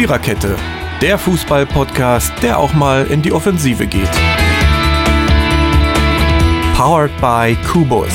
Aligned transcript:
Viererkette, 0.00 0.56
der 1.02 1.18
Fußball-Podcast, 1.18 2.32
der 2.42 2.58
auch 2.58 2.72
mal 2.72 3.06
in 3.08 3.20
die 3.20 3.32
Offensive 3.32 3.86
geht. 3.86 4.10
Powered 6.74 7.10
by 7.20 7.54
Kubus. 7.70 8.08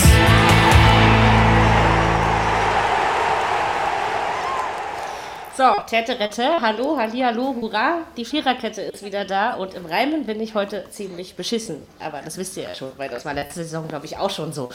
So, 5.56 5.76
Tete 5.86 6.20
Rette, 6.20 6.60
hallo, 6.60 6.98
halli, 6.98 7.20
hallo, 7.20 7.56
hurra. 7.62 8.00
Die 8.18 8.26
Viererkette 8.26 8.82
ist 8.82 9.06
wieder 9.06 9.24
da 9.24 9.54
und 9.54 9.76
im 9.76 9.86
Reimen 9.86 10.26
bin 10.26 10.42
ich 10.42 10.56
heute 10.56 10.86
ziemlich 10.90 11.36
beschissen. 11.36 11.84
Aber 12.00 12.24
das 12.24 12.40
wisst 12.40 12.58
ihr 12.58 12.64
ja 12.64 12.74
schon, 12.74 12.94
weil 12.98 13.10
das 13.10 13.26
war 13.26 13.36
letzte 13.36 13.64
Saison, 13.64 13.88
glaube 13.88 14.08
ich, 14.08 14.18
auch 14.18 14.32
schon 14.32 14.54
so. 14.54 14.70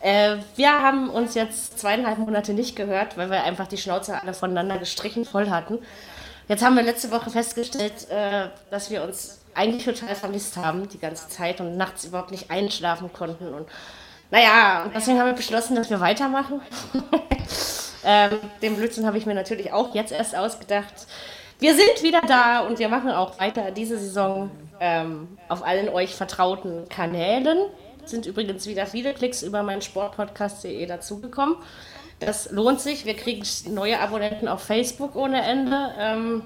Äh, 0.00 0.38
wir 0.56 0.72
haben 0.72 1.10
uns 1.10 1.34
jetzt 1.34 1.78
zweieinhalb 1.78 2.18
Monate 2.18 2.54
nicht 2.54 2.74
gehört, 2.74 3.18
weil 3.18 3.30
wir 3.30 3.44
einfach 3.44 3.68
die 3.68 3.76
Schnauze 3.76 4.20
alle 4.20 4.32
voneinander 4.32 4.78
gestrichen 4.78 5.26
voll 5.26 5.50
hatten. 5.50 5.78
Jetzt 6.50 6.64
haben 6.64 6.74
wir 6.74 6.82
letzte 6.82 7.12
Woche 7.12 7.30
festgestellt, 7.30 8.10
äh, 8.10 8.48
dass 8.72 8.90
wir 8.90 9.04
uns 9.04 9.38
eigentlich 9.54 9.84
total 9.84 10.16
vermisst 10.16 10.56
haben 10.56 10.88
die 10.88 10.98
ganze 10.98 11.28
Zeit 11.28 11.60
und 11.60 11.76
nachts 11.76 12.04
überhaupt 12.04 12.32
nicht 12.32 12.50
einschlafen 12.50 13.12
konnten. 13.12 13.54
Und 13.54 13.68
naja, 14.32 14.82
und 14.82 14.92
deswegen 14.92 15.20
haben 15.20 15.28
wir 15.28 15.34
beschlossen, 15.34 15.76
dass 15.76 15.88
wir 15.90 16.00
weitermachen. 16.00 16.60
Ähm, 18.02 18.38
den 18.62 18.76
Blödsinn 18.76 19.04
habe 19.04 19.18
ich 19.18 19.26
mir 19.26 19.34
natürlich 19.34 19.74
auch 19.74 19.94
jetzt 19.94 20.10
erst 20.10 20.34
ausgedacht. 20.34 21.06
Wir 21.58 21.74
sind 21.74 22.02
wieder 22.02 22.22
da 22.22 22.60
und 22.60 22.78
wir 22.78 22.88
machen 22.88 23.10
auch 23.10 23.38
weiter 23.38 23.72
diese 23.72 23.98
Saison 23.98 24.50
ähm, 24.80 25.36
auf 25.50 25.62
allen 25.62 25.90
euch 25.90 26.14
vertrauten 26.14 26.88
Kanälen. 26.88 27.58
Sind 28.06 28.24
übrigens 28.24 28.66
wieder 28.66 28.86
viele 28.86 29.12
Klicks 29.12 29.42
über 29.42 29.62
meinen 29.62 29.82
Sportpodcast.de 29.82 30.86
dazugekommen. 30.86 31.56
Das 32.20 32.50
lohnt 32.50 32.80
sich. 32.80 33.06
Wir 33.06 33.14
kriegen 33.16 33.44
neue 33.74 33.98
Abonnenten 33.98 34.46
auf 34.46 34.62
Facebook 34.62 35.16
ohne 35.16 35.42
Ende. 35.42 35.94
Ähm, 35.98 36.42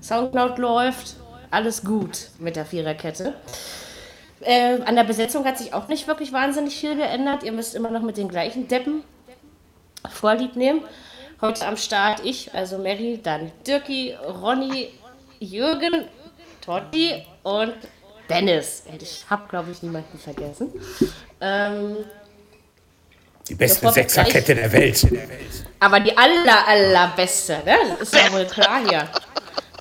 Soundcloud 0.00 0.58
läuft. 0.58 1.16
Alles 1.50 1.82
gut 1.82 2.30
mit 2.38 2.56
der 2.56 2.64
Viererkette. 2.64 3.34
Äh, 4.40 4.80
an 4.82 4.94
der 4.94 5.04
Besetzung 5.04 5.44
hat 5.44 5.58
sich 5.58 5.74
auch 5.74 5.88
nicht 5.88 6.06
wirklich 6.06 6.32
wahnsinnig 6.32 6.76
viel 6.76 6.96
geändert. 6.96 7.42
Ihr 7.42 7.52
müsst 7.52 7.74
immer 7.74 7.90
noch 7.90 8.02
mit 8.02 8.16
den 8.16 8.28
gleichen 8.28 8.68
Deppen 8.68 9.02
Vorlieb 10.08 10.54
nehmen. 10.54 10.82
Heute 11.40 11.66
am 11.66 11.76
Start 11.76 12.24
ich, 12.24 12.54
also 12.54 12.78
Mary, 12.78 13.20
dann 13.22 13.50
Dirki, 13.66 14.14
Ronny, 14.14 14.90
Jürgen, 15.40 16.06
Totti 16.60 17.24
und 17.42 17.74
Dennis. 18.28 18.84
Ich 19.00 19.24
habe, 19.28 19.48
glaube 19.48 19.70
ich, 19.70 19.82
niemanden 19.82 20.18
vergessen. 20.18 20.72
Ähm, 21.40 21.96
die 23.48 23.54
beste 23.54 23.90
Sechserkette 23.90 24.54
der 24.54 24.72
Welt. 24.72 25.06
Aber 25.80 26.00
die 26.00 26.16
aller, 26.16 26.66
allerbeste, 26.66 27.58
ne? 27.64 27.76
Das 27.98 28.12
ist 28.12 28.14
ja 28.14 28.32
wohl 28.32 28.44
klar 28.46 28.80
hier. 28.88 29.08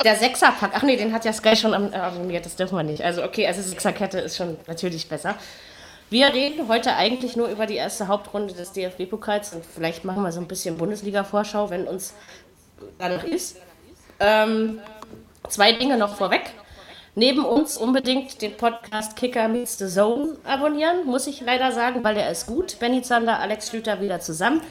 Der 0.04 0.16
Sechserpack, 0.16 0.72
ach 0.76 0.84
nee, 0.84 0.96
den 0.96 1.12
hat 1.12 1.26
ja 1.26 1.34
Sky 1.34 1.56
schon 1.56 1.74
abonniert, 1.74 2.46
das 2.46 2.56
dürfen 2.56 2.78
wir 2.78 2.84
nicht. 2.84 3.04
Also 3.04 3.24
okay, 3.24 3.48
also 3.48 3.62
Sechserkette 3.62 4.20
ist 4.20 4.38
schon 4.38 4.58
natürlich 4.68 5.10
besser. 5.10 5.36
Wir 6.10 6.34
reden 6.34 6.70
heute 6.70 6.96
eigentlich 6.96 7.36
nur 7.36 7.50
über 7.50 7.66
die 7.66 7.76
erste 7.76 8.08
Hauptrunde 8.08 8.54
des 8.54 8.72
DFB-Pokals 8.72 9.54
und 9.54 9.66
vielleicht 9.66 10.06
machen 10.06 10.24
wir 10.24 10.32
so 10.32 10.40
ein 10.40 10.48
bisschen 10.48 10.78
Bundesliga-Vorschau, 10.78 11.70
wenn 11.70 11.86
uns 11.86 12.14
danach 12.98 13.24
ist. 13.24 13.58
Ähm, 14.20 14.80
zwei 15.50 15.74
Dinge 15.74 15.98
noch 15.98 16.16
vorweg. 16.16 16.52
Neben 17.18 17.44
uns 17.44 17.78
unbedingt 17.78 18.44
den 18.44 18.56
Podcast 18.58 19.16
Kicker 19.16 19.48
Meets 19.48 19.80
the 19.80 19.88
Zone 19.88 20.38
abonnieren, 20.44 21.04
muss 21.08 21.26
ich 21.26 21.42
leider 21.42 21.72
sagen, 21.72 22.04
weil 22.04 22.14
der 22.14 22.30
ist 22.30 22.46
gut. 22.46 22.78
Benny 22.80 23.02
Zander, 23.02 23.40
Alex 23.40 23.70
Schlüter 23.70 24.00
wieder 24.02 24.20
zusammen. 24.20 24.62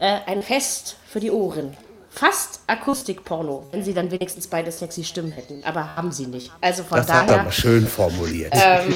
Äh, 0.00 0.18
ein 0.26 0.42
Fest 0.42 0.96
für 1.06 1.20
die 1.20 1.30
Ohren 1.30 1.76
fast 2.10 2.60
Akustikporno, 2.66 3.68
wenn 3.70 3.84
sie 3.84 3.94
dann 3.94 4.10
wenigstens 4.10 4.48
beide 4.48 4.72
sexy 4.72 5.04
Stimmen 5.04 5.30
hätten. 5.30 5.62
Aber 5.64 5.94
haben 5.94 6.10
sie 6.10 6.26
nicht. 6.26 6.50
Also 6.60 6.82
von 6.82 6.96
das 6.96 7.06
daher. 7.06 7.26
Das 7.26 7.38
aber 7.38 7.52
schön 7.52 7.86
formuliert. 7.86 8.52
Ähm, 8.56 8.92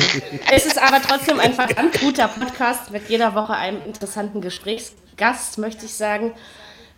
es 0.53 0.67
ist 0.67 0.83
aber 0.83 1.01
trotzdem 1.01 1.39
ein 1.39 1.53
verdammt 1.53 2.01
guter 2.01 2.27
Podcast 2.27 2.91
mit 2.91 3.09
jeder 3.09 3.37
Woche 3.37 3.55
einem 3.55 3.85
interessanten 3.87 4.41
Gesprächsgast, 4.41 5.59
möchte 5.59 5.85
ich 5.85 5.95
sagen. 5.95 6.33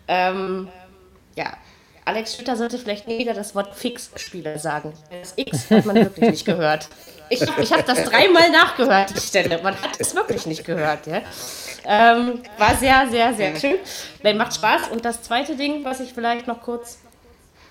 Ähm, 0.08 0.69
ja, 1.36 1.52
Alex 2.04 2.36
Schütter 2.36 2.56
sollte 2.56 2.78
vielleicht 2.78 3.06
nie 3.06 3.18
wieder 3.18 3.32
das 3.32 3.54
Wort 3.54 3.74
Fix-Spieler 3.74 4.58
sagen. 4.58 4.92
Das 5.10 5.34
X 5.36 5.70
hat 5.70 5.86
man 5.86 5.96
wirklich 5.96 6.30
nicht 6.30 6.44
gehört. 6.44 6.88
Ich, 7.28 7.40
ich 7.40 7.72
habe 7.72 7.84
das 7.84 8.04
dreimal 8.04 8.50
nachgehört, 8.50 9.10
die 9.16 9.20
Stelle. 9.20 9.62
Man 9.62 9.80
hat 9.80 10.00
es 10.00 10.14
wirklich 10.14 10.44
nicht 10.46 10.64
gehört. 10.64 11.06
Ja? 11.06 11.22
Ähm, 11.84 12.42
war 12.58 12.76
sehr, 12.76 13.06
sehr, 13.10 13.32
sehr 13.34 13.56
schön. 13.56 13.76
Nein, 14.22 14.36
macht 14.36 14.54
Spaß. 14.54 14.88
Und 14.88 15.04
das 15.04 15.22
zweite 15.22 15.54
Ding, 15.54 15.84
was 15.84 16.00
ich 16.00 16.12
vielleicht 16.12 16.46
noch 16.46 16.60
kurz 16.62 16.98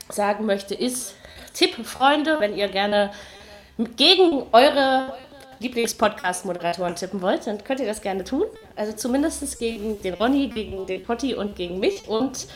sagen 0.09 0.45
möchte, 0.45 0.75
ist 0.75 1.15
Tipp, 1.53 1.85
Freunde, 1.85 2.39
wenn 2.39 2.55
ihr 2.55 2.69
gerne 2.69 3.11
gegen 3.97 4.43
eure 4.51 5.13
Lieblingspodcast-Moderatoren 5.59 6.95
tippen 6.95 7.21
wollt, 7.21 7.45
dann 7.45 7.63
könnt 7.63 7.79
ihr 7.79 7.85
das 7.85 8.01
gerne 8.01 8.23
tun. 8.23 8.45
Also 8.75 8.93
zumindest 8.93 9.59
gegen 9.59 10.01
den 10.01 10.15
Ronny, 10.15 10.47
gegen 10.47 10.85
den 10.87 11.03
Potti 11.03 11.35
und 11.35 11.55
gegen 11.55 11.79
mich. 11.79 12.07
Und 12.07 12.47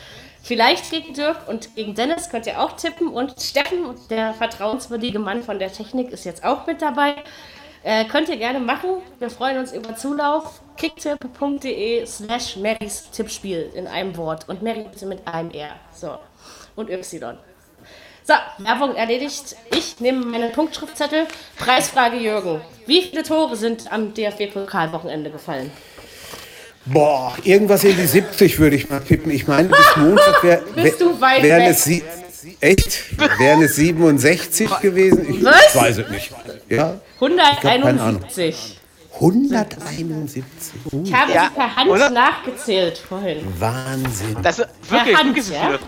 vielleicht 0.46 0.90
gegen 0.90 1.12
Dirk 1.12 1.48
und 1.48 1.74
gegen 1.74 1.94
Dennis 1.94 2.30
könnt 2.30 2.46
ihr 2.46 2.60
auch 2.60 2.72
tippen. 2.72 3.08
Und 3.08 3.40
Steffen, 3.42 3.96
der 4.08 4.32
vertrauenswürdige 4.32 5.18
Mann 5.18 5.42
von 5.42 5.58
der 5.58 5.72
Technik, 5.72 6.10
ist 6.10 6.24
jetzt 6.24 6.44
auch 6.44 6.66
mit 6.66 6.80
dabei. 6.80 7.16
Äh, 7.82 8.04
könnt 8.06 8.28
ihr 8.28 8.36
gerne 8.36 8.60
machen. 8.60 9.02
Wir 9.18 9.28
freuen 9.28 9.58
uns 9.58 9.72
über 9.72 9.96
Zulauf. 9.96 10.60
kicktip.de 10.76 12.06
slash 12.06 12.56
Marys 12.56 13.10
Tippspiel 13.10 13.70
in 13.74 13.86
einem 13.86 14.16
Wort. 14.16 14.48
Und 14.48 14.62
Mary 14.62 14.86
bitte 14.90 15.06
mit 15.06 15.26
einem 15.26 15.50
R. 15.50 15.76
So. 15.92 16.18
Und 16.76 16.90
Y. 16.90 17.36
So, 18.22 18.34
Werbung 18.58 18.94
erledigt. 18.96 19.56
Ich 19.72 20.00
nehme 20.00 20.24
meinen 20.26 20.52
Punktschriftzettel. 20.52 21.26
Preisfrage 21.58 22.16
Jürgen. 22.16 22.60
Wie 22.86 23.02
viele 23.02 23.22
Tore 23.22 23.56
sind 23.56 23.92
am 23.92 24.14
DFB-Pokalwochenende 24.14 25.30
gefallen? 25.30 25.70
Boah, 26.86 27.34
irgendwas 27.44 27.82
in 27.84 27.96
die 27.96 28.06
70 28.06 28.58
würde 28.58 28.76
ich 28.76 28.88
mal 28.88 29.00
tippen. 29.00 29.30
Ich 29.32 29.46
meine, 29.48 29.68
bis 29.68 29.96
Montag 29.96 30.42
wär, 30.42 30.56
Bist 30.76 31.00
du 31.00 31.20
weit 31.20 31.42
wären 31.42 31.62
weg? 31.62 31.70
es 31.70 31.84
sie 31.84 32.02
echt? 32.60 33.18
Wären 33.38 33.62
es 33.62 33.76
67 33.76 34.70
gewesen? 34.80 35.26
Ich 35.28 35.44
Was? 35.44 35.74
weiß 35.74 35.98
es 35.98 36.08
nicht. 36.10 36.30
Ja? 36.68 37.00
171. 37.20 38.78
171. 39.14 40.44
Uh, 40.92 41.02
Ich 41.04 41.12
habe 41.14 41.32
Ja, 41.32 41.44
sie 41.48 41.54
per 41.54 41.76
Hand 41.76 41.90
oder? 41.90 42.10
nachgezählt 42.10 42.98
vorhin. 42.98 43.38
Wahnsinn. 43.58 44.36
Das 44.42 44.58
ist 44.58 44.68
wirklich, 44.88 45.16
Hand, 45.16 45.34
wirklich 45.36 45.48
ja? 45.50 45.78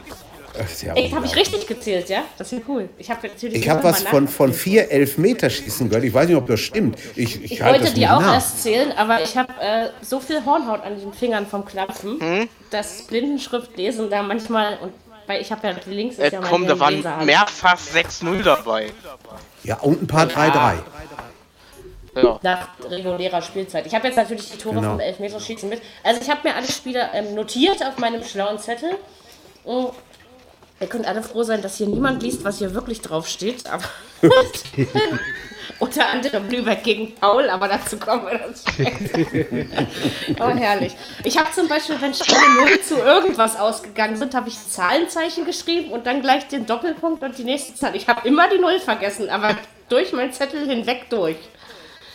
Ja 0.83 0.95
Ey, 0.95 1.11
habe 1.11 1.27
ich 1.27 1.37
richtig 1.37 1.67
gezählt, 1.67 2.09
ja? 2.09 2.23
Das 2.37 2.53
ist 2.53 2.59
ja 2.59 2.65
cool. 2.69 2.89
Ich 2.99 3.11
habe 3.11 3.27
natürlich 3.27 3.59
Ich 3.59 3.69
habe 3.69 3.79
noch 3.81 3.85
was 3.91 4.03
von, 4.03 4.27
von 4.29 4.53
vier 4.53 4.91
Elfmeterschießen 4.91 5.89
gehört. 5.89 6.05
Ich 6.05 6.13
weiß 6.15 6.29
nicht, 6.29 6.37
ob 6.37 6.47
das 6.47 6.61
stimmt. 6.61 6.99
Ich, 7.17 7.43
ich, 7.43 7.53
Ich 7.53 7.63
halte 7.63 7.81
wollte 7.81 7.95
die 7.95 8.07
auch 8.07 8.21
nach. 8.21 8.35
erst 8.35 8.63
zählen, 8.63 8.93
aber 8.97 9.23
ich 9.23 9.37
habe 9.37 9.53
äh, 9.61 9.89
so 10.03 10.21
viel 10.21 10.45
Hornhaut 10.45 10.83
an 10.83 10.99
den 10.99 11.13
Fingern 11.13 11.47
vom 11.47 11.65
Klampfen, 11.65 12.21
Hm? 12.21 12.49
dass 12.71 13.03
Blindenschrift 13.03 13.77
lesen 13.77 14.11
da 14.11 14.23
manchmal 14.23 14.79
und 14.83 14.93
weil 15.27 15.43
ich 15.43 15.53
habe 15.53 15.67
ja 15.67 15.75
die 15.75 15.91
links 15.91 16.15
ist 16.17 16.21
Äh, 16.21 16.33
ja 16.33 16.41
komm, 16.41 16.67
da 16.67 16.79
waren 16.81 17.05
mehrfach 17.27 17.79
6-0 17.79 18.43
dabei. 18.43 18.87
Ja, 19.63 19.77
und 19.81 20.03
ein 20.03 20.07
paar 20.07 20.27
3-3. 20.27 20.79
Ja. 22.17 22.41
nach 22.43 22.69
regulärer 22.91 23.43
Spielzeit. 23.43 23.87
Ich 23.87 23.95
habe 23.95 24.09
jetzt 24.09 24.17
natürlich 24.17 24.51
die 24.51 24.59
Tore 24.59 24.77
Genau. 24.77 24.91
vom 24.93 25.01
Elfmeterschießen 25.01 25.69
mit. 25.69 25.81
Also 26.03 26.21
ich 26.21 26.29
habe 26.29 26.41
mir 26.49 26.55
alle 26.57 26.67
Spiele 26.67 27.11
ähm, 27.15 27.35
notiert 27.35 27.81
auf 27.85 27.99
meinem 27.99 28.25
schlauen 28.25 28.59
Zettel. 28.59 28.91
Und 29.63 29.93
ihr 30.81 30.87
könnt 30.87 31.07
alle 31.07 31.23
froh 31.23 31.43
sein, 31.43 31.63
dass 31.63 31.77
hier 31.77 31.87
niemand 31.87 32.23
liest, 32.23 32.45
was 32.45 32.59
hier 32.59 32.75
wirklich 32.75 33.01
drauf 33.01 33.29
steht. 33.29 33.67
Aber 33.67 33.85
unter 35.79 36.09
anderem 36.09 36.49
Lübeck 36.49 36.83
gegen 36.83 37.15
Paul, 37.15 37.49
aber 37.51 37.69
dazu 37.69 37.99
kommen 37.99 38.27
wir 38.27 38.39
dann 38.39 38.55
später. 38.55 39.67
oh, 40.41 40.49
herrlich. 40.49 40.97
Ich 41.25 41.39
habe 41.39 41.51
zum 41.53 41.69
Beispiel, 41.69 42.01
wenn 42.01 42.11
0 42.11 42.81
zu 42.81 42.97
irgendwas 42.97 43.59
ausgegangen 43.59 44.17
sind, 44.17 44.35
habe 44.35 44.49
ich 44.49 44.57
Zahlenzeichen 44.69 45.45
geschrieben 45.45 45.91
und 45.91 46.07
dann 46.07 46.23
gleich 46.23 46.49
den 46.49 46.67
Doppelpunkt 46.67 47.23
und 47.23 47.39
die 47.39 47.45
nächste 47.45 47.75
Zahl. 47.75 47.95
Ich 47.97 48.09
habe 48.09 48.27
immer 48.27 48.49
die 48.49 48.59
Null 48.59 48.81
vergessen, 48.81 49.29
aber 49.31 49.57
durch 49.89 50.13
meinen 50.13 50.33
Zettel 50.33 50.67
hinweg 50.69 51.07
durch. 51.11 51.37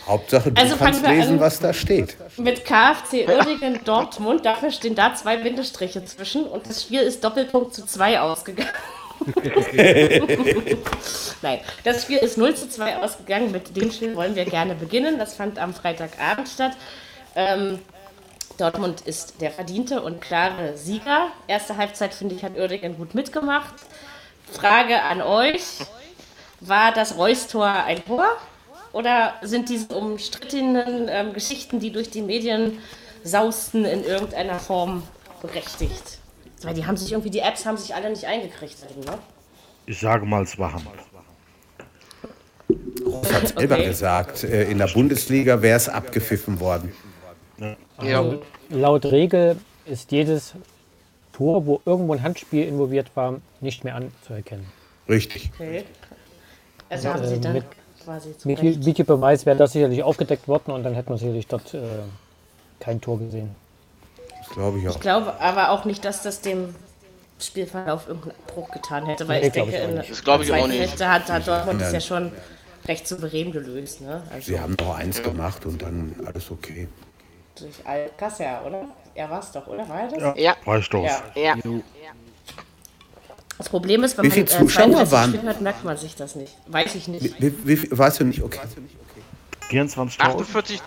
Hauptsache, 0.08 0.52
du 0.52 0.62
Also 0.62 0.76
kannst 0.76 1.06
lesen, 1.06 1.34
an. 1.36 1.40
was 1.40 1.60
da 1.60 1.74
steht. 1.74 2.18
Mit 2.38 2.66
KfC 2.66 3.28
Uerdingen 3.28 3.80
Dortmund, 3.86 4.46
dafür 4.46 4.72
stehen 4.72 4.96
da 4.96 5.16
zwei 5.16 5.38
Bindestriche 5.38 6.04
zwischen 6.06 6.44
und 6.46 6.68
das 6.70 6.84
Spiel 6.84 7.02
ist 7.02 7.24
Doppelpunkt 7.24 7.74
zu 7.74 7.86
2 7.86 8.20
ausgegangen. 8.20 8.70
Nein, 11.42 11.60
das 11.84 12.04
Spiel 12.04 12.18
ist 12.18 12.38
0 12.38 12.56
zu 12.56 12.68
2 12.70 12.98
ausgegangen. 12.98 13.52
Mit 13.52 13.76
dem 13.78 13.92
Spiel 13.92 14.16
wollen 14.16 14.36
wir 14.36 14.46
gerne 14.46 14.76
beginnen. 14.76 15.18
Das 15.18 15.36
fand 15.36 15.58
am 15.60 15.74
Freitagabend 15.74 16.50
statt. 16.50 16.74
Ähm, 17.36 17.80
Dortmund 18.58 19.02
ist 19.02 19.42
der 19.42 19.52
verdiente 19.52 20.02
und 20.02 20.22
klare 20.22 20.78
Sieger. 20.78 21.30
Erste 21.48 21.78
Halbzeit, 21.78 22.14
finde 22.14 22.36
ich, 22.36 22.44
hat 22.44 22.58
Uerdingen 22.58 22.98
gut 22.98 23.16
mitgemacht. 23.16 23.74
Frage 24.52 25.02
an 25.02 25.22
euch. 25.22 25.64
War 26.60 26.92
das 26.94 27.18
Reus-Tor 27.18 27.68
ein 27.68 28.04
Tor? 28.06 28.28
Oder 28.94 29.34
sind 29.42 29.69
diese 29.69 29.94
umstrittenen 29.95 31.07
ähm, 31.10 31.34
Geschichten, 31.34 31.80
die 31.80 31.92
durch 31.92 32.10
die 32.12 32.22
Medien 32.22 32.78
sausten, 33.24 33.86
in 33.86 34.04
irgendeiner 34.04 34.60
Form 34.60 35.04
berechtigt? 35.42 36.19
Weil 36.62 36.75
die 36.75 36.86
haben 36.86 36.95
sich 36.95 37.12
irgendwie, 37.12 37.31
die 37.31 37.40
Apps 37.40 37.66
haben 37.66 37.75
sich 37.75 37.94
alle 37.94 38.10
nicht 38.10 38.25
eingekriegt. 38.25 38.78
Ne? 39.06 39.18
Ich 39.88 40.00
sage 40.00 40.25
mal, 40.25 40.44
es 40.44 40.57
war 40.57 40.74
Hand. 40.74 40.86
Rolf 43.06 43.34
hat 43.34 43.48
selber 43.50 43.75
Okay. 43.75 43.86
gesagt, 43.88 44.44
äh, 44.44 44.69
in 44.69 44.78
der 44.78 44.88
Bundesliga 44.88 45.62
wäre 45.62 45.75
es 45.78 45.89
abgepfiffen 45.89 46.60
worden. 46.60 46.94
Ja. 48.01 48.24
Laut 48.69 49.06
Regel 49.06 49.57
ist 49.86 50.12
jedes 50.12 50.54
Tor, 51.34 51.66
wo 51.66 51.81
irgendwo 51.86 52.13
ein 52.13 52.24
Handspiel 52.24 52.66
involviert 52.68 53.12
war, 53.16 53.42
nicht 53.60 53.84
mehr 53.84 53.96
anzuerkennen. 53.96 54.66
Richtig. 55.10 55.51
Okay. 55.56 55.84
Also 56.89 57.10
haben 57.10 57.28
sie 57.28 57.36
äh, 57.36 57.39
dann 57.39 57.54
mit- 57.54 57.66
quasi 58.04 58.38
zu 58.38 58.48
Mit 58.48 58.62
Recht. 58.62 58.86
Videobeweis 58.86 59.46
wäre 59.46 59.58
das 59.58 59.74
sicherlich 59.74 60.04
aufgedeckt 60.04 60.48
worden 60.48 60.72
und 60.72 60.84
dann 60.84 60.94
hätte 60.94 61.10
man 61.10 61.18
sicherlich 61.18 61.48
dort 61.48 61.74
äh, 61.74 61.82
kein 62.80 63.02
Tor 63.02 63.20
gesehen. 63.20 63.56
Das 64.40 64.50
glaube 64.50 64.80
ich 64.80 64.88
auch. 64.88 64.96
Ich 64.96 65.02
glaube 65.02 65.40
aber 65.40 65.70
auch 65.72 65.86
nicht, 65.86 66.04
dass 66.06 66.22
das 66.22 66.42
dem 66.42 66.76
Spielverlauf 67.40 68.08
irgendeinen 68.08 68.36
Abbruch 68.48 68.72
getan 68.72 69.06
hätte, 69.06 69.28
weil 69.28 69.42
Nee, 69.42 69.48
ich 69.48 69.54
glaub 69.54 69.70
denke, 69.70 69.78
ich 69.78 69.84
auch 69.84 69.90
in 69.90 69.96
Das 70.10 70.24
glaub 70.24 70.42
ich 70.42 70.52
auch 70.52 70.56
zweiten 70.56 70.70
nicht. 70.70 70.80
Hälfte 70.80 71.12
hat, 71.12 71.30
hat 71.30 71.48
Dortmund 71.48 71.82
das 71.82 71.94
ja 71.94 72.02
schon 72.02 72.32
recht 72.86 73.08
souverän 73.08 73.52
gelöst. 73.52 74.02
Ne? 74.02 74.24
Also 74.32 74.52
Sie 74.52 74.60
haben 74.60 74.76
noch 74.80 74.96
eins 74.96 75.22
gemacht 75.24 75.66
und 75.66 75.82
dann 75.82 76.16
alles 76.26 76.52
okay. 76.52 76.88
durch 77.56 77.76
Alcácer, 77.86 78.66
oder? 78.66 78.86
Er 79.16 79.30
war 79.30 79.40
es 79.40 79.52
doch, 79.52 79.68
oder? 79.68 79.88
War 79.88 80.02
er 80.02 80.08
das? 80.08 80.40
Ja. 80.40 80.56
Reicht 80.66 80.94
doch. 80.94 81.04
Ja. 81.04 81.22
Ja. 81.36 81.56
Das 83.58 83.70
Problem 83.70 84.04
ist, 84.04 84.18
wenn 84.18 84.26
Wie 84.26 84.30
man 84.30 84.36
viele 84.36 84.46
äh, 84.46 84.60
Zuschauer 84.60 85.06
32 85.06 85.12
waren? 85.12 85.48
Hat, 85.48 85.62
merkt 85.62 85.84
man 85.84 85.98
sich 85.98 86.16
das 86.16 86.36
nicht. 86.36 86.54
Weiß 86.68 86.96
ich 86.96 87.08
nicht. 87.08 87.24
Wie, 87.40 87.54
wie, 87.66 87.84
wie, 87.84 87.98
weißt 87.98 88.20
du 88.20 88.26
nicht, 88.26 88.42
okay. 88.42 88.60
24.000. 89.70 90.20
48. 90.20 90.82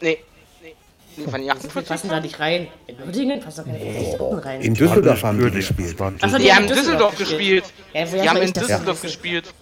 Nee. 0.00 0.18
Nee. 0.62 0.74
Nee, 1.16 1.26
waren 1.26 1.40
die 1.40 1.46
Die 1.46 1.50
48? 1.50 1.88
passen 1.88 2.08
da 2.08 2.20
nicht 2.20 2.40
rein. 2.40 2.68
In 2.86 2.96
Uerdingen 3.04 3.40
passen 3.40 3.64
doch 3.64 3.72
keine 3.72 3.78
50 3.78 4.44
rein. 4.44 4.60
In 4.62 4.74
Düsseldorf 4.74 5.22
haben 5.22 5.38
die 5.38 5.50
gespielt. 5.50 5.98
Die 5.98 6.52
haben 6.52 6.62
in 6.62 6.68
Düsseldorf 6.68 7.16
gespielt. 7.16 7.64
Ja, 7.94 8.04
Die 8.04 8.28
haben 8.28 8.42
in 8.42 8.52
Düsseldorf 8.52 9.02
gespielt. 9.02 9.54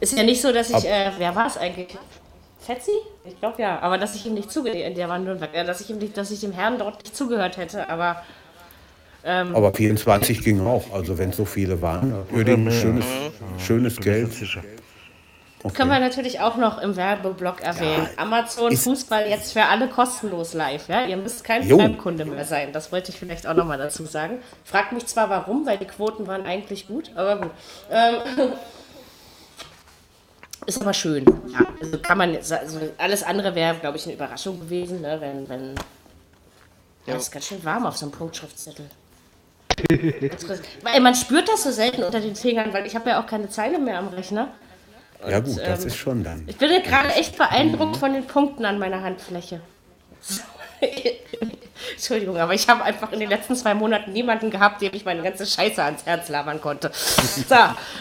Ist 0.00 0.16
ja 0.16 0.22
nicht 0.22 0.42
so, 0.42 0.52
dass 0.52 0.70
ich, 0.70 0.84
äh, 0.84 1.12
wer 1.18 1.34
war 1.34 1.46
es 1.46 1.56
eigentlich? 1.56 1.96
Fetzi? 2.60 2.90
Ich 3.24 3.38
glaube 3.38 3.62
ja, 3.62 3.78
aber 3.80 3.98
dass 3.98 4.14
ich 4.14 4.26
ihm 4.26 4.34
nicht 4.34 4.50
zugehört, 4.50 4.96
der 4.96 5.08
war 5.08 5.16
in 5.16 5.24
Nürnberg, 5.24 5.54
äh, 5.54 5.64
dass 5.64 5.80
ich 5.80 5.90
ihm 5.90 5.98
nicht, 5.98 6.16
dass 6.16 6.30
ich 6.30 6.40
dem 6.40 6.52
Herrn 6.52 6.78
dort 6.78 7.02
nicht 7.02 7.16
zugehört 7.16 7.56
hätte, 7.56 7.88
aber 7.88 8.22
Aber 9.24 9.72
24 9.72 10.42
ging 10.44 10.60
auch, 10.66 10.92
also 10.92 11.16
wenn 11.16 11.32
so 11.32 11.44
viele 11.46 11.80
waren. 11.80 12.14
Uerdingen, 12.32 12.70
schönes, 12.70 13.06
schönes 13.58 13.96
Geld. 13.96 14.32
Sicher. 14.34 14.62
können 15.72 15.90
wir 15.90 15.98
natürlich 15.98 16.40
auch 16.40 16.56
noch 16.58 16.78
im 16.82 16.94
Werbeblock 16.94 17.62
erwähnen. 17.62 18.06
Amazon 18.18 18.70
ist- 18.70 18.84
Fußball 18.84 19.26
jetzt 19.30 19.54
für 19.54 19.62
alle 19.64 19.88
kostenlos 19.88 20.52
live, 20.52 20.88
ja? 20.88 21.06
Ihr 21.06 21.16
müsst 21.16 21.42
kein 21.42 21.66
Jo. 21.66 21.78
Fremdkunde 21.78 22.26
mehr 22.26 22.44
sein, 22.44 22.72
das 22.74 22.92
wollte 22.92 23.12
ich 23.12 23.18
vielleicht 23.18 23.46
auch 23.46 23.54
nochmal 23.54 23.78
dazu 23.78 24.04
sagen. 24.04 24.40
Fragt 24.62 24.92
mich 24.92 25.06
zwar 25.06 25.30
warum, 25.30 25.64
weil 25.64 25.78
die 25.78 25.86
Quoten 25.86 26.26
waren 26.26 26.44
eigentlich 26.44 26.86
gut, 26.86 27.10
aber 27.14 27.36
gut. 27.38 27.50
Ähm, 27.90 28.16
ist 30.66 30.80
aber 30.82 30.92
schön. 30.92 31.24
Ja, 31.52 31.60
also 31.80 31.98
kann 31.98 32.18
man, 32.18 32.36
also 32.36 32.56
alles 32.98 33.22
andere 33.22 33.54
wäre, 33.54 33.74
glaube 33.76 33.96
ich, 33.96 34.04
eine 34.04 34.14
Überraschung 34.14 34.60
gewesen, 34.60 35.00
ne? 35.00 35.16
wenn, 35.20 35.48
wenn 35.48 35.74
Ja, 37.06 37.16
es 37.16 37.24
ist 37.24 37.30
ganz 37.32 37.46
schön 37.46 37.64
warm 37.64 37.86
auf 37.86 37.96
so 37.96 38.04
einem 38.06 38.12
Punktschriftzettel. 38.12 38.86
weil 40.82 41.00
man 41.00 41.14
spürt 41.14 41.48
das 41.48 41.64
so 41.64 41.70
selten 41.70 42.02
unter 42.02 42.20
den 42.20 42.36
Fingern, 42.36 42.72
weil 42.72 42.86
ich 42.86 42.94
habe 42.94 43.10
ja 43.10 43.20
auch 43.22 43.26
keine 43.26 43.48
Zeile 43.48 43.78
mehr 43.78 43.98
am 43.98 44.08
Rechner. 44.08 44.48
Ja 45.28 45.40
gut, 45.40 45.58
das 45.58 45.82
ähm, 45.82 45.86
ist 45.86 45.96
schon 45.96 46.22
dann. 46.24 46.44
Ich 46.46 46.56
bin 46.56 46.70
ja 46.70 46.80
gerade 46.80 47.08
echt 47.14 47.38
beeindruckt 47.38 47.96
von 47.96 48.12
den 48.12 48.26
Punkten 48.26 48.64
an 48.64 48.78
meiner 48.78 49.02
Handfläche. 49.02 49.60
Entschuldigung, 51.92 52.36
aber 52.36 52.54
ich 52.54 52.68
habe 52.68 52.82
einfach 52.82 53.12
in 53.12 53.20
den 53.20 53.28
letzten 53.28 53.56
zwei 53.56 53.74
Monaten 53.74 54.12
niemanden 54.12 54.50
gehabt, 54.50 54.82
dem 54.82 54.92
ich 54.94 55.04
meine 55.04 55.22
ganze 55.22 55.46
Scheiße 55.46 55.82
ans 55.82 56.04
Herz 56.06 56.28
labern 56.28 56.60
konnte. 56.60 56.90
So, 57.48 57.54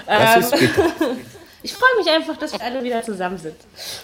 Das 0.05 0.51
ähm, 0.53 1.17
ich 1.63 1.73
freue 1.73 1.97
mich 1.97 2.09
einfach, 2.09 2.37
dass 2.37 2.53
wir 2.53 2.61
alle 2.61 2.83
wieder 2.83 3.01
zusammen 3.03 3.37
sind. 3.37 3.55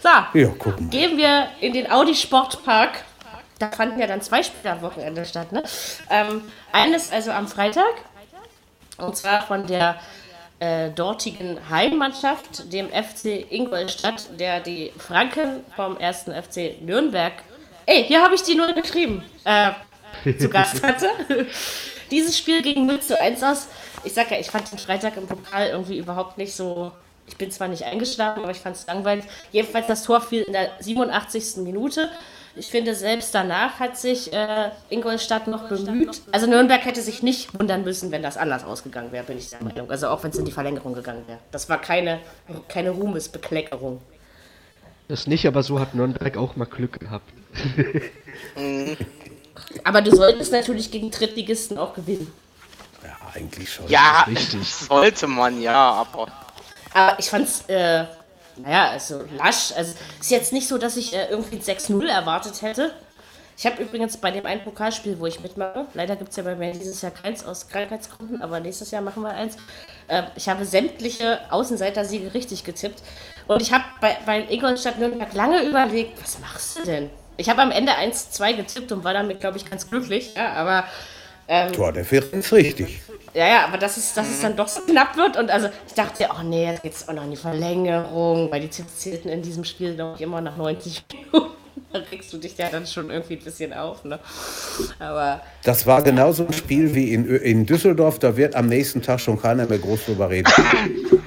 So, 0.01 0.10
Ja, 0.10 0.54
gehen 0.89 1.18
wir 1.18 1.48
in 1.60 1.74
den 1.74 1.92
Audi 1.92 2.15
Sportpark. 2.15 3.04
Da 3.60 3.70
fanden 3.70 4.00
ja 4.00 4.08
dann 4.08 4.22
zwei 4.22 4.42
Spiele 4.42 4.74
am 4.74 4.82
Wochenende 4.82 5.26
statt. 5.26 5.52
Ne? 5.52 5.64
Ähm, 6.10 6.44
eines 6.72 7.12
also 7.12 7.32
am 7.32 7.48
Freitag. 7.48 7.94
Und 8.98 9.16
zwar 9.16 9.46
von 9.46 9.68
der 9.68 10.00
äh, 10.60 10.90
dortigen 10.90 11.58
Heimmannschaft, 11.70 12.72
dem 12.72 12.90
FC 12.90 13.50
Ingolstadt, 13.50 14.28
der 14.40 14.60
die 14.60 14.92
Franken 14.98 15.64
vom 15.76 15.98
ersten 15.98 16.32
FC 16.32 16.82
Nürnberg. 16.82 17.34
Ey, 17.86 18.04
hier 18.04 18.22
habe 18.22 18.36
ich 18.36 18.44
die 18.44 18.56
nur 18.56 18.72
geschrieben. 18.74 19.24
Äh, 19.46 19.72
zu 20.38 20.50
Gast 20.50 20.84
hatte. 20.84 21.08
Dieses 22.12 22.38
Spiel 22.38 22.62
ging 22.62 22.86
0 22.86 23.00
zu 23.02 23.20
1 23.20 23.44
aus. 23.44 23.68
Ich 24.04 24.14
sag 24.14 24.32
ja, 24.32 24.40
ich 24.40 24.50
fand 24.50 24.72
den 24.72 24.80
Freitag 24.80 25.18
im 25.18 25.28
Pokal 25.28 25.68
irgendwie 25.68 25.98
überhaupt 25.98 26.38
nicht 26.38 26.54
so. 26.54 26.92
Ich 27.28 27.38
bin 27.38 27.52
zwar 27.52 27.68
nicht 27.68 27.84
eingeschlafen, 27.84 28.44
aber 28.44 28.52
ich 28.52 28.60
fand 28.60 28.76
es 28.76 28.88
langweilig. 28.88 29.26
Jedenfalls 29.52 29.88
das 29.88 30.04
Tor 30.04 30.22
fiel 30.22 30.42
in 30.42 30.54
der 30.54 30.72
87. 30.80 31.58
Minute. 31.58 32.10
Ich 32.56 32.68
finde, 32.68 32.96
selbst 32.96 33.34
danach 33.34 33.80
hat 33.80 33.98
sich 33.98 34.34
äh, 34.34 34.72
Ingolstadt 34.90 35.48
noch 35.48 35.69
bemüht. 35.69 36.22
Also 36.31 36.48
Nürnberg 36.48 36.84
hätte 36.84 37.01
sich 37.01 37.24
nicht 37.24 37.57
wundern 37.57 37.84
müssen, 37.84 38.12
wenn 38.12 38.24
das 38.24 38.38
anders 38.38 38.63
ausgegangen 38.63 39.12
wäre, 39.12 39.24
bin 39.24 39.38
ich 39.38 39.50
der 39.50 39.63
Meinung. 39.63 39.90
Also 39.90 40.07
auch 40.07 40.24
wenn 40.24 40.31
es 40.31 40.38
in 40.38 40.46
die 40.46 40.51
Verlängerung 40.51 40.94
gegangen 40.94 41.24
wäre. 41.28 41.40
Das 41.51 41.69
war 41.69 41.80
keine, 41.80 42.19
keine 42.68 42.90
Ruhmesbekleckerung. 42.90 44.01
Das 45.07 45.25
nicht, 45.28 45.48
aber 45.48 45.63
so 45.63 45.80
hat 45.80 45.96
Nürnberg 45.96 46.38
auch 46.38 46.56
mal 46.56 46.66
Glück 46.66 47.00
gehabt. 47.00 47.31
Aber 49.84 50.01
du 50.01 50.16
solltest 50.16 50.51
natürlich 50.51 50.92
gegen 50.92 51.12
Drittligisten 51.12 51.78
auch 51.78 51.94
gewinnen. 51.94 52.31
Ja, 53.04 53.16
eigentlich 53.34 53.74
schon. 53.74 53.88
Ja, 53.88 54.24
Richtig. 54.28 54.68
sollte 54.74 55.28
man, 55.28 55.62
ja, 55.62 55.92
aber. 55.92 56.28
Aber 56.94 57.19
ich 57.19 57.30
fand's, 57.30 57.63
äh, 57.68 58.06
naja, 58.62 58.90
also 58.90 59.24
lasch. 59.38 59.74
Also 59.76 59.94
ist 60.20 60.32
jetzt 60.32 60.54
nicht 60.54 60.68
so, 60.68 60.78
dass 60.78 60.98
ich 60.98 61.14
äh, 61.14 61.28
irgendwie 61.30 61.58
ein 61.58 61.62
6-0 61.62 62.08
erwartet 62.08 62.62
hätte. 62.62 62.94
Ich 63.58 63.66
habe 63.66 63.84
übrigens 63.84 64.16
bei 64.16 64.32
dem 64.32 64.46
einen 64.46 64.64
Pokalspiel, 64.64 65.20
wo 65.20 65.26
ich 65.26 65.42
mitmache, 65.42 65.86
leider 65.94 66.16
gibt 66.16 66.30
es 66.30 66.38
ja 66.38 66.44
bei 66.44 66.56
mir 66.56 66.72
dieses 66.72 67.02
Jahr 67.02 67.12
keins 67.12 67.44
aus 67.46 67.68
Krankheitsgründen, 67.68 68.42
aber 68.42 68.62
nächstes 68.62 68.92
Jahr 68.92 69.02
machen 69.02 69.22
wir 69.22 69.32
eins. 69.32 69.58
Äh, 70.08 70.24
ich 70.38 70.48
habe 70.48 70.64
sämtliche 70.64 71.40
Außenseiter-Siege 71.50 72.34
richtig 72.34 72.64
getippt. 72.64 73.02
Und 73.48 73.62
ich 73.62 73.74
habe 73.74 73.84
bei, 74.00 74.18
bei 74.26 74.46
Ingolstadt 74.50 74.98
Nürnberg 74.98 75.34
lange 75.34 75.64
überlegt, 75.64 76.22
was 76.22 76.40
machst 76.40 76.80
du 76.80 76.84
denn? 76.84 77.10
Ich 77.36 77.50
habe 77.50 77.62
am 77.62 77.72
Ende 77.72 77.92
1-2 77.92 78.56
getippt 78.56 78.92
und 78.94 79.04
war 79.04 79.14
damit, 79.14 79.42
glaube 79.42 79.58
ich, 79.58 79.70
ganz 79.70 79.90
glücklich. 79.90 80.36
Ja, 80.36 80.54
aber 80.54 80.86
Tor 81.74 81.92
der 81.92 82.04
Differenz 82.04 82.51
richtig. 82.51 83.01
ja, 83.34 83.48
ja, 83.48 83.66
aber 83.66 83.78
dass 83.78 83.98
es, 83.98 84.13
dass 84.13 84.29
es 84.29 84.41
dann 84.41 84.56
doch 84.56 84.68
so 84.68 84.82
knapp 84.82 85.18
wird 85.18 85.36
und 85.38 85.50
also 85.50 85.70
ich 85.88 85.94
dachte, 85.94 86.27
oh 86.32 86.44
nee, 86.44 86.65
jetzt 86.65 86.84
geht's 86.84 87.08
auch 87.08 87.13
noch 87.13 87.24
in 87.24 87.32
die 87.32 87.38
Verlängerung, 87.38 88.51
weil 88.51 88.62
die 88.62 88.70
zählten 88.70 89.29
in 89.29 89.41
diesem 89.41 89.63
Spiel 89.63 89.98
ich 90.15 90.22
immer 90.22 90.41
nach 90.41 90.58
90 90.58 91.06
Minuten. 91.32 91.60
Da 91.91 92.00
regst 92.12 92.32
du 92.32 92.38
dich 92.38 92.56
ja 92.56 92.70
dann 92.70 92.86
schon 92.86 93.10
irgendwie 93.10 93.36
ein 93.36 93.44
bisschen 93.44 93.74
auf, 93.74 94.03
ne? 94.03 94.20
Aber 95.00 95.41
Das 95.63 95.88
war 95.88 96.03
genauso 96.03 96.46
ein 96.46 96.53
Spiel 96.53 96.94
wie 96.94 97.13
in, 97.13 97.27
in 97.38 97.65
Düsseldorf. 97.65 98.20
Da 98.20 98.38
wird 98.38 98.56
am 98.56 98.68
nächsten 98.68 99.01
Tag 99.01 99.20
schon 99.20 99.41
keiner 99.41 99.65
mehr 99.65 99.79
groß 99.79 100.06
drüber 100.06 100.29
reden. 100.29 100.51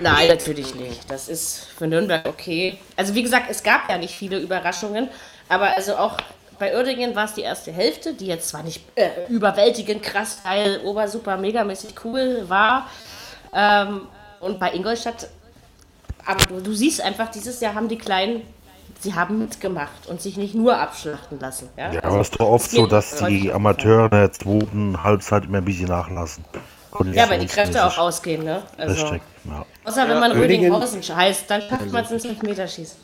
nein, 0.01 0.29
natürlich 0.29 0.77
nicht. 0.77 1.11
Das 1.11 1.29
ist 1.29 1.67
für 1.77 1.89
Nürnberg 1.89 2.29
okay. 2.29 2.79
Also 2.97 3.15
wie 3.17 3.25
gesagt, 3.25 3.47
es 3.51 3.65
gab 3.65 3.89
ja 3.91 3.99
nicht 3.99 4.15
viele 4.15 4.39
Überraschungen, 4.39 5.09
aber 5.49 5.77
also 5.77 5.97
auch 5.97 6.17
bei 6.63 6.77
Uerdingen 6.77 7.17
war 7.17 7.25
es 7.25 7.35
die 7.35 7.41
erste 7.41 7.73
Hälfte, 7.73 8.15
die 8.15 8.27
jetzt 8.27 8.49
zwar 8.51 8.63
nicht 8.63 8.85
äh, 8.95 9.09
überwältigend 9.29 10.01
krass 10.01 10.39
geil, 10.45 10.81
ober 10.85 11.09
super 11.09 11.37
megamäßig 11.37 11.97
cool 12.05 12.45
war. 12.47 12.87
Ähm, 13.53 14.03
und 14.39 14.61
bei 14.61 14.73
Ingolstadt, 14.73 15.27
aber 16.25 16.45
du, 16.45 16.61
du 16.61 16.73
siehst 16.73 17.01
einfach, 17.01 17.33
dieses 17.33 17.59
Jahr 17.59 17.75
haben 17.75 17.89
die 17.89 17.99
Kleinen, 17.99 18.43
sie 19.01 19.13
haben 19.13 19.41
mitgemacht 19.41 20.07
und 20.07 20.23
sich 20.23 20.37
nicht 20.37 20.55
nur 20.55 20.79
abschlachten 20.79 21.41
lassen. 21.41 21.69
Ja, 21.77 21.93
Ja, 21.93 21.99
Also, 22.01 22.07
aber 22.09 22.21
es 22.21 22.29
ist 22.29 22.39
doch 22.41 22.49
oft 22.49 22.71
so, 22.71 22.87
dass 22.87 23.21
häufig 23.21 23.43
die 23.43 23.53
Amateure 23.53 24.05
in 24.05 24.11
der 24.13 24.31
zweiten 24.33 25.03
Halbzeit 25.03 25.47
immer 25.47 25.59
ein 25.59 25.65
bisschen 25.65 25.89
nachlassen. 25.89 26.45
Ja, 27.13 27.29
weil 27.29 27.41
die 27.41 27.47
Kräfte 27.47 27.85
auch 27.85 27.99
ausgehen, 27.99 28.45
ne? 28.45 28.63
Also, 28.77 29.03
Richtig, 29.03 29.23
ja. 29.47 29.67
außer 29.83 30.09
wenn 30.09 30.21
man 30.21 30.31
Uerdingen- 30.31 30.71
Rödinghausen 30.73 31.17
heißt, 31.17 31.51
dann 31.51 31.67
packt 31.67 31.91
man 31.91 32.05
es 32.05 32.11
ins 32.13 32.25
Elfmeterschießen. 32.25 32.99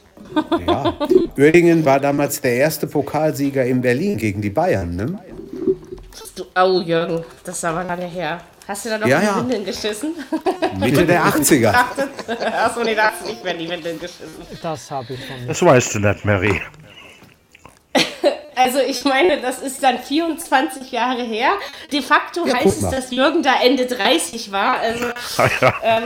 Ja. 0.67 0.95
Uerdingen 1.37 1.85
war 1.85 2.01
damals 2.01 2.41
der 2.41 2.55
erste 2.55 2.87
Pokalsieger 2.87 3.65
in 3.65 3.81
Berlin 3.81 4.17
gegen 4.17 4.41
die 4.43 4.51
Bayern. 4.51 4.97
Ne? 4.97 5.19
Du, 6.37 6.45
oh, 6.57 6.81
Jürgen, 6.81 7.25
das 7.45 7.57
ist 7.59 7.65
aber 7.65 7.85
lange 7.85 8.07
her. 8.07 8.41
Hast 8.69 8.85
du 8.85 8.91
da 8.91 8.99
noch 8.99 9.07
Ja, 9.07 9.19
die 9.21 9.27
ja. 9.27 9.37
Windeln 9.41 9.65
geschissen? 9.65 10.15
Mitte 10.79 11.07
der 11.07 11.25
80er. 11.25 11.73
Achso, 12.65 12.85
nee, 12.85 12.95
da 12.95 13.11
hast 13.11 13.23
du 13.23 13.29
nicht 13.31 13.43
mehr 13.43 13.55
die 13.55 13.69
Windeln 13.69 13.99
geschissen. 13.99 14.29
Das 14.63 14.91
habe 14.91 15.15
ich 15.15 15.21
von 15.21 15.37
Das 15.47 15.63
weißt 15.63 15.95
du 15.95 15.99
nicht, 16.01 16.25
Mary. 16.25 16.61
Also 18.59 18.81
ich 18.81 19.05
meine, 19.05 19.41
das 19.41 19.61
ist 19.61 19.83
dann 19.83 19.99
24 19.99 20.91
Jahre 20.91 21.23
her. 21.23 21.53
De 21.93 22.03
facto 22.03 22.47
Ja, 22.47 22.55
heißt 22.55 22.83
es, 22.83 22.91
dass 22.91 23.11
Jürgen 23.11 23.43
da 23.43 23.61
Ende 23.63 23.87
30 23.87 24.51
war. 24.51 24.79
Also 24.81 25.05
ja. 25.61 26.03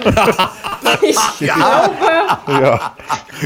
ich 1.02 1.38
glaube, 1.38 1.96
ja. 2.48 2.96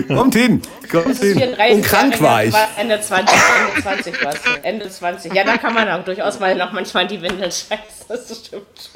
Kommt 0.09 0.35
hin. 0.35 0.61
Kommt 0.91 1.07
das 1.07 1.21
ist 1.21 1.23
hin. 1.23 1.55
34 1.55 1.77
Und 1.77 1.85
krank 1.85 2.13
Jahre 2.13 2.25
war 2.25 2.45
ich. 2.45 2.53
War 2.53 2.69
Ende 2.77 3.01
20, 3.01 3.39
Ende 3.39 3.83
20 3.83 4.25
war 4.25 4.35
es. 4.35 4.41
Ende 4.63 4.91
20. 4.91 5.35
Ja, 5.35 5.45
da 5.45 5.57
kann 5.57 5.75
man 5.75 5.89
auch 5.89 6.05
durchaus 6.05 6.41
mal 6.41 6.55
noch 6.57 6.73
manchmal 6.73 7.07
die 7.07 7.23
Windeln 7.23 7.53
scheißen. 7.53 8.07
Das 8.09 8.45
stimmt. 8.47 8.91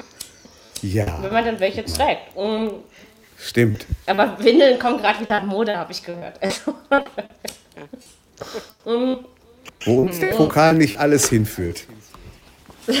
Ja. 0.81 1.05
Wenn 1.21 1.31
man 1.31 1.45
dann 1.45 1.59
welche 1.59 1.85
trägt. 1.85 2.35
Und 2.35 2.83
Stimmt. 3.43 3.87
Aber 4.05 4.37
Windeln 4.39 4.77
kommen 4.77 4.99
gerade 4.99 5.19
wieder 5.19 5.39
in 5.39 5.47
Mode, 5.47 5.75
habe 5.75 5.91
ich 5.91 6.03
gehört. 6.03 6.39
Also, 6.41 6.75
Wo 9.85 10.01
uns 10.01 10.19
der 10.19 10.27
Pokal 10.27 10.75
nicht 10.75 10.97
alles 10.97 11.29
hinführt. 11.29 11.81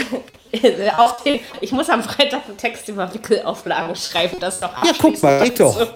Auf 0.97 1.23
den, 1.23 1.39
ich 1.61 1.71
muss 1.71 1.89
am 1.89 2.03
Freitag 2.03 2.45
einen 2.47 2.57
Text 2.57 2.87
über 2.89 3.13
Wickelauflagen 3.13 3.95
schreiben, 3.95 4.37
das 4.39 4.55
ist 4.55 4.63
doch 4.63 4.83
Ja, 4.83 4.91
guck 4.99 5.21
mal, 5.23 5.43
geht 5.43 5.59
doch. 5.59 5.93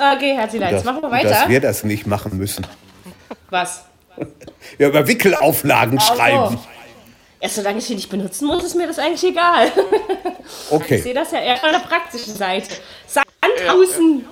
Okay, 0.00 0.36
Herzlichen 0.36 0.68
jetzt 0.68 0.84
machen 0.84 1.02
wir 1.02 1.10
dass 1.10 1.24
weiter. 1.40 1.48
wir 1.48 1.60
das 1.60 1.82
nicht 1.82 2.06
machen 2.06 2.36
müssen. 2.38 2.66
Was? 3.50 3.84
Ja, 4.78 4.88
über 4.88 5.06
Wickelauflagen 5.06 5.98
schreiben. 6.00 6.56
Oh. 6.56 6.68
Erst 7.40 7.54
solange 7.56 7.78
ich 7.78 7.86
die 7.86 7.94
nicht 7.94 8.10
benutzen 8.10 8.46
muss, 8.46 8.62
ist 8.64 8.74
mir 8.74 8.86
das 8.86 8.98
eigentlich 8.98 9.24
egal. 9.30 9.70
Ich 9.72 10.72
Okay. 10.72 11.00
sehe 11.00 11.14
das 11.14 11.30
ja 11.30 11.38
eher 11.40 11.56
von 11.56 11.70
der 11.70 11.78
praktischen 11.78 12.34
Seite. 12.34 12.74
Sandhausen. 13.06 14.24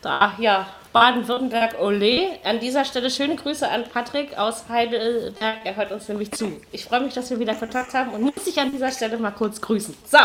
Da, 0.00 0.32
ja, 0.38 0.66
Baden-Württemberg, 0.92 1.80
Ole. 1.80 2.38
An 2.44 2.60
dieser 2.60 2.84
Stelle 2.84 3.10
schöne 3.10 3.36
Grüße 3.36 3.68
an 3.68 3.84
Patrick 3.92 4.36
aus 4.36 4.64
Heidelberg. 4.68 5.56
Er 5.64 5.76
hört 5.76 5.92
uns 5.92 6.08
nämlich 6.08 6.32
zu. 6.32 6.60
Ich 6.70 6.84
freue 6.84 7.00
mich, 7.00 7.14
dass 7.14 7.30
wir 7.30 7.38
wieder 7.38 7.54
Kontakt 7.54 7.94
haben 7.94 8.10
und 8.12 8.22
muss 8.22 8.44
dich 8.44 8.58
an 8.60 8.70
dieser 8.72 8.90
Stelle 8.90 9.16
mal 9.18 9.30
kurz 9.30 9.60
grüßen. 9.60 9.94
So. 10.10 10.18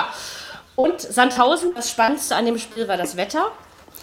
Und 0.76 1.02
Sandhausen, 1.02 1.74
das 1.74 1.90
Spannendste 1.90 2.36
an 2.36 2.46
dem 2.46 2.58
Spiel 2.60 2.88
war 2.88 2.98
das 2.98 3.16
Wetter. 3.18 3.52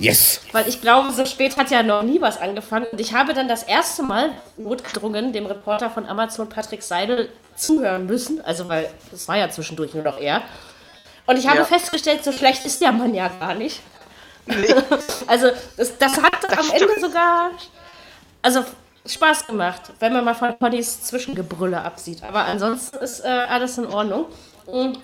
Yes. 0.00 0.40
Weil 0.52 0.66
ich 0.68 0.80
glaube, 0.80 1.12
so 1.12 1.24
spät 1.24 1.56
hat 1.56 1.70
ja 1.70 1.82
noch 1.84 2.02
nie 2.02 2.20
was 2.20 2.40
angefangen. 2.40 2.86
Und 2.90 3.00
ich 3.00 3.12
habe 3.14 3.32
dann 3.32 3.46
das 3.46 3.62
erste 3.62 4.02
Mal 4.02 4.30
notgedrungen 4.56 5.32
dem 5.32 5.46
Reporter 5.46 5.88
von 5.90 6.06
Amazon 6.06 6.48
Patrick 6.48 6.82
Seidel 6.82 7.28
zuhören 7.54 8.06
müssen. 8.06 8.40
Also, 8.44 8.68
weil 8.68 8.90
es 9.12 9.28
war 9.28 9.36
ja 9.36 9.48
zwischendurch 9.50 9.94
nur 9.94 10.02
noch 10.02 10.18
er. 10.18 10.42
Und 11.26 11.38
ich 11.38 11.46
habe 11.46 11.58
Ja. 11.58 11.64
festgestellt, 11.64 12.24
so 12.24 12.32
schlecht 12.32 12.66
ist 12.66 12.80
der 12.80 12.90
Mann 12.92 13.14
ja 13.14 13.28
gar 13.28 13.54
nicht. 13.54 13.80
Also, 15.26 15.50
das, 15.76 15.96
das 15.98 16.22
hat 16.22 16.58
am 16.58 16.70
Ende 16.70 17.00
sogar 17.00 17.50
also 18.42 18.62
Spaß 19.06 19.46
gemacht, 19.46 19.92
wenn 20.00 20.12
man 20.12 20.24
mal 20.24 20.34
von 20.34 20.56
Ponnys 20.58 21.02
Zwischengebrülle 21.02 21.80
absieht. 21.80 22.22
Aber 22.22 22.44
ansonsten 22.44 22.98
ist 22.98 23.20
äh, 23.24 23.28
alles 23.28 23.78
in 23.78 23.86
Ordnung. 23.86 24.26
Mhm. 24.70 24.98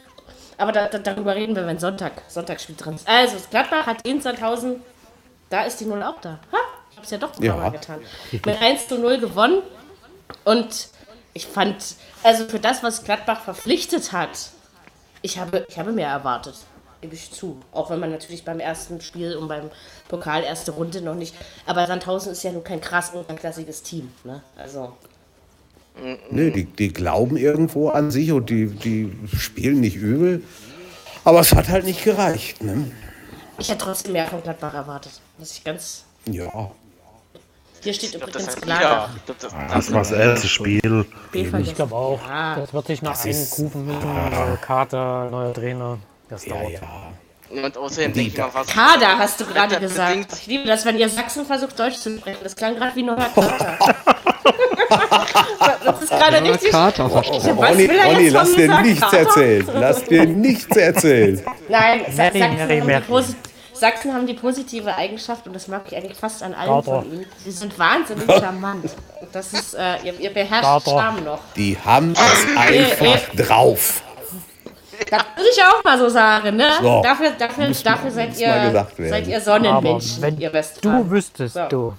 Aber 0.59 0.73
da, 0.73 0.89
da, 0.89 0.99
darüber 0.99 1.35
reden 1.35 1.57
wir, 1.57 1.67
wenn 1.67 1.79
Sonntag, 1.79 2.13
Sonntagsspiel 2.29 2.77
drin 2.77 2.95
ist. 2.97 3.09
Also, 3.09 3.37
das 3.37 3.49
Gladbach 3.49 3.87
hat 3.87 4.07
in 4.07 4.21
Sandhausen, 4.21 4.83
da 5.49 5.63
ist 5.63 5.81
die 5.81 5.87
Null 5.87 6.03
auch 6.03 6.21
da. 6.21 6.39
Ha, 6.53 6.59
ich 6.91 6.99
hab's 6.99 7.11
ja 7.11 7.19
doch 7.19 7.31
Ja. 7.41 7.57
Mal 7.57 7.71
getan. 7.71 8.01
Mit 8.31 8.61
1 8.61 8.89
zu 8.89 8.99
0 8.99 9.19
gewonnen. 9.19 9.63
Und 10.45 10.89
ich 11.33 11.47
fand, 11.47 11.77
also 12.23 12.45
für 12.47 12.61
das, 12.61 12.83
was 12.83 13.05
Gladbach 13.05 13.41
verpflichtet 13.41 14.13
hat, 14.13 14.51
ich 15.23 15.39
habe, 15.39 15.67
ich 15.69 15.79
habe 15.79 15.93
mehr 15.93 16.09
erwartet. 16.09 16.57
Gebe 17.01 17.15
ich 17.15 17.31
zu. 17.31 17.59
Auch 17.73 17.91
wenn 17.91 17.99
man 17.99 18.11
natürlich 18.11 18.45
beim 18.45 18.61
ersten 18.61 19.01
Spiel 19.01 19.35
und 19.37 19.49
beim 19.49 19.71
Pokal 20.09 20.43
erste 20.45 20.73
Runde 20.73 21.01
noch 21.01 21.15
nicht. 21.15 21.35
Aber 21.67 21.87
Sandhausen 21.87 22.33
ist 22.33 22.43
ja 22.43 22.53
nun 22.53 22.63
kein 22.65 22.81
krass 22.81 23.11
unterklassiges 23.15 23.83
Team. 23.83 24.11
Ne? 24.25 24.43
Also. 24.57 24.93
Nee, 26.31 26.51
die, 26.51 26.65
die 26.65 26.93
glauben 26.93 27.37
irgendwo 27.37 27.89
an 27.89 28.11
sich 28.11 28.33
und 28.33 28.49
die, 28.51 28.67
die 28.67 29.13
spielen 29.37 29.81
nicht 29.81 29.97
übel. 29.97 30.43
Aber 31.25 31.41
es 31.41 31.55
hat 31.55 31.69
halt 31.69 31.85
nicht 31.85 32.05
gereicht. 32.05 32.63
Ne? 32.63 32.91
Ich 33.59 33.69
hätte 33.69 33.85
trotzdem 33.85 34.13
mehr 34.13 34.27
von 34.27 34.43
Gladbach 34.43 34.73
erwartet. 34.75 35.13
Muss 35.39 35.53
ich 35.53 35.65
ganz. 35.65 36.05
Ja. 36.27 36.71
Hier 37.83 37.95
steht 37.95 38.11
Ich 38.15 38.19
glaub, 38.19 38.29
übrigens 38.29 38.47
das. 38.47 38.57
Ich 38.57 38.63
glaub, 38.63 39.09
das, 39.39 39.53
Das 39.73 39.93
war 39.93 39.99
das 40.01 40.13
erste 40.13 40.49
Spiel. 40.49 41.07
Ich 41.33 41.75
glaube 41.75 41.95
auch. 41.95 42.21
Ja. 42.27 42.57
Das 42.57 42.73
wird 42.75 42.87
sich 42.87 43.03
noch 43.03 43.13
Das 43.13 43.25
ist- 43.27 43.53
eingrooven 43.59 43.87
müssen. 43.87 44.31
Neue 44.31 44.57
Kater, 44.59 45.31
neuer 45.31 45.53
Trainer. 45.55 45.99
Das 46.31 46.47
Ja, 46.47 46.55
dauert. 46.55 46.73
ja. 46.73 47.65
und 47.65 47.77
außerdem 47.77 48.13
denke 48.13 48.31
ich 48.31 48.39
mal, 48.39 48.49
was. 48.53 48.67
Kader 48.69 49.19
hast 49.19 49.41
du 49.41 49.47
gerade 49.47 49.79
gesagt. 49.81 50.09
bedingt. 50.11 50.33
Ich 50.41 50.47
liebe 50.47 50.65
das, 50.67 50.85
wenn 50.85 50.97
ihr 50.97 51.09
Sachsen 51.09 51.45
versucht, 51.45 51.79
Deutsch 51.79 51.97
zu 51.97 52.17
sprechen. 52.17 52.39
Das 52.43 52.55
klang 52.57 52.77
gerade 52.77 52.95
wie 52.95 53.03
neuer 53.03 53.17
Kater. 53.35 53.79
das 55.85 56.03
ist 56.03 56.11
gerade 56.11 56.37
Ja, 56.37 56.43
richtig. 56.53 56.71
Kater, 56.71 57.05
Ronny, 57.05 57.89
will 57.89 57.99
er 57.99 58.07
Ronny 58.07 58.23
jetzt 58.25 58.33
lass 58.33 58.49
von 58.51 58.57
dir 58.59 58.81
nichts 58.83 59.01
Kater? 59.01 59.19
erzählen. 59.19 59.69
Lass 59.75 60.05
dir 60.05 60.27
nichts 60.27 60.77
erzählen. 60.77 61.43
Nein, 61.69 62.01
Mary, 62.01 62.13
Sachsen, 62.17 62.41
Mary, 62.57 62.79
haben 62.79 62.87
Mary. 62.87 63.03
Die 63.07 63.13
posi- 63.13 63.35
Sachsen 63.73 64.13
haben 64.13 64.27
die 64.27 64.35
positive 64.35 64.95
Eigenschaft, 64.95 65.47
und 65.47 65.55
das 65.55 65.67
mag 65.67 65.83
ich 65.89 65.97
eigentlich 65.97 66.19
fast 66.19 66.43
an 66.43 66.53
allen 66.55 66.69
Kater. 66.69 67.01
von 67.03 67.13
ihnen. 67.13 67.27
Sie 67.43 67.51
sind 67.51 67.79
wahnsinnig 67.79 68.27
charmant. 68.27 68.85
Und 69.21 69.35
Das 69.35 69.53
ist, 69.55 69.75
äh, 69.75 69.97
ihr, 70.05 70.21
ihr 70.21 70.31
beherrscht 70.35 70.65
Kater. 70.65 70.91
Charme 70.91 71.25
noch. 71.25 71.41
Die 71.57 71.77
haben 71.83 72.13
es 72.13 72.57
einfach 72.57 73.21
drauf. 73.35 74.03
Das 75.09 75.23
würde 75.37 75.49
ich 75.53 75.63
auch 75.63 75.83
mal 75.85 75.99
so 75.99 76.09
sagen, 76.09 76.57
ne? 76.57 76.67
So. 76.83 77.01
Dafür, 77.03 77.31
dafür, 77.39 77.69
Muss- 77.69 77.83
dafür 77.83 78.11
seid, 78.11 78.29
muss 78.31 78.41
ihr, 78.41 78.87
seid 79.09 79.27
ihr 79.27 79.37
Aber 79.37 79.45
Sonnenmenschen, 79.45 80.23
wenn 80.23 80.39
ihr 80.39 80.53
Westfalen. 80.53 81.05
du 81.05 81.11
wüsstest, 81.11 81.55
So. 81.55 81.69
du. 81.69 81.95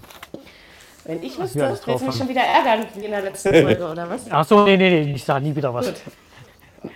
Wenn 1.06 1.24
ich 1.24 1.38
wüsste, 1.40 1.60
Ja, 1.60 1.70
du 1.70 1.76
drauf 1.78 2.02
mich 2.02 2.16
schon 2.16 2.30
wieder 2.30 2.42
ärgern, 2.42 2.86
wie 2.94 3.06
in 3.06 3.12
der 3.12 3.22
letzten 3.22 3.50
Folge, 3.50 3.88
oder 3.92 4.10
was? 4.10 4.22
Ach 4.30 4.46
so, 4.46 4.64
nee, 4.66 4.78
nee, 4.78 5.04
nee, 5.06 5.14
ich 5.14 5.24
sag 5.24 5.42
nie 5.42 5.56
wieder 5.56 5.74
was. 5.74 5.88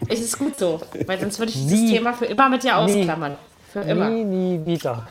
Es 0.08 0.20
ist 0.20 0.38
gut 0.38 0.58
so, 0.58 0.80
weil 1.06 1.20
sonst 1.20 1.40
würde 1.40 1.52
ich 1.52 1.58
dieses 1.58 1.80
Nie. 1.80 1.94
Thema 1.98 2.14
für 2.14 2.26
immer 2.26 2.50
mit 2.50 2.64
dir 2.64 2.76
Nie. 2.86 3.00
ausklammern. 3.02 3.36
Für 3.74 3.82
immer. 3.82 4.10
Nie, 4.10 4.24
nie 4.24 4.66
wieder. 4.66 5.08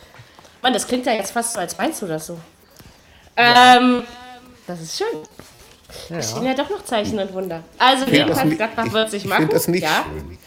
Mann, 0.63 0.73
das 0.73 0.87
klingt 0.87 1.07
ja 1.07 1.13
jetzt 1.13 1.33
fast 1.33 1.55
so, 1.55 1.61
als 1.61 1.77
meinst 1.77 2.01
du 2.03 2.07
das 2.07 2.27
so. 2.27 2.39
Ähm, 3.37 4.03
das 4.67 4.81
ist 4.81 4.97
schön. 4.99 6.17
Es 6.17 6.31
stehen 6.31 6.45
ja 6.47 6.55
doch 6.55 6.71
noch 6.71 6.83
Zeichen 6.85 7.19
und 7.19 7.33
Wunder. 7.35 7.63
Also 7.79 8.07
jedenfalls, 8.07 8.45
nicht- 8.47 8.57
Gladbach 8.57 8.87
ich- 8.87 8.93
wird 8.93 9.11
sich 9.11 9.25
Ich 9.25 9.29
machen. 9.29 9.41
finde 9.43 9.55
das 9.55 9.69
nicht 9.69 9.83
ja. 9.85 10.05
schön. 10.13 10.39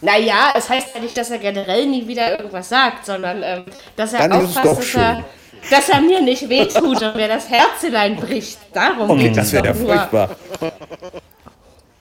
Naja, 0.00 0.52
es 0.56 0.68
heißt 0.68 0.94
ja 0.94 1.00
nicht, 1.00 1.16
dass 1.16 1.30
er 1.30 1.38
generell 1.38 1.86
nie 1.86 2.06
wieder 2.06 2.30
irgendwas 2.38 2.68
sagt, 2.68 3.04
sondern 3.06 3.42
ähm, 3.42 3.64
dass 3.96 4.12
er 4.14 4.28
Dann 4.28 4.32
aufpasst, 4.32 4.78
dass 4.78 4.94
er, 4.94 5.24
dass 5.70 5.88
er 5.88 6.00
mir 6.00 6.20
nicht 6.22 6.48
wehtut 6.48 7.02
und 7.02 7.16
mir 7.16 7.28
das 7.28 7.48
Herzelein 7.50 8.16
bricht. 8.16 8.58
Darum 8.72 9.10
Okay, 9.10 9.24
geht 9.24 9.36
das 9.36 9.46
es 9.48 9.52
wäre 9.52 9.66
ja 9.66 9.74
furchtbar. 9.74 10.30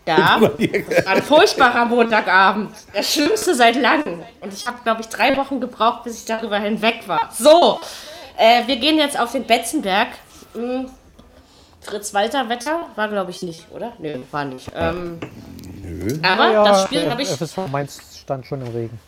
Ja, 0.07 0.41
ein 1.05 1.21
furchtbarer 1.21 1.85
Montagabend. 1.85 2.71
Der 2.95 3.03
schlimmste 3.03 3.53
seit 3.53 3.75
langem. 3.75 4.23
Und 4.41 4.51
ich 4.51 4.65
habe, 4.65 4.77
glaube 4.83 5.01
ich, 5.01 5.07
drei 5.07 5.37
Wochen 5.37 5.59
gebraucht, 5.59 6.03
bis 6.03 6.19
ich 6.19 6.25
darüber 6.25 6.57
hinweg 6.57 7.03
war. 7.05 7.29
So, 7.37 7.79
äh, 8.35 8.65
wir 8.65 8.77
gehen 8.77 8.97
jetzt 8.97 9.19
auf 9.19 9.33
den 9.33 9.43
Betzenberg. 9.43 10.07
Hm, 10.55 10.89
Fritz 11.81 12.13
Walter 12.13 12.49
Wetter 12.49 12.87
war, 12.95 13.07
glaube 13.07 13.29
ich, 13.31 13.43
nicht, 13.43 13.67
oder? 13.71 13.93
Nö, 13.99 14.15
war 14.31 14.45
nicht. 14.45 14.71
Ähm, 14.75 15.19
Aber 16.24 16.51
Ja, 16.51 16.63
das 16.63 16.83
Spiel 16.83 17.09
habe 17.09 17.21
ich 17.21 17.29
FSV 17.29 17.57
Mainz 17.71 18.00
stand 18.21 18.45
schon 18.45 18.62
im 18.62 18.67
Regen. 18.74 19.00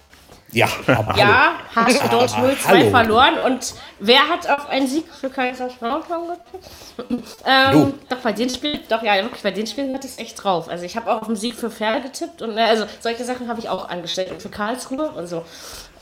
Ja, 0.54 0.68
aber 0.88 1.16
Ja, 1.18 1.54
hast 1.74 2.04
du 2.04 2.08
dort 2.10 2.30
0-2 2.32 2.68
hallo. 2.68 2.90
verloren. 2.90 3.34
Und 3.46 3.74
wer 4.00 4.28
hat 4.28 4.50
auf 4.50 4.68
einen 4.68 4.86
Sieg 4.88 5.06
für 5.14 5.30
Kaiserslautern 5.30 6.24
getippt? 6.28 7.38
ähm, 7.46 7.94
doch, 8.10 8.18
bei 8.18 8.34
den 8.34 8.50
Spielen, 8.50 8.82
doch, 8.90 9.02
ja, 9.02 9.16
wirklich, 9.16 9.42
bei 9.44 9.52
den 9.52 9.66
Spielen 9.66 9.94
hatte 9.94 10.08
ich 10.08 10.14
es 10.14 10.20
echt 10.20 10.44
drauf. 10.44 10.68
Also 10.68 10.84
ich 10.84 10.98
habe 10.98 11.10
auch 11.10 11.22
auf 11.22 11.28
den 11.28 11.38
Sieg 11.38 11.56
für 11.56 11.72
Pferde 11.72 12.02
getippt 12.02 12.42
und 12.42 12.58
äh, 12.58 12.62
also 12.62 12.86
solche 13.00 13.24
Sachen 13.24 13.48
habe 13.48 13.60
ich 13.62 13.70
auch 13.70 13.88
angestellt 13.88 14.30
und 14.32 14.42
für 14.42 14.50
Karlsruhe 14.50 15.12
und 15.12 15.28
so. 15.28 15.46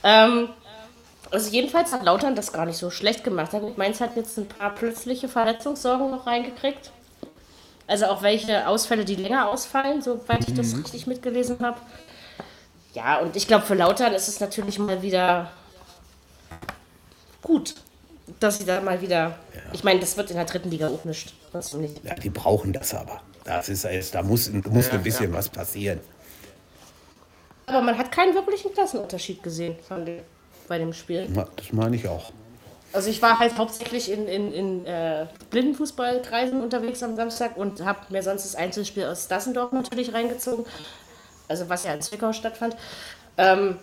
Ähm, 0.04 0.50
also 1.32 1.52
jedenfalls 1.52 1.94
hat 1.94 2.04
Lautern 2.04 2.36
das 2.36 2.52
gar 2.52 2.66
nicht 2.66 2.78
so 2.78 2.90
schlecht 2.90 3.24
gemacht. 3.24 3.52
Gut, 3.52 3.78
Mainz 3.78 4.02
hat 4.02 4.16
jetzt 4.16 4.36
ein 4.40 4.48
paar 4.48 4.72
plötzliche 4.74 5.28
Verletzungssorgen 5.28 6.10
noch 6.10 6.26
reingekriegt. 6.26 6.90
Also 7.90 8.06
auch 8.06 8.22
welche 8.22 8.68
Ausfälle, 8.68 9.04
die 9.04 9.16
länger 9.16 9.50
ausfallen, 9.50 10.04
soweit 10.04 10.48
ich 10.48 10.54
das 10.54 10.78
richtig 10.78 11.08
mitgelesen 11.08 11.58
habe. 11.60 11.80
Ja, 12.94 13.18
und 13.18 13.36
ich 13.36 13.48
glaube, 13.48 13.66
für 13.66 13.74
Lautern 13.74 14.14
ist 14.14 14.28
es 14.28 14.40
natürlich 14.40 14.78
mal 14.78 15.02
wieder 15.02 15.52
gut, 17.42 17.74
dass 18.40 18.60
sie 18.60 18.66
da 18.66 18.80
mal 18.82 19.02
wieder. 19.02 19.40
Ich 19.74 19.84
meine, 19.84 20.00
das 20.00 20.16
wird 20.18 20.30
in 20.30 20.36
der 20.36 20.46
dritten 20.46 20.70
Liga 20.70 20.88
auch 20.88 21.04
nicht. 21.04 21.34
Ja, 22.04 22.14
die 22.14 22.30
brauchen 22.30 22.74
das 22.74 22.94
aber. 22.94 23.22
Das 23.44 23.70
ist 23.70 23.86
jetzt, 23.86 24.14
da 24.14 24.22
muss, 24.22 24.52
muss 24.52 24.90
ein 24.92 25.02
bisschen 25.02 25.34
was 25.34 25.50
passieren. 25.50 26.00
Aber 27.66 27.82
man 27.82 27.98
hat 27.98 28.12
keinen 28.12 28.36
wirklichen 28.36 28.72
Klassenunterschied 28.72 29.42
gesehen 29.42 29.76
fand 29.88 30.10
ich, 30.10 30.22
bei 30.68 30.78
dem 30.78 30.94
Spiel. 30.94 31.28
Ja, 31.36 31.48
Das 31.56 31.74
meine 31.74 31.96
ich 31.96 32.08
auch. 32.08 32.32
Also 32.92 33.10
ich 33.10 33.22
war 33.22 33.38
halt 33.38 33.58
hauptsächlich 33.58 34.12
in, 34.12 34.28
in, 34.28 34.52
in 34.52 34.86
äh, 34.86 35.28
Blindenfußballkreisen 35.52 36.62
unterwegs 36.62 37.04
am 37.04 37.16
Samstag 37.16 37.56
und 37.56 37.86
habe 37.86 38.00
mir 38.10 38.24
sonst 38.24 38.46
das 38.46 38.56
Einzelspiel 38.56 39.06
aus 39.06 39.28
Dassendorf 39.28 39.72
natürlich 39.72 40.14
reingezogen. 40.14 40.66
Also 41.48 41.70
was 41.70 41.84
ja 41.84 41.94
in 41.94 42.02
Zwickau 42.02 42.34
stattfand. 42.34 42.76
Ähm, 43.38 43.78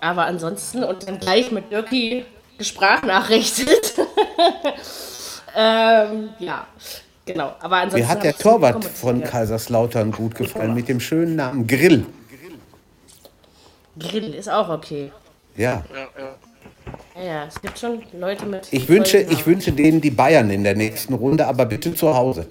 aber 0.00 0.24
ansonsten 0.24 0.82
und 0.84 1.06
dann 1.06 1.18
gleich 1.18 1.50
mit 1.50 1.70
Dirki 1.70 2.24
gesprachnachrichtet. 2.58 3.94
ähm, 5.56 6.30
ja, 6.38 6.66
genau. 7.26 7.54
Aber 7.60 7.76
ansonsten 7.76 8.00
Mir 8.00 8.08
hat 8.08 8.24
der 8.24 8.36
Torwart 8.36 8.84
von 8.84 9.22
Kaiserslautern 9.22 10.12
gut 10.12 10.34
gefallen 10.34 10.74
mit 10.74 10.88
dem 10.88 11.00
schönen 11.00 11.36
Namen 11.36 11.66
Grill. 11.66 12.06
Grill 13.98 14.34
ist 14.34 14.48
auch 14.48 14.68
okay. 14.68 15.12
Ja. 15.56 15.84
Ja, 15.92 16.08
ja. 16.18 16.34
Ja, 17.22 17.44
es 17.46 17.60
gibt 17.60 17.78
schon 17.78 18.02
Leute 18.18 18.46
mit. 18.46 18.68
Ich 18.70 18.88
wünsche, 18.88 19.18
ich 19.18 19.46
wünsche 19.46 19.72
denen 19.72 20.00
die 20.00 20.10
Bayern 20.10 20.50
in 20.50 20.64
der 20.64 20.74
nächsten 20.74 21.14
Runde, 21.14 21.46
aber 21.46 21.66
bitte 21.66 21.94
zu 21.94 22.14
Hause. 22.14 22.46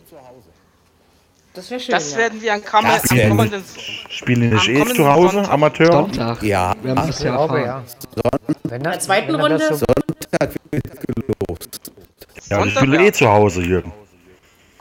Das 1.53 1.71
wäre 1.71 1.79
schön. 1.79 1.91
Das 1.93 2.11
ja. 2.11 2.17
werden 2.19 2.41
wir 2.41 2.53
an 2.53 2.63
Kammer 2.63 2.99
Das 3.01 3.09
am 3.11 3.29
kommenden 3.29 3.63
Spielen 4.09 4.41
die 4.41 4.47
nicht 4.55 4.69
eh 4.69 4.85
zu 4.93 5.07
Hause, 5.11 5.33
Sonntag. 5.37 5.53
Amateur? 5.53 5.91
Sonntag. 5.91 6.43
Ja. 6.43 6.75
Wir 6.81 6.95
haben 6.95 7.09
Ich 7.09 7.19
ja 7.19 7.31
glaube, 7.31 7.61
ja. 7.61 7.83
In 8.63 8.83
der 8.83 8.93
das- 8.93 9.03
zweiten 9.05 9.33
das 9.33 9.41
Runde? 9.41 9.57
so- 9.57 9.75
Sonntag 9.75 10.55
wird 10.71 10.83
gelost. 10.83 11.91
Ja, 12.49 12.59
Sonntag, 12.59 12.77
spielen 12.77 12.93
ja. 13.01 13.07
eh 13.07 13.11
zu 13.11 13.27
Hause, 13.27 13.61
Jürgen. 13.63 13.91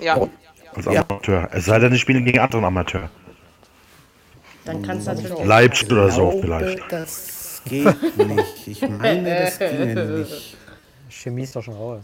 Ja, 0.00 0.28
Als. 0.76 0.87
Amateur. 0.87 1.49
Es 1.52 1.64
sei 1.64 1.78
denn, 1.78 1.92
die 1.92 1.99
spielen 1.99 2.25
gegen 2.25 2.38
anderen 2.38 2.64
Amateur. 2.66 3.09
Dann 4.64 4.83
kann 4.83 4.99
es 4.99 5.07
natürlich. 5.07 5.45
Leipzig 5.45 5.90
oder 5.90 6.11
so 6.11 6.38
vielleicht. 6.42 6.80
Das 6.90 7.38
geht 7.68 8.16
nicht. 8.16 8.66
Ich 8.66 8.80
meine, 8.88 9.44
das 9.44 9.58
ginge 9.58 9.94
nicht. 10.04 10.56
Chemie 11.08 11.42
ist 11.42 11.56
doch 11.56 11.62
schon 11.62 11.75
raus. 11.75 12.02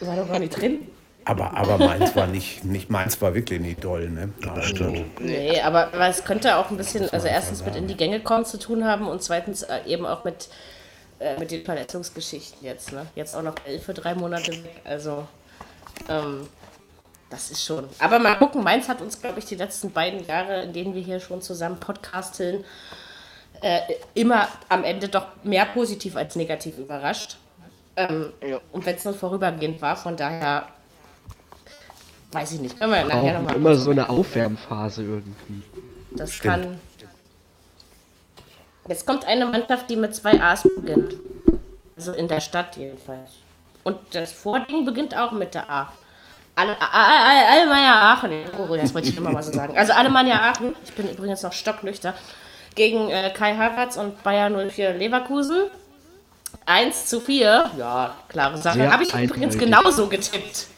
War 0.00 0.16
doch 0.16 0.28
gar 0.28 0.38
nicht 0.38 0.60
drin. 0.60 0.88
Aber, 1.26 1.56
aber 1.56 1.78
meins 1.78 2.14
war 2.14 2.26
nicht, 2.26 2.64
nicht, 2.64 2.90
meins 2.90 3.20
war 3.22 3.34
wirklich 3.34 3.60
nicht 3.60 3.82
doll, 3.82 4.10
ne? 4.10 4.30
Das 4.42 4.66
stimmt. 4.66 5.20
Nee, 5.20 5.58
aber, 5.60 5.86
aber 5.86 6.08
es 6.08 6.24
könnte 6.24 6.56
auch 6.56 6.70
ein 6.70 6.76
bisschen, 6.76 7.08
also 7.10 7.26
erstens 7.26 7.64
mit 7.64 7.76
in 7.76 7.88
die 7.88 7.96
Gänge 7.96 8.20
kommen 8.20 8.44
zu 8.44 8.58
tun 8.58 8.84
haben 8.84 9.08
und 9.08 9.22
zweitens 9.22 9.62
äh, 9.62 9.80
eben 9.86 10.04
auch 10.04 10.24
mit, 10.24 10.48
äh, 11.20 11.38
mit 11.38 11.50
den 11.50 11.64
Verletzungsgeschichten 11.64 12.58
jetzt. 12.62 12.92
Ne? 12.92 13.06
Jetzt 13.14 13.34
auch 13.34 13.42
noch 13.42 13.54
elf 13.64 13.84
für 13.84 13.94
drei 13.94 14.14
Monate 14.14 14.52
weg. 14.52 14.82
Also, 14.84 15.26
ähm, 16.10 16.46
das 17.30 17.50
ist 17.50 17.64
schon. 17.64 17.88
Aber 17.98 18.18
mal 18.18 18.36
gucken, 18.36 18.62
Mainz 18.62 18.88
hat 18.88 19.00
uns, 19.00 19.20
glaube 19.20 19.38
ich, 19.38 19.44
die 19.46 19.56
letzten 19.56 19.90
beiden 19.90 20.26
Jahre, 20.26 20.62
in 20.62 20.72
denen 20.72 20.94
wir 20.94 21.02
hier 21.02 21.20
schon 21.20 21.42
zusammen 21.42 21.78
podcasteln, 21.80 22.64
äh, 23.60 23.80
immer 24.14 24.48
am 24.68 24.84
Ende 24.84 25.08
doch 25.08 25.26
mehr 25.42 25.64
positiv 25.66 26.16
als 26.16 26.36
negativ 26.36 26.78
überrascht. 26.78 27.36
Ähm, 27.96 28.32
Ja. 28.46 28.60
Und 28.72 28.84
wenn 28.86 28.96
es 28.96 29.04
nur 29.04 29.14
vorübergehend 29.14 29.80
war, 29.80 29.96
von 29.96 30.16
daher 30.16 30.68
weiß 32.32 32.52
ich 32.52 32.60
nicht. 32.60 32.78
Können 32.78 32.92
wir 32.92 33.04
nachher 33.04 33.34
nochmal. 33.38 33.56
immer 33.56 33.74
so 33.76 33.90
eine 33.90 34.08
Aufwärmphase 34.08 35.02
irgendwie. 35.02 35.62
Das 36.10 36.38
kann. 36.40 36.80
Jetzt 38.86 39.06
kommt 39.06 39.24
eine 39.24 39.46
Mannschaft, 39.46 39.88
die 39.88 39.96
mit 39.96 40.14
zwei 40.14 40.40
A's 40.40 40.62
beginnt. 40.76 41.14
Also 41.96 42.12
in 42.12 42.28
der 42.28 42.40
Stadt 42.40 42.76
jedenfalls. 42.76 43.30
Und 43.82 43.98
das 44.12 44.32
Vording 44.32 44.84
beginnt 44.84 45.16
auch 45.16 45.32
mit 45.32 45.54
der 45.54 45.70
A. 45.70 45.92
Alle, 46.56 46.76
alle, 46.80 47.48
Alemannia 47.48 48.12
Aachen. 48.12 48.44
Oh, 48.58 48.76
das 48.76 48.94
wollte 48.94 49.08
ich 49.08 49.16
immer 49.16 49.30
mal 49.30 49.42
so 49.42 49.52
sagen. 49.52 49.76
Also 49.76 49.92
Alemannia 49.92 50.40
Aachen. 50.40 50.74
Ich 50.84 50.92
bin 50.92 51.08
übrigens 51.08 51.42
noch 51.42 51.52
stocknüchter. 51.52 52.14
Gegen 52.74 53.10
äh, 53.10 53.32
Kai 53.36 53.56
Havertz 53.56 53.96
und 53.96 54.22
Bayern 54.22 54.70
04 54.70 54.94
Leverkusen. 54.94 55.70
1 56.66 57.06
zu 57.06 57.20
4. 57.20 57.70
Ja, 57.76 58.14
klare 58.28 58.58
Sache. 58.58 58.90
Habe 58.90 59.02
ich 59.02 59.14
übrigens 59.14 59.58
genauso 59.58 60.06
getippt. 60.08 60.68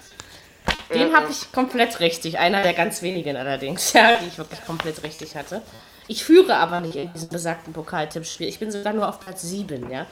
Den 0.93 1.15
habe 1.15 1.27
ich 1.31 1.53
komplett 1.53 2.01
richtig. 2.01 2.39
Einer 2.39 2.63
der 2.63 2.73
ganz 2.73 3.03
wenigen 3.03 3.37
allerdings, 3.37 3.93
ja, 3.93 4.17
die 4.17 4.29
ich 4.29 4.39
wirklich 4.39 4.65
komplett 4.65 5.03
richtig 5.03 5.37
hatte. 5.37 5.63
Ich 6.09 6.25
führe 6.25 6.57
aber 6.57 6.81
nicht 6.81 6.97
in 6.97 7.13
diesem 7.13 7.29
besagten 7.29 7.73
Pokaltippspiel. 7.73 8.49
Ich 8.49 8.61
bin 8.61 8.71
sogar 8.71 8.93
nur 8.93 9.09
auf 9.09 9.21
Platz 9.21 9.43
7, 9.43 9.91
ja. 9.91 10.07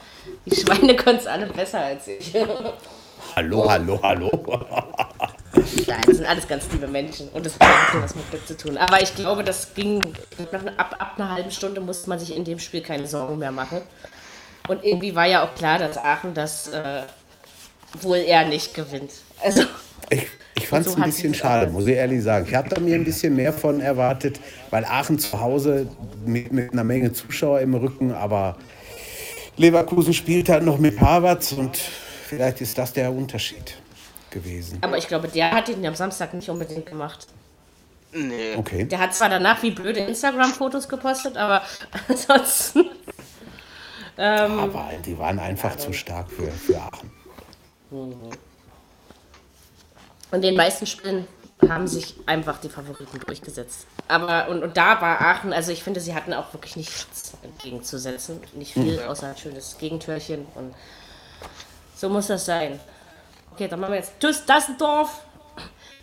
Die 0.45 0.55
Schweine 0.55 0.95
können 0.95 1.17
es 1.17 1.27
alle 1.27 1.47
besser 1.47 1.79
als 1.79 2.07
ich. 2.07 2.33
Hallo, 3.35 3.69
hallo, 3.69 3.99
hallo. 4.03 4.29
Nein, 5.55 6.01
das 6.05 6.17
sind 6.17 6.25
alles 6.25 6.47
ganz 6.47 6.65
liebe 6.71 6.87
Menschen 6.87 7.29
und 7.29 7.45
das 7.45 7.53
hat 7.55 7.61
ein 7.61 7.85
bisschen 7.85 8.03
was 8.03 8.15
mit 8.15 8.29
Glück 8.29 8.47
zu 8.47 8.57
tun. 8.57 8.77
Aber 8.77 9.01
ich 9.01 9.15
glaube, 9.15 9.43
das 9.43 9.73
ging, 9.73 10.01
ab, 10.77 10.95
ab 10.99 11.13
einer 11.17 11.31
halben 11.31 11.51
Stunde 11.51 11.81
musste 11.81 12.09
man 12.09 12.19
sich 12.19 12.35
in 12.35 12.43
dem 12.43 12.59
Spiel 12.59 12.81
keine 12.81 13.07
Sorgen 13.07 13.37
mehr 13.37 13.51
machen. 13.51 13.81
Und 14.67 14.83
irgendwie 14.83 15.15
war 15.15 15.27
ja 15.27 15.43
auch 15.43 15.53
klar, 15.55 15.77
dass 15.77 15.97
Aachen 15.97 16.33
das 16.33 16.67
äh, 16.69 17.03
wohl 18.01 18.17
eher 18.17 18.47
nicht 18.47 18.73
gewinnt. 18.73 19.11
Also, 19.43 19.63
Ich, 20.09 20.27
ich 20.55 20.67
fand 20.67 20.85
es 20.85 20.93
so 20.93 20.97
ein 20.99 21.05
bisschen 21.05 21.33
schade, 21.33 21.71
muss 21.71 21.87
ich 21.87 21.95
ehrlich 21.95 22.23
sagen. 22.23 22.45
Ich 22.47 22.55
habe 22.55 22.69
da 22.69 22.79
mir 22.79 22.95
ein 22.95 23.03
bisschen 23.03 23.35
mehr 23.35 23.53
von 23.53 23.79
erwartet, 23.79 24.39
weil 24.69 24.85
Aachen 24.85 25.19
zu 25.19 25.39
Hause 25.39 25.87
mit, 26.25 26.51
mit 26.51 26.73
einer 26.73 26.83
Menge 26.83 27.13
Zuschauer 27.13 27.59
im 27.61 27.73
Rücken, 27.75 28.11
aber 28.11 28.57
Leverkusen 29.57 30.13
spielt 30.13 30.49
halt 30.49 30.63
noch 30.63 30.77
mit 30.77 30.99
Havertz 30.99 31.53
und 31.53 31.77
vielleicht 31.77 32.61
ist 32.61 32.77
das 32.77 32.93
der 32.93 33.11
Unterschied 33.11 33.77
gewesen. 34.35 34.77
aber 34.81 34.97
ich 34.97 35.07
glaube, 35.07 35.27
der 35.27 35.51
hat 35.51 35.69
ihn 35.69 35.85
am 35.85 35.95
Samstag 35.95 36.33
nicht 36.33 36.49
unbedingt 36.49 36.85
gemacht. 36.85 37.27
nee. 38.13 38.55
Okay. 38.55 38.83
Der 38.85 38.99
hat 38.99 39.15
zwar 39.15 39.29
danach 39.29 39.63
wie 39.63 39.71
blöde 39.71 40.01
Instagram-Fotos 40.01 40.87
gepostet, 40.87 41.37
aber 41.37 41.63
ansonsten. 42.07 42.89
Aber 44.17 44.91
die 45.05 45.17
waren 45.17 45.39
einfach 45.39 45.75
zu 45.75 45.91
stark 45.91 46.29
für, 46.29 46.49
für 46.51 46.79
Aachen. 46.79 47.11
In 50.31 50.41
den 50.41 50.55
meisten 50.55 50.85
Spielen 50.85 51.27
haben 51.67 51.87
sich 51.87 52.15
einfach 52.25 52.59
die 52.59 52.69
Favoriten 52.69 53.19
durchgesetzt. 53.19 53.87
Aber 54.07 54.49
und, 54.49 54.63
und 54.63 54.77
da 54.77 55.01
war 55.01 55.21
Aachen, 55.21 55.53
also 55.53 55.71
ich 55.71 55.83
finde, 55.83 55.99
sie 55.99 56.13
hatten 56.13 56.33
auch 56.33 56.53
wirklich 56.53 56.75
nichts 56.75 57.33
entgegenzusetzen. 57.43 58.39
Nicht 58.53 58.73
viel, 58.73 59.01
außer 59.01 59.27
ein 59.27 59.37
schönes 59.37 59.77
Gegentürchen. 59.77 60.45
Und 60.55 60.73
so 61.95 62.09
muss 62.09 62.27
das 62.27 62.45
sein. 62.45 62.79
Okay, 63.55 63.69
dann 63.69 63.79
machen 63.79 63.93
wir 63.93 63.99
jetzt 63.99 64.19
TuS 64.19 64.45
Dassendorf. 64.45 65.21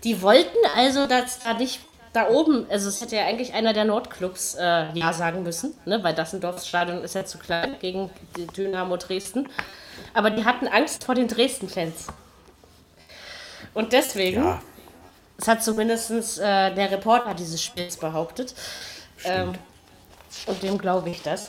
Die 0.05 0.23
wollten 0.23 0.57
also, 0.75 1.07
dass 1.07 1.41
da 1.41 1.53
nicht 1.53 1.81
da 2.15 2.29
oben, 2.29 2.67
also 2.71 2.89
es 2.89 3.03
hätte 3.03 3.17
ja 3.17 3.27
eigentlich 3.27 3.53
einer 3.53 3.75
der 3.75 3.85
Nordclubs 3.85 4.55
äh, 4.55 4.91
Ja 4.95 5.13
sagen 5.13 5.43
müssen, 5.43 5.75
ne? 5.85 6.03
weil 6.03 6.15
Dassendorfs 6.15 6.67
Stadion 6.67 7.05
ist 7.05 7.15
ja 7.15 7.27
zu 7.27 7.37
klein 7.37 7.77
gegen 7.79 8.09
die 8.37 8.47
Dynamo 8.47 8.97
Dresden. 8.97 9.51
Aber 10.15 10.31
die 10.31 10.47
hatten 10.47 10.67
Angst 10.67 11.05
vor 11.05 11.15
den 11.15 11.29
Dresden-Fans. 11.29 12.07
Und 13.75 13.93
deswegen, 13.93 14.43
Ja, 14.43 14.63
das 15.37 15.49
hat 15.49 15.63
zumindest 15.63 16.11
äh, 16.39 16.75
der 16.75 16.91
Reporter 16.91 17.35
dieses 17.35 17.63
Spiels 17.63 17.99
behauptet, 17.99 18.55
ähm, 19.25 19.53
und 20.47 20.63
dem 20.63 20.79
glaube 20.79 21.11
ich 21.11 21.21
das. 21.21 21.49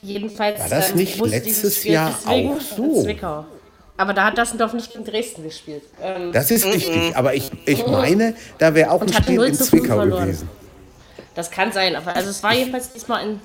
Jedenfalls 0.00 0.60
War 0.60 0.68
das 0.68 0.90
ähm, 0.90 0.96
nicht 0.96 1.18
muss 1.18 1.30
letztes 1.30 1.82
Jahr 1.82 2.16
auch 2.24 2.60
so? 2.60 3.04
In. 3.96 4.00
Aber 4.00 4.14
da 4.14 4.24
hat 4.26 4.38
Dassendorf 4.38 4.72
nicht 4.74 4.92
gegen 4.92 5.04
Dresden 5.04 5.42
gespielt. 5.42 5.82
Ähm, 6.02 6.32
das 6.32 6.50
ist 6.50 6.64
richtig. 6.64 7.16
Aber 7.16 7.34
ich, 7.34 7.50
ich 7.64 7.86
meine, 7.86 8.34
da 8.58 8.74
wäre 8.74 8.90
auch 8.90 9.02
ein 9.02 9.12
Spiel 9.12 9.36
0 9.36 9.46
in 9.46 9.54
zu 9.54 9.64
5 9.64 9.70
Zwickau 9.70 9.96
verloren. 9.96 10.26
gewesen. 10.26 10.48
Das 11.34 11.50
kann 11.50 11.70
sein, 11.70 11.94
aber 11.94 12.16
also 12.16 12.30
es 12.30 12.42
war 12.42 12.54
jedenfalls 12.54 12.92
diesmal 12.92 13.26
in 13.28 13.40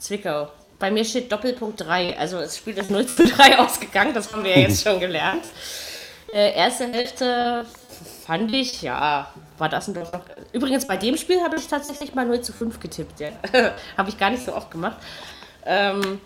Zwickau. 0.00 0.48
Bei 0.80 0.90
mir 0.90 1.04
steht 1.04 1.30
Doppelpunkt 1.30 1.80
3, 1.80 2.18
also 2.18 2.40
das 2.40 2.56
Spiel 2.56 2.76
ist 2.76 2.90
0 2.90 3.06
zu 3.06 3.24
3 3.24 3.58
ausgegangen, 3.60 4.12
das 4.12 4.32
haben 4.32 4.42
wir 4.42 4.50
ja 4.50 4.66
jetzt 4.66 4.82
schon 4.82 4.98
gelernt. 4.98 5.44
Äh, 6.32 6.56
erste 6.56 6.90
Hälfte 6.90 7.64
fand 8.26 8.52
ich, 8.52 8.82
ja, 8.82 9.32
war 9.58 9.68
das 9.68 9.86
ein 9.86 9.94
noch. 9.94 10.10
Übrigens, 10.52 10.86
bei 10.88 10.96
dem 10.96 11.16
Spiel 11.16 11.40
habe 11.40 11.56
ich 11.56 11.68
tatsächlich 11.68 12.16
mal 12.16 12.26
0 12.26 12.40
zu 12.40 12.52
5 12.52 12.80
getippt, 12.80 13.20
ja. 13.20 13.28
habe 13.96 14.08
ich 14.08 14.18
gar 14.18 14.30
nicht 14.30 14.44
so 14.44 14.52
oft 14.52 14.72
gemacht. 14.72 14.96
Ähm, 15.64 16.20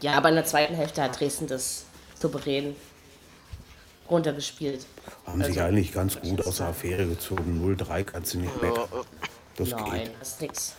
ja, 0.00 0.14
aber 0.14 0.30
in 0.30 0.34
der 0.34 0.44
zweiten 0.44 0.74
Hälfte 0.74 1.02
hat 1.02 1.20
Dresden 1.20 1.46
das 1.46 1.84
souverän 2.22 2.74
runtergespielt. 4.08 4.86
Haben 5.26 5.42
sich 5.44 5.60
eigentlich 5.60 5.92
ganz 5.92 6.20
gut 6.20 6.46
aus 6.46 6.58
der 6.58 6.68
Affäre 6.68 7.06
gezogen. 7.06 7.60
0-3 7.78 8.04
kannst 8.04 8.34
du 8.34 8.38
nicht 8.38 8.62
weg. 8.62 8.72
Das 9.56 9.70
Nein, 9.70 9.84
geht. 10.04 10.10
hast 10.20 10.40
nix. 10.40 10.74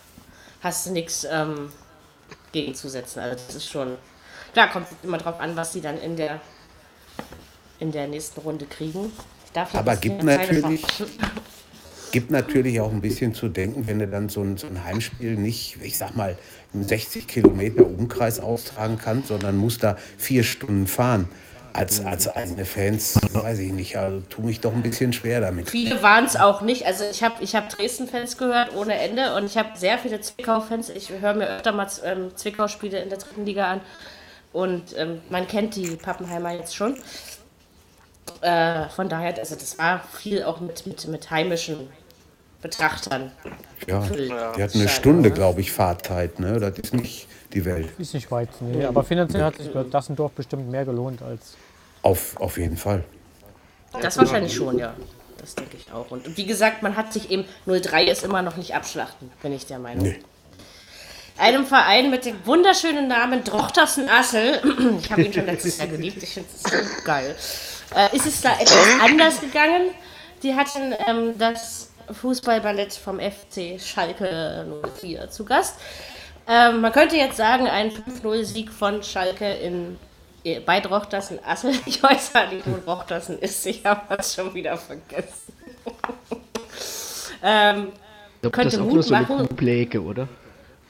Hast 0.60 0.86
du 0.86 0.90
nichts 0.92 1.26
ähm, 1.30 1.70
gegenzusetzen. 2.52 3.20
Also 3.20 3.36
das 3.46 3.54
ist 3.54 3.68
schon. 3.70 3.96
Klar, 4.52 4.70
kommt 4.70 4.86
immer 5.02 5.18
drauf 5.18 5.38
an, 5.40 5.54
was 5.56 5.72
sie 5.72 5.80
dann 5.80 5.98
in 5.98 6.16
der 6.16 6.40
in 7.80 7.92
der 7.92 8.06
nächsten 8.08 8.40
Runde 8.40 8.66
kriegen. 8.66 9.12
Ich 9.46 9.52
darf 9.52 9.70
hier 9.72 9.80
Aber 9.80 9.96
gibt 9.96 10.22
natürlich- 10.22 10.82
Gibt 12.12 12.30
natürlich 12.30 12.80
auch 12.80 12.92
ein 12.92 13.00
bisschen 13.00 13.34
zu 13.34 13.48
denken, 13.48 13.88
wenn 13.88 13.98
du 13.98 14.06
dann 14.06 14.28
so 14.28 14.40
ein, 14.40 14.56
so 14.56 14.68
ein 14.68 14.84
Heimspiel 14.84 15.34
nicht, 15.34 15.78
ich 15.82 15.98
sag 15.98 16.14
mal, 16.14 16.38
60 16.82 17.28
Kilometer 17.28 17.86
Umkreis 17.86 18.40
austragen 18.40 18.98
kannst, 19.02 19.28
sondern 19.28 19.56
musst 19.56 19.82
da 19.82 19.96
vier 20.18 20.42
Stunden 20.42 20.86
fahren. 20.86 21.28
Als, 21.72 22.04
als 22.04 22.28
eigene 22.28 22.64
Fans, 22.64 23.18
weiß 23.32 23.58
ich 23.58 23.72
nicht, 23.72 23.96
also 23.96 24.22
tu 24.28 24.42
mich 24.42 24.60
doch 24.60 24.72
ein 24.72 24.82
bisschen 24.82 25.12
schwer 25.12 25.40
damit. 25.40 25.68
Viele 25.68 26.00
waren 26.04 26.24
es 26.24 26.36
auch 26.36 26.60
nicht. 26.60 26.86
Also 26.86 27.02
ich 27.10 27.24
habe 27.24 27.42
ich 27.42 27.56
hab 27.56 27.68
Dresden-Fans 27.68 28.38
gehört 28.38 28.76
ohne 28.76 28.94
Ende 28.94 29.34
und 29.34 29.44
ich 29.46 29.56
habe 29.56 29.70
sehr 29.76 29.98
viele 29.98 30.20
Zwickau-Fans. 30.20 30.90
Ich 30.90 31.10
höre 31.10 31.34
mir 31.34 31.48
öfter 31.48 31.72
mal 31.72 31.88
ähm, 32.04 32.30
Zwickau-Spiele 32.36 33.00
in 33.00 33.08
der 33.08 33.18
dritten 33.18 33.44
Liga 33.44 33.72
an. 33.72 33.80
Und 34.52 34.96
ähm, 34.96 35.20
man 35.30 35.48
kennt 35.48 35.74
die 35.74 35.96
Pappenheimer 35.96 36.52
jetzt 36.52 36.76
schon. 36.76 36.96
Äh, 38.40 38.88
von 38.90 39.08
daher, 39.08 39.36
also 39.36 39.56
das 39.56 39.76
war 39.76 40.00
viel 40.20 40.44
auch 40.44 40.60
mit, 40.60 40.86
mit, 40.86 41.08
mit 41.08 41.30
heimischen 41.32 41.88
Betrachtern. 42.64 43.30
Ja, 43.86 44.00
die 44.00 44.62
hatten 44.62 44.80
eine 44.80 44.88
Stunde, 44.88 45.30
glaube 45.30 45.60
ich, 45.60 45.70
Fahrzeit. 45.70 46.40
Ne? 46.40 46.58
Das 46.58 46.78
ist 46.78 46.94
nicht 46.94 47.28
die 47.52 47.66
Welt. 47.66 47.90
Ist 47.98 48.14
nicht 48.14 48.30
weit. 48.30 48.48
Nee, 48.60 48.86
aber 48.86 49.04
finanziell 49.04 49.42
hat 49.42 49.56
sich 49.58 49.68
Dassendorf 49.90 50.32
bestimmt 50.32 50.70
mehr 50.70 50.86
gelohnt 50.86 51.20
als. 51.20 51.56
Auf, 52.00 52.38
auf 52.38 52.56
jeden 52.56 52.78
Fall. 52.78 53.04
Das 54.00 54.16
wahrscheinlich 54.16 54.54
schon, 54.54 54.78
ja. 54.78 54.94
Das 55.36 55.54
denke 55.54 55.76
ich 55.76 55.92
auch. 55.92 56.10
Und 56.10 56.38
wie 56.38 56.46
gesagt, 56.46 56.82
man 56.82 56.96
hat 56.96 57.12
sich 57.12 57.30
eben 57.30 57.44
03 57.66 58.04
ist 58.04 58.24
immer 58.24 58.40
noch 58.40 58.56
nicht 58.56 58.74
abschlachten, 58.74 59.30
bin 59.42 59.52
ich 59.52 59.66
der 59.66 59.78
Meinung. 59.78 60.04
Nee. 60.04 60.18
Einem 61.36 61.66
Verein 61.66 62.10
mit 62.10 62.24
dem 62.24 62.36
wunderschönen 62.46 63.08
Namen 63.08 63.44
Drochtersen 63.44 64.08
Assel. 64.08 64.60
Ich 65.00 65.12
habe 65.12 65.22
ihn 65.22 65.34
schon 65.34 65.44
letztes 65.44 65.76
Jahr 65.76 65.88
geliebt. 65.88 66.22
Ich 66.22 66.32
finde 66.32 66.48
es 66.54 66.62
so 66.62 67.04
geil. 67.04 67.36
äh, 67.94 68.16
ist 68.16 68.24
es 68.24 68.40
da 68.40 68.54
etwas 68.54 68.86
anders 69.02 69.40
gegangen. 69.42 69.90
Die 70.42 70.54
hatten 70.54 70.94
ähm, 71.06 71.34
das 71.38 71.83
Fußballballett 72.10 72.92
vom 72.92 73.18
FC 73.18 73.80
Schalke 73.80 74.66
04 75.00 75.30
zu 75.30 75.44
Gast. 75.44 75.76
Ähm, 76.46 76.80
man 76.80 76.92
könnte 76.92 77.16
jetzt 77.16 77.36
sagen, 77.36 77.66
ein 77.66 77.90
5-0-Sieg 77.90 78.70
von 78.70 79.02
Schalke 79.02 79.50
in 79.50 79.98
äh, 80.44 80.60
bei 80.60 80.80
Drochtersen 80.80 81.38
Assel. 81.44 81.72
Ich 81.86 82.02
weiß 82.02 82.32
ja 82.34 82.46
nicht, 82.46 82.66
wo 82.66 82.76
Drochtersen 82.76 83.38
ist. 83.38 83.66
Ich 83.66 83.84
habe 83.84 84.14
es 84.16 84.34
schon 84.34 84.52
wieder 84.54 84.76
vergessen. 84.76 85.52
ähm, 87.42 87.88
Ich 88.34 88.40
glaube, 88.42 88.54
Könnte 88.54 88.64
das 88.64 88.74
ist 88.74 88.80
auch 88.80 88.84
Mut 88.84 88.94
nur 88.94 89.02
so 89.02 89.14
eine 89.14 89.26
machen. 89.26 89.48
Kuhpläke, 89.48 90.02
oder? 90.02 90.28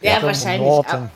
ja, 0.01 0.15
Vom 0.17 0.25
wahrscheinlich. 0.25 0.69
Norden. 0.69 1.11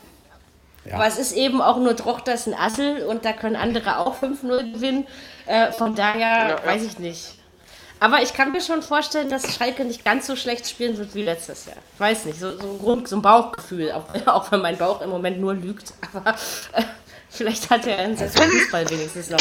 Aber 0.91 1.05
es 1.05 1.19
ist 1.19 1.33
eben 1.33 1.61
auch 1.61 1.77
nur 1.77 1.93
Drochtersen 1.93 2.53
Assel 2.53 3.03
und 3.03 3.25
da 3.25 3.33
können 3.33 3.55
andere 3.55 3.99
auch 3.99 4.15
5-0 4.23 4.73
gewinnen. 4.73 5.05
Äh, 5.45 5.71
von 5.71 5.93
daher 5.93 6.49
ja. 6.49 6.65
weiß 6.65 6.83
ich 6.83 6.97
nicht. 6.99 7.38
Aber 7.99 8.21
ich 8.21 8.33
kann 8.33 8.51
mir 8.51 8.61
schon 8.61 8.81
vorstellen, 8.81 9.29
dass 9.29 9.55
Schalke 9.55 9.83
nicht 9.83 10.05
ganz 10.05 10.27
so 10.27 10.35
schlecht 10.35 10.67
spielen 10.69 10.97
wird 10.97 11.13
wie 11.15 11.23
letztes 11.23 11.65
Jahr. 11.65 11.77
Ich 11.93 11.99
weiß 11.99 12.25
nicht, 12.25 12.39
so, 12.39 12.57
so, 12.57 12.71
ein, 12.71 12.79
Grund, 12.79 13.07
so 13.07 13.17
ein 13.17 13.21
Bauchgefühl, 13.21 13.91
auch, 13.91 14.05
auch 14.25 14.51
wenn 14.51 14.61
mein 14.61 14.77
Bauch 14.77 15.01
im 15.01 15.09
Moment 15.09 15.39
nur 15.39 15.53
lügt. 15.53 15.93
Aber 16.13 16.31
äh, 16.73 16.83
vielleicht 17.29 17.69
hat 17.69 17.85
er 17.87 17.97
einen 17.97 18.17
Fußball 18.17 18.89
wenigstens 18.89 19.29
noch. 19.29 19.39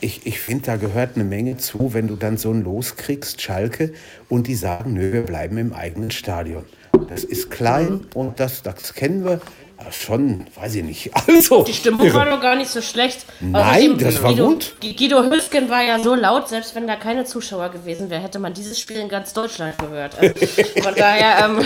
Ich, 0.00 0.26
ich 0.26 0.40
finde, 0.40 0.66
da 0.66 0.76
gehört 0.76 1.14
eine 1.14 1.24
Menge 1.24 1.56
zu, 1.56 1.94
wenn 1.94 2.08
du 2.08 2.16
dann 2.16 2.36
so 2.36 2.50
ein 2.50 2.64
Los 2.64 2.96
kriegst, 2.96 3.40
Schalke, 3.40 3.94
und 4.28 4.46
die 4.46 4.56
sagen, 4.56 4.94
nö, 4.94 5.12
wir 5.12 5.22
bleiben 5.22 5.56
im 5.58 5.72
eigenen 5.72 6.10
Stadion. 6.10 6.64
Das 7.08 7.24
ist 7.24 7.50
klein 7.50 8.06
und 8.14 8.38
das, 8.38 8.62
das 8.62 8.94
kennen 8.94 9.24
wir. 9.24 9.40
Aber 9.82 9.90
schon, 9.92 10.46
weiß 10.54 10.76
ich 10.76 10.84
nicht. 10.84 11.10
Also, 11.26 11.64
Die 11.64 11.74
Stimmung 11.74 12.12
war 12.14 12.24
doch 12.26 12.40
gar 12.40 12.54
nicht 12.54 12.70
so 12.70 12.80
schlecht. 12.80 13.26
Nein, 13.40 13.98
das 13.98 14.22
war 14.22 14.30
Guido, 14.30 14.48
gut. 14.50 14.74
Guido 14.80 15.22
Hüfgen 15.24 15.68
war 15.68 15.82
ja 15.82 15.98
so 15.98 16.14
laut, 16.14 16.48
selbst 16.48 16.74
wenn 16.76 16.86
da 16.86 16.94
keine 16.96 17.24
Zuschauer 17.24 17.70
gewesen 17.70 18.08
wäre, 18.08 18.22
hätte 18.22 18.38
man 18.38 18.54
dieses 18.54 18.78
Spiel 18.78 18.98
in 18.98 19.08
ganz 19.08 19.32
Deutschland 19.32 19.76
gehört. 19.78 20.16
Also, 20.18 20.34
von 20.82 20.94
daher, 20.94 21.44
ähm, 21.46 21.58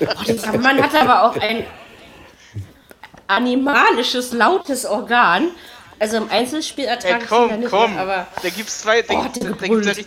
oh, 0.00 0.22
dieser 0.28 0.58
Mann 0.58 0.82
hat 0.82 0.94
aber 0.94 1.24
auch 1.24 1.36
ein 1.36 1.64
animalisches, 3.26 4.32
lautes 4.32 4.84
Organ. 4.86 5.48
Also 5.98 6.16
im 6.16 6.30
Einzelspiel 6.30 6.84
Ey, 6.84 6.90
ertrage 6.90 7.24
ich 7.24 7.30
ihn 7.30 7.36
ja 7.36 7.46
komm, 7.48 7.60
nicht 7.60 7.70
komm. 7.70 7.92
mehr, 7.94 8.02
aber 8.02 8.26
da 8.42 8.48
gibt's 8.48 8.80
zwei. 8.80 9.02
Da, 9.02 9.14
Oh, 9.14 9.22
gibt's- 9.22 9.38
der 9.40 9.50
da, 9.50 9.56
gibt's 9.56 9.68
gebrüllt. 9.68 10.06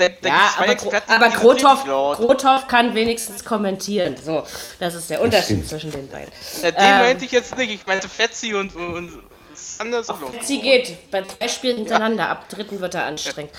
Ja 0.00 0.08
da, 0.08 0.14
da 0.20 0.28
ja, 0.28 0.54
aber, 0.58 0.68
Experten, 0.68 1.12
aber 1.12 1.28
Grothoff. 1.30 1.84
Grothoff 1.84 2.66
kann 2.68 2.94
wenigstens 2.94 3.44
kommentieren. 3.44 4.16
So, 4.22 4.44
das 4.78 4.94
ist 4.94 5.10
der 5.10 5.20
Unterschied 5.20 5.68
zwischen 5.68 5.90
den 5.90 6.08
beiden. 6.08 6.32
Ja, 6.62 6.70
den 6.70 6.80
Ähm, 6.82 6.98
meinte 6.98 7.24
ich 7.24 7.32
jetzt 7.32 7.56
nicht. 7.56 7.70
Ich 7.70 7.86
meinte 7.86 8.08
Fetzi 8.08 8.54
und, 8.54 8.74
und 8.74 9.22
Sanders 9.54 10.08
und 10.08 10.20
Loch. 10.20 10.32
Sie 10.42 10.60
geht 10.60 11.10
bei 11.10 11.22
zwei 11.22 11.48
Spielen 11.48 11.76
hintereinander. 11.78 12.28
Ab 12.28 12.48
dritten 12.48 12.80
wird 12.80 12.94
er 12.94 13.04
anstrengend. 13.04 13.52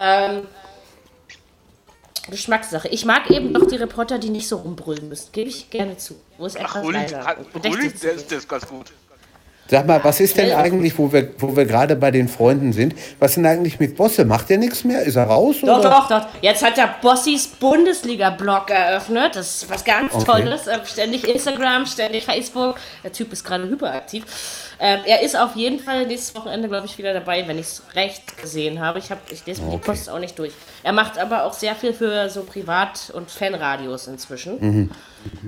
Ähm, 0.00 0.46
Geschmackssache. 2.30 2.88
Ich 2.88 3.04
mag 3.04 3.30
eben 3.30 3.52
doch 3.52 3.66
die 3.66 3.76
Reporter, 3.76 4.18
die 4.18 4.30
nicht 4.30 4.48
so 4.48 4.56
rumbrüllen 4.56 5.08
müssen. 5.08 5.30
Gebe 5.32 5.50
ich 5.50 5.68
gerne 5.70 5.98
zu. 5.98 6.14
Wo 6.38 6.46
es 6.46 6.56
Ach, 6.56 6.76
und 6.82 6.92
bedächtig 7.52 7.82
Hulk, 7.82 8.00
der 8.00 8.12
ist, 8.12 8.30
der 8.30 8.38
ist 8.38 8.48
ganz 8.48 8.66
gut. 8.66 8.92
Sag 9.66 9.86
mal, 9.86 10.02
was 10.04 10.20
ist 10.20 10.36
denn 10.36 10.52
eigentlich, 10.52 10.98
wo 10.98 11.10
wir, 11.10 11.30
wo 11.38 11.56
wir 11.56 11.64
gerade 11.64 11.96
bei 11.96 12.10
den 12.10 12.28
Freunden 12.28 12.74
sind, 12.74 12.94
was 13.18 13.30
ist 13.30 13.36
denn 13.36 13.46
eigentlich 13.46 13.80
mit 13.80 13.96
Bosse? 13.96 14.26
Macht 14.26 14.50
der 14.50 14.58
nichts 14.58 14.84
mehr? 14.84 15.02
Ist 15.02 15.16
er 15.16 15.24
raus? 15.24 15.56
Doch, 15.62 15.78
oder? 15.78 15.88
doch, 15.90 16.08
doch. 16.08 16.26
Jetzt 16.42 16.62
hat 16.62 16.76
der 16.76 16.94
Bossis 17.00 17.46
Bundesliga-Blog 17.48 18.70
eröffnet. 18.70 19.36
Das 19.36 19.62
ist 19.62 19.70
was 19.70 19.82
ganz 19.84 20.12
Okay. 20.12 20.24
Tolles. 20.24 20.66
Ähm, 20.66 20.80
Ständig 20.84 21.26
Instagram, 21.26 21.86
ständig 21.86 22.24
Facebook. 22.24 22.76
Der 23.02 23.12
Typ 23.12 23.32
ist 23.32 23.42
gerade 23.42 23.64
hyperaktiv. 23.68 24.24
Ähm, 24.80 25.00
er 25.06 25.22
ist 25.22 25.34
auf 25.34 25.56
jeden 25.56 25.78
Fall 25.78 26.06
nächstes 26.06 26.34
Wochenende, 26.34 26.68
glaube 26.68 26.86
ich, 26.86 26.98
wieder 26.98 27.14
dabei, 27.14 27.46
wenn 27.48 27.58
ich 27.58 27.66
es 27.66 27.82
recht 27.94 28.36
gesehen 28.36 28.80
habe. 28.80 28.98
Ich, 28.98 29.10
hab, 29.10 29.18
ich 29.32 29.46
lese 29.46 29.62
mir 29.62 29.70
die 29.70 29.76
Okay. 29.76 29.84
Post 29.86 30.10
auch 30.10 30.18
nicht 30.18 30.38
durch. 30.38 30.52
Er 30.82 30.92
macht 30.92 31.16
aber 31.18 31.44
auch 31.44 31.54
sehr 31.54 31.74
viel 31.74 31.94
für 31.94 32.28
so 32.28 32.42
Privat- 32.42 33.10
und 33.14 33.30
Fanradios 33.30 34.08
inzwischen. 34.08 34.90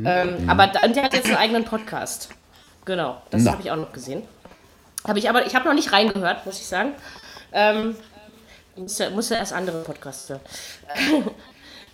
Ähm, 0.04 0.48
aber 0.48 0.68
da, 0.68 0.80
und 0.80 0.96
der 0.96 1.02
hat 1.04 1.12
jetzt 1.12 1.26
einen 1.26 1.36
eigenen 1.36 1.64
Podcast. 1.64 2.30
Genau, 2.86 3.20
das 3.30 3.46
habe 3.46 3.60
ich 3.60 3.70
auch 3.70 3.76
noch 3.76 3.92
gesehen. 3.92 4.22
Habe 5.06 5.18
ich 5.18 5.28
aber, 5.28 5.44
ich 5.44 5.54
habe 5.54 5.66
noch 5.66 5.74
nicht 5.74 5.92
reingehört, 5.92 6.46
muss 6.46 6.58
ich 6.58 6.66
sagen. 6.66 6.92
Ähm, 7.52 7.96
muss 8.76 8.98
ja, 8.98 9.10
muss 9.10 9.28
ja 9.28 9.36
erst 9.36 9.52
andere 9.52 9.82
Podcasts 9.82 10.28
hören. 10.28 10.40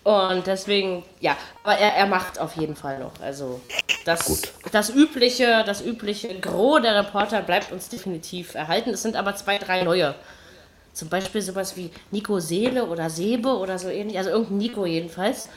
Und 0.04 0.46
deswegen, 0.46 1.04
ja, 1.20 1.36
aber 1.62 1.78
er, 1.78 1.94
er 1.94 2.06
macht 2.06 2.38
auf 2.40 2.56
jeden 2.56 2.74
Fall 2.74 2.98
noch. 2.98 3.12
Also 3.22 3.60
das, 4.04 4.42
das 4.72 4.90
übliche, 4.90 5.62
das 5.64 5.80
übliche 5.80 6.40
Gros 6.40 6.82
der 6.82 6.96
Reporter 6.96 7.40
bleibt 7.40 7.70
uns 7.70 7.88
definitiv 7.88 8.54
erhalten. 8.54 8.90
Es 8.90 9.02
sind 9.02 9.16
aber 9.16 9.36
zwei, 9.36 9.58
drei 9.58 9.84
neue. 9.84 10.14
Zum 10.92 11.08
Beispiel 11.08 11.40
sowas 11.40 11.76
wie 11.76 11.90
Nico 12.10 12.40
Seele 12.40 12.84
oder 12.86 13.08
Sebe 13.08 13.56
oder 13.56 13.78
so 13.78 13.88
ähnlich. 13.88 14.18
Also 14.18 14.30
irgendein 14.30 14.58
Nico 14.58 14.84
jedenfalls. 14.84 15.48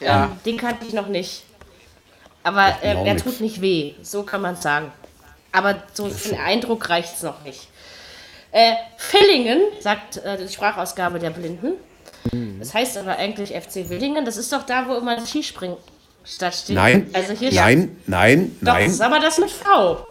Ja. 0.00 0.24
Ähm, 0.24 0.32
den 0.44 0.56
kannte 0.56 0.84
ich 0.86 0.92
noch 0.92 1.06
nicht. 1.06 1.44
Aber 2.44 2.68
auch 2.68 3.06
er 3.06 3.16
tut 3.16 3.40
nicht 3.40 3.60
weh, 3.60 3.94
so 4.02 4.22
kann 4.22 4.42
man 4.42 4.56
sagen. 4.56 4.92
Aber 5.50 5.82
so 5.92 6.08
für 6.08 6.30
den 6.30 6.40
Eindruck 6.40 6.88
reicht 6.90 7.16
es 7.16 7.22
noch 7.22 7.42
nicht. 7.42 7.68
Äh, 8.52 8.74
Villingen, 8.96 9.60
sagt 9.80 10.18
äh, 10.18 10.36
die 10.36 10.52
Sprachausgabe 10.52 11.18
der 11.18 11.30
Blinden. 11.30 11.72
Das 12.58 12.72
heißt 12.72 12.96
aber 12.96 13.16
eigentlich 13.16 13.50
FC 13.50 13.88
Willingen. 13.90 14.24
Das 14.24 14.36
ist 14.36 14.52
doch 14.52 14.62
da, 14.64 14.88
wo 14.88 14.94
immer 14.94 15.20
Skispringen 15.24 15.76
stattfindet. 16.24 16.82
Nein, 16.82 17.10
also 17.12 17.32
hier 17.34 17.52
nein, 17.52 17.96
nein, 18.06 18.56
Doch, 18.60 18.72
nein. 18.72 18.84
das 18.84 18.94
ist 18.94 19.00
aber 19.00 19.20
das 19.20 19.38
mit 19.38 19.50
V. 19.50 20.06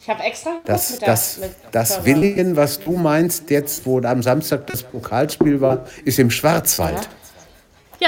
Ich 0.00 0.08
habe 0.08 0.22
extra 0.22 0.52
Das, 0.64 0.98
das, 0.98 1.38
mit 1.38 1.50
das 1.72 1.90
Körper. 1.90 2.04
Willingen, 2.06 2.56
was 2.56 2.80
du 2.80 2.92
meinst, 2.92 3.50
jetzt, 3.50 3.84
wo 3.84 4.00
am 4.00 4.22
Samstag 4.22 4.66
das 4.68 4.82
Pokalspiel 4.82 5.60
war, 5.60 5.84
ist 6.04 6.18
im 6.18 6.30
Schwarzwald. 6.30 6.96
Ja, 6.96 7.08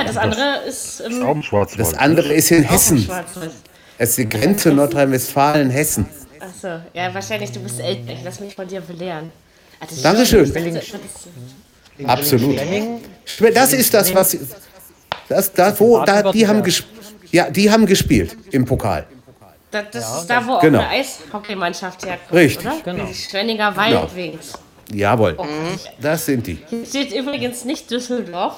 das 0.05 0.17
andere 0.17 0.63
ist 0.67 1.01
im 1.01 1.23
Auch 1.23 1.33
im 1.33 1.43
Schwarzwald. 1.43 1.81
Das 1.81 1.95
andere 1.95 2.33
ist 2.33 2.51
in 2.51 2.63
Hessen. 2.63 3.09
Es 3.99 4.11
ist 4.11 4.19
die 4.19 4.29
Grenze 4.29 4.71
Nordrhein-Westfalen, 4.73 5.71
Hessen. 5.71 6.07
Achso, 6.41 6.81
ja, 6.95 7.13
wahrscheinlich, 7.15 7.53
du 7.53 7.61
bist 7.61 7.79
älter. 7.79 8.13
Ich 8.13 8.25
lass 8.25 8.41
mich 8.41 8.55
von 8.55 8.67
dir 8.67 8.81
belehren. 8.81 9.31
Das 9.81 9.93
ist 9.93 10.05
Dankeschön. 10.05 10.53
das 10.53 10.63
ist- 10.65 10.95
Absolut. 12.07 12.59
Das 13.55 13.73
ist 13.73 13.95
das, 13.95 14.15
was. 14.15 14.37
Das, 15.29 15.53
da, 15.53 15.79
wo, 15.79 16.03
da, 16.05 16.33
die, 16.33 16.47
haben 16.47 16.63
ja, 17.31 17.51
die 17.51 17.71
haben 17.71 17.87
gespielt 17.87 18.37
im 18.51 18.65
Pokal. 18.65 19.07
Das, 19.71 19.85
das 19.93 20.21
ist 20.23 20.27
da, 20.27 20.47
wo 20.47 20.59
Genau. 20.59 20.81
auch 20.81 20.83
eine 20.85 20.89
Eishockeymannschaft 21.01 22.05
herkommt, 22.05 22.33
Richtig. 22.33 22.67
oder? 22.67 22.77
Genau. 22.85 23.05
Die 23.07 23.15
Schwenninger 23.15 23.75
Wildwings. 23.77 24.53
Jawohl. 24.93 25.37
Das 26.01 26.27
sind 26.27 26.47
die. 26.47 26.59
Hier 26.69 26.85
steht 26.87 27.13
übrigens 27.15 27.65
nicht 27.65 27.91
Düsseldorf. 27.91 28.57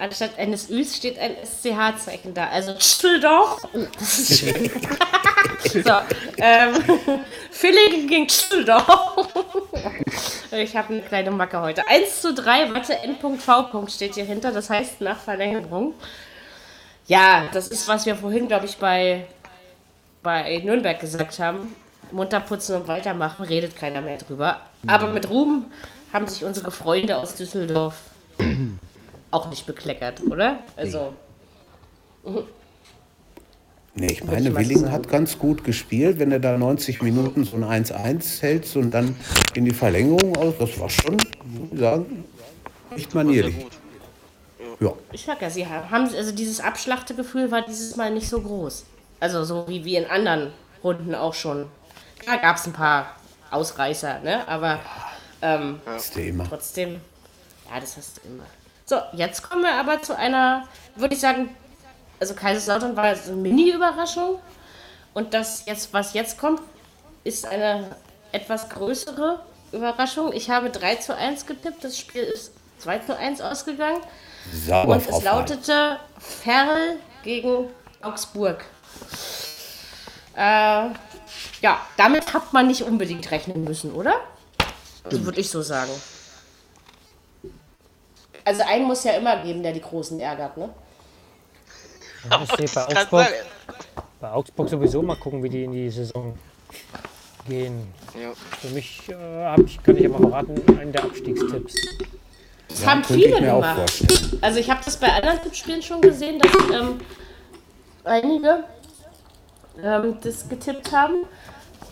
Anstatt 0.00 0.38
eines 0.38 0.70
Üs 0.70 0.96
steht 0.96 1.18
ein 1.18 1.36
SCH-Zeichen 1.44 2.32
da. 2.32 2.48
Also 2.48 2.72
ist 2.72 3.02
schön. 3.02 3.20
so, 5.62 5.92
ähm, 6.38 6.74
Villingen 7.50 8.08
gegen 8.08 8.26
Düsseldorf. 8.26 9.28
ich 10.52 10.74
habe 10.74 10.94
eine 10.94 11.02
kleine 11.02 11.30
Macke 11.30 11.60
heute. 11.60 11.86
1 11.86 12.22
zu 12.22 12.32
3, 12.32 12.72
warte, 12.72 12.94
Endpunkt 12.94 13.42
V. 13.42 13.86
steht 13.88 14.14
hier 14.14 14.24
hinter. 14.24 14.52
Das 14.52 14.70
heißt 14.70 15.02
nach 15.02 15.20
Verlängerung. 15.20 15.92
Ja, 17.06 17.48
das 17.52 17.68
ist, 17.68 17.86
was 17.86 18.06
wir 18.06 18.16
vorhin, 18.16 18.48
glaube 18.48 18.64
ich, 18.64 18.78
bei, 18.78 19.26
bei 20.22 20.62
Nürnberg 20.64 20.98
gesagt 20.98 21.38
haben. 21.40 21.76
Munter 22.10 22.40
putzen 22.40 22.76
und 22.76 22.88
weitermachen, 22.88 23.44
redet 23.44 23.76
keiner 23.76 24.00
mehr 24.00 24.16
drüber. 24.16 24.62
Aber 24.86 25.08
mit 25.08 25.28
Ruhm 25.28 25.70
haben 26.10 26.26
sich 26.26 26.42
unsere 26.42 26.70
Freunde 26.70 27.18
aus 27.18 27.34
Düsseldorf 27.34 27.96
auch 29.30 29.48
nicht 29.48 29.66
bekleckert, 29.66 30.22
oder? 30.28 30.58
Also, 30.76 31.14
Nee, 33.94 34.06
ich 34.06 34.12
ich 34.20 34.24
meine, 34.24 34.52
sagen. 34.52 34.92
hat 34.92 35.08
ganz 35.08 35.38
gut 35.38 35.64
gespielt, 35.64 36.18
wenn 36.18 36.30
er 36.30 36.38
da 36.38 36.56
90 36.56 37.02
Minuten 37.02 37.44
so 37.44 37.56
ein 37.56 37.84
1-1 37.84 38.40
hält 38.40 38.76
und 38.76 38.92
dann 38.92 39.16
in 39.54 39.64
die 39.64 39.72
Verlängerung 39.72 40.36
aus. 40.36 40.54
Das 40.58 40.78
war 40.78 40.88
schon, 40.88 41.16
muss 41.44 41.72
ich 41.72 41.78
sagen, 41.78 42.24
Sehr 42.96 43.06
manierlich. 43.14 43.66
Ja. 44.78 44.92
ich 45.12 45.24
sag 45.24 45.42
ja, 45.42 45.50
sie 45.50 45.66
haben, 45.66 46.04
also 46.14 46.32
dieses 46.32 46.60
Abschlachtegefühl 46.60 47.50
war 47.50 47.62
dieses 47.62 47.96
Mal 47.96 48.10
nicht 48.12 48.28
so 48.28 48.40
groß. 48.40 48.86
Also 49.18 49.44
so 49.44 49.68
wie, 49.68 49.84
wie 49.84 49.96
in 49.96 50.06
anderen 50.06 50.52
Runden 50.82 51.14
auch 51.14 51.34
schon. 51.34 51.66
Da 52.24 52.36
gab 52.36 52.56
es 52.56 52.66
ein 52.66 52.72
paar 52.72 53.16
Ausreißer, 53.50 54.20
ne? 54.20 54.46
Aber 54.48 54.78
ähm, 55.42 55.80
immer. 56.16 56.44
trotzdem, 56.48 57.00
ja, 57.70 57.80
das 57.80 57.96
hast 57.96 58.18
du 58.18 58.28
immer. 58.28 58.44
So, 58.90 59.00
jetzt 59.12 59.48
kommen 59.48 59.62
wir 59.62 59.74
aber 59.74 60.02
zu 60.02 60.16
einer, 60.16 60.66
würde 60.96 61.14
ich 61.14 61.20
sagen, 61.20 61.54
also 62.18 62.34
Kaiserslautern 62.34 62.96
war 62.96 63.14
so 63.14 63.30
eine 63.30 63.40
Mini-Überraschung. 63.40 64.40
Und 65.14 65.32
das 65.32 65.64
jetzt, 65.66 65.92
was 65.92 66.12
jetzt 66.12 66.38
kommt, 66.38 66.60
ist 67.22 67.46
eine 67.46 67.94
etwas 68.32 68.68
größere 68.68 69.38
Überraschung. 69.70 70.32
Ich 70.32 70.50
habe 70.50 70.70
3 70.70 70.96
zu 70.96 71.14
1 71.16 71.46
getippt, 71.46 71.84
das 71.84 72.00
Spiel 72.00 72.22
ist 72.22 72.50
2 72.78 72.98
zu 72.98 73.16
1 73.16 73.40
ausgegangen. 73.40 74.00
Sauber, 74.66 74.94
Und 74.94 75.08
es 75.08 75.22
lautete 75.22 76.00
Ferl 76.18 76.96
gegen 77.22 77.68
Augsburg. 78.02 78.64
Äh, 80.34 80.40
ja, 81.60 81.80
damit 81.96 82.34
hat 82.34 82.52
man 82.52 82.66
nicht 82.66 82.82
unbedingt 82.82 83.30
rechnen 83.30 83.62
müssen, 83.62 83.92
oder? 83.92 84.14
Das 85.04 85.24
würde 85.24 85.38
ich 85.38 85.48
so 85.48 85.62
sagen. 85.62 85.92
Also 88.44 88.62
einen 88.62 88.86
muss 88.86 89.04
ja 89.04 89.12
immer 89.12 89.42
geben, 89.42 89.62
der 89.62 89.72
die 89.72 89.80
Großen 89.80 90.18
ärgert, 90.20 90.56
ne? 90.56 90.70
Ja, 92.30 92.42
ich 92.42 92.68
sehe 92.68 92.84
bei 92.86 92.96
Augsburg, 92.96 93.28
bei 94.20 94.30
Augsburg 94.30 94.68
sowieso 94.68 95.02
mal 95.02 95.16
gucken, 95.16 95.42
wie 95.42 95.48
die 95.48 95.64
in 95.64 95.72
die 95.72 95.90
Saison 95.90 96.38
gehen. 97.48 97.92
Ja. 98.20 98.32
Für 98.60 98.68
mich 98.68 99.02
äh, 99.08 99.60
ich, 99.62 99.82
kann 99.82 99.96
ich 99.96 100.06
aber 100.06 100.18
verraten, 100.18 100.78
einen 100.78 100.92
der 100.92 101.04
Abstiegstipps. 101.04 101.74
Das 102.68 102.86
haben 102.86 103.02
könnte 103.02 103.22
ich 103.22 103.34
viele 103.34 103.40
gemacht. 103.40 103.92
Also 104.40 104.60
ich 104.60 104.70
habe 104.70 104.80
das 104.84 104.96
bei 104.96 105.12
anderen 105.12 105.42
Tippspielen 105.42 105.82
schon 105.82 106.00
gesehen, 106.00 106.38
dass 106.38 106.52
ähm, 106.80 107.00
einige 108.04 108.64
ähm, 109.82 110.16
das 110.22 110.48
getippt 110.48 110.92
haben. 110.92 111.24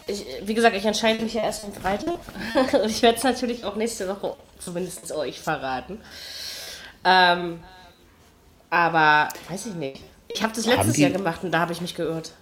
Ich, 0.07 0.25
wie 0.43 0.55
gesagt, 0.55 0.77
ich 0.77 0.85
entscheide 0.85 1.23
mich 1.23 1.35
ja 1.35 1.43
erst 1.43 1.65
am 1.65 1.73
Freitag. 1.73 2.19
Und 2.55 2.85
ich 2.91 3.03
werde 3.03 3.19
es 3.19 3.25
natürlich 3.25 3.65
auch 3.65 3.77
nächste 3.77 4.09
Woche 4.09 4.37
zumindest 4.59 5.13
euch 5.13 5.41
verraten. 5.41 6.01
Ähm, 7.05 7.61
aber 8.71 9.29
weiß 9.49 9.67
ich 9.67 9.75
nicht. 9.75 10.01
Ich 10.29 10.43
habe 10.43 10.53
das 10.55 10.67
letztes 10.67 10.95
die- 10.95 11.03
Jahr 11.03 11.11
gemacht 11.11 11.43
und 11.43 11.51
da 11.53 11.61
habe 11.61 11.73
ich 11.73 11.81
mich 11.81 11.95
geirrt. 11.95 12.33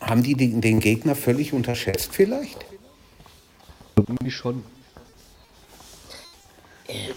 Haben 0.00 0.22
die 0.22 0.34
den, 0.34 0.60
den 0.60 0.80
Gegner 0.80 1.16
völlig 1.16 1.52
unterschätzt 1.52 2.10
vielleicht? 2.12 2.64
Irgendwie 3.96 4.30
schon. 4.30 4.62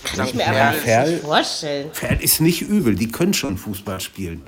Kann 0.04 0.26
ich 0.28 0.34
mir 0.34 0.42
Ja, 0.44 0.48
aber 0.48 0.58
Ja, 0.58 0.72
nicht 0.72 0.82
Ferl, 0.82 1.18
vorstellen. 1.20 1.89
Ferl 1.94 2.22
ist 2.24 2.42
nicht 2.42 2.62
übel, 2.63 2.96
die 2.96 3.08
können 3.12 3.34
schon 3.34 3.58
Fußball 3.58 4.00
spielen. 4.00 4.42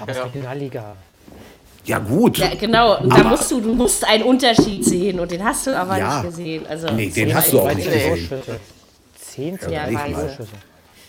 Aber 0.00 0.12
es 0.12 0.18
ist 0.18 0.24
Regionalliga. 0.26 0.94
Ja 1.86 1.98
gut, 1.98 2.38
Ja, 2.38 2.54
genau. 2.54 3.00
Und 3.00 3.10
da 3.10 3.16
Aber- 3.16 3.30
musst 3.30 3.50
du, 3.50 3.60
du 3.60 3.74
musst 3.74 4.04
einen 4.06 4.22
Unterschied 4.24 4.84
sehen 4.84 5.18
und 5.18 5.30
den 5.32 5.42
hast 5.42 5.66
du 5.66 5.76
aber 5.76 5.98
Ja. 5.98 6.22
nicht 6.22 6.30
gesehen. 6.30 6.66
Also, 6.66 6.88
Nee, 6.92 7.08
den 7.08 7.34
hast 7.34 7.52
du 7.52 7.60
auch 7.60 7.74
nicht 7.74 7.90
gesehen. 7.90 8.28
Zehn 9.18 9.58
zu 9.58 9.70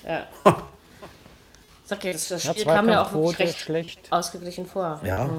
Ja. 0.06 0.26
Ja. 0.46 0.64
Sag 1.86 2.04
ja, 2.06 2.14
das, 2.14 2.28
das 2.30 2.44
Ja, 2.46 2.52
Spiel 2.54 2.66
kam 2.66 2.88
ja 2.90 3.04
auch 3.04 3.14
wirklich 3.14 3.40
recht 3.40 3.60
schlecht. 3.60 4.00
ausgeglichen 4.12 4.66
vor. 4.66 5.02
Ja. 5.04 5.30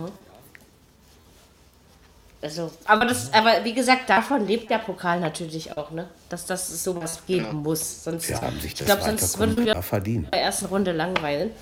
Also, 2.43 2.73
aber 2.87 3.07
das, 3.07 3.33
aber 3.33 3.65
wie 3.65 3.73
gesagt, 3.73 4.11
davon 4.11 4.47
lebt 4.49 4.69
der 4.69 4.79
Pokal 4.79 5.21
natürlich 5.21 5.77
auch, 5.79 5.93
ne? 5.93 6.09
Dass 6.29 6.45
das 6.45 6.83
sowas 6.83 7.21
geben 7.27 7.59
muss. 7.59 8.03
Sonst, 8.03 8.27
sie 8.27 8.35
haben 8.35 8.57
sich 8.57 8.73
ich 8.73 8.75
das 8.75 8.87
glaube, 8.87 9.03
sonst 9.03 9.39
würden 9.39 9.57
wir 9.57 9.73
klar 9.73 9.83
verdient. 9.83 10.25
in 10.25 10.31
der 10.33 10.43
ersten 10.43 10.67
Runde 10.67 10.91
langweilen. 10.91 11.53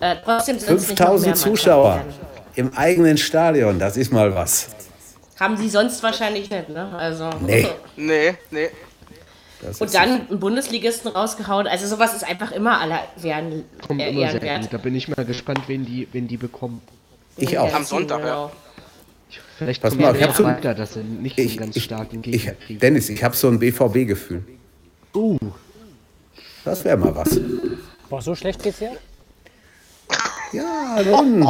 Äh, 0.00 0.16
trotzdem 0.22 0.58
sind 0.58 0.76
es 0.78 0.88
nicht 0.90 1.00
noch 1.00 1.06
mehr 1.08 1.18
5000 1.24 1.26
Mannschaften 1.26 1.50
Zuschauer 1.56 2.04
im 2.56 2.76
eigenen 2.76 3.16
Stadion, 3.16 3.78
das 3.78 3.96
ist 3.96 4.12
mal 4.12 4.34
was. 4.34 4.68
Haben 5.40 5.56
sie 5.56 5.70
sonst 5.70 6.02
wahrscheinlich 6.02 6.50
nicht, 6.50 6.68
ne? 6.68 6.94
Also. 6.96 7.30
Nee. 7.40 7.68
Nee, 7.96 8.36
nee. 8.50 8.68
Das 9.60 9.80
Und 9.80 9.92
dann 9.94 10.28
einen 10.28 10.38
Bundesligisten 10.40 11.10
rausgehauen. 11.10 11.66
Also 11.66 11.86
sowas 11.86 12.14
ist 12.14 12.24
einfach 12.24 12.52
immer 12.52 12.80
aller 12.80 13.00
Ehren, 13.22 13.64
Kommt 13.86 14.00
äh, 14.00 14.10
immer 14.10 14.30
sehr 14.30 14.58
gut. 14.60 14.68
Da 14.72 14.78
bin 14.78 14.94
ich 14.94 15.08
mal 15.08 15.24
gespannt, 15.24 15.62
wen 15.66 15.84
die, 15.84 16.06
wen 16.12 16.28
die 16.28 16.36
bekommen. 16.36 16.80
ich 17.36 17.58
auch. 17.58 17.72
Am 17.74 17.84
Sonntag, 17.84 18.24
ja. 18.24 18.50
Vielleicht 19.58 19.82
Pass 19.82 19.96
mal, 19.96 20.14
ich 20.14 20.22
hab 20.22 20.28
noch 20.30 20.36
so- 20.36 20.44
weiter, 20.44 20.74
dass 20.74 20.94
sie 20.94 21.00
nicht 21.02 21.34
so 21.36 21.42
einen 21.42 21.50
Ich, 21.50 21.56
ganz 21.58 21.76
ich, 21.76 21.84
starken 21.84 22.22
ich, 22.24 22.44
Gegner. 22.44 22.78
Dennis, 22.78 23.08
ich 23.08 23.24
habe 23.24 23.34
so 23.34 23.48
ein 23.48 23.58
BVB-Gefühl. 23.58 24.44
Uh, 25.14 25.36
Das 26.64 26.84
wäre 26.84 26.96
mal 26.96 27.14
was. 27.16 27.40
Boah, 28.08 28.22
so 28.22 28.36
schlecht 28.36 28.62
geht's 28.62 28.78
ja? 28.80 28.90
Ja, 30.52 31.02
nun. 31.04 31.46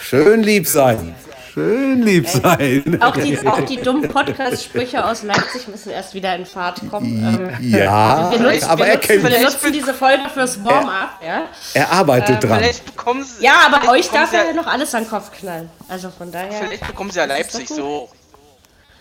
Schön 0.00 0.42
lieb 0.42 0.66
sein. 0.66 1.14
Schön 1.52 2.02
lieb 2.02 2.28
sein. 2.28 2.98
Auch 3.00 3.16
die, 3.16 3.38
auch 3.46 3.60
die 3.62 3.78
dummen 3.78 4.08
Podcast-Sprüche 4.08 5.04
aus 5.04 5.24
Leipzig 5.24 5.66
müssen 5.66 5.90
erst 5.90 6.14
wieder 6.14 6.36
in 6.36 6.46
Fahrt 6.46 6.80
kommen. 6.88 7.50
Ähm, 7.60 7.70
Ja, 7.70 8.30
wir 8.30 8.38
nutzen, 8.38 8.68
aber 8.68 8.84
wir 8.84 8.92
er 8.92 8.98
kennt, 8.98 9.24
wir 9.28 9.40
nutzen 9.40 9.72
diese 9.72 9.92
Folge 9.92 10.28
fürs 10.32 10.64
Warm-up, 10.64 11.18
ja. 11.26 11.48
er 11.74 11.90
arbeitet 11.90 12.44
dran. 12.44 12.60
Vielleicht 12.60 12.84
bekommen 12.84 13.24
sie. 13.24 13.44
Ja, 13.44 13.54
aber 13.66 13.90
euch 13.90 14.08
darf 14.10 14.32
er 14.32 14.46
ja 14.46 14.52
noch 14.52 14.66
alles 14.66 14.94
an 14.94 15.02
den 15.02 15.10
Kopf 15.10 15.32
knallen. 15.32 15.68
Also 15.88 16.10
von 16.10 16.30
daher, 16.30 16.52
Vielleicht 16.52 16.86
bekommen 16.86 17.10
sie 17.10 17.18
ja 17.18 17.24
Leipzig 17.24 17.68
so. 17.68 18.08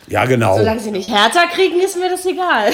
Ja, 0.08 0.26
genau. 0.26 0.58
solange 0.58 0.80
sie 0.80 0.92
nicht 0.92 1.10
härter 1.10 1.46
kriegen, 1.54 1.80
ist 1.80 1.98
mir 1.98 2.10
das 2.10 2.26
egal. 2.26 2.72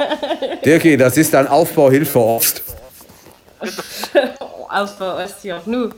Dirki, 0.64 0.96
das 0.96 1.16
ist 1.16 1.34
ein 1.34 1.48
Aufbauhilfe 1.48 2.18
Ost. 2.24 2.62
Aus 4.68 4.96
bei 4.96 5.24
Ostjoch. 5.24 5.66
Nu. 5.66 5.90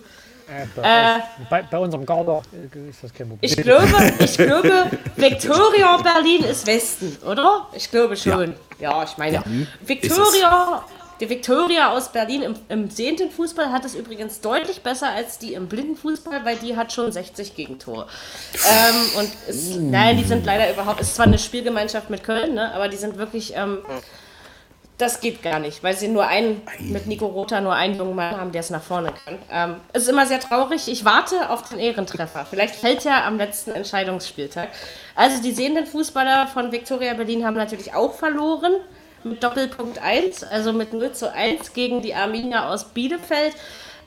Äh, 0.50 0.66
bei, 0.74 1.22
bei, 1.48 1.62
bei 1.62 1.78
unserem 1.78 2.04
Garder 2.04 2.42
äh, 2.52 2.90
ist 2.90 3.04
das 3.04 3.14
kein 3.14 3.28
Problem. 3.28 3.38
Ich 3.42 3.56
glaube, 3.56 3.86
ich 4.18 4.36
glaube, 4.36 4.90
Victoria 5.16 5.96
Berlin 5.98 6.44
ist 6.44 6.66
Westen, 6.66 7.16
oder? 7.24 7.68
Ich 7.72 7.90
glaube 7.90 8.16
schon. 8.16 8.54
Ja, 8.80 9.04
ich 9.04 9.16
meine, 9.16 9.42
Victoria, 9.80 10.84
die 11.20 11.28
Victoria 11.28 11.92
aus 11.92 12.10
Berlin 12.10 12.42
im, 12.42 12.54
im 12.68 12.90
sehenden 12.90 13.30
Fußball 13.30 13.70
hat 13.70 13.84
es 13.84 13.94
übrigens 13.94 14.40
deutlich 14.40 14.82
besser 14.82 15.10
als 15.10 15.38
die 15.38 15.54
im 15.54 15.68
blinden 15.68 15.96
Fußball, 15.96 16.44
weil 16.44 16.56
die 16.56 16.76
hat 16.76 16.92
schon 16.92 17.12
60 17.12 17.54
Gegentore. 17.54 18.06
Ähm, 18.54 18.96
und 19.18 19.30
ist, 19.48 19.76
nein, 19.76 20.16
die 20.16 20.24
sind 20.24 20.44
leider 20.46 20.72
überhaupt, 20.72 21.00
ist 21.00 21.14
zwar 21.14 21.26
eine 21.26 21.38
Spielgemeinschaft 21.38 22.10
mit 22.10 22.24
Köln, 22.24 22.54
ne, 22.54 22.74
aber 22.74 22.88
die 22.88 22.96
sind 22.96 23.18
wirklich, 23.18 23.54
ähm, 23.54 23.78
das 25.00 25.20
geht 25.20 25.42
gar 25.42 25.58
nicht, 25.58 25.82
weil 25.82 25.96
sie 25.96 26.08
nur 26.08 26.26
einen, 26.26 26.62
mit 26.80 27.06
Nico 27.06 27.26
Rother 27.26 27.60
nur 27.60 27.74
einen 27.74 27.96
jungen 27.96 28.14
Mann 28.14 28.36
haben, 28.36 28.52
der 28.52 28.60
es 28.60 28.70
nach 28.70 28.82
vorne 28.82 29.12
kann. 29.24 29.38
Ähm, 29.50 29.76
es 29.92 30.02
ist 30.02 30.08
immer 30.08 30.26
sehr 30.26 30.40
traurig. 30.40 30.88
Ich 30.88 31.04
warte 31.04 31.50
auf 31.50 31.68
den 31.68 31.78
Ehrentreffer. 31.78 32.46
Vielleicht 32.48 32.74
fällt 32.74 33.04
ja 33.04 33.24
am 33.26 33.38
letzten 33.38 33.72
Entscheidungsspieltag. 33.72 34.68
Also 35.14 35.42
die 35.42 35.52
sehenden 35.52 35.86
Fußballer 35.86 36.46
von 36.48 36.72
Viktoria 36.72 37.14
Berlin 37.14 37.44
haben 37.44 37.56
natürlich 37.56 37.94
auch 37.94 38.14
verloren 38.14 38.72
mit 39.24 39.42
Doppelpunkt 39.42 40.02
1, 40.02 40.44
also 40.44 40.72
mit 40.72 40.92
0 40.92 41.12
zu 41.12 41.32
1 41.32 41.72
gegen 41.72 42.02
die 42.02 42.14
Arminia 42.14 42.70
aus 42.70 42.84
Bielefeld. 42.84 43.54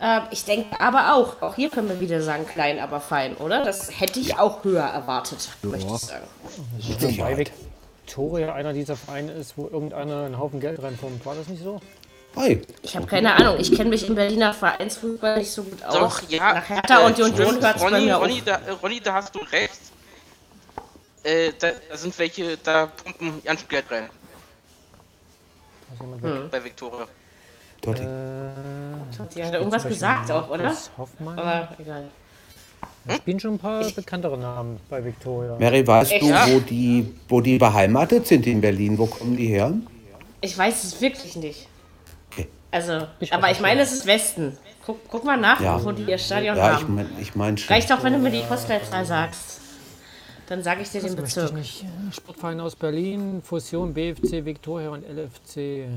Ähm, 0.01 0.23
ich 0.31 0.45
denke 0.45 0.79
aber 0.79 1.15
auch, 1.15 1.41
auch 1.41 1.55
hier 1.55 1.69
können 1.69 1.89
wir 1.89 1.99
wieder 1.99 2.21
sagen, 2.21 2.45
klein, 2.45 2.79
aber 2.79 2.99
fein, 2.99 3.35
oder? 3.37 3.63
Das 3.63 3.99
hätte 3.99 4.19
ich 4.19 4.37
auch 4.37 4.63
höher 4.63 4.83
erwartet, 4.83 5.49
möchte 5.61 5.93
ich 5.93 6.01
sagen. 6.01 6.27
Wobei 7.17 7.45
Victoria 8.03 8.53
einer 8.53 8.73
dieser 8.73 8.95
Vereine 8.95 9.31
ist, 9.31 9.57
wo 9.57 9.67
irgendeiner 9.67 10.25
einen 10.25 10.37
Haufen 10.37 10.59
Geld 10.59 10.81
reinpumpt. 10.83 11.25
War 11.25 11.35
das 11.35 11.47
nicht 11.47 11.63
so? 11.63 11.79
Hey, 12.35 12.61
Ich 12.81 12.95
habe 12.95 13.05
keine 13.05 13.33
Ahnung. 13.33 13.57
Ich 13.59 13.73
kenne 13.73 13.89
mich 13.89 14.07
im 14.07 14.15
Berliner 14.15 14.53
Vereinsfußball 14.53 15.37
nicht 15.37 15.51
so 15.51 15.63
gut 15.63 15.83
aus. 15.83 15.93
Doch, 15.93 16.29
ja. 16.29 16.53
Nach 16.55 16.69
Hertha 16.69 17.05
und 17.05 17.17
äh, 17.17 17.23
Union 17.23 17.61
hört 17.61 17.81
Ronny, 17.81 18.11
Ronny, 18.11 18.41
da, 18.43 18.55
äh, 18.55 18.71
Ronny, 18.71 18.99
da 18.99 19.13
hast 19.13 19.33
du 19.33 19.39
recht. 19.39 19.79
Äh, 21.23 21.53
da, 21.57 21.71
da 21.89 21.97
sind 21.97 22.17
welche, 22.19 22.57
da 22.57 22.87
pumpen 22.87 23.41
ganz 23.43 23.61
viel 23.61 23.69
Geld 23.69 23.85
rein. 23.89 24.09
Hm. 25.99 26.49
Bei 26.49 26.63
Viktoria. 26.63 27.07
Dotti. 27.81 28.01
Die 29.35 29.43
hat 29.43 29.53
irgendwas 29.53 29.87
gesagt 29.87 30.31
auch, 30.31 30.49
oder? 30.49 30.75
Hoffmann. 30.97 31.39
Aber 31.39 31.69
egal. 31.79 32.09
Es 33.05 33.17
spielen 33.17 33.39
schon 33.39 33.55
ein 33.55 33.59
paar 33.59 33.83
bekanntere 33.91 34.37
Namen 34.37 34.79
bei 34.89 35.03
Victoria. 35.03 35.57
Mary, 35.59 35.85
weißt 35.85 36.11
Echt? 36.13 36.21
du, 36.23 36.27
Ja. 36.29 36.45
wo 36.49 36.59
die, 36.59 37.13
wo 37.27 37.41
die 37.41 37.57
beheimatet 37.57 38.27
sind 38.27 38.47
in 38.47 38.61
Berlin? 38.61 38.97
Wo 38.97 39.05
kommen 39.07 39.35
die 39.35 39.47
her? 39.47 39.73
Ich 40.41 40.57
weiß 40.57 40.83
es 40.83 41.01
wirklich 41.01 41.35
nicht. 41.35 41.67
Okay. 42.31 42.47
Also, 42.71 43.07
Ich 43.19 43.33
aber 43.33 43.51
ich 43.51 43.59
meine, 43.59 43.81
es 43.81 43.91
ist 43.91 44.05
Westen. 44.05 44.57
Guck, 44.85 44.99
guck 45.09 45.23
mal 45.23 45.37
nach, 45.37 45.61
Ja. 45.61 45.83
wo 45.83 45.91
die 45.91 46.03
ihr 46.03 46.17
Stadion 46.17 46.55
Ja, 46.57 46.75
ich 46.77 46.83
haben. 46.83 46.95
meine 46.95 47.09
ich 47.21 47.35
mein 47.35 47.57
schon. 47.57 47.73
Reicht 47.73 47.91
auch, 47.91 48.03
wenn 48.03 48.13
du 48.13 48.19
mir 48.19 48.31
die 48.31 48.41
Postleitzahl 48.41 49.05
sagst. 49.05 49.59
Dann 50.47 50.61
sage 50.61 50.81
ich 50.81 50.89
dir 50.89 50.99
den 51.01 51.15
Das 51.15 51.29
ich 51.29 51.35
Bezirk. 51.35 51.53
nicht. 51.53 51.85
Sportverein 52.11 52.59
aus 52.59 52.75
Berlin, 52.75 53.41
Fusion 53.43 53.93
BFC 53.93 54.43
Victoria 54.45 54.89
und 54.89 55.03
LFC 55.05 55.87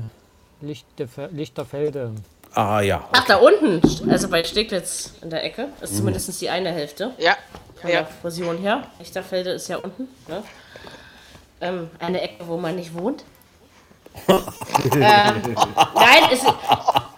Lichterfe- 0.61 1.29
Lichterfelde. 1.33 2.11
Ah 2.57 2.81
ja. 2.81 3.07
Ach, 3.11 3.23
da 3.27 3.35
unten, 3.35 3.79
also 4.09 4.29
bei 4.29 4.43
Steglitz 4.43 5.11
in 5.21 5.29
der 5.29 5.43
Ecke, 5.43 5.67
ist 5.79 5.95
zumindest 5.95 6.41
die 6.41 6.49
eine 6.49 6.71
Hälfte. 6.71 7.11
Ja, 7.19 7.37
von 7.79 7.87
der 7.91 7.99
ja. 7.99 8.07
Fusion 8.21 8.57
her. 8.57 8.81
Lichterfelde 8.97 9.51
ist 9.51 9.67
ja 9.67 9.77
unten. 9.77 10.07
Ne? 10.27 10.41
Ähm, 11.61 11.91
eine 11.99 12.19
Ecke, 12.19 12.47
wo 12.47 12.57
man 12.57 12.75
nicht 12.75 12.95
wohnt. 12.95 13.23
ähm, 14.27 14.41
nein, 14.95 16.23
es, 16.33 16.41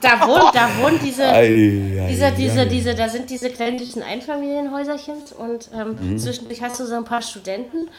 da 0.02 0.28
wohnt, 0.28 0.54
da 0.54 0.70
wohnt 0.82 1.02
diese, 1.02 1.24
Ei, 1.24 1.46
ei, 1.46 2.08
diese, 2.10 2.32
diese, 2.34 2.66
diese, 2.66 2.94
da 2.96 3.08
sind 3.08 3.30
diese 3.30 3.50
kleinlichen 3.50 4.04
Einfamilienhäuserchen 4.04 5.24
und 5.38 5.70
ähm, 5.74 5.96
Mhm. 6.02 6.18
zwischendurch 6.18 6.62
hast 6.62 6.82
du 6.82 6.86
so 6.86 6.96
ein 6.96 7.06
paar 7.06 7.22
Studenten. 7.22 7.90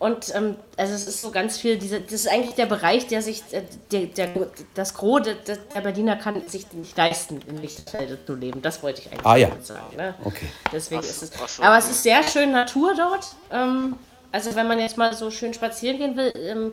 Und 0.00 0.34
ähm, 0.34 0.56
also 0.78 0.94
es 0.94 1.06
ist 1.06 1.20
so 1.20 1.30
ganz 1.30 1.58
viel, 1.58 1.76
diese, 1.78 2.00
das 2.00 2.12
ist 2.12 2.28
eigentlich 2.28 2.54
der 2.54 2.64
Bereich, 2.66 3.06
der 3.06 3.20
sich, 3.20 3.42
äh, 3.52 3.62
der, 3.92 4.06
der, 4.06 4.28
das 4.74 4.94
Gros 4.94 5.20
der, 5.22 5.34
der 5.34 5.80
Berliner 5.82 6.16
kann 6.16 6.40
sich 6.48 6.72
nicht 6.72 6.96
leisten, 6.96 7.40
in 7.46 7.58
Lichterfelde 7.58 8.18
zu 8.24 8.34
leben. 8.34 8.62
Das 8.62 8.82
wollte 8.82 9.02
ich 9.02 9.12
eigentlich 9.12 9.26
Ah, 9.26 9.36
ja. 9.36 9.50
sagen. 9.62 9.96
Ne? 9.96 10.14
Okay. 10.24 10.46
Deswegen 10.72 11.02
ist 11.02 11.22
es. 11.22 11.30
ach 11.40 11.46
so. 11.48 11.62
Aber 11.62 11.76
es 11.76 11.90
ist 11.90 12.02
sehr 12.02 12.22
schön 12.22 12.50
Natur 12.50 12.94
dort. 12.96 13.26
Ähm, 13.52 13.96
also 14.32 14.54
wenn 14.56 14.66
man 14.66 14.78
jetzt 14.78 14.96
mal 14.96 15.12
so 15.14 15.30
schön 15.30 15.52
spazieren 15.52 15.98
gehen 15.98 16.16
will, 16.16 16.32
ähm, 16.34 16.72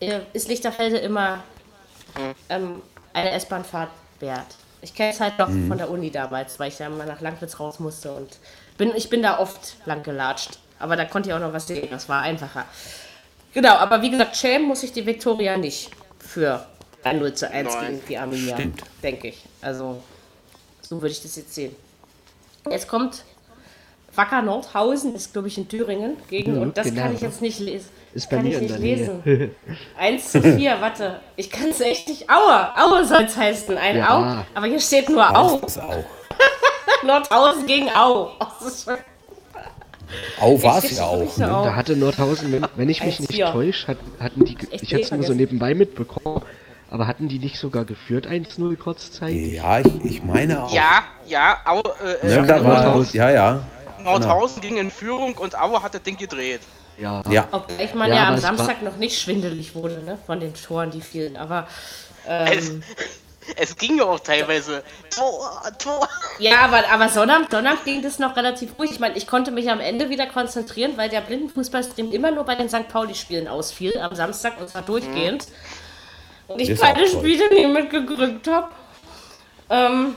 äh, 0.00 0.20
ist 0.32 0.48
Lichterfelde 0.48 0.96
immer 0.96 1.44
ähm, 2.48 2.80
eine 3.12 3.30
S-Bahn-Fahrt 3.32 3.90
wert. 4.20 4.46
Ich 4.80 4.94
kenne 4.94 5.12
es 5.12 5.20
halt 5.20 5.38
noch 5.38 5.48
von 5.48 5.76
der 5.76 5.90
Uni 5.90 6.10
damals, 6.10 6.58
weil 6.58 6.68
ich 6.68 6.76
da 6.76 6.88
mal 6.88 7.06
nach 7.06 7.20
Langwitz 7.20 7.58
raus 7.60 7.78
musste 7.78 8.12
und 8.12 8.38
bin, 8.78 8.92
ich 8.94 9.08
bin 9.10 9.22
da 9.22 9.38
oft 9.38 9.76
lang 9.86 10.02
gelatscht. 10.02 10.58
Aber 10.84 10.96
da 10.96 11.06
konnte 11.06 11.30
ich 11.30 11.34
auch 11.34 11.40
noch 11.40 11.54
was 11.54 11.66
sehen, 11.66 11.88
das 11.90 12.10
war 12.10 12.20
einfacher. 12.20 12.66
Genau, 13.54 13.72
aber 13.76 14.02
wie 14.02 14.10
gesagt, 14.10 14.36
schämen 14.36 14.68
muss 14.68 14.82
ich 14.82 14.92
die 14.92 15.06
Viktoria 15.06 15.56
nicht 15.56 15.90
für 16.18 16.66
ein 17.02 17.20
0 17.20 17.32
zu 17.32 17.50
1 17.50 17.72
Nein. 17.72 17.86
gegen 17.86 18.06
die 18.06 18.18
Arminia, 18.18 18.54
Stimmt. 18.54 18.82
denke 19.02 19.28
ich. 19.28 19.42
Also, 19.62 20.02
so 20.82 21.00
würde 21.00 21.12
ich 21.12 21.22
das 21.22 21.36
jetzt 21.36 21.54
sehen. 21.54 21.74
Jetzt 22.70 22.86
kommt 22.86 23.24
Wacker 24.14 24.42
Nordhausen, 24.42 25.14
ist 25.14 25.32
glaube 25.32 25.48
ich 25.48 25.56
in 25.56 25.66
Thüringen, 25.70 26.18
gegen, 26.28 26.56
Ja, 26.56 26.60
und 26.60 26.76
das 26.76 26.88
genau. 26.88 27.00
kann 27.00 27.14
ich 27.14 27.22
jetzt 27.22 27.40
nicht 27.40 27.60
lesen. 27.60 27.88
Ist 28.12 28.28
bei 28.28 28.36
kann 28.36 28.44
mir 28.44 28.50
ich 28.50 28.70
in 28.70 28.82
nicht 28.82 29.24
lesen. 29.24 29.54
1 29.96 30.32
zu 30.32 30.42
4, 30.42 30.76
warte. 30.82 31.18
Ich 31.36 31.50
kann 31.50 31.70
es 31.70 31.80
echt 31.80 32.08
nicht. 32.08 32.28
Aue, 32.28 32.76
Aue 32.76 33.06
soll 33.06 33.22
es 33.22 33.34
heißen. 33.38 33.78
Ein 33.78 33.96
Ja. 33.96 34.42
Au. 34.42 34.44
Aber 34.54 34.66
hier 34.66 34.80
steht 34.80 35.08
nur 35.08 35.34
Au. 35.34 35.62
Nordhausen 37.04 37.66
gegen 37.66 37.88
Au. 37.88 38.32
Das 38.38 38.68
ist 38.68 38.84
schon 38.84 38.98
Au 40.40 40.62
war 40.62 40.78
es 40.82 40.96
ja 40.96 41.04
auch. 41.04 41.36
Ne? 41.36 41.54
Au. 41.56 41.64
Da 41.64 41.74
hatte 41.76 41.96
Nordhausen, 41.96 42.52
wenn, 42.52 42.66
wenn 42.76 42.88
ich 42.88 43.02
mich 43.04 43.20
nicht 43.20 43.32
1-4. 43.32 43.52
täusche, 43.52 43.86
hat, 43.88 43.98
hatten 44.20 44.44
die, 44.44 44.56
ich 44.70 44.92
hätte 44.92 45.02
es 45.02 45.10
nur 45.10 45.22
so 45.24 45.34
nebenbei 45.34 45.74
mitbekommen, 45.74 46.42
aber 46.90 47.06
hatten 47.06 47.28
die 47.28 47.38
nicht 47.38 47.58
sogar 47.58 47.84
geführt 47.84 48.26
1-0 48.26 48.76
kurzzeitig? 48.76 49.54
Ja, 49.54 49.80
ich, 49.80 50.04
ich 50.04 50.22
meine 50.22 50.64
auch. 50.64 50.72
Ja, 50.72 51.02
ja, 51.26 51.58
Au, 51.64 51.80
äh, 51.80 52.26
Ne, 52.26 52.32
äh, 52.44 52.46
da 52.46 52.64
war, 52.64 52.82
Nordhausen. 52.84 53.16
ja, 53.16 53.30
ja. 53.30 53.60
Nordhausen 54.02 54.60
ging 54.60 54.76
in 54.76 54.90
Führung 54.90 55.34
und 55.36 55.58
Aue 55.58 55.82
hat 55.82 55.94
das 55.94 56.02
Ding 56.02 56.16
gedreht. 56.16 56.60
Ja. 56.98 57.22
Ja, 57.28 57.48
Obgleich 57.50 57.94
man 57.94 58.08
Ja, 58.08 58.16
ja, 58.16 58.28
am 58.28 58.38
Samstag 58.38 58.82
noch 58.82 58.96
nicht 58.96 59.20
schwindelig 59.20 59.74
wurde, 59.74 60.02
ne? 60.04 60.18
Von 60.26 60.38
den 60.40 60.54
Toren, 60.54 60.90
die 60.90 61.00
fielen. 61.00 61.36
Aber 61.36 61.66
ähm, 62.28 62.82
es 63.56 63.76
ging 63.76 63.98
ja 63.98 64.04
auch 64.04 64.20
teilweise. 64.20 64.82
Tor, 65.10 65.62
Tor. 65.78 66.08
ja, 66.38 66.60
aber, 66.60 66.88
aber 66.90 67.08
Sonnabend, 67.08 67.50
Sonnabend 67.50 67.84
ging 67.84 68.02
das 68.02 68.18
noch 68.18 68.36
relativ 68.36 68.78
ruhig. 68.78 68.92
Ich 68.92 69.00
meine, 69.00 69.16
ich 69.16 69.26
konnte 69.26 69.50
mich 69.50 69.70
am 69.70 69.80
Ende 69.80 70.10
wieder 70.10 70.26
konzentrieren, 70.26 70.96
weil 70.96 71.08
der 71.08 71.20
Blindenfußballstream 71.20 72.12
immer 72.12 72.30
nur 72.30 72.44
bei 72.44 72.54
den 72.54 72.68
St. 72.68 72.88
Pauli-Spielen 72.88 73.48
ausfiel 73.48 73.98
am 73.98 74.14
Samstag 74.14 74.60
und 74.60 74.68
zwar 74.68 74.82
durchgehend. 74.82 75.46
Und 76.46 76.60
ich 76.60 76.78
beide. 76.78 77.06
Spiele 77.08 77.48
nicht 77.48 77.68
mitgekriegt 77.68 78.48
habe. 78.48 78.68
Ähm, 79.70 80.14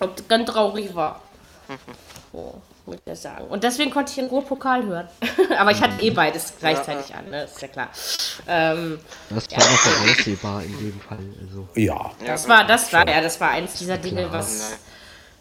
und 0.00 0.28
ganz 0.28 0.50
traurig 0.50 0.94
war. 0.94 1.22
So, 2.32 2.62
ich 2.94 3.00
das 3.04 3.22
sagen. 3.22 3.46
Und 3.48 3.64
deswegen 3.64 3.90
konnte 3.90 4.12
ich 4.12 4.18
in 4.18 4.26
Ruhe 4.26 4.42
Pokal 4.42 4.84
hören. 4.86 5.08
aber 5.58 5.70
ich 5.70 5.80
hatte 5.80 6.02
eh 6.02 6.10
beides 6.10 6.52
gleichzeitig 6.58 7.14
an, 7.14 7.30
ne? 7.30 7.44
Ist 7.44 7.60
ja 7.60 7.68
klar. 7.68 7.88
Ähm, 8.46 9.00
Das 9.30 9.50
war 9.50 9.58
noch 9.58 9.78
voraussehbar 9.78 10.62
in 10.62 10.78
dem 10.78 11.00
Fall. 11.00 11.18
Also. 11.46 11.68
ja. 11.74 12.10
Das 12.24 12.48
war, 12.48 12.64
das 12.66 12.92
war, 12.92 13.08
ja, 13.08 13.20
das 13.20 13.40
war 13.40 13.50
eins 13.50 13.74
dieser 13.74 13.98
Dinge, 13.98 14.32
was, 14.32 14.72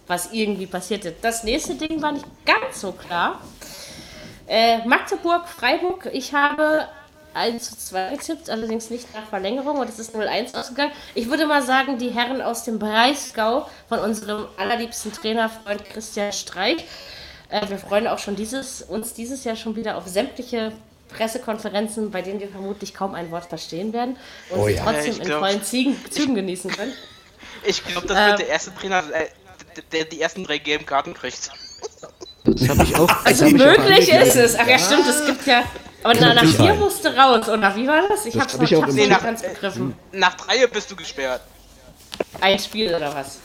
was 0.08 0.32
irgendwie 0.32 0.68
passierte. 0.68 1.14
Das 1.22 1.44
nächste 1.44 1.76
Ding 1.76 2.02
war 2.02 2.12
nicht 2.12 2.26
ganz 2.46 2.82
so 2.82 2.92
klar. 2.92 3.40
Äh, 4.48 4.80
Magdeburg, 4.88 5.48
Freiburg, 5.48 6.10
ich 6.12 6.34
habe 6.34 6.88
1 7.34 7.70
zu 7.70 7.78
2 7.78 8.16
getippt, 8.16 8.50
allerdings 8.50 8.90
nicht 8.90 9.14
nach 9.14 9.26
Verlängerung 9.26 9.78
und 9.78 9.88
es 9.88 10.00
ist 10.00 10.16
0-1 10.16 10.58
ausgegangen. 10.60 10.92
Ich 11.14 11.30
würde 11.30 11.46
mal 11.46 11.62
sagen, 11.62 11.98
die 11.98 12.10
Herren 12.10 12.42
aus 12.42 12.64
dem 12.64 12.80
Breisgau 12.80 13.70
von 13.88 14.00
unserem 14.00 14.48
allerliebsten 14.58 15.12
Trainerfreund 15.14 15.86
Christian 15.90 16.34
Streich. 16.34 16.86
Äh, 17.50 17.68
wir 17.70 17.78
freuen 17.78 18.08
auch 18.08 18.20
schon 18.20 18.36
dieses, 18.36 18.82
uns 18.82 19.14
dieses 19.14 19.44
Jahr 19.44 19.56
schon 19.56 19.76
wieder 19.76 19.98
auf 19.98 20.08
sämtliche 20.08 20.72
Pressekonferenzen, 21.10 22.12
bei 22.12 22.22
denen 22.22 22.40
wir 22.40 22.50
vermutlich 22.50 22.94
kaum 22.94 23.16
ein 23.16 23.32
Wort 23.32 23.46
verstehen 23.46 23.94
werden 23.94 24.16
und 24.52 24.60
Oh 24.60 24.66
sie 24.68 24.74
ja. 24.74 24.84
trotzdem 24.84 25.12
Ich 25.14 25.18
in 25.20 25.26
glaub- 25.26 25.40
vollen 25.40 25.64
Zügen, 25.64 25.96
Zügen 26.12 26.36
genießen 26.36 26.72
können. 26.72 26.94
Ich 27.66 27.84
glaube, 27.86 28.08
das 28.08 28.16
wird 28.30 28.40
der 28.40 28.48
erste 28.48 28.74
Trainer, 28.74 29.00
äh, 29.12 29.26
der, 29.76 29.84
der 29.92 30.06
die 30.06 30.22
ersten 30.22 30.46
drei 30.46 30.60
gelben 30.60 30.86
Karten 30.86 31.14
kriegt. 31.14 31.52
Das 32.46 32.70
habe 32.70 32.84
ich 32.84 32.96
auch. 32.96 33.10
Also 33.26 33.46
möglich 33.50 34.10
ist 34.14 34.36
es. 34.38 34.56
Ach 34.58 34.66
ja, 34.66 34.80
stimmt, 34.80 35.06
es 35.08 35.26
gibt 35.26 35.46
ja. 35.46 35.64
Aber 36.04 36.14
na, 36.14 36.34
nach 36.36 36.42
Kann 36.44 36.54
vier 36.54 36.74
musste 36.76 37.14
raus, 37.18 37.50
oder 37.50 37.76
wie 37.76 37.86
war 37.86 38.08
das? 38.08 38.26
Ich 38.26 38.34
Das 38.36 38.44
hab's 38.44 38.54
hab 38.54 38.62
noch 38.62 38.72
ich 38.72 38.78
auch 38.78 38.86
Nee, 38.88 38.94
nicht 38.94 39.10
nach- 39.10 39.24
ganz 39.24 39.42
begriffen. 39.42 39.94
Nach 40.14 40.36
drei 40.36 40.66
bist 40.68 40.90
du 40.90 40.96
gesperrt. 40.96 41.42
Ein 42.40 42.58
Spiel 42.60 42.96
oder 42.96 43.14
was? 43.14 43.40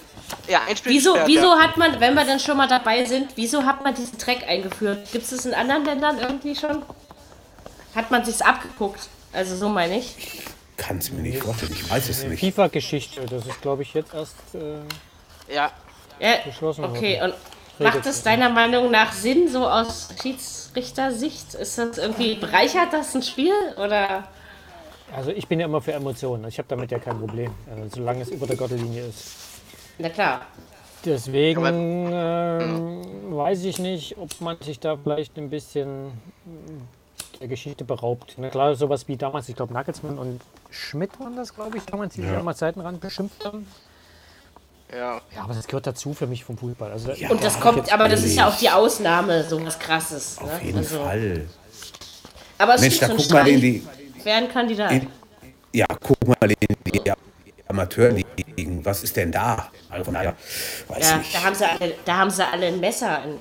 Ja, 0.48 0.62
ein 0.68 0.76
Spiel 0.76 0.92
Wieso, 0.92 1.12
gesperrt, 1.12 1.28
wieso 1.28 1.54
ja. 1.54 1.58
hat 1.60 1.76
man, 1.76 2.00
wenn 2.00 2.14
wir 2.14 2.24
dann 2.24 2.38
schon 2.40 2.56
mal 2.56 2.68
dabei 2.68 3.04
sind, 3.04 3.30
wieso 3.36 3.64
hat 3.64 3.82
man 3.82 3.94
diesen 3.94 4.18
Track 4.18 4.46
eingeführt? 4.46 5.10
Gibt 5.12 5.24
es 5.24 5.30
das 5.30 5.46
in 5.46 5.54
anderen 5.54 5.84
Ländern 5.84 6.18
irgendwie 6.18 6.54
schon? 6.54 6.82
Hat 7.94 8.10
man 8.10 8.24
sich's 8.24 8.42
abgeguckt? 8.42 9.08
Also 9.32 9.56
so 9.56 9.68
meine 9.68 9.98
ich. 9.98 10.42
Kann 10.76 10.98
es 10.98 11.10
mir 11.10 11.22
nicht 11.22 11.38
vorstellen. 11.38 11.72
Ich 11.72 11.88
weiß 11.90 12.08
es 12.08 12.24
nicht. 12.24 12.40
FIFA-Geschichte, 12.40 13.24
das 13.26 13.46
ist 13.46 13.62
glaube 13.62 13.82
ich 13.82 13.94
jetzt 13.94 14.12
erst. 14.12 14.36
Äh, 14.54 15.54
Ja, 15.54 15.70
Ja, 16.18 16.36
Beschlossen 16.44 16.84
okay, 16.84 17.20
worden. 17.20 17.32
und 17.78 17.84
macht 17.84 18.06
es 18.06 18.22
deiner 18.22 18.50
Meinung 18.50 18.90
nach 18.90 19.12
Sinn, 19.12 19.48
so 19.48 19.66
aus 19.66 20.08
Schiedsrichtersicht? 20.20 21.54
Ist 21.54 21.78
das 21.78 21.98
irgendwie, 21.98 22.34
bereichert 22.34 22.92
das 22.92 23.14
ein 23.14 23.22
Spiel? 23.22 23.54
Oder? 23.76 24.24
also 25.14 25.30
ich 25.30 25.46
bin 25.46 25.60
ja 25.60 25.66
immer 25.66 25.80
für 25.80 25.92
Emotionen. 25.92 26.48
Ich 26.48 26.58
habe 26.58 26.68
damit 26.68 26.90
ja 26.90 26.98
kein 26.98 27.18
Problem, 27.18 27.50
äh, 27.50 27.88
solange 27.94 28.22
es 28.22 28.28
über 28.30 28.46
der 28.46 28.56
Gürtellinie 28.56 29.06
ist. 29.06 29.43
Na 29.98 30.08
klar. 30.08 30.42
Deswegen 31.04 31.64
ähm, 32.12 33.02
weiß 33.36 33.64
ich 33.64 33.78
nicht, 33.78 34.16
ob 34.16 34.40
man 34.40 34.56
sich 34.60 34.80
da 34.80 34.96
vielleicht 34.96 35.36
ein 35.36 35.50
bisschen 35.50 36.06
mm, 36.06 37.40
der 37.40 37.48
Geschichte 37.48 37.84
beraubt. 37.84 38.34
Na 38.38 38.48
klar, 38.48 38.74
sowas 38.74 39.06
wie 39.06 39.16
damals, 39.16 39.48
ich 39.48 39.56
glaube 39.56 39.74
Nagelsmann 39.74 40.18
und 40.18 40.40
Schmidt 40.70 41.18
waren 41.20 41.36
das, 41.36 41.54
glaube 41.54 41.76
ich, 41.76 41.84
damals, 41.84 42.14
die 42.14 42.22
sich 42.22 42.30
einmal 42.30 42.54
Seitenrand 42.56 43.00
beschimpft 43.00 43.44
haben. 43.44 43.66
ja. 44.90 45.20
Ja, 45.34 45.42
aber 45.42 45.54
das 45.54 45.66
gehört 45.66 45.86
dazu 45.86 46.14
für 46.14 46.26
mich 46.26 46.42
vom 46.42 46.56
Fußball. 46.56 46.90
Also, 46.90 47.12
Und 47.28 47.44
das 47.44 47.60
kommt, 47.60 47.92
aber 47.92 48.08
das 48.08 48.24
ist 48.24 48.36
ja 48.36 48.48
auch 48.48 48.56
die 48.56 48.70
Ausnahme, 48.70 49.44
so 49.44 49.62
was 49.64 49.78
krasses. 49.78 50.40
Ne? 50.40 50.46
Auf 50.46 50.62
jeden 50.62 50.78
also, 50.78 50.98
Fall. 50.98 51.46
Aber 52.56 52.74
es 52.76 52.80
Mensch, 52.80 52.94
ist 52.94 53.02
da 53.02 53.06
so 53.08 53.12
ein 53.12 53.18
guck 53.18 53.30
mal 53.30 53.48
in 53.48 53.60
die. 53.60 53.86
wäre 54.22 54.38
ein 54.38 54.48
Kandidat. 54.48 54.92
In, 54.92 55.06
ja, 55.72 55.86
guck 56.00 56.26
mal 56.26 56.50
in 56.50 56.56
die 56.86 57.00
Amateurligen. 57.68 58.84
Was 58.84 59.02
ist 59.02 59.16
denn 59.16 59.32
da? 59.32 59.70
Also 59.90 60.04
von 60.04 60.14
daher, 60.14 60.34
weiß 60.88 61.10
ja, 61.10 61.16
nicht. 61.18 61.34
da 61.34 61.42
haben, 61.42 61.54
sie 61.54 61.64
alle, 61.64 61.94
da 62.04 62.16
haben 62.16 62.30
sie 62.30 62.44
alle 62.46 62.66
ein 62.66 62.80
Messer 62.80 63.22
in, 63.24 63.38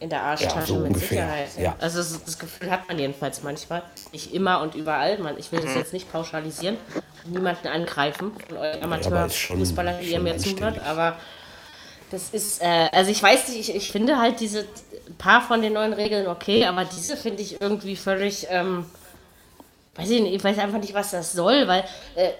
in 0.00 0.10
der 0.10 0.22
Arschtasche 0.22 0.56
Ja, 0.58 0.66
so 0.66 0.74
mit 0.76 0.86
ungefähr, 0.88 1.08
Sicherheit. 1.26 1.48
ja. 1.58 1.76
Also 1.78 1.98
das, 1.98 2.24
das 2.24 2.38
Gefühl 2.38 2.70
hat 2.70 2.88
man 2.88 2.98
jedenfalls 2.98 3.42
manchmal. 3.42 3.82
Nicht 4.12 4.32
immer 4.34 4.60
und 4.62 4.74
überall. 4.74 5.18
Man, 5.18 5.38
ich 5.38 5.52
will 5.52 5.60
Mhm. 5.60 5.64
das 5.66 5.74
jetzt 5.74 5.92
nicht 5.92 6.10
pauschalisieren, 6.10 6.76
niemanden 7.26 7.68
angreifen 7.68 8.32
von 8.48 8.56
euren 8.58 8.82
Amateurfußballern, 8.82 10.00
die 10.00 10.12
ihr 10.12 10.20
mir 10.20 10.36
zuhört, 10.38 10.80
aber 10.84 11.16
das 12.10 12.30
ist, 12.30 12.62
äh, 12.62 12.88
also 12.92 13.10
ich 13.10 13.20
weiß 13.22 13.48
nicht, 13.48 13.68
ich, 13.68 13.74
ich 13.74 13.90
finde 13.90 14.18
halt 14.18 14.38
diese 14.40 14.64
paar 15.18 15.42
von 15.42 15.60
den 15.60 15.72
neuen 15.72 15.92
Regeln 15.92 16.28
okay, 16.28 16.64
aber 16.64 16.84
diese 16.84 17.16
finde 17.16 17.42
ich 17.42 17.60
irgendwie 17.60 17.96
völlig, 17.96 18.46
ähm, 18.48 18.86
weiß 19.96 20.08
ich 20.10 20.22
nicht, 20.22 20.34
ich 20.34 20.44
weiß 20.44 20.58
einfach 20.58 20.78
nicht, 20.78 20.94
was 20.94 21.10
das 21.10 21.32
soll, 21.32 21.66
weil 21.66 21.84
äh, 22.14 22.30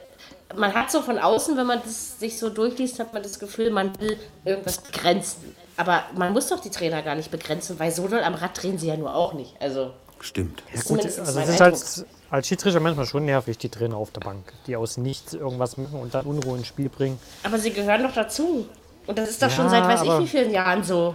man 0.54 0.74
hat 0.74 0.90
so 0.90 1.02
von 1.02 1.18
außen, 1.18 1.56
wenn 1.56 1.66
man 1.66 1.80
das 1.82 2.18
sich 2.18 2.38
so 2.38 2.50
durchliest, 2.50 2.98
hat 2.98 3.12
man 3.12 3.22
das 3.22 3.38
Gefühl, 3.38 3.70
man 3.70 3.98
will 3.98 4.16
irgendwas 4.44 4.78
begrenzen. 4.78 5.56
Aber 5.76 6.04
man 6.16 6.32
muss 6.32 6.48
doch 6.48 6.60
die 6.60 6.70
Trainer 6.70 7.02
gar 7.02 7.14
nicht 7.14 7.30
begrenzen, 7.30 7.78
weil 7.78 7.90
so 7.90 8.08
doll 8.08 8.22
am 8.22 8.34
Rad 8.34 8.62
drehen 8.62 8.78
sie 8.78 8.88
ja 8.88 8.96
nur 8.96 9.14
auch 9.14 9.34
nicht. 9.34 9.54
Also, 9.60 9.92
Stimmt. 10.20 10.62
ist 10.72 10.86
Gut, 10.86 11.04
also 11.04 11.20
es 11.20 11.48
ist 11.48 11.60
Eindruck. 11.60 11.60
halt 11.60 12.06
als 12.30 12.48
Schiedsrichter 12.48 12.80
manchmal 12.80 13.06
schon 13.06 13.24
nervig, 13.24 13.58
die 13.58 13.68
Trainer 13.68 13.96
auf 13.96 14.10
der 14.10 14.20
Bank, 14.20 14.52
die 14.66 14.76
aus 14.76 14.96
nichts 14.96 15.34
irgendwas 15.34 15.76
machen 15.76 16.00
und 16.00 16.14
dann 16.14 16.24
Unruhe 16.26 16.56
ins 16.56 16.66
Spiel 16.66 16.88
bringen. 16.88 17.18
Aber 17.42 17.58
sie 17.58 17.72
gehören 17.72 18.02
doch 18.02 18.14
dazu. 18.14 18.66
Und 19.06 19.18
das 19.18 19.30
ist 19.30 19.42
doch 19.42 19.50
schon 19.50 19.66
Ja, 19.66 19.70
seit 19.70 19.84
weiß 19.84 20.02
ich 20.02 20.18
wie 20.18 20.26
vielen 20.26 20.50
Jahren 20.50 20.82
so. 20.82 21.14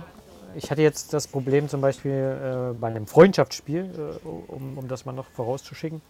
Ich 0.55 0.69
hatte 0.69 0.81
jetzt 0.81 1.13
das 1.13 1.27
Problem 1.27 1.69
zum 1.69 1.81
Beispiel 1.81 2.11
äh, 2.11 2.77
bei 2.77 2.87
einem 2.87 3.07
Freundschaftsspiel, 3.07 4.19
äh, 4.23 4.27
um, 4.27 4.77
um 4.77 4.87
das 4.87 5.05
mal 5.05 5.13
noch 5.13 5.27
vorauszuschicken, 5.33 6.01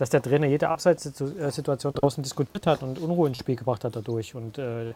dass 0.00 0.08
der 0.08 0.22
Trainer 0.22 0.46
jede 0.46 0.66
Abseitssituation 0.70 1.92
draußen 1.92 2.22
diskutiert 2.22 2.66
hat 2.66 2.82
und 2.82 2.98
Unruhe 2.98 3.28
ins 3.28 3.36
Spiel 3.36 3.56
gebracht 3.56 3.84
hat 3.84 3.94
dadurch. 3.94 4.34
Und 4.34 4.56
äh, 4.56 4.94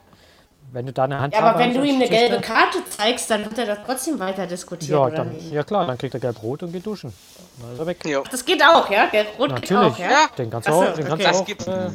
wenn 0.73 0.87
du 0.87 0.95
da 0.95 1.05
eine 1.05 1.21
Hand 1.21 1.35
Ja, 1.35 1.40
aber 1.40 1.59
wenn 1.59 1.75
du 1.75 1.83
ihm 1.83 1.97
eine 1.97 2.09
gelbe 2.09 2.40
Karte 2.40 2.79
zeigst, 2.88 3.31
dann 3.31 3.45
wird 3.45 3.59
er 3.59 3.67
das 3.67 3.79
trotzdem 3.85 4.19
weiter 4.19 4.47
diskutieren, 4.47 4.99
ja, 4.99 5.07
oder 5.07 5.17
dann, 5.17 5.33
nicht? 5.33 5.53
ja 5.53 5.62
klar, 5.62 5.87
dann 5.87 5.99
kriegt 5.99 6.14
er 6.14 6.21
gelb-rot 6.21 6.62
und 6.62 6.73
geht 6.73 6.87
duschen. 6.87 7.12
Dann 7.61 7.72
ist 7.74 7.78
er 7.81 7.87
weg. 7.87 7.99
ja. 8.07 8.22
Das 8.31 8.43
geht 8.47 8.62
auch, 8.64 8.89
ja? 8.91 9.07
Gelb-Rot 9.09 9.57
geht 9.61 9.70
Natürlich, 9.70 9.93
auch, 9.95 9.99
ja? 9.99 10.11
Ja. 10.11 10.26
den 10.39 10.49
kannst 10.51 10.68
du 10.68 10.72
so, 10.72 10.78
auch, 10.83 10.95
den 10.95 11.05
kannst 11.07 11.26
okay. 11.26 11.57
auch, 11.61 11.66
äh, 11.66 11.91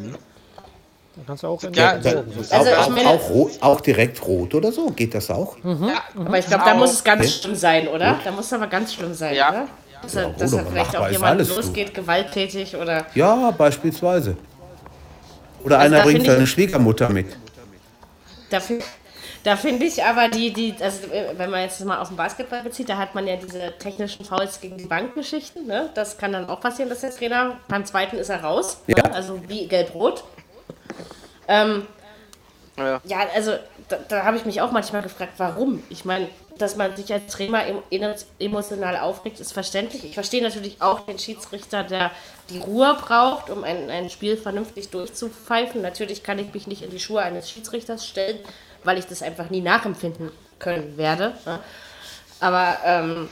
den 1.15 1.25
kannst 1.25 1.43
du 1.43 1.47
auch 1.47 1.63
in 1.63 1.73
Ja, 1.73 1.97
Da, 1.97 2.09
Also 2.11 2.55
auch, 2.57 2.65
ich 2.65 2.77
auch, 2.77 2.89
meine- 2.89 3.09
auch, 3.09 3.29
rot, 3.31 3.51
auch 3.61 3.81
direkt 3.81 4.23
rot 4.27 4.53
oder 4.53 4.71
so? 4.71 4.85
Geht 4.91 5.15
das 5.15 5.31
auch? 5.31 5.57
Aber 5.63 6.37
ich 6.37 6.45
glaube, 6.45 6.63
da 6.63 6.73
Auch. 6.73 6.77
muss 6.77 6.91
es 6.93 7.03
ganz 7.03 7.33
schlimm 7.33 7.55
sein, 7.55 7.87
oder? 7.87 8.19
Da 8.23 8.29
muss 8.31 8.45
es 8.45 8.53
aber 8.53 8.67
ganz 8.67 8.93
schlimm 8.93 9.15
sein, 9.15 9.33
Ja. 9.35 9.49
oder? 9.49 9.67
Dass, 10.01 10.15
er, 10.15 10.23
Ja, 10.23 10.29
dass 10.37 10.53
er 10.53 10.59
aber 10.61 10.71
vielleicht 10.71 10.95
auch 10.97 11.09
jemand 11.09 11.31
alles, 11.31 11.49
du. 11.49 11.55
losgeht, 11.55 11.93
gewalttätig 11.93 12.75
oder. 12.75 13.05
Ja, 13.15 13.51
beispielsweise. 13.51 14.37
Oder 15.63 15.79
Also 15.79 15.95
einer 15.95 16.03
da 16.05 16.09
bringt 16.09 16.25
seine 16.25 16.47
Schwiegermutter 16.47 17.09
mit. 17.09 17.27
Dafür, 18.49 18.79
da 19.43 19.55
finde 19.55 19.85
ich 19.85 20.03
aber 20.03 20.27
die, 20.29 20.51
die, 20.53 20.73
also 20.81 21.07
äh, 21.11 21.37
wenn 21.37 21.49
man 21.49 21.61
jetzt 21.61 21.83
mal 21.85 21.99
auf 21.99 22.07
den 22.07 22.17
Basketball 22.17 22.63
bezieht, 22.63 22.89
da 22.89 22.97
hat 22.97 23.13
man 23.13 23.27
ja 23.27 23.35
diese 23.35 23.73
technischen 23.77 24.25
Fouls 24.25 24.59
gegen 24.59 24.77
die 24.77 24.85
Bankgeschichten. 24.85 25.67
Ne? 25.67 25.89
Das 25.93 26.17
kann 26.17 26.31
dann 26.33 26.47
auch 26.49 26.59
passieren, 26.61 26.89
dass 26.89 27.01
der 27.01 27.11
Trainer 27.11 27.57
beim 27.67 27.85
zweiten 27.85 28.17
ist 28.17 28.29
er 28.29 28.41
raus. 28.43 28.77
Ja. 28.87 28.95
Ne? 28.95 29.13
Also 29.13 29.39
wie 29.47 29.67
gelb-rot. 29.67 30.23
Ähm, 31.47 31.85
Ja. 32.77 33.01
Ja, 33.03 33.17
also 33.35 33.53
da, 33.89 33.97
da 34.07 34.23
habe 34.23 34.37
ich 34.37 34.45
mich 34.45 34.61
auch 34.61 34.71
manchmal 34.71 35.01
gefragt, 35.01 35.33
warum. 35.37 35.83
Ich 35.89 36.05
meine, 36.05 36.29
dass 36.61 36.75
man 36.75 36.95
sich 36.95 37.11
als 37.11 37.27
Trainer 37.31 37.65
em- 37.65 37.81
emo- 37.91 38.25
emotional 38.39 38.97
aufregt, 38.97 39.39
ist 39.39 39.53
verständlich. 39.53 40.03
Ich 40.05 40.13
verstehe 40.13 40.41
natürlich 40.43 40.81
auch 40.81 41.01
den 41.01 41.17
Schiedsrichter, 41.17 41.83
der 41.83 42.11
die 42.49 42.59
Ruhe 42.59 42.95
braucht, 42.99 43.49
um 43.49 43.63
ein, 43.63 43.89
ein 43.89 44.09
Spiel 44.09 44.37
vernünftig 44.37 44.89
durchzupfeifen. 44.89 45.81
Natürlich 45.81 46.23
kann 46.23 46.37
ich 46.39 46.53
mich 46.53 46.67
nicht 46.67 46.81
in 46.83 46.89
die 46.91 46.99
Schuhe 46.99 47.21
eines 47.21 47.49
Schiedsrichters 47.49 48.05
stellen, 48.07 48.37
weil 48.83 48.97
ich 48.97 49.05
das 49.05 49.21
einfach 49.21 49.49
nie 49.49 49.61
nachempfinden 49.61 50.31
können 50.59 50.97
werde. 50.97 51.33
ne? 51.45 51.59
Aber 52.39 52.77
ähm, 52.85 53.29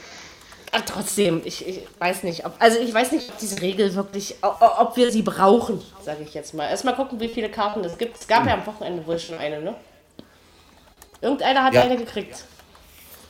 trotzdem, 0.86 1.42
ich, 1.44 1.66
ich 1.66 1.80
weiß 1.98 2.22
nicht, 2.24 2.44
ob, 2.46 2.52
also 2.58 2.78
ich 2.78 2.92
weiß 2.92 3.12
nicht, 3.12 3.28
ob 3.30 3.38
diese 3.38 3.60
Regel 3.60 3.94
wirklich, 3.94 4.36
ob 4.42 4.96
wir 4.96 5.10
sie 5.10 5.22
brauchen, 5.22 5.82
sage 6.02 6.22
ich 6.22 6.34
jetzt 6.34 6.54
mal. 6.54 6.68
Erstmal 6.68 6.94
gucken, 6.94 7.20
wie 7.20 7.28
viele 7.28 7.50
Karten 7.50 7.84
es 7.84 7.96
gibt. 7.98 8.18
Es 8.20 8.26
gab 8.26 8.46
ja 8.46 8.54
am 8.54 8.66
Wochenende 8.66 9.06
wohl 9.06 9.18
schon 9.18 9.38
eine, 9.38 9.60
ne? 9.60 9.74
Irgendeiner 11.20 11.64
hat 11.64 11.74
Ja. 11.74 11.82
eine 11.82 11.96
gekriegt. 11.96 12.44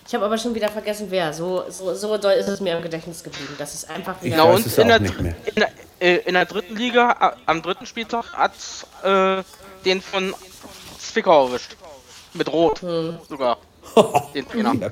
Ich 0.09 0.15
habe 0.15 0.25
aber 0.25 0.39
schon 0.39 0.55
wieder 0.55 0.71
vergessen, 0.71 1.09
wer. 1.11 1.35
So, 1.35 1.65
so, 1.69 1.93
so 1.95 2.17
doll 2.17 2.33
ist 2.33 2.49
es 2.49 2.61
mir 2.61 2.75
im 2.75 2.83
Gedächtnis 2.83 3.23
geblieben. 3.23 3.55
Das 3.59 3.75
ist 3.75 3.91
einfach 3.91 4.23
wieder. 4.23 4.37
Genau, 4.37 4.55
und 4.55 4.79
in 4.79 4.89
der, 4.89 4.97
in, 4.97 5.35
der, 5.57 5.69
äh, 6.01 6.17
in 6.25 6.33
der 6.33 6.47
dritten 6.47 6.77
Liga, 6.77 7.37
am 7.45 7.61
dritten 7.61 7.85
Spieltag, 7.85 8.33
hat 8.33 8.53
äh, 9.03 9.43
den 9.85 10.01
von 10.01 10.35
Zwickau 10.99 11.49
erwischt. 11.49 11.77
Mit 12.33 12.51
Rot 12.51 12.81
Hm. 12.81 13.19
sogar. 13.29 13.59
Den 14.35 14.49
Trainer. 14.49 14.75
Ja. 14.81 14.91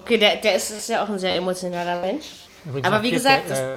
Okay, 0.00 0.18
der, 0.18 0.36
der 0.36 0.56
ist, 0.56 0.70
ist 0.70 0.88
ja 0.88 1.02
auch 1.04 1.08
ein 1.08 1.18
sehr 1.18 1.34
emotionaler 1.34 2.00
Mensch. 2.00 2.26
Übrigens 2.64 2.86
Aber 2.86 3.02
wie 3.02 3.10
gesagt, 3.10 3.50
äh, 3.50 3.76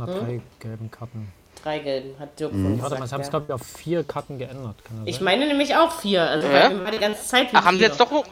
hat 0.00 0.08
drei 0.08 0.40
gelben 0.60 0.90
Karten. 0.90 1.32
Drei 1.62 1.78
Gelben 1.78 2.18
hat 2.18 2.38
Dirk 2.38 2.52
Mhm. 2.52 2.82
Warte 2.82 2.94
gesagt, 2.96 3.08
sie 3.08 3.14
haben 3.14 3.20
es 3.20 3.30
glaube 3.30 3.46
ich 3.48 3.52
auf 3.52 3.62
vier 3.62 4.02
Karten 4.04 4.38
geändert. 4.38 4.76
Ich 5.04 5.16
sein? 5.16 5.24
meine 5.24 5.46
nämlich 5.46 5.76
auch 5.76 5.92
vier. 5.92 6.22
Also 6.22 6.48
Ja? 6.48 6.70
wir 6.70 6.90
die 6.90 6.98
ganze 6.98 7.24
Zeit 7.24 7.48
Ach, 7.52 7.64
haben 7.64 7.76
sie 7.78 7.84
jetzt 7.84 8.00
doch. 8.00 8.24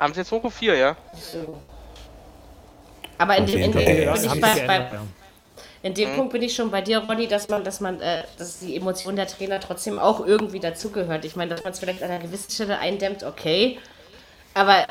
Haben 0.00 0.14
sie 0.14 0.20
jetzt 0.20 0.32
hoch 0.32 0.42
auf 0.44 0.54
4, 0.54 0.76
ja? 0.76 0.96
Aber 3.18 3.36
in 3.36 3.46
dem, 3.46 3.60
in 3.60 3.72
dem, 3.72 3.84
bin 3.84 4.02
Ja, 4.02 4.14
ich 4.14 4.28
haben 4.30 4.40
bei, 4.40 4.60
bei, 4.66 4.76
ja. 4.78 5.06
in 5.82 5.92
dem 5.92 6.14
Punkt 6.14 6.32
bin 6.32 6.40
ich 6.40 6.54
schon 6.54 6.70
bei 6.70 6.80
dir, 6.80 7.00
Ronny, 7.00 7.28
dass 7.28 7.48
man, 7.48 7.64
dass 7.64 7.80
man, 7.80 8.00
äh, 8.00 8.24
dass 8.38 8.60
die 8.60 8.76
Emotion 8.76 9.14
der 9.14 9.26
Trainer 9.26 9.60
trotzdem 9.60 9.98
auch 9.98 10.26
irgendwie 10.26 10.58
dazugehört. 10.58 11.26
Ich 11.26 11.36
meine, 11.36 11.50
dass 11.50 11.64
man 11.64 11.74
es 11.74 11.80
vielleicht 11.80 12.02
an 12.02 12.10
einer 12.10 12.24
gewissen 12.24 12.50
Stelle 12.50 12.78
eindämmt, 12.78 13.24
okay. 13.24 13.78
Aber, 14.54 14.86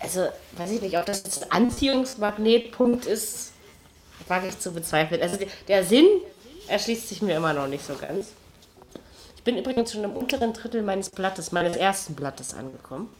also, 0.00 0.26
weiß 0.52 0.70
ich 0.70 0.80
nicht, 0.80 0.96
ob 0.96 1.04
das 1.04 1.22
jetzt 1.24 1.44
ein 1.44 1.64
Anziehungsmagnetpunkt 1.64 3.04
ist, 3.04 3.52
wage 4.26 4.48
ich 4.48 4.58
zu 4.58 4.72
bezweifeln. 4.72 5.20
Also 5.20 5.36
der 5.68 5.84
Sinn 5.84 6.06
erschließt 6.66 7.10
sich 7.10 7.20
mir 7.20 7.36
immer 7.36 7.52
noch 7.52 7.66
nicht 7.66 7.84
so 7.84 7.94
ganz. 7.94 8.28
Ich 9.36 9.42
bin 9.44 9.58
übrigens 9.58 9.92
schon 9.92 10.04
im 10.04 10.12
unteren 10.12 10.54
Drittel 10.54 10.82
meines 10.82 11.10
Blattes, 11.10 11.52
meines 11.52 11.76
ersten 11.76 12.14
Blattes 12.14 12.54
angekommen. 12.54 13.10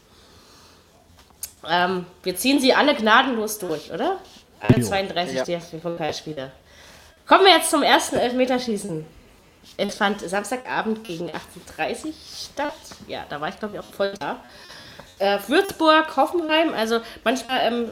Ähm, 1.68 2.06
wir 2.22 2.36
ziehen 2.36 2.61
sie 2.61 2.74
alle 2.74 2.94
gnadenlos 2.94 3.58
durch, 3.58 3.92
oder? 3.92 4.18
Alle 4.61 4.82
32 4.82 5.36
Ja. 5.36 5.44
DFB-Pokalspiele. 5.44 6.50
Kommen 7.26 7.44
wir 7.44 7.52
jetzt 7.52 7.70
zum 7.70 7.82
ersten 7.82 8.16
Elfmeterschießen. 8.16 9.06
Es 9.76 9.94
fand 9.94 10.20
Samstagabend 10.20 11.04
gegen 11.04 11.30
18.30 11.30 12.12
statt. 12.44 12.72
Ja, 13.06 13.24
da 13.28 13.40
war 13.40 13.48
ich 13.48 13.58
glaube 13.58 13.74
ich 13.74 13.80
auch 13.80 13.94
voll 13.94 14.12
da. 14.18 14.42
Äh, 15.18 15.38
Würzburg, 15.46 16.16
Hoffenheim, 16.16 16.72
also 16.74 17.00
manchmal, 17.24 17.61
ähm, 17.62 17.88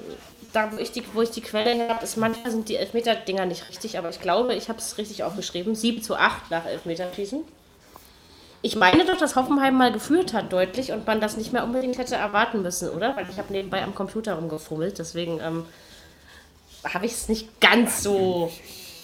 da 0.52 0.72
wo 0.72 0.78
ich, 0.78 0.92
die, 0.92 1.04
wo 1.12 1.20
ich 1.22 1.30
die 1.30 1.42
Quelle 1.42 1.74
her 1.74 1.90
habe, 1.90 2.04
ist 2.04 2.16
manchmal 2.16 2.50
sind 2.50 2.68
die 2.70 2.76
Elfmeter-Dinger 2.76 3.44
nicht 3.44 3.68
richtig, 3.68 3.98
aber 3.98 4.08
ich 4.08 4.20
glaube, 4.20 4.54
ich 4.54 4.68
habe 4.70 4.78
es 4.78 4.96
richtig 4.96 5.22
aufgeschrieben. 5.24 5.74
7 5.74 6.02
zu 6.02 6.16
8 6.16 6.50
nach 6.50 6.64
Elfmeterschießen. 6.64 7.44
Ich 8.60 8.74
meine 8.76 9.04
doch, 9.04 9.16
dass 9.16 9.36
Hoffenheim 9.36 9.76
mal 9.76 9.92
geführt 9.92 10.32
hat, 10.34 10.52
deutlich, 10.52 10.90
und 10.92 11.06
man 11.06 11.20
das 11.20 11.36
nicht 11.36 11.52
mehr 11.52 11.62
unbedingt 11.64 11.96
hätte 11.98 12.16
erwarten 12.16 12.62
müssen, 12.62 12.90
oder? 12.90 13.16
Weil 13.16 13.26
ich 13.30 13.38
habe 13.38 13.52
nebenbei 13.52 13.82
am 13.82 13.94
Computer 13.94 14.34
rumgefummelt, 14.34 14.98
deswegen 14.98 15.38
ähm, 15.40 15.64
habe 16.84 17.06
ich 17.06 17.12
es 17.12 17.28
nicht 17.28 17.60
ganz 17.60 18.02
so 18.02 18.50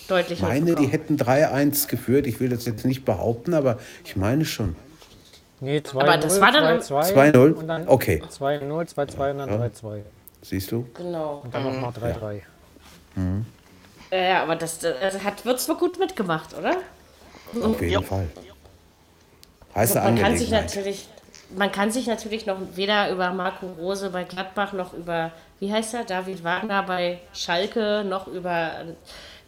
deutlich 0.09 0.41
Ich 0.41 0.45
meine, 0.45 0.75
die 0.75 0.87
hätten 0.87 1.17
3-1 1.17 1.87
geführt. 1.89 2.27
Ich 2.27 2.41
will 2.41 2.49
das 2.49 2.65
jetzt 2.67 2.85
nicht 2.85 3.05
behaupten, 3.05 3.55
aber 3.55 3.79
ich 4.05 4.17
meine 4.17 4.45
schon. 4.45 4.75
Nee, 5.61 5.83
2 5.83 6.01
Aber 6.03 6.19
das 6.19 6.41
war 6.41 6.51
dann- 6.51 6.81
2-0? 6.81 7.53
und 7.53 7.69
dann 7.69 7.89
Okay. 7.89 8.23
2-0, 8.29 8.87
2-2 8.89 9.31
und 9.31 9.39
dann 9.39 9.51
3-2. 9.51 10.03
Siehst 10.43 10.73
du? 10.73 10.87
Genau. 10.95 11.41
Und 11.45 11.55
dann 11.55 11.63
nochmal 11.63 11.93
3-3. 11.93 12.43
Äh, 14.11 14.31
ja, 14.31 14.43
aber 14.43 14.57
das, 14.57 14.81
das 14.81 15.23
hat 15.23 15.45
Würzburg 15.47 15.79
gut 15.79 15.99
mitgemacht, 15.99 16.55
oder? 16.59 16.77
Auf 17.65 17.81
jeden 17.81 17.93
Ja. 17.93 18.03
Fall. 18.03 18.27
Heiße 19.75 20.01
Man 20.01 20.19
kann 20.19 20.37
sich 20.37 20.51
natürlich, 20.51 21.09
man 21.57 21.73
kann 21.73 21.91
sich 21.91 22.07
natürlich 22.07 22.47
noch 22.47 22.59
weder 22.75 23.11
über 23.11 23.33
Marco 23.33 23.67
Rose 23.79 24.11
bei 24.11 24.25
Gladbach 24.25 24.73
noch 24.73 24.93
über, 24.93 25.33
wie 25.61 25.73
heißt 25.73 25.95
er, 25.95 26.05
David 26.05 26.45
Wagner 26.45 26.83
bei 26.85 27.21
Schalke 27.33 28.05
noch 28.05 28.27
über 28.27 28.85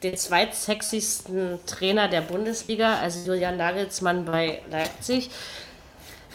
den 0.03 0.17
zweitsexiesten 0.17 1.61
Trainer 1.67 2.09
der 2.09 2.21
Bundesliga, 2.21 2.99
also 2.99 3.27
Julian 3.27 3.57
Nagelsmann 3.57 4.25
bei 4.25 4.61
Leipzig. 4.71 5.31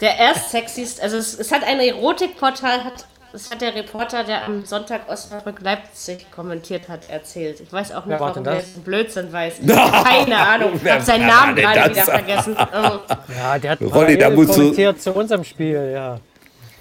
Der 0.00 0.18
erstsexist, 0.18 1.00
also 1.00 1.16
es, 1.16 1.38
es 1.38 1.52
hat 1.52 1.62
ein 1.62 1.78
Erotikportal, 1.78 2.82
hat, 2.82 3.06
es 3.34 3.50
hat 3.50 3.60
der 3.60 3.74
Reporter, 3.74 4.24
der 4.24 4.44
am 4.44 4.64
Sonntag 4.64 5.08
Osnabrück 5.08 5.60
Leipzig 5.60 6.26
kommentiert 6.30 6.88
hat, 6.88 7.08
erzählt. 7.08 7.60
Ich 7.60 7.72
weiß 7.72 7.92
auch 7.92 8.04
nicht, 8.06 8.08
Wer 8.14 8.20
war 8.20 8.28
warum 8.30 8.44
der 8.44 8.54
das? 8.56 8.64
diesen 8.66 8.82
Blödsinn 8.82 9.32
weiß. 9.32 9.54
Keine 9.66 10.36
Ahnung, 10.36 10.72
ich 10.82 10.90
habe 10.90 11.02
seinen 11.02 11.26
Namen 11.26 11.56
gerade 11.56 11.80
das? 11.80 11.90
wieder 11.90 12.04
vergessen. 12.04 12.56
Oh. 12.58 12.98
Ja, 13.38 13.58
der 13.58 13.70
hat 13.72 13.80
Ronny, 13.82 14.18
da 14.18 14.30
musst 14.30 14.50
du- 14.50 14.54
kommentiert 14.54 15.00
zu 15.02 15.12
unserem 15.12 15.44
Spiel, 15.44 15.92
ja. 15.94 16.18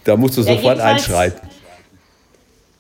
Da 0.04 0.16
musst 0.18 0.38
du 0.38 0.42
Ja, 0.42 0.56
sofort 0.56 0.80
einschreiten. 0.80 1.48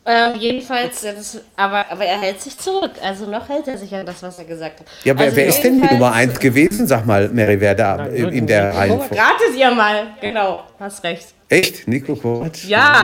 Ähm, 0.03 0.31
jedenfalls, 0.39 1.01
das, 1.01 1.39
aber, 1.55 1.85
aber 1.91 2.03
er 2.03 2.19
hält 2.19 2.41
sich 2.41 2.57
zurück. 2.57 2.93
Also 3.03 3.27
noch 3.29 3.47
hält 3.47 3.67
er 3.67 3.77
sich 3.77 3.93
an 3.93 4.03
das, 4.03 4.23
was 4.23 4.39
er 4.39 4.45
gesagt 4.45 4.79
hat. 4.79 4.87
Ja, 5.03 5.15
wer, 5.15 5.25
also 5.25 5.37
wer 5.37 5.45
ist 5.45 5.61
denn 5.61 5.79
die 5.79 5.87
Nummer 5.93 6.11
1 6.13 6.39
gewesen? 6.39 6.87
Sag 6.87 7.05
mal, 7.05 7.29
Mary, 7.29 7.61
wer 7.61 7.75
da 7.75 8.07
in, 8.07 8.29
in 8.29 8.47
der 8.47 8.73
Reihenfolge? 8.75 9.15
Ratet 9.15 9.55
ihr 9.55 9.69
mal. 9.69 10.07
Genau, 10.19 10.63
hast 10.79 11.03
recht. 11.03 11.27
Echt? 11.49 11.87
Nico 11.87 12.15
Kovac? 12.15 12.63
Ja. 12.65 13.03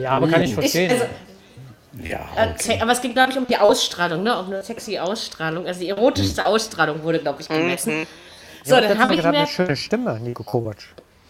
Ja, 0.00 0.10
aber 0.12 0.28
kann 0.28 0.42
ich 0.42 0.50
Ich, 0.50 0.54
verstehen. 0.54 0.90
also, 0.90 1.04
Ja, 2.02 2.20
äh, 2.36 2.48
okay. 2.54 2.78
aber 2.80 2.92
es 2.92 3.00
ging, 3.00 3.12
glaube 3.12 3.32
ich, 3.32 3.38
um 3.38 3.46
die 3.46 3.56
Ausstrahlung, 3.56 4.22
ne? 4.22 4.38
Um 4.38 4.46
eine 4.46 4.62
sexy 4.62 4.98
Ausstrahlung. 4.98 5.66
Also 5.66 5.80
die 5.80 5.88
erotischste 5.88 6.46
Ausstrahlung 6.46 7.02
wurde, 7.02 7.18
glaube 7.18 7.40
ich, 7.42 7.48
gemessen. 7.48 8.06
So, 8.64 8.74
Ja, 8.76 8.80
dann 8.82 8.98
habe 8.98 9.14
ich 9.14 9.20
gerade 9.20 9.32
mir. 9.36 9.38
eine 9.44 9.46
schöne 9.48 9.74
Stimme, 9.76 10.20
Nico 10.20 10.42
Kovac, 10.44 10.76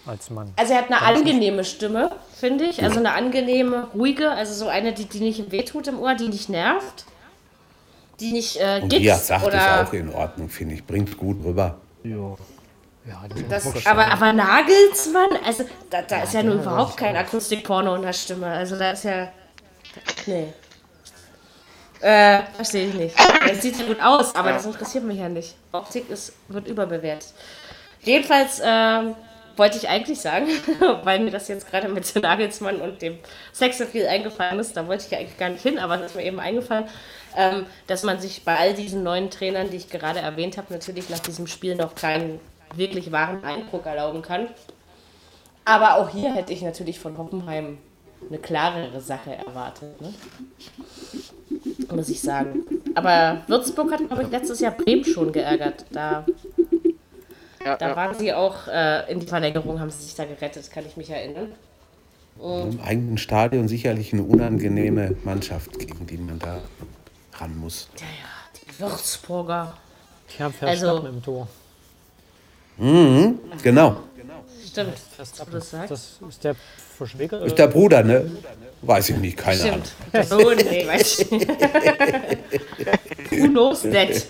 als 0.07 0.31
Mann. 0.31 0.53
Also 0.57 0.73
er 0.75 0.81
hat 0.81 0.87
eine 0.91 1.01
angenehme 1.03 1.65
Stimme, 1.65 2.11
finde 2.39 2.65
ich. 2.65 2.83
Also 2.83 2.99
eine 2.99 3.13
angenehme, 3.13 3.87
ruhige, 3.95 4.31
also 4.31 4.53
so 4.53 4.69
eine, 4.69 4.93
die, 4.93 5.05
die 5.07 5.21
nicht 5.21 5.51
wehtut 5.53 5.87
im 5.89 5.99
Ohr, 6.01 6.15
die 6.15 6.29
nicht 6.29 6.49
nervt. 6.49 7.05
Die 8.19 8.33
nicht 8.33 8.57
äh, 8.61 8.81
Und 8.83 8.93
wie 8.93 9.07
er 9.07 9.17
sagt, 9.17 9.43
ist 9.43 9.49
oder. 9.49 9.87
auch 9.89 9.93
in 9.95 10.13
Ordnung, 10.13 10.49
finde 10.51 10.75
ich. 10.75 10.85
Bringt 10.85 11.17
gut 11.17 11.43
rüber. 11.45 11.77
Ja, 12.03 12.35
das 13.29 13.39
ist 13.41 13.51
Das, 13.51 13.65
wirklich 13.67 13.87
aber, 13.87 14.07
aber 14.11 14.33
Nagelsmann, 14.33 15.31
also 15.45 15.65
da, 15.89 16.03
da 16.03 16.23
ist 16.23 16.35
ja 16.35 16.43
nun 16.43 16.61
überhaupt 16.61 16.97
kein 16.97 17.17
Akustikporno 17.17 17.95
in 17.97 18.03
der 18.03 18.13
Stimme. 18.13 18.47
Also 18.47 18.77
da 18.77 18.93
ist 18.93 19.05
ja. 19.05 19.29
Nee. 20.27 20.53
Äh, 22.01 22.43
verstehe 22.55 22.89
ich 22.89 22.95
nicht. 22.95 23.17
Es 23.51 23.61
sieht 23.63 23.79
ja 23.79 23.87
gut 23.87 24.01
aus, 24.01 24.35
aber 24.35 24.53
das 24.53 24.65
interessiert 24.65 25.05
mich 25.05 25.19
ja 25.19 25.29
nicht. 25.29 25.55
Optik 25.73 26.09
ist, 26.09 26.33
wird 26.49 26.67
überbewertet. 26.67 27.35
Jedenfalls 28.03 28.63
ähm, 28.65 29.15
wollte 29.57 29.77
ich 29.77 29.89
eigentlich 29.89 30.19
sagen, 30.21 30.47
weil 31.05 31.21
mir 31.21 31.31
das 31.31 31.49
jetzt 31.49 31.69
gerade 31.71 31.89
mit 31.89 32.15
Nagelsmann 32.23 32.81
und 32.81 33.03
dem 33.03 33.19
Sexappeal 33.53 34.09
eingefallen 34.09 34.59
ist, 34.59 34.77
da 34.77 34.87
wollte 34.87 35.05
ich 35.05 35.11
ja 35.11 35.19
eigentlich 35.19 35.39
gar 35.39 35.51
nicht 35.51 35.63
hin, 35.63 35.79
aber 35.79 35.97
es 35.97 36.13
ist 36.13 36.17
mir 36.17 36.25
eben 36.25 36.41
eingefallen, 36.41 36.87
ähm, 37.37 37.67
dass 37.87 38.03
man 38.03 38.19
sich 38.19 38.45
bei 38.45 38.57
all 38.57 38.73
diesen 38.73 39.03
neuen 39.03 39.31
Trainern, 39.31 39.69
die 39.71 39.77
ich 39.77 39.91
gerade 39.91 40.21
erwähnt 40.21 40.57
habe, 40.57 40.73
natürlich 40.73 41.11
nach 41.11 41.19
diesem 41.19 41.47
Spiel 41.47 41.75
noch 41.75 41.95
keinen 41.95 42.41
wirklich 42.75 43.11
wahren 43.13 43.43
Eindruck 43.45 43.87
erlauben 43.87 44.23
kann. 44.23 44.49
Aber 45.65 45.97
auch 45.97 46.09
hier 46.09 46.33
hätte 46.35 46.53
ich 46.53 46.63
natürlich 46.63 46.99
von 46.99 47.17
Hoffenheim 47.19 47.79
eine 48.29 48.39
klarere 48.39 49.01
Sache 49.01 49.35
erwartet, 49.35 50.01
ne? 50.01 50.13
muss 51.95 52.09
ich 52.09 52.21
sagen. 52.21 52.65
Aber 52.95 53.43
Würzburg 53.47 53.93
hat, 53.93 54.07
glaube 54.07 54.23
ich, 54.25 54.31
letztes 54.31 54.61
Jahr 54.61 54.73
Bremen 54.73 55.05
schon 55.05 55.33
geärgert. 55.33 55.85
Da, 55.91 56.25
Ja, 57.65 57.77
da 57.77 57.91
ja. 57.91 57.97
waren 57.97 58.15
sie 58.19 58.33
auch 58.33 58.69
äh, 58.69 59.11
in 59.13 59.21
die 59.21 59.27
Verlängerung, 59.27 59.81
haben 59.81 59.91
sie 59.91 60.03
sich 60.05 60.15
da 60.15 60.25
gerettet, 60.25 60.71
kann 60.71 60.85
ich 60.87 60.97
mich 60.97 61.11
erinnern. 61.11 61.53
Im 62.39 62.81
eigenen 62.81 63.19
Stadion 63.19 63.69
sicherlich 63.69 64.15
eine 64.15 64.23
unangenehme 64.23 65.15
Mannschaft, 65.25 65.79
gegen 65.79 66.07
die 66.07 66.17
man 66.17 66.39
da 66.39 66.59
ran 67.35 67.59
muss. 67.59 67.89
Ja, 67.99 68.07
ja, 68.07 68.61
die 68.63 68.81
Würzburger. 68.81 69.75
Ich 70.29 70.41
habe 70.41 70.55
Verstappen 70.55 70.97
also- 70.97 71.09
im 71.09 71.23
Tor. 71.23 71.49
Genau. 73.63 73.97
Stimmt, 74.67 74.95
Das, 75.19 75.33
das 75.33 75.71
sagst. 75.71 75.91
das 75.91 76.19
ist 76.29 76.45
der 76.45 76.55
Verschwäger. 76.97 77.43
Ist 77.43 77.59
der 77.59 77.67
Bruder, 77.67 78.03
ne? 78.03 78.31
Weiß 78.83 79.11
ich 79.11 79.17
nicht, 79.17 79.37
keine 79.37 79.63
Ahnung. 79.65 79.83
Stimmt. 80.09 80.33
Oh, 80.33 80.53
nee, 80.55 80.87
weiß 80.87 81.19
ich 81.19 81.31
nicht. 81.31 81.49
Who 83.31 83.49
knows 83.49 83.83
that? 83.83 84.27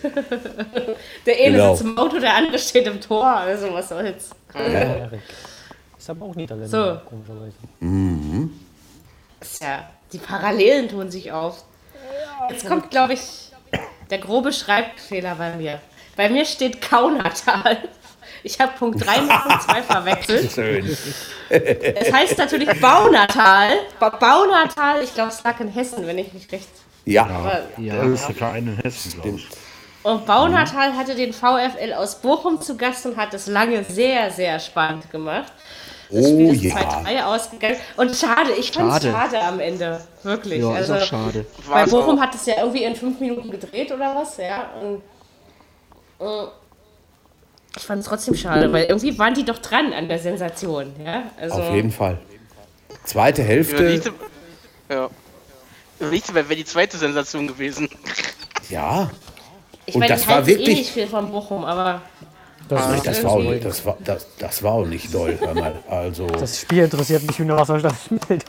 Der 1.26 1.36
eine 1.36 1.52
Genau. 1.52 1.74
sitzt 1.76 1.88
im 1.88 1.98
Auto, 1.98 2.18
der 2.18 2.34
andere 2.34 2.58
steht 2.58 2.86
im 2.86 3.00
Tor. 3.00 3.26
Also, 3.26 3.72
was 3.72 3.88
soll's. 3.90 4.30
Erik. 4.54 5.20
Ist 5.96 6.10
aber 6.10 6.26
auch 6.26 6.34
Niederländer, 6.34 6.68
So. 7.04 7.08
komischerweise. 7.08 7.52
Ist 9.40 9.62
ja, 9.62 9.88
die 10.12 10.18
Parallelen 10.18 10.88
tun 10.88 11.10
sich 11.10 11.30
auf. 11.30 11.62
Jetzt 12.48 12.66
kommt, 12.66 12.90
glaube 12.90 13.12
ich, 13.14 13.20
der 14.10 14.18
grobe 14.18 14.52
Schreibfehler 14.52 15.34
bei 15.36 15.54
mir. 15.56 15.80
Bei 16.16 16.28
mir 16.28 16.44
steht 16.44 16.80
Kaunertal. 16.80 17.78
Ich 18.42 18.58
habe 18.60 18.72
Punkt 18.78 19.04
3 19.04 19.20
mit 19.22 19.30
Punkt 19.30 19.62
2 19.62 19.82
verwechselt. 19.88 20.52
Schön. 20.52 20.96
Es 21.48 22.12
heißt 22.12 22.38
natürlich 22.38 22.68
Baunatal. 22.80 23.70
Ba 23.98 24.10
Baunatal, 24.10 25.02
ich 25.02 25.14
glaube, 25.14 25.30
es 25.30 25.42
lag 25.42 25.58
in 25.60 25.68
Hessen, 25.68 26.06
wenn 26.06 26.18
ich 26.18 26.32
mich 26.32 26.50
recht. 26.52 26.68
Ja, 27.04 27.26
Aber 27.26 27.62
Ja, 27.78 27.96
Das 27.96 28.20
ist 28.20 28.28
der 28.28 28.34
Verein 28.36 28.66
in 28.66 28.76
Hessen, 28.76 29.20
glaube 29.20 29.38
ich. 29.38 29.48
Und 30.02 30.24
Baunatal 30.24 30.96
hatte 30.96 31.14
den 31.14 31.32
VfL 31.32 31.92
aus 31.94 32.16
Bochum 32.16 32.60
zu 32.60 32.76
Gast 32.76 33.04
und 33.04 33.16
hat 33.16 33.34
es 33.34 33.46
lange 33.46 33.84
sehr, 33.84 34.30
sehr 34.30 34.58
spannend 34.58 35.10
gemacht. 35.10 35.52
Das 36.10 36.26
Spiel 36.26 36.48
oh 36.48 36.52
ist 36.52 36.62
ja. 36.62 36.74
2-3 36.74 37.24
ausgegangen. 37.24 37.76
Und 37.96 38.16
schade, 38.16 38.52
ich 38.58 38.72
fand 38.72 38.88
es 38.88 39.04
Schade. 39.04 39.12
schade 39.12 39.42
am 39.42 39.60
Ende. 39.60 40.00
Wirklich. 40.22 40.60
ja, 40.60 40.70
also, 40.70 40.94
ist 40.94 41.02
auch 41.02 41.06
schade. 41.06 41.46
Bei 41.68 41.82
War's 41.82 41.90
Bochum 41.90 42.20
hat 42.20 42.34
es 42.34 42.46
ja 42.46 42.54
irgendwie 42.58 42.84
in 42.84 42.96
fünf 42.96 43.20
Minuten 43.20 43.50
gedreht 43.50 43.92
oder 43.92 44.16
was, 44.16 44.36
ja. 44.38 44.70
Und, 44.80 45.02
äh, 46.26 46.46
ich 47.76 47.82
fand 47.82 48.00
es 48.02 48.08
trotzdem 48.08 48.34
schade, 48.34 48.72
weil 48.72 48.84
irgendwie 48.86 49.16
waren 49.18 49.34
die 49.34 49.44
doch 49.44 49.58
dran 49.58 49.92
an 49.92 50.08
der 50.08 50.18
Sensation, 50.18 50.92
ja. 51.04 51.24
Also, 51.40 51.56
Auf 51.56 51.74
jeden 51.74 51.92
Fall. 51.92 52.18
Zweite 53.04 53.42
Hälfte, 53.42 54.02
ja. 54.88 55.08
Überlegst 56.00 56.30
du, 56.30 56.34
wäre 56.34 56.56
die 56.56 56.64
zweite 56.64 56.96
Sensation 56.96 57.46
gewesen. 57.46 57.88
ja. 58.70 59.10
ich 59.86 59.94
und 59.94 60.00
meine, 60.00 60.14
das 60.14 60.26
war 60.26 60.42
eh 60.42 60.46
wirklich- 60.46 60.78
nicht 60.78 60.90
viel 60.90 61.06
von 61.06 61.30
Bochum, 61.30 61.64
aber 61.64 62.02
Das, 62.68 62.90
ist- 62.96 63.06
das 63.06 63.24
war, 63.24 63.30
auch, 63.32 63.36
irgendwie- 63.38 63.54
nicht- 63.54 63.64
das, 63.66 63.84
war, 63.84 63.96
das, 64.04 64.26
das 64.38 64.62
war 64.62 64.72
auch 64.72 64.86
nicht 64.86 65.12
doll. 65.12 65.38
Also, 65.88 66.26
das 66.26 66.60
Spiel 66.60 66.84
interessiert 66.84 67.22
mich 67.26 67.38
nur, 67.38 67.56
was 67.58 67.68
soll 67.68 67.82
das 67.82 68.04
spielt. 68.04 68.44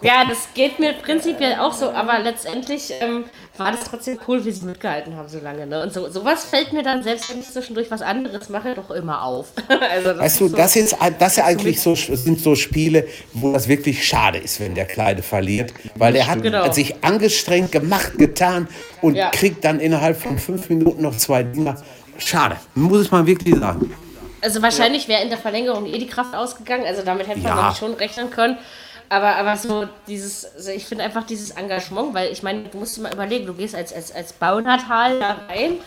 Ja, 0.00 0.24
das 0.28 0.48
geht 0.54 0.78
mir 0.78 0.92
prinzipiell 0.92 1.56
auch 1.58 1.72
so, 1.72 1.90
aber 1.90 2.20
letztendlich 2.20 2.92
ähm, 3.00 3.24
war 3.56 3.72
das 3.72 3.80
trotzdem 3.80 4.16
cool, 4.28 4.44
wie 4.44 4.52
sie 4.52 4.64
mitgehalten 4.64 5.16
haben 5.16 5.28
so 5.28 5.40
lange. 5.40 5.66
Ne? 5.66 5.82
Und 5.82 5.92
so, 5.92 6.08
sowas 6.08 6.44
fällt 6.44 6.72
mir 6.72 6.84
dann, 6.84 7.02
selbst 7.02 7.28
wenn 7.30 7.40
ich 7.40 7.50
zwischendurch 7.50 7.90
was 7.90 8.00
anderes 8.00 8.48
mache, 8.48 8.74
doch 8.74 8.92
immer 8.92 9.22
auf. 9.24 9.48
also 9.68 10.10
das 10.10 10.18
weißt 10.18 10.40
du, 10.40 10.48
so, 10.48 10.56
das, 10.56 10.76
ist, 10.76 10.96
das 11.18 11.38
ist 11.38 11.42
eigentlich 11.42 11.80
so, 11.80 11.96
sind 11.96 12.40
so 12.40 12.54
Spiele, 12.54 13.08
wo 13.32 13.52
das 13.52 13.66
wirklich 13.66 14.06
schade 14.06 14.38
ist, 14.38 14.60
wenn 14.60 14.76
der 14.76 14.84
Kleine 14.84 15.22
verliert. 15.22 15.74
Weil 15.96 16.12
der 16.12 16.28
hat 16.28 16.42
Genau. 16.42 16.70
sich 16.70 17.02
angestrengt, 17.02 17.72
gemacht, 17.72 18.18
getan 18.18 18.68
und 19.02 19.16
Ja. 19.16 19.30
kriegt 19.30 19.64
dann 19.64 19.80
innerhalb 19.80 20.20
von 20.20 20.38
fünf 20.38 20.68
Minuten 20.68 21.02
noch 21.02 21.16
zwei 21.16 21.42
Dinger. 21.42 21.82
Schade, 22.18 22.56
muss 22.76 22.98
es 23.00 23.10
mal 23.10 23.26
wirklich 23.26 23.56
sagen. 23.56 23.92
also 24.40 24.62
wahrscheinlich 24.62 25.08
wäre 25.08 25.22
in 25.22 25.28
der 25.30 25.38
Verlängerung 25.38 25.86
eh 25.86 25.98
die 25.98 26.06
Kraft 26.06 26.34
ausgegangen, 26.34 26.84
also 26.86 27.02
damit 27.04 27.26
hätte 27.26 27.40
man 27.40 27.56
Ja. 27.56 27.70
ich, 27.72 27.78
schon 27.78 27.94
rechnen 27.94 28.30
können. 28.30 28.58
Aber, 29.10 29.36
aber 29.36 29.56
so 29.56 29.88
dieses, 30.06 30.44
also 30.54 30.70
ich 30.70 30.84
finde 30.84 31.04
einfach 31.04 31.24
dieses 31.24 31.50
Engagement, 31.52 32.12
weil 32.14 32.30
ich 32.30 32.42
meine, 32.42 32.64
du 32.64 32.78
musst 32.78 32.96
dir 32.96 33.02
mal 33.02 33.12
überlegen, 33.14 33.46
du 33.46 33.54
gehst 33.54 33.74
als, 33.74 33.92
als, 33.92 34.12
als 34.12 34.32
Baunatal 34.34 35.18
da 35.18 35.36
rein 35.48 35.78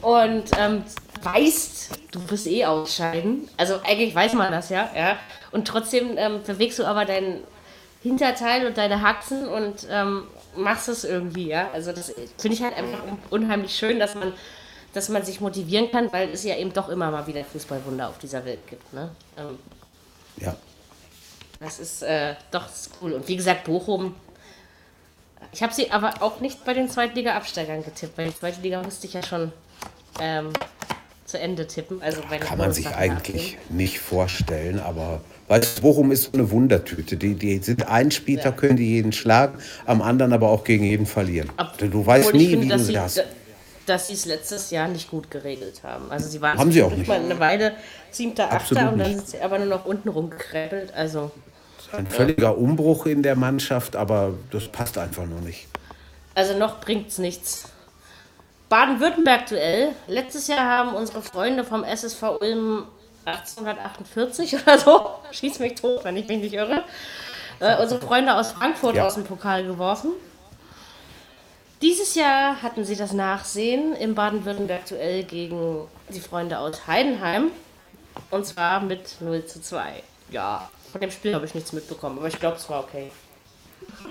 und 0.00 0.44
ähm, 0.58 0.82
weißt, 1.22 1.90
du 2.12 2.30
wirst 2.30 2.46
eh 2.46 2.64
ausscheiden. 2.64 3.48
Also 3.58 3.80
eigentlich 3.84 4.14
weiß 4.14 4.32
man 4.34 4.52
das 4.52 4.70
ja, 4.70 4.88
ja. 4.96 5.16
Und 5.52 5.68
trotzdem 5.68 6.16
ähm, 6.16 6.42
bewegst 6.46 6.78
du 6.78 6.84
aber 6.84 7.04
deinen 7.04 7.42
Hinterteil 8.02 8.66
und 8.66 8.78
deine 8.78 9.02
Haxen 9.02 9.46
und 9.48 9.86
ähm, 9.90 10.24
machst 10.56 10.88
es 10.88 11.04
irgendwie, 11.04 11.48
ja. 11.48 11.68
Also 11.74 11.92
das 11.92 12.12
finde 12.38 12.54
ich 12.56 12.62
halt 12.62 12.76
einfach 12.76 13.02
un- 13.04 13.18
unheimlich 13.30 13.74
schön, 13.76 13.98
dass 13.98 14.14
man, 14.14 14.32
dass 14.94 15.08
man 15.10 15.22
sich 15.24 15.40
motivieren 15.42 15.90
kann, 15.90 16.10
weil 16.12 16.30
es 16.30 16.42
ja 16.44 16.56
eben 16.56 16.72
doch 16.72 16.88
immer 16.88 17.10
mal 17.10 17.26
wieder 17.26 17.44
Fußballwunder 17.44 18.08
auf 18.08 18.18
dieser 18.18 18.44
Welt 18.46 18.66
gibt. 18.66 18.92
Ne? 18.94 19.10
Ähm, 19.36 19.58
Ja. 20.38 20.56
Das 21.60 21.78
ist 21.78 22.02
äh, 22.02 22.34
doch 22.50 22.66
ist 22.66 22.90
cool. 23.00 23.12
Und 23.12 23.28
wie 23.28 23.36
gesagt, 23.36 23.64
Bochum. 23.64 24.14
Ich 25.52 25.62
habe 25.62 25.72
sie 25.72 25.90
aber 25.90 26.22
auch 26.22 26.40
nicht 26.40 26.64
bei 26.64 26.74
den 26.74 26.90
Zweitliga-Absteigern 26.90 27.84
getippt, 27.84 28.18
weil 28.18 28.28
die 28.28 28.38
zweite 28.38 28.60
Liga 28.60 28.82
musste 28.82 29.06
ich 29.06 29.14
ja 29.14 29.22
schon 29.22 29.52
ähm, 30.20 30.50
zu 31.24 31.38
Ende 31.38 31.66
tippen. 31.66 32.02
Also 32.02 32.20
den 32.22 32.40
Kann 32.40 32.58
man 32.58 32.72
sich 32.72 32.88
eigentlich 32.88 33.56
nicht 33.68 33.98
vorstellen, 33.98 34.80
aber 34.80 35.20
weißt, 35.48 35.82
Bochum 35.82 36.10
ist 36.12 36.24
so 36.24 36.32
eine 36.32 36.50
Wundertüte. 36.50 37.16
Die, 37.16 37.34
die 37.34 37.58
sind 37.58 37.86
ein 37.86 38.10
Spieltag, 38.10 38.56
können 38.58 38.76
die 38.76 38.88
jeden 38.88 39.12
schlagen, 39.12 39.58
am 39.86 40.02
anderen 40.02 40.32
aber 40.32 40.48
auch 40.50 40.64
gegen 40.64 40.84
jeden 40.84 41.06
verlieren. 41.06 41.50
Ab- 41.56 41.78
du, 41.78 42.04
weißt 42.04 42.32
nie, 42.34 42.48
finde, 42.48 42.66
wie 42.66 42.68
du 42.70 42.78
sie, 42.78 42.98
hast. 42.98 43.22
Da- 43.86 43.92
Dass 43.94 44.08
sie 44.08 44.14
es 44.14 44.24
letztes 44.26 44.70
Jahr 44.70 44.88
nicht 44.88 45.10
gut 45.10 45.30
geregelt 45.30 45.82
haben. 45.84 46.10
Also 46.10 46.28
sie 46.28 46.40
waren 46.42 46.58
Haben 46.58 46.72
sie 46.72 46.82
auch 46.82 46.90
nicht. 46.90 47.06
mal 47.08 47.18
eine 47.20 47.38
Weile 47.38 47.74
siebter, 48.10 48.52
achter 48.52 48.92
und 48.92 48.98
dann 48.98 49.14
sind 49.16 49.28
sie 49.28 49.40
aber 49.40 49.58
nur 49.58 49.68
noch 49.68 49.84
unten 49.86 50.08
rumgekrempelt. 50.08 50.92
Also 50.94 51.30
Ein 51.92 52.06
völliger 52.08 52.58
Umbruch 52.58 53.06
in 53.06 53.22
der 53.22 53.36
Mannschaft, 53.36 53.94
aber 53.96 54.34
das 54.50 54.68
passt 54.68 54.98
einfach 54.98 55.24
noch 55.24 55.40
nicht. 55.40 55.66
Also 56.34 56.58
noch 56.58 56.80
bringt's 56.80 57.18
nichts. 57.18 57.64
Baden-Württemberg-Duell. 58.68 59.90
Letztes 60.08 60.48
Jahr 60.48 60.66
haben 60.66 60.94
unsere 60.94 61.22
Freunde 61.22 61.62
vom 61.64 61.84
SSV 61.84 62.22
Ulm 62.40 62.84
1848 63.24 64.54
oder 64.62 64.78
so, 64.78 65.10
schieß 65.30 65.58
mich 65.60 65.74
tot, 65.76 66.04
wenn 66.04 66.16
ich 66.16 66.26
mich 66.28 66.38
nicht 66.38 66.52
irre, 66.54 66.82
äh, 67.60 67.80
unsere 67.80 68.00
Freunde 68.00 68.34
aus 68.34 68.52
Frankfurt 68.52 68.96
Ja. 68.96 69.06
aus 69.06 69.14
dem 69.14 69.24
Pokal 69.24 69.64
geworfen. 69.64 70.10
Dieses 71.82 72.14
Jahr 72.14 72.62
hatten 72.62 72.84
sie 72.84 72.96
das 72.96 73.12
Nachsehen 73.12 73.94
im 73.96 74.14
Baden-Württemberg-Duell 74.14 75.24
gegen 75.24 75.86
die 76.08 76.20
Freunde 76.20 76.58
aus 76.58 76.86
Heidenheim. 76.86 77.50
Und 78.30 78.46
zwar 78.46 78.80
mit 78.80 79.20
0 79.20 79.44
zu 79.44 79.60
2. 79.60 80.02
Ja, 80.30 80.70
von 80.90 81.00
dem 81.00 81.10
Spiel 81.10 81.34
habe 81.34 81.44
ich 81.44 81.54
nichts 81.54 81.72
mitbekommen, 81.74 82.18
aber 82.18 82.28
ich 82.28 82.40
glaube, 82.40 82.56
es 82.56 82.68
war 82.70 82.80
okay. 82.80 83.10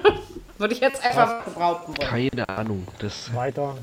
Würde 0.57 0.74
ich 0.74 0.80
jetzt 0.80 1.03
einfach 1.03 1.43
behaupten 1.43 1.97
wollen. 1.97 2.07
Keine 2.09 2.47
Ahnung. 2.47 2.88
Das 2.99 3.34
Weiter. 3.34 3.76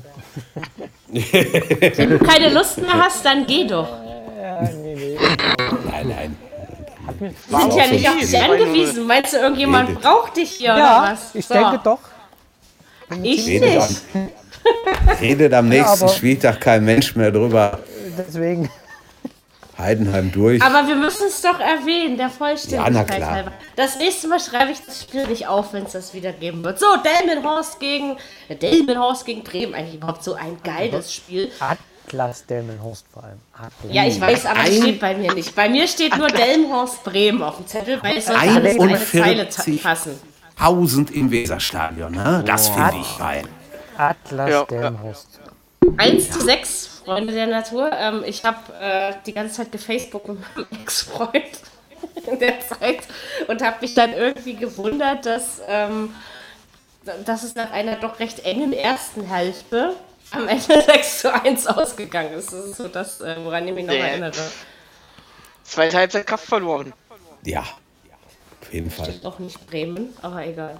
Wenn 1.07 2.09
du 2.09 2.19
keine 2.19 2.49
Lust 2.49 2.79
mehr 2.79 2.93
hast, 2.93 3.23
dann 3.25 3.45
geh 3.45 3.67
doch. 3.67 3.87
Nee, 4.81 4.95
nee. 4.95 5.19
Nein, 5.91 6.07
nein. 6.07 6.37
Wir 7.19 7.59
sind 7.59 7.75
ja 7.75 7.87
nicht 7.87 8.09
auf 8.09 8.17
dich 8.17 8.41
angewiesen. 8.41 9.05
Meinst 9.05 9.33
du, 9.33 9.37
irgendjemand 9.37 10.01
braucht 10.01 10.37
dich 10.37 10.51
hier 10.51 10.75
Ja, 10.75 11.01
oder 11.03 11.11
was? 11.11 11.35
ich 11.35 11.45
So, 11.45 11.53
denke 11.53 11.79
doch. 11.83 11.99
Ich 13.21 13.45
Redet 13.47 13.69
nicht. 13.69 14.01
am, 14.15 14.29
redet 15.21 15.53
am 15.53 15.69
nächsten 15.69 16.03
aber- 16.05 16.13
Spieltag 16.13 16.61
kein 16.61 16.83
Mensch 16.85 17.15
mehr 17.15 17.31
drüber. 17.31 17.79
Deswegen. 18.17 18.69
Heidenheim 19.77 20.31
durch. 20.31 20.61
Aber 20.61 20.87
wir 20.87 20.95
müssen 20.95 21.25
es 21.27 21.41
doch 21.41 21.59
erwähnen, 21.59 22.15
der 22.15 22.27
Ja, 22.27 22.31
Vollständigkeit 22.31 22.93
na 22.93 23.03
klar. 23.15 23.31
halber. 23.31 23.51
Das 23.75 23.97
nächste 23.97 24.27
Mal 24.27 24.39
schreibe 24.39 24.71
ich 24.71 24.77
das 24.85 25.01
Spiel 25.01 25.25
nicht 25.27 25.47
auf, 25.47 25.73
wenn 25.73 25.83
es 25.85 25.93
das 25.93 26.13
wieder 26.13 26.31
geben 26.31 26.63
wird. 26.63 26.79
So, 26.79 26.85
Delmenhorst 27.03 27.79
gegen 27.79 28.15
äh, 28.49 28.55
Delmenhorst 28.55 29.25
gegen 29.25 29.43
Bremen. 29.43 29.73
Eigentlich 29.73 29.95
überhaupt 29.95 30.23
so 30.23 30.35
ein 30.35 30.57
geiles 30.63 31.11
Spiel. 31.13 31.49
Atlas 31.59 32.45
Delmenhorst 32.45 33.05
vor 33.11 33.23
allem. 33.23 33.39
Atlas. 33.51 33.71
Ja, 33.91 34.05
ich 34.05 34.21
weiß, 34.21 34.45
aber 34.45 34.59
das 34.59 34.69
Ein- 34.69 34.81
steht 34.83 34.99
bei 34.99 35.15
mir 35.15 35.33
nicht. 35.33 35.55
Bei 35.55 35.67
mir 35.67 35.87
steht 35.87 36.15
nur 36.17 36.27
Delmenhorst 36.27 37.03
Bremen 37.03 37.41
auf 37.41 37.57
dem 37.57 37.65
Zettel, 37.65 37.97
weil 38.03 38.17
es 38.17 38.27
sollte 38.27 38.41
alles 38.41 38.75
in 38.75 38.81
eine 38.83 38.97
Zeile 39.03 39.49
ta- 39.49 39.63
41. 39.63 39.81
passen. 39.83 40.19
1000 40.57 41.11
im 41.11 41.31
Weserstadion, 41.31 42.11
ne? 42.11 42.43
Das 42.45 42.69
finde 42.69 42.97
ich 43.01 43.17
geil. 43.17 43.43
Atlas 43.97 44.49
Ja. 44.49 44.63
Delmenhorst. 44.65 45.39
1 45.97 46.29
zu 46.31 46.41
6, 46.41 47.01
Freunde 47.05 47.33
der 47.33 47.47
Natur. 47.47 47.91
Ähm, 47.93 48.23
ich 48.25 48.43
habe 48.45 48.57
äh, 48.79 49.13
die 49.25 49.33
ganze 49.33 49.55
Zeit 49.55 49.71
gefacebookt 49.71 50.29
mit 50.29 50.39
meinem 50.55 50.67
Ex-Freund 50.81 51.59
in 52.31 52.39
der 52.39 52.59
Zeit 52.61 52.99
und 53.47 53.61
habe 53.61 53.77
mich 53.81 53.93
dann 53.93 54.13
irgendwie 54.13 54.55
gewundert, 54.55 55.25
dass, 55.25 55.61
ähm, 55.67 56.13
dass 57.25 57.43
es 57.43 57.55
nach 57.55 57.71
einer 57.71 57.97
doch 57.97 58.19
recht 58.19 58.45
engen 58.45 58.71
ersten 58.73 59.25
Hälfte 59.25 59.95
am 60.31 60.47
Ende 60.47 60.81
6 60.85 61.19
zu 61.19 61.33
1 61.33 61.67
ausgegangen 61.67 62.33
ist. 62.33 62.53
Das 62.53 62.65
ist 62.65 62.77
so 62.77 62.87
das, 62.87 63.19
äh, 63.21 63.35
woran 63.43 63.67
ich 63.67 63.73
mich 63.73 63.85
noch 63.85 63.93
Nee. 63.93 63.99
erinnere. 63.99 64.31
Zweite 65.63 65.97
Halbzeit 65.97 66.25
Kraft 66.27 66.45
verloren. 66.45 66.93
Ja, 67.45 67.63
auf 68.63 68.73
jeden 68.73 68.89
Fall. 68.91 69.13
Doch 69.21 69.39
nicht 69.39 69.65
Bremen, 69.67 70.09
aber 70.21 70.45
egal. 70.45 70.79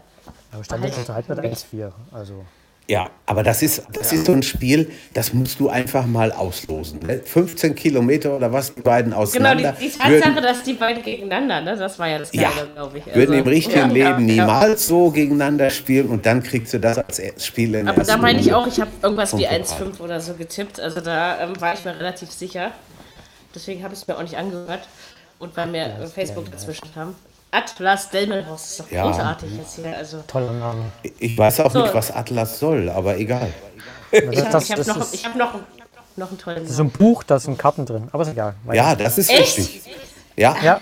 Aber 0.51 0.63
stand 0.63 0.85
jetzt 0.85 1.09
Halbzeit 1.09 1.39
1-4. 1.39 1.91
Also. 2.11 2.45
Ja, 2.85 3.09
aber 3.25 3.43
das 3.43 3.61
ist, 3.61 3.83
das 3.93 4.11
ist 4.11 4.25
so 4.25 4.33
ein 4.33 4.43
Spiel, 4.43 4.91
das 5.13 5.33
musst 5.33 5.57
du 5.61 5.69
einfach 5.69 6.05
mal 6.05 6.33
auslosen. 6.33 6.99
Ne? 6.99 7.19
15 7.23 7.75
Kilometer 7.75 8.35
oder 8.35 8.51
was, 8.51 8.75
die 8.75 8.81
beiden 8.81 9.11
Genau, 9.11 9.21
auseinander. 9.21 9.71
die, 9.79 9.85
die 9.87 9.97
Tatsache, 9.97 10.35
würden, 10.35 10.43
dass 10.43 10.63
die 10.63 10.73
beiden 10.73 11.01
gegeneinander, 11.01 11.61
ne, 11.61 11.77
das 11.77 11.97
war 11.97 12.09
ja 12.09 12.19
das 12.19 12.33
ja, 12.33 12.49
Geile, 12.49 12.67
glaube 12.73 12.97
ich. 12.97 13.05
würden 13.05 13.31
im 13.33 13.39
Also, 13.39 13.49
richtigen 13.51 13.77
ja, 13.95 14.09
Leben 14.11 14.27
ja, 14.27 14.35
ja. 14.35 14.43
niemals 14.45 14.85
so 14.85 15.11
gegeneinander 15.11 15.69
spielen 15.69 16.09
und 16.09 16.25
dann 16.25 16.43
kriegst 16.43 16.73
du 16.73 16.79
das 16.79 16.97
als 16.97 17.45
Spiel 17.45 17.73
in 17.75 17.85
der 17.85 17.93
Aber 17.93 18.03
da 18.03 18.17
meine 18.17 18.41
ich 18.41 18.53
auch, 18.53 18.67
ich 18.67 18.81
habe 18.81 18.91
irgendwas 19.01 19.31
wie 19.37 19.43
Pokal. 19.43 19.61
1,5 19.61 19.99
oder 20.01 20.19
so 20.19 20.33
getippt. 20.33 20.79
Also 20.81 20.99
da 20.99 21.39
ähm, 21.39 21.59
war 21.61 21.73
ich 21.75 21.85
mir 21.85 21.97
relativ 21.97 22.31
sicher. 22.31 22.71
Deswegen 23.55 23.81
habe 23.83 23.93
ich 23.93 24.01
es 24.01 24.07
mir 24.07 24.17
auch 24.17 24.23
nicht 24.23 24.35
angehört. 24.35 24.87
und 25.39 25.55
weil 25.55 25.71
wir 25.71 25.85
äh, 25.85 26.07
Facebook 26.07 26.51
dazwischen 26.51 26.89
haben. 26.97 27.15
Atlas 27.53 28.09
Delmenhorst 28.09 28.71
ist 28.71 28.79
doch 28.81 28.91
Ja. 28.91 29.03
großartig 29.03 29.49
jetzt 29.57 29.75
hier. 29.75 29.95
Also, 29.95 30.23
Toller 30.27 30.51
Name. 30.51 30.85
Ich 31.19 31.37
weiß 31.37 31.59
auch 31.61 31.71
So. 31.71 31.83
nicht, 31.83 31.93
was 31.93 32.11
Atlas 32.11 32.59
soll, 32.59 32.89
aber 32.89 33.17
egal. 33.17 33.53
Ich 34.11 34.19
habe 34.21 34.51
noch, 34.51 35.13
ich 35.13 35.25
hab 35.25 35.35
noch, 35.35 35.53
noch 36.15 36.29
einen 36.29 36.37
tollen 36.37 36.67
so 36.67 36.83
ein 36.83 36.89
Buch, 36.91 37.23
da 37.23 37.39
sind 37.39 37.57
Karten 37.57 37.85
drin. 37.85 38.09
Aber 38.11 38.23
ist 38.23 38.29
egal. 38.29 38.55
Ja, 38.71 38.95
das 38.95 39.17
ist 39.17 39.29
Echt? 39.29 39.57
richtig. 39.57 39.83
Ja, 40.35 40.55
Ja, 40.63 40.79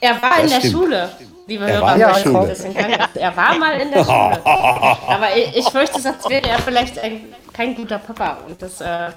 Er 0.00 0.20
war 0.22 0.36
in 0.36 0.42
Das 0.42 0.50
der 0.52 0.58
stimmt. 0.60 0.72
Schule, 0.74 1.10
liebe 1.46 1.64
Er 1.64 1.72
Hörer. 1.76 1.82
war 1.86 1.92
in 1.94 2.00
der 2.00 2.14
Schule. 2.16 2.52
in. 2.52 3.20
Er 3.20 3.36
war 3.36 3.58
mal 3.58 3.80
in 3.80 3.90
der 3.90 4.04
Schule. 4.04 4.40
Aber 4.46 5.36
ich, 5.36 5.56
ich 5.56 5.68
fürchte, 5.70 6.00
sonst 6.02 6.28
wäre 6.28 6.46
er 6.48 6.58
vielleicht 6.58 6.98
ein, 6.98 7.22
kein 7.54 7.74
guter 7.74 7.98
Papa. 7.98 8.38
Und 8.46 8.60
das, 8.60 8.80
äh, 8.82 9.08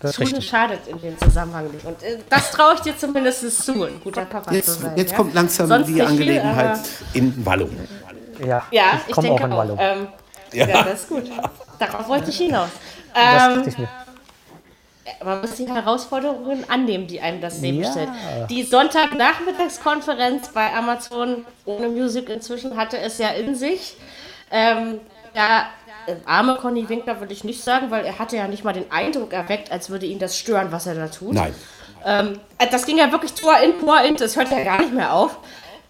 das 0.00 0.14
Schule 0.14 0.28
richtig. 0.28 0.48
schadet 0.48 0.86
in 0.86 1.00
dem 1.00 1.18
Zusammenhang 1.18 1.70
nicht. 1.70 1.84
Und 1.84 2.02
äh, 2.02 2.18
das 2.28 2.50
traue 2.50 2.74
ich 2.74 2.80
dir 2.80 2.96
zumindest 2.96 3.64
zu, 3.64 3.84
ein 3.84 4.00
guter 4.02 4.24
Papa 4.24 4.50
zu 4.50 4.56
jetzt, 4.56 4.80
sein. 4.80 4.92
jetzt 4.96 5.10
ja? 5.12 5.16
kommt 5.16 5.34
langsam 5.34 5.66
Sonst 5.68 5.86
die 5.88 5.92
viel, 5.94 6.02
Angelegenheit 6.06 6.70
aber- 6.70 6.82
in 7.14 7.46
Wallung. 7.46 7.70
Ja, 8.44 8.62
Ja, 8.70 8.84
ich 9.02 9.08
ich 9.08 9.14
komme 9.14 9.28
denke 9.28 9.42
auch 9.42 9.46
in 9.48 9.56
Wallung. 9.56 9.78
Ähm, 9.80 10.08
ja. 10.52 10.66
das 10.82 11.00
ist 11.02 11.08
gut. 11.08 11.30
Darauf 11.78 12.08
wollte 12.08 12.30
ich 12.30 12.38
hinaus. 12.38 12.68
das 13.14 13.56
Ähm, 13.56 13.64
ich 13.68 13.78
mir. 13.78 13.88
man 15.24 15.40
muss 15.42 15.52
die 15.56 15.68
Herausforderungen 15.68 16.64
annehmen, 16.68 17.06
die 17.06 17.20
einem 17.20 17.40
das 17.42 17.60
Leben 17.60 17.82
Ja. 17.82 17.90
stellt. 17.90 18.08
Die 18.48 18.62
Sonntagnachmittagskonferenz 19.44 20.48
bei 20.48 20.72
Amazon 20.74 21.44
ohne 21.64 21.88
Music 21.88 22.28
inzwischen 22.28 22.76
hatte 22.76 22.98
es 22.98 23.18
ja 23.18 23.28
in 23.28 23.54
sich. 23.54 23.96
Ähm, 24.50 25.00
ja, 25.34 25.60
äh, 25.60 25.62
arme 26.24 26.56
Conny 26.56 26.88
Winkler 26.88 27.20
würde 27.20 27.32
ich 27.32 27.44
nicht 27.44 27.62
sagen, 27.62 27.90
weil 27.90 28.04
er 28.04 28.18
hatte 28.18 28.36
ja 28.36 28.48
nicht 28.48 28.64
mal 28.64 28.72
den 28.72 28.90
Eindruck 28.90 29.32
erweckt, 29.32 29.70
als 29.72 29.90
würde 29.90 30.06
ihn 30.06 30.18
das 30.18 30.36
stören, 30.36 30.72
was 30.72 30.86
er 30.86 30.94
da 30.94 31.08
tut. 31.08 31.34
Nein. 31.34 31.54
Ähm, 32.04 32.40
äh, 32.58 32.66
das 32.70 32.86
ging 32.86 32.98
ja 32.98 33.12
wirklich 33.12 33.32
Tor 33.34 33.58
in, 33.58 33.78
Tor 33.78 34.00
in, 34.00 34.16
das 34.16 34.36
hört 34.36 34.50
ja 34.50 34.64
gar 34.64 34.80
nicht 34.80 34.92
mehr 34.92 35.12
auf. 35.12 35.38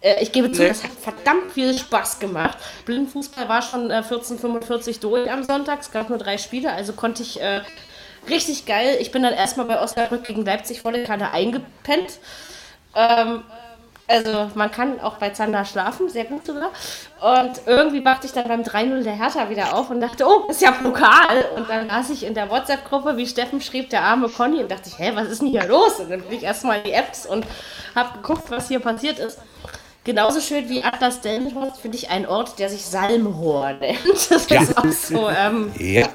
Äh, 0.00 0.22
ich 0.22 0.32
gebe 0.32 0.50
zu, 0.50 0.62
Nee. 0.62 0.68
das 0.68 0.82
hat 0.82 0.90
verdammt 1.00 1.52
viel 1.52 1.76
Spaß 1.76 2.18
gemacht. 2.18 2.58
Blindenfußball 2.84 3.48
war 3.48 3.62
schon 3.62 3.90
äh, 3.90 4.02
14.45 4.08 5.00
durch 5.00 5.30
am 5.30 5.44
Sonntag, 5.44 5.80
es 5.80 5.90
gab 5.92 6.08
nur 6.08 6.18
drei 6.18 6.38
Spiele, 6.38 6.72
also 6.72 6.92
konnte 6.94 7.22
ich 7.22 7.40
äh, 7.40 7.60
richtig 8.28 8.66
geil. 8.66 8.96
Ich 9.00 9.12
bin 9.12 9.22
dann 9.22 9.34
erstmal 9.34 9.66
bei 9.66 9.80
Osnabrück 9.80 10.24
gegen 10.24 10.44
Leipzig 10.44 10.80
volle 10.80 11.04
Kanne 11.04 11.30
eingepennt. 11.32 12.18
Ähm, 12.96 13.42
also 14.10 14.50
man 14.54 14.70
kann 14.70 15.00
auch 15.00 15.16
bei 15.18 15.30
Zander 15.30 15.64
schlafen, 15.64 16.08
sehr 16.08 16.24
gut 16.24 16.44
sogar. 16.44 16.70
Und 17.20 17.52
irgendwie 17.66 18.04
wachte 18.04 18.26
ich 18.26 18.32
dann 18.32 18.48
beim 18.48 18.62
3-0 18.62 19.02
der 19.02 19.14
Hertha 19.14 19.48
wieder 19.48 19.74
auf 19.76 19.88
und 19.90 20.00
dachte, 20.00 20.26
oh, 20.26 20.46
ist 20.50 20.60
ja 20.60 20.72
Pokal. 20.72 21.44
Und 21.56 21.70
dann 21.70 21.86
las 21.86 22.10
ich 22.10 22.24
in 22.26 22.34
der 22.34 22.50
WhatsApp-Gruppe, 22.50 23.16
wie 23.16 23.26
Steffen 23.26 23.60
schrieb, 23.60 23.90
der 23.90 24.02
arme 24.02 24.28
Conny. 24.28 24.62
Und 24.62 24.70
dachte 24.70 24.88
ich, 24.88 24.98
hä, 24.98 25.12
was 25.14 25.28
ist 25.28 25.42
denn 25.42 25.48
hier 25.48 25.64
los? 25.66 26.00
Und 26.00 26.10
dann 26.10 26.20
bin 26.22 26.36
ich 26.38 26.42
erstmal 26.42 26.78
in 26.78 26.84
die 26.84 26.92
Apps 26.92 27.24
und 27.26 27.46
habe 27.94 28.18
geguckt, 28.18 28.50
was 28.50 28.68
hier 28.68 28.80
passiert 28.80 29.18
ist. 29.18 29.38
Genauso 30.02 30.40
schön 30.40 30.68
wie 30.70 30.82
Atlas 30.82 31.20
Delmenhorst 31.20 31.78
finde 31.80 31.98
ich 31.98 32.08
einen 32.10 32.24
Ort, 32.26 32.58
der 32.58 32.70
sich 32.70 32.84
Salmrohr 32.86 33.74
nennt. 33.74 33.98
Das 34.12 34.30
ist 34.30 34.50
Ja. 34.50 34.60
auch 34.76 34.84
so, 34.86 35.28
ähm, 35.28 35.72
Ja, 35.78 36.08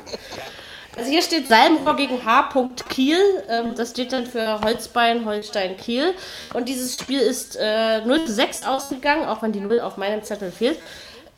also 0.97 1.09
hier 1.09 1.21
steht 1.21 1.47
Salmrohr 1.47 1.95
gegen 1.95 2.25
H. 2.25 2.49
Kiel. 2.89 3.17
Ähm, 3.49 3.75
das 3.75 3.91
steht 3.91 4.13
dann 4.13 4.25
für 4.25 4.61
Holzbein, 4.61 5.25
Holstein, 5.25 5.77
Kiel. 5.77 6.13
Und 6.53 6.69
dieses 6.69 6.93
Spiel 6.93 7.19
ist 7.19 7.57
äh, 7.59 8.01
0 8.05 8.25
zu 8.25 8.33
6 8.33 8.63
ausgegangen, 8.65 9.25
auch 9.25 9.41
wenn 9.41 9.51
die 9.51 9.59
0 9.59 9.79
auf 9.81 9.97
meinem 9.97 10.23
Zettel 10.23 10.51
fehlt. 10.51 10.79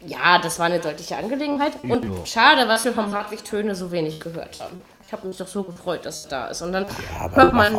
Ja, 0.05 0.39
das 0.39 0.59
war 0.59 0.67
eine 0.67 0.79
deutliche 0.79 1.17
Angelegenheit. 1.17 1.73
Und 1.83 2.05
schade, 2.27 2.67
was 2.67 2.85
wir 2.85 2.93
vom 2.93 3.11
Hartwig 3.13 3.43
Töne 3.43 3.73
so 3.75 3.91
wenig 3.91 4.19
gehört 4.19 4.59
haben. 4.61 4.81
Ich 5.07 5.13
habe 5.13 5.25
mich 5.25 5.37
doch 5.37 5.47
so 5.47 5.63
gefreut, 5.63 6.05
dass 6.05 6.23
es 6.23 6.27
da 6.27 6.47
ist. 6.47 6.61
Und 6.61 6.73
dann 6.73 6.85
aber 7.17 7.35
hört 7.37 7.53
man, 7.53 7.75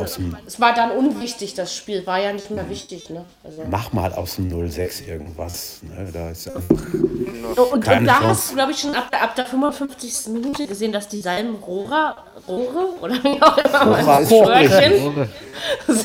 es 0.47 0.59
war 0.59 0.73
dann 0.73 0.93
unwichtig, 0.93 1.53
das 1.53 1.77
Spiel. 1.77 2.07
War 2.07 2.19
ja 2.19 2.33
nicht 2.33 2.51
mehr 2.51 2.71
wichtig. 2.71 3.11
Ne? 3.11 3.27
Also. 3.45 3.65
mach 3.71 3.93
mal 3.93 4.15
aus 4.15 4.37
dem 4.37 4.49
06 4.71 5.03
irgendwas. 5.03 5.81
Ne? 5.83 6.11
Da 6.11 6.31
ist 6.31 6.49
einfach 6.49 6.95
Und, 6.95 7.59
und 7.59 7.85
Keine 7.85 8.07
da 8.07 8.13
Chance. 8.15 8.29
hast 8.29 8.51
du, 8.51 8.55
glaube 8.55 8.73
ich, 8.73 8.79
schon 8.79 8.95
ab 8.95 9.11
der, 9.11 9.23
ab 9.23 9.37
der 9.37 9.45
55. 9.45 10.33
Minute 10.33 10.67
gesehen, 10.67 10.91
dass 10.91 11.07
die 11.09 11.21
Salmrohrer, 11.21 12.17
Rohre 12.49 12.95
oder 13.03 13.23
wie 13.23 13.43
auch 13.43 13.59
immer, 13.59 13.83
Rohrer 13.83 14.21
ist 14.21 14.33
Röhrchen, 14.33 15.29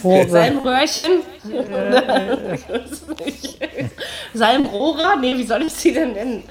Rohre. 0.04 0.28
Salmröhrchen, 0.30 1.22
Salmrohrer, 4.34 5.16
nee, 5.22 5.38
wie 5.38 5.46
soll 5.46 5.62
ich 5.62 5.74
sie 5.74 5.94
denn 5.94 6.12
nennen? 6.12 6.44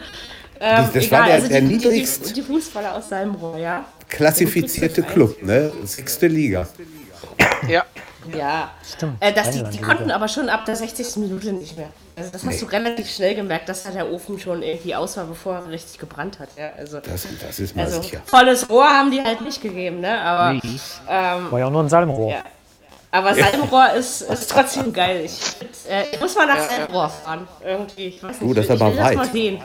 Ähm, 0.65 0.89
Das 0.95 1.11
war 1.11 1.27
der- 1.27 1.41
der 1.41 1.61
die, 1.61 1.67
niedrigst- 1.79 2.29
Die, 2.29 2.33
die 2.35 2.43
Fußballer 2.43 2.95
aus 2.95 3.09
Salmrohr, 3.09 3.57
ja. 3.59 3.85
klassifizierte 4.09 5.03
Club, 5.03 5.43
ne? 5.43 5.73
Sechste 5.85 6.29
Liga. 6.29 6.67
Ja. 7.69 7.85
Ja, 8.39 8.71
Stimmt. 8.89 9.17
äh, 9.19 9.33
dass 9.33 9.51
die, 9.51 9.65
die 9.65 9.79
konnten 9.81 10.09
aber 10.13 10.29
schon 10.29 10.49
ab 10.49 10.65
der 10.65 10.77
60. 10.77 11.17
Minute 11.17 11.53
nicht 11.53 11.77
mehr. 11.77 11.89
Also 12.15 12.31
das 12.31 12.45
hast 12.47 12.63
du 12.63 12.67
relativ 12.67 13.11
schnell 13.11 13.35
gemerkt, 13.35 13.69
dass 13.69 13.83
da 13.83 13.91
der 13.91 14.09
Ofen 14.13 14.39
schon 14.39 14.63
irgendwie 14.63 14.95
aus 14.95 15.17
war, 15.17 15.25
bevor 15.25 15.55
er 15.57 15.69
richtig 15.69 15.99
gebrannt 15.99 16.39
hat. 16.39 16.49
Ja, 16.57 16.71
also, 16.79 17.01
Das, 17.01 17.27
das 17.45 17.59
ist 17.59 17.75
mal 17.75 17.87
also 17.87 18.01
sicher. 18.01 18.21
volles 18.27 18.71
Rohr 18.71 18.85
haben 18.89 19.11
die 19.11 19.21
halt 19.21 19.41
nicht 19.41 19.61
gegeben, 19.61 19.99
ne? 20.01 20.21
Aber, 20.21 20.61
War 21.51 21.59
ja 21.59 21.67
auch 21.67 21.71
nur 21.73 21.83
ein 21.83 21.89
Salmrohr. 21.89 22.31
ja. 22.31 22.45
aber 23.11 23.35
Salmrohr 23.35 23.91
ist, 23.95 24.23
ist 24.23 24.49
trotzdem 24.51 24.93
geil. 24.93 25.23
Ich, 25.25 25.41
äh, 25.91 26.05
ich 26.13 26.21
muss 26.21 26.37
mal 26.37 26.47
nach 26.47 26.61
Salmrohr 26.71 27.09
fahren. 27.09 27.49
Irgendwie. 27.65 28.07
Ich 28.07 28.23
weiß 28.23 28.41
nicht, 28.41 28.49
Oh, 28.49 28.55
das 28.55 28.67
ist 28.67 28.71
ich 28.73 28.81
aber 28.81 28.91
will 28.93 28.97
das 28.99 29.07
weit. 29.09 29.17
mal 29.17 29.27
sehen. 29.33 29.61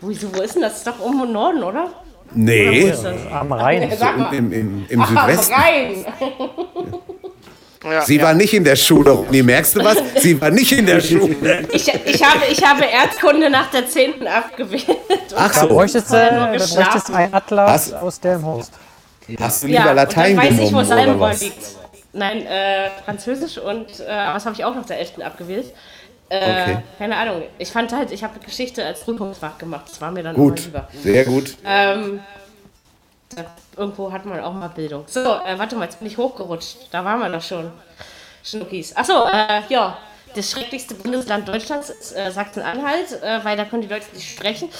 Wieso, 0.00 0.34
wo 0.34 0.40
ist 0.42 0.54
denn 0.54 0.62
das? 0.62 0.72
Das 0.72 0.78
ist 0.78 0.86
doch 0.86 1.04
irgendwo 1.04 1.24
im 1.24 1.32
Norden, 1.32 1.62
oder? 1.62 1.88
Nee, 2.34 2.88
das? 2.88 3.04
Am 3.30 3.52
Rhein. 3.52 3.88
Mal. 4.00 4.34
im, 4.34 4.52
im, 4.52 4.86
im 4.88 5.00
Ah, 5.02 5.06
Südwesten. 5.06 5.52
rein! 5.54 6.06
ja 7.84 8.00
Sie 8.02 8.16
ja. 8.16 8.22
war 8.22 8.34
nicht 8.34 8.54
in 8.54 8.64
der 8.64 8.76
Schule, 8.76 9.10
Ronny. 9.10 9.42
Merkst 9.42 9.76
du 9.76 9.84
was? 9.84 9.98
Sie 10.16 10.40
war 10.40 10.50
nicht 10.50 10.72
in 10.72 10.86
der 10.86 11.00
Schule. 11.00 11.66
Ich, 11.72 11.88
ich, 11.88 12.22
habe, 12.24 12.40
ich 12.50 12.64
habe 12.64 12.84
Erdkunde 12.84 13.50
nach 13.50 13.70
der 13.70 13.86
10. 13.86 14.26
abgewählt. 14.26 14.86
Ach 15.36 15.52
Da 15.52 15.60
so, 15.60 15.68
bräuchtest 15.68 16.08
du 16.10 16.14
da 16.14 16.52
geschlafen. 16.52 16.84
bräuchtest 16.84 17.08
du 17.08 17.12
ein 17.14 17.34
Atlas 17.34 17.92
Was? 17.92 18.02
aus 18.02 18.20
Delmenhorst. 18.20 18.72
hast 19.40 19.62
du 19.64 19.66
Ja, 19.68 19.78
lieber 19.80 19.90
und 19.90 19.96
Latein 19.96 20.36
dann 20.36 20.44
weiß 20.46 20.52
ich, 20.54 20.58
wo 20.60 20.64
genommen 20.66 20.76
oder 20.76 20.86
Salmrohr 20.86 21.20
was? 21.30 21.40
liegt. 21.42 21.58
Nein, 22.14 22.46
äh, 22.46 22.90
Französisch 23.04 23.58
und 23.58 23.88
äh, 24.00 24.06
was 24.34 24.44
habe 24.46 24.54
ich 24.54 24.64
auch 24.64 24.74
nach 24.74 24.84
der 24.86 24.98
11. 24.98 25.18
abgewählt? 25.24 25.72
Äh, 26.32 26.62
Okay. 26.62 26.78
Keine 26.98 27.16
Ahnung. 27.16 27.42
Ich 27.58 27.70
fand 27.70 27.92
halt, 27.92 28.10
ich 28.10 28.24
habe 28.24 28.38
Geschichte 28.40 28.84
als 28.84 29.00
Prüfungsfach 29.00 29.58
gemacht. 29.58 29.84
Das 29.88 30.00
war 30.00 30.10
mir 30.10 30.22
dann 30.22 30.34
Gut, 30.34 30.60
immer 30.66 30.66
lieber. 30.66 30.88
sehr 31.02 31.24
gut. 31.24 31.56
Ähm, 31.64 32.20
irgendwo 33.76 34.10
hat 34.12 34.24
man 34.24 34.40
auch 34.40 34.52
mal 34.52 34.68
Bildung. 34.68 35.04
So, 35.06 35.20
äh, 35.20 35.58
warte 35.58 35.76
mal, 35.76 35.84
jetzt 35.84 35.98
bin 35.98 36.08
ich 36.08 36.16
hochgerutscht. 36.16 36.88
Da 36.90 37.04
waren 37.04 37.20
wir 37.20 37.28
doch 37.28 37.42
schon. 37.42 37.70
Schnuckis. 38.44 38.96
Achso, 38.96 39.26
äh, 39.28 39.62
ja. 39.68 39.98
Das 40.34 40.50
schrecklichste 40.50 40.94
Bundesland 40.94 41.46
Deutschlands 41.46 41.90
ist 41.90 42.16
äh, 42.16 42.30
Sachsen-Anhalt, 42.30 43.22
äh, 43.22 43.44
weil 43.44 43.56
da 43.56 43.66
können 43.66 43.82
die 43.82 43.88
Leute 43.88 44.06
nicht 44.14 44.30
sprechen. 44.30 44.70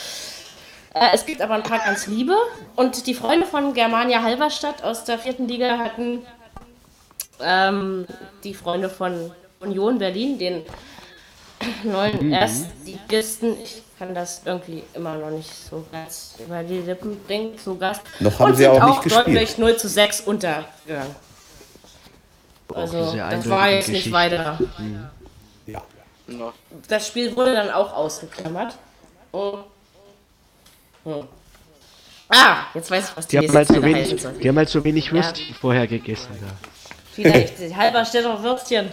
Äh, 0.94 1.08
es 1.12 1.26
gibt 1.26 1.42
aber 1.42 1.54
ein 1.54 1.62
paar 1.62 1.78
ganz 1.80 2.06
liebe. 2.06 2.34
Und 2.76 3.06
die 3.06 3.12
Freunde 3.14 3.44
von 3.46 3.74
Germania 3.74 4.22
Halberstadt 4.22 4.82
aus 4.82 5.04
der 5.04 5.18
vierten 5.18 5.46
Liga 5.48 5.76
hatten 5.78 6.24
ähm, 7.42 8.06
die 8.44 8.54
Freunde 8.54 8.88
von 8.88 9.30
Union 9.60 9.98
Berlin, 9.98 10.38
den 10.38 10.62
neuen 11.84 12.32
Erstligisten. 12.32 13.56
Ich 13.62 13.82
kann 13.98 14.14
das 14.14 14.42
irgendwie 14.44 14.82
immer 14.94 15.16
noch 15.16 15.30
nicht 15.30 15.50
so 15.52 15.84
ganz 15.92 16.34
über 16.44 16.62
die 16.62 16.78
Lippen 16.78 17.18
bringen 17.24 17.58
zu 17.58 17.76
Gast. 17.76 18.02
Noch 18.20 18.38
haben 18.38 18.50
Und 18.50 18.56
sie 18.56 18.62
sind 18.64 18.72
auch 18.72 18.86
nicht 18.86 18.98
auch 18.98 19.02
gespielt. 19.02 19.26
deutlich 19.26 19.58
0 19.58 19.76
zu 19.76 19.88
6 19.88 20.20
untergegangen. 20.22 21.14
Also, 22.74 23.14
das 23.16 23.48
war 23.48 23.70
jetzt 23.70 23.88
nicht 23.88 24.04
Geschichte. 24.04 24.12
weiter. 24.12 24.58
Ja. 25.66 25.82
Ja. 26.28 26.52
Das 26.88 27.06
Spiel 27.06 27.36
wurde 27.36 27.54
dann 27.54 27.70
auch 27.70 27.92
ausgeklammert. 27.92 28.76
Oh. 29.32 29.58
Hm. 31.04 31.24
Ah, 32.28 32.56
jetzt 32.74 32.90
weiß 32.90 33.10
ich, 33.10 33.16
was 33.16 33.26
die 33.26 33.38
Die 33.38 33.46
haben, 33.48 33.54
halt 33.54 33.68
so 33.68 33.74
Zeile 33.74 33.86
wenig, 33.86 34.16
die 34.40 34.48
haben 34.48 34.56
halt 34.56 34.68
so 34.70 34.82
wenig 34.84 35.12
Würstchen 35.12 35.54
vorher 35.54 35.86
gegessen. 35.86 36.30
Da. 36.40 36.46
Vielleicht 37.12 37.58
die 37.58 37.76
Halberstädter 37.76 38.42
Würstchen. 38.42 38.88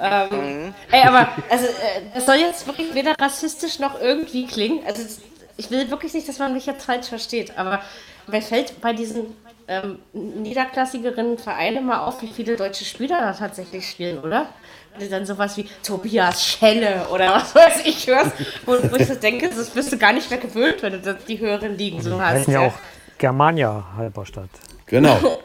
Ähm, 0.00 0.74
ey, 0.92 1.02
aber 1.02 1.28
also, 1.50 1.64
äh, 1.66 2.02
das 2.14 2.26
soll 2.26 2.36
jetzt 2.36 2.66
wirklich 2.66 2.94
weder 2.94 3.14
rassistisch 3.18 3.78
noch 3.78 4.00
irgendwie 4.00 4.46
klingen. 4.46 4.80
Also 4.86 5.02
das- 5.02 5.20
ich 5.56 5.70
will 5.72 5.90
wirklich 5.90 6.14
nicht, 6.14 6.28
dass 6.28 6.38
man 6.38 6.52
mich 6.54 6.66
jetzt 6.66 6.84
falsch 6.84 7.08
versteht, 7.08 7.58
aber 7.58 7.80
mir 8.28 8.42
fällt 8.42 8.80
bei 8.80 8.92
diesen 8.92 9.34
ähm, 9.70 9.98
niederklassigeren 10.14 11.36
Vereinen 11.36 11.84
mal 11.84 11.98
auf, 11.98 12.22
wie 12.22 12.28
viele 12.28 12.56
deutsche 12.56 12.84
Spieler 12.84 13.20
da 13.20 13.32
tatsächlich 13.32 13.88
spielen, 13.90 14.18
oder? 14.20 14.46
Wenn 14.94 15.04
du 15.04 15.10
dann 15.10 15.26
sowas 15.26 15.56
wie 15.56 15.68
Tobias 15.82 16.44
Schelle 16.46 17.06
oder 17.12 17.34
was 17.34 17.54
weiß 17.54 17.84
ich 17.84 18.06
hörst, 18.06 18.32
wo, 18.64 18.72
wo 18.90 18.96
ich 18.96 19.06
so 19.06 19.14
denke, 19.14 19.48
das 19.50 19.70
bist 19.70 19.92
du 19.92 19.98
gar 19.98 20.12
nicht 20.12 20.30
mehr 20.30 20.38
gewöhnt, 20.38 20.82
wenn 20.82 20.92
du 20.94 21.00
das, 21.00 21.24
die 21.26 21.38
höheren 21.38 21.76
Ligen 21.76 22.00
so 22.00 22.12
hast. 22.20 22.30
heißen 22.30 22.52
ja 22.52 22.60
auch 22.60 22.72
Germania 23.18 23.84
Halberstadt. 23.96 24.48
Genau. 24.88 25.18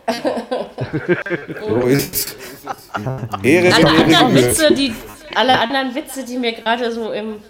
so 1.67 1.75
ist 1.87 2.35
Ehre 3.43 3.73
alle 3.75 3.83
der 3.83 4.19
anderen. 4.19 4.35
Witze, 4.35 4.73
die 4.73 4.93
alle 5.35 5.59
anderen 5.59 5.95
Witze, 5.95 6.23
die 6.23 6.37
mir 6.37 6.53
gerade 6.53 6.91
so 6.91 7.11
im 7.11 7.41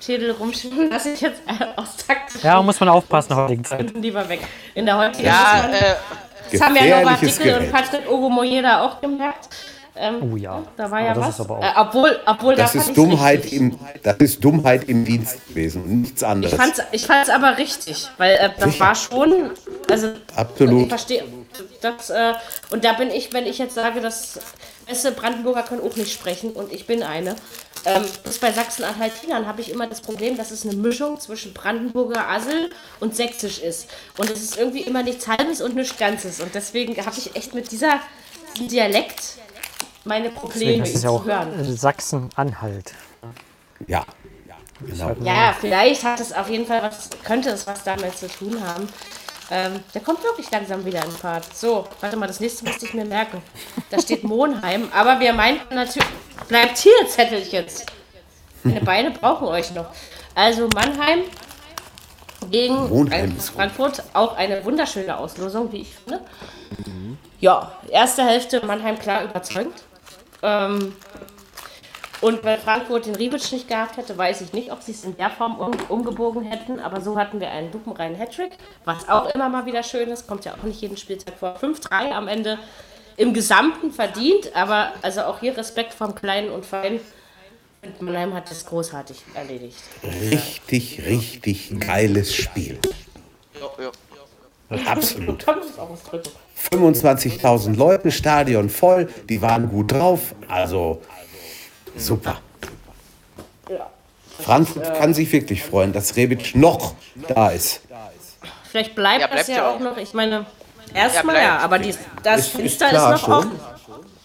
Schädel 0.00 0.30
rumschwimmen, 0.32 0.90
lasse 0.90 1.10
ich 1.12 1.20
jetzt 1.20 1.40
aus 1.76 1.96
Takt 2.06 2.42
Ja, 2.42 2.62
muss 2.62 2.78
man 2.80 2.88
aufpassen 2.88 3.32
in 3.32 3.36
der 3.36 3.44
heutigen 3.44 3.64
Zeit. 3.64 3.94
lieber 3.94 4.28
weg. 4.28 4.40
In 4.74 4.86
der 4.86 4.96
heutigen 4.98 5.26
Ja, 5.26 5.68
Zeit. 5.70 5.82
äh, 5.82 5.94
Das 6.52 6.60
haben 6.60 6.76
ja 6.76 6.82
gefährliches 7.00 7.38
Dickel 7.38 7.58
und. 7.58 7.72
Patrick 7.72 8.10
Ogomoyeda 8.10 8.84
auch 8.84 9.00
gemerkt. 9.00 9.48
Ähm, 9.96 10.32
Oh 10.32 10.36
ja. 10.36 10.62
Da 10.76 10.90
war 10.90 10.98
Aber 10.98 11.06
ja 11.06 11.14
das 11.14 11.24
was. 11.28 11.34
ist 11.34 11.40
aber 11.40 11.58
auch- 11.58 11.62
Äh, 11.62 11.72
obwohl, 11.76 12.20
obwohl 12.26 12.56
Das 12.56 12.72
da 12.72 12.78
ist 12.78 12.84
fand 12.86 12.96
Dummheit 12.98 13.42
richtig. 13.44 13.58
im, 13.60 13.78
das 14.02 14.16
ist 14.18 14.44
Dummheit 14.44 14.88
im 14.88 15.04
Dienst 15.04 15.46
gewesen 15.48 15.82
und 15.84 16.00
nichts 16.02 16.22
Ich 16.22 16.26
anderes. 16.28 16.54
fand's, 16.54 16.80
ich 16.92 17.06
fand's 17.06 17.30
aber 17.30 17.56
richtig, 17.58 18.08
weil 18.18 18.34
äh, 18.36 18.50
das 18.58 18.72
Sicher. 18.72 18.84
war 18.84 18.94
schon, 18.96 19.50
also 19.88 20.08
Absolut. 20.34 20.82
ich 20.82 20.88
verstehe, 20.88 21.24
das, 21.80 22.10
äh, 22.10 22.32
und 22.70 22.84
da 22.84 22.94
bin 22.94 23.10
ich, 23.10 23.32
wenn 23.32 23.46
ich 23.46 23.58
jetzt 23.58 23.74
sage, 23.76 24.00
dass 24.00 24.38
weißt 24.88 25.04
du, 25.06 25.10
Brandenburger 25.12 25.62
können 25.62 25.80
auch 25.80 25.96
nicht 25.96 26.12
sprechen 26.12 26.50
und 26.50 26.72
ich 26.72 26.86
bin 26.86 27.02
eine. 27.02 27.36
Ähm, 27.86 28.02
bis 28.24 28.38
bei 28.38 28.50
Sachsen-Anhaltinern 28.52 29.46
habe 29.46 29.60
ich 29.60 29.70
immer 29.70 29.86
das 29.86 30.00
Problem, 30.00 30.36
dass 30.36 30.50
es 30.50 30.64
eine 30.66 30.74
Mischung 30.74 31.20
zwischen 31.20 31.54
Brandenburger 31.54 32.28
Assel 32.28 32.70
und 33.00 33.14
Sächsisch 33.14 33.60
ist. 33.60 33.88
Und 34.18 34.28
es 34.30 34.42
ist 34.42 34.58
irgendwie 34.58 34.80
immer 34.82 35.02
nichts 35.02 35.26
Halbes 35.28 35.60
und 35.62 35.74
nichts 35.76 35.96
Ganzes. 35.98 36.40
Und 36.40 36.54
deswegen 36.54 36.96
habe 37.04 37.16
ich 37.16 37.34
echt 37.36 37.54
mit 37.54 37.70
dieser 37.72 38.00
diesem 38.56 38.68
Dialekt 38.68 39.38
meine 40.04 40.28
Deswegen 40.28 40.40
Probleme 40.40 40.82
ist 40.82 40.90
ihn 40.90 40.96
es 40.96 41.02
ja 41.02 41.08
zu 41.08 41.14
auch 41.14 41.24
hören. 41.24 41.76
Sachsen-Anhalt. 41.76 42.92
Ja, 43.86 44.04
genau. 44.80 45.14
Ja, 45.22 45.54
vielleicht 45.58 46.04
hat 46.04 46.20
es 46.20 46.32
auf 46.32 46.48
jeden 46.48 46.66
Fall 46.66 46.82
was, 46.82 47.10
könnte 47.22 47.50
es 47.50 47.66
was 47.66 47.84
damit 47.84 48.16
zu 48.16 48.28
tun 48.28 48.56
haben. 48.66 48.88
Ähm, 49.50 49.80
der 49.92 50.00
kommt 50.00 50.22
wirklich 50.22 50.50
langsam 50.50 50.84
wieder 50.84 51.04
in 51.04 51.10
Fahrt. 51.10 51.54
So, 51.54 51.86
warte 52.00 52.16
mal, 52.16 52.26
das 52.26 52.40
nächste 52.40 52.64
müsste 52.64 52.86
ich 52.86 52.94
mir 52.94 53.04
merken. 53.04 53.42
Da 53.90 54.00
steht 54.00 54.24
Monheim, 54.24 54.88
aber 54.94 55.20
wir 55.20 55.32
meinten 55.32 55.74
natürlich, 55.74 56.08
bleibt 56.48 56.78
hier, 56.78 56.92
Zettelchens. 57.08 57.84
Meine 58.62 58.80
Beine 58.80 59.10
brauchen 59.10 59.46
euch 59.48 59.70
noch. 59.74 59.86
Also 60.34 60.68
Mannheim 60.74 61.20
gegen 62.50 62.88
Monheim 62.88 63.36
ist. 63.36 63.50
Frankfurt, 63.50 64.02
auch 64.14 64.36
eine 64.36 64.64
wunderschöne 64.64 65.16
Auslosung, 65.16 65.70
wie 65.72 65.82
ich 65.82 65.94
finde. 65.94 66.20
Ja, 67.40 67.72
erste 67.90 68.24
Hälfte 68.24 68.64
Mannheim 68.64 68.98
klar 68.98 69.24
überzeugt. 69.24 69.84
Ähm, 70.44 70.94
und 72.20 72.44
wenn 72.44 72.58
Frankfurt 72.60 73.06
den 73.06 73.16
Ribic 73.16 73.52
nicht 73.52 73.68
gehabt 73.68 73.96
hätte, 73.96 74.16
weiß 74.16 74.40
ich 74.40 74.52
nicht, 74.52 74.72
ob 74.72 74.82
sie 74.82 74.92
es 74.92 75.04
in 75.04 75.16
der 75.16 75.30
Form 75.30 75.58
um, 75.58 75.72
umgebogen 75.88 76.42
hätten. 76.42 76.80
Aber 76.80 77.00
so 77.00 77.18
hatten 77.18 77.40
wir 77.40 77.50
einen 77.50 77.72
lupenreinen 77.72 78.16
Hattrick, 78.16 78.52
was 78.84 79.08
auch 79.08 79.34
immer 79.34 79.48
mal 79.48 79.66
wieder 79.66 79.82
schön 79.82 80.08
ist. 80.08 80.26
Kommt 80.26 80.44
ja 80.44 80.54
auch 80.54 80.62
nicht 80.62 80.80
jeden 80.80 80.96
Spieltag 80.96 81.34
vor. 81.38 81.56
5-3 81.60 82.12
am 82.12 82.28
Ende 82.28 82.58
im 83.16 83.34
Gesamten 83.34 83.90
verdient. 83.90 84.54
Aber 84.54 84.92
also 85.02 85.22
auch 85.22 85.40
hier 85.40 85.56
Respekt 85.56 85.92
vom 85.92 86.14
Kleinen 86.14 86.50
und 86.50 86.64
Feinen. 86.64 87.00
Und 87.82 88.00
Mannheim 88.00 88.32
hat 88.32 88.50
das 88.50 88.64
großartig 88.64 89.18
erledigt. 89.34 89.76
Richtig, 90.02 91.04
richtig 91.04 91.78
geiles 91.78 92.34
Spiel. 92.34 92.78
Ja, 93.60 93.84
ja. 93.84 93.90
Absolut. 94.86 95.44
Kann 96.70 96.80
man 96.82 96.92
es 96.92 97.04
auch 97.04 97.08
ausdrücken. 97.10 97.40
25.000 97.40 97.76
Leute, 97.76 98.10
Stadion 98.10 98.68
voll, 98.70 99.08
die 99.28 99.40
waren 99.42 99.68
gut 99.68 99.92
drauf. 99.92 100.34
Also 100.48 101.00
super. 101.96 102.38
Ja. 103.68 103.90
Frankfurt 104.40 104.94
kann 104.94 105.14
sich 105.14 105.30
wirklich 105.32 105.62
freuen, 105.62 105.92
dass 105.92 106.16
Rebic 106.16 106.54
noch 106.54 106.94
da 107.28 107.50
ist. 107.50 107.80
Vielleicht 108.70 108.94
bleibt 108.94 109.20
Ja, 109.20 109.26
das 109.28 109.46
bleibt 109.46 109.48
ja 109.48 109.56
ja 109.56 109.70
auch 109.70 109.76
auch. 109.76 109.80
noch. 109.80 109.96
Ich 109.96 110.12
meine, 110.14 110.46
erstmal 110.92 111.36
Ja, 111.36 111.42
ja, 111.42 111.58
aber 111.58 111.78
die, 111.78 111.94
das 112.22 112.40
Ist- 112.40 112.46
ist 112.46 112.56
Fenster 112.56 112.86
ist, 112.86 112.90
klar 112.90 113.10
noch 113.12 113.18
schon. 113.24 113.32
offen. 113.34 113.60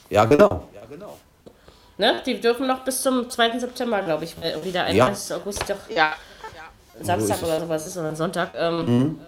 Ja, 0.09 0.25
genau. 0.25 0.63
Ne? 1.97 2.21
Die 2.25 2.39
dürfen 2.39 2.65
noch 2.65 2.80
bis 2.80 3.01
zum 3.01 3.30
2. 3.30 3.59
September, 3.59 4.01
glaube 4.01 4.23
ich, 4.23 4.34
weil 4.41 4.63
wieder 4.63 4.86
31. 4.86 5.36
August 5.36 5.69
doch 5.69 5.75
Ja, 5.93 6.13
Samstag 7.01 7.43
oder 7.43 7.59
sowas 7.59 7.86
ist 7.86 7.97
oder 7.97 8.15
Sonntag. 8.15 8.51
Ähm, 8.57 9.19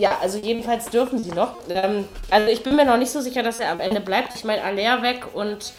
Ja, 0.00 0.16
also 0.22 0.38
jedenfalls 0.38 0.86
dürfen 0.88 1.22
sie 1.22 1.32
noch. 1.32 1.56
Ähm, 1.68 2.06
also 2.30 2.48
ich 2.48 2.62
bin 2.62 2.74
mir 2.74 2.86
noch 2.86 2.96
nicht 2.96 3.10
so 3.10 3.20
sicher, 3.20 3.42
dass 3.42 3.60
er 3.60 3.70
am 3.70 3.80
Ende 3.80 4.00
bleibt. 4.00 4.34
Ich 4.34 4.44
meine, 4.44 4.64
Aller 4.64 5.02
weg 5.02 5.26
und 5.34 5.74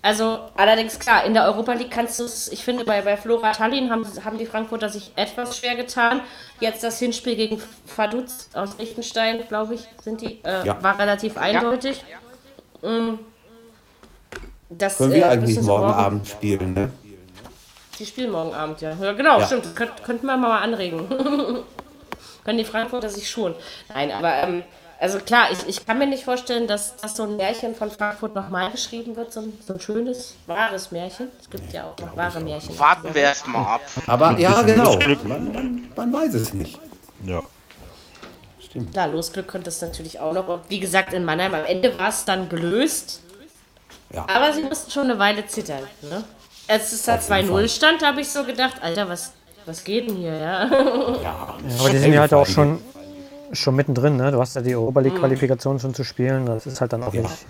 also 0.00 0.38
allerdings 0.56 0.98
klar, 0.98 1.26
in 1.26 1.34
der 1.34 1.44
Europa 1.44 1.74
League 1.74 1.90
kannst 1.90 2.18
du 2.18 2.24
es, 2.24 2.50
ich 2.50 2.64
finde, 2.64 2.86
bei, 2.86 3.02
bei 3.02 3.18
Flora 3.18 3.52
Tallinn 3.52 3.90
haben, 3.90 4.06
haben 4.24 4.38
die 4.38 4.46
Frankfurter 4.46 4.88
sich 4.88 5.12
etwas 5.14 5.58
schwer 5.58 5.76
getan. 5.76 6.22
Jetzt 6.58 6.82
das 6.82 6.98
Hinspiel 6.98 7.36
gegen 7.36 7.60
Vaduz 7.94 8.48
aus 8.54 8.78
Liechtenstein, 8.78 9.46
glaube 9.46 9.74
ich, 9.74 9.86
sind 10.02 10.22
die, 10.22 10.40
äh, 10.42 10.66
Ja. 10.66 10.82
war 10.82 10.98
relativ 10.98 11.36
eindeutig. 11.36 12.02
Mm. 12.80 13.16
Das, 14.70 14.96
Können 14.96 15.12
wir 15.12 15.26
äh, 15.26 15.28
eigentlich 15.28 15.56
sie 15.56 15.66
morgen 15.66 15.90
Abend 15.90 16.26
spielen, 16.26 16.72
ne? 16.72 16.90
Die 17.98 18.06
spielen 18.06 18.30
morgen 18.30 18.54
Abend, 18.54 18.80
ja. 18.80 18.96
Ja, 18.98 19.12
genau, 19.12 19.38
Ja. 19.38 19.44
stimmt. 19.44 19.76
Könnt, 19.76 20.02
könnten 20.02 20.24
wir 20.24 20.38
mal 20.38 20.60
anregen. 20.62 21.06
Können 22.44 22.58
die 22.58 22.64
Frankfurter 22.64 23.08
sich 23.08 23.28
schon. 23.28 23.54
Nein, 23.88 24.10
aber 24.10 24.34
ähm, 24.42 24.62
also 25.00 25.18
klar, 25.18 25.48
ich, 25.50 25.66
ich 25.66 25.86
kann 25.86 25.98
mir 25.98 26.06
nicht 26.06 26.24
vorstellen, 26.24 26.66
dass, 26.66 26.96
dass 26.96 27.16
so 27.16 27.22
ein 27.22 27.36
Märchen 27.36 27.74
von 27.74 27.90
Frankfurt 27.90 28.34
nochmal 28.34 28.70
geschrieben 28.70 29.16
wird, 29.16 29.32
so 29.32 29.40
ein, 29.40 29.58
so 29.66 29.72
ein 29.72 29.80
schönes, 29.80 30.34
wahres 30.46 30.90
Märchen. 30.90 31.28
Es 31.40 31.48
gibt 31.48 31.72
ja 31.72 31.84
auch 31.84 31.98
noch 31.98 32.16
wahre 32.16 32.40
Märchen. 32.40 32.78
warten 32.78 33.14
wir 33.14 33.22
erst 33.22 33.46
mal 33.46 33.76
ab. 33.76 33.80
Aber 34.06 34.38
ja, 34.38 34.60
genau. 34.62 34.98
Man, 35.24 35.52
man, 35.52 35.88
man 35.96 36.12
weiß 36.12 36.34
es 36.34 36.52
nicht. 36.52 36.78
Ja. 37.24 37.42
Klar, 38.92 39.08
Losglück 39.08 39.48
könnte 39.48 39.70
es 39.70 39.80
natürlich 39.80 40.20
auch 40.20 40.32
noch. 40.32 40.46
Und 40.46 40.62
wie 40.68 40.78
gesagt, 40.78 41.12
in 41.12 41.24
Mannheim 41.24 41.54
am 41.54 41.64
Ende 41.64 41.98
war 41.98 42.10
es 42.10 42.24
dann 42.24 42.48
gelöst. 42.48 43.22
Ja. 44.12 44.26
Aber 44.28 44.52
sie 44.52 44.62
mussten 44.62 44.90
schon 44.90 45.04
eine 45.04 45.18
Weile 45.18 45.46
zittern. 45.46 45.82
Ne? 46.02 46.24
Als 46.68 46.92
es 46.92 47.04
da 47.04 47.16
Auf 47.16 47.28
jeden 47.30 47.48
2-0 47.48 47.52
Fall. 47.52 47.68
stand, 47.68 48.04
habe 48.04 48.20
ich 48.20 48.28
so 48.28 48.44
gedacht, 48.44 48.76
Alter, 48.82 49.08
was, 49.08 49.32
was 49.66 49.84
geht 49.84 50.08
denn 50.08 50.16
hier, 50.16 50.34
ja? 50.36 50.62
Aber 50.64 51.90
die 51.90 51.98
sind 51.98 52.12
ja 52.12 52.20
halt 52.20 52.34
auch 52.34 52.46
schon, 52.46 52.80
schon 53.52 53.76
mittendrin, 53.76 54.16
ne? 54.16 54.30
Du 54.32 54.40
hast 54.40 54.56
ja 54.56 54.62
die 54.62 54.74
Europa 54.74 55.00
League-Qualifikation 55.00 55.78
schon 55.80 55.94
zu 55.94 56.04
spielen. 56.04 56.46
Das 56.46 56.66
ist 56.66 56.80
halt 56.80 56.92
dann 56.92 57.02
auch 57.02 57.14
Ja. 57.14 57.22
nicht, 57.22 57.46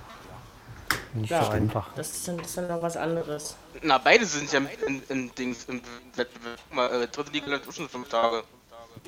nicht 1.15 1.29
so 1.31 1.51
einfach. 1.51 1.89
Das 1.97 2.11
ist, 2.11 2.29
dann, 2.29 2.39
das 2.39 2.47
ist 2.49 2.57
dann 2.59 2.69
noch 2.69 2.83
was 2.83 2.97
anderes. 2.97 3.57
Na, 3.83 3.99
beide 3.99 4.25
sind 4.27 4.53
ja 4.53 4.61
in, 4.87 5.03
in 5.09 5.35
Dings 5.35 5.65
im 5.69 5.81
Wettbewerb. 6.17 6.59
Guck 6.69 6.77
mal, 6.77 7.03
äh, 7.03 7.07
dritte 7.07 7.33
Liga 7.33 7.51
läuft 7.51 7.69
auch 7.69 7.73
schon 7.73 7.89
fünf 7.89 8.09
Tage. 8.09 8.43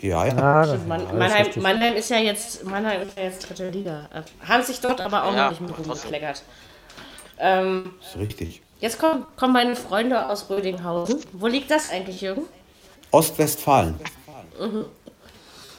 Ja, 0.01 0.25
ja. 0.27 0.35
Ja, 0.35 0.37
ja, 0.37 0.67
das 0.67 0.81
ist 0.81 0.89
Mannheim. 0.89 1.19
Mannheim 1.63 1.95
ist 1.95 2.09
ja 2.11 2.19
jetzt 2.19 2.65
Mannheim 2.65 3.03
ist 3.03 3.17
ja 3.17 3.25
jetzt 3.25 3.49
dritte 3.49 3.69
Liga. 3.69 4.09
Haben 4.47 4.63
sich 4.63 4.81
dort 4.81 5.01
aber 5.01 5.25
auch 5.25 5.35
Ja, 5.35 5.45
noch 5.45 5.51
nicht 5.51 5.61
mit 5.61 5.77
rumgekleckert. 5.77 6.43
Ähm, 7.39 7.93
Ist 8.01 8.17
richtig. 8.17 8.63
jetzt 8.81 8.99
kommen, 9.01 9.27
kommen 9.37 9.53
meine 9.53 9.75
Freunde 9.75 10.29
aus 10.29 10.49
Rödinghausen. 10.49 11.21
Wo 11.33 11.47
liegt 11.49 11.71
das 11.71 11.91
eigentlich, 11.91 12.21
Jürgen? 12.21 12.43
Ostwestfalen. 13.13 13.99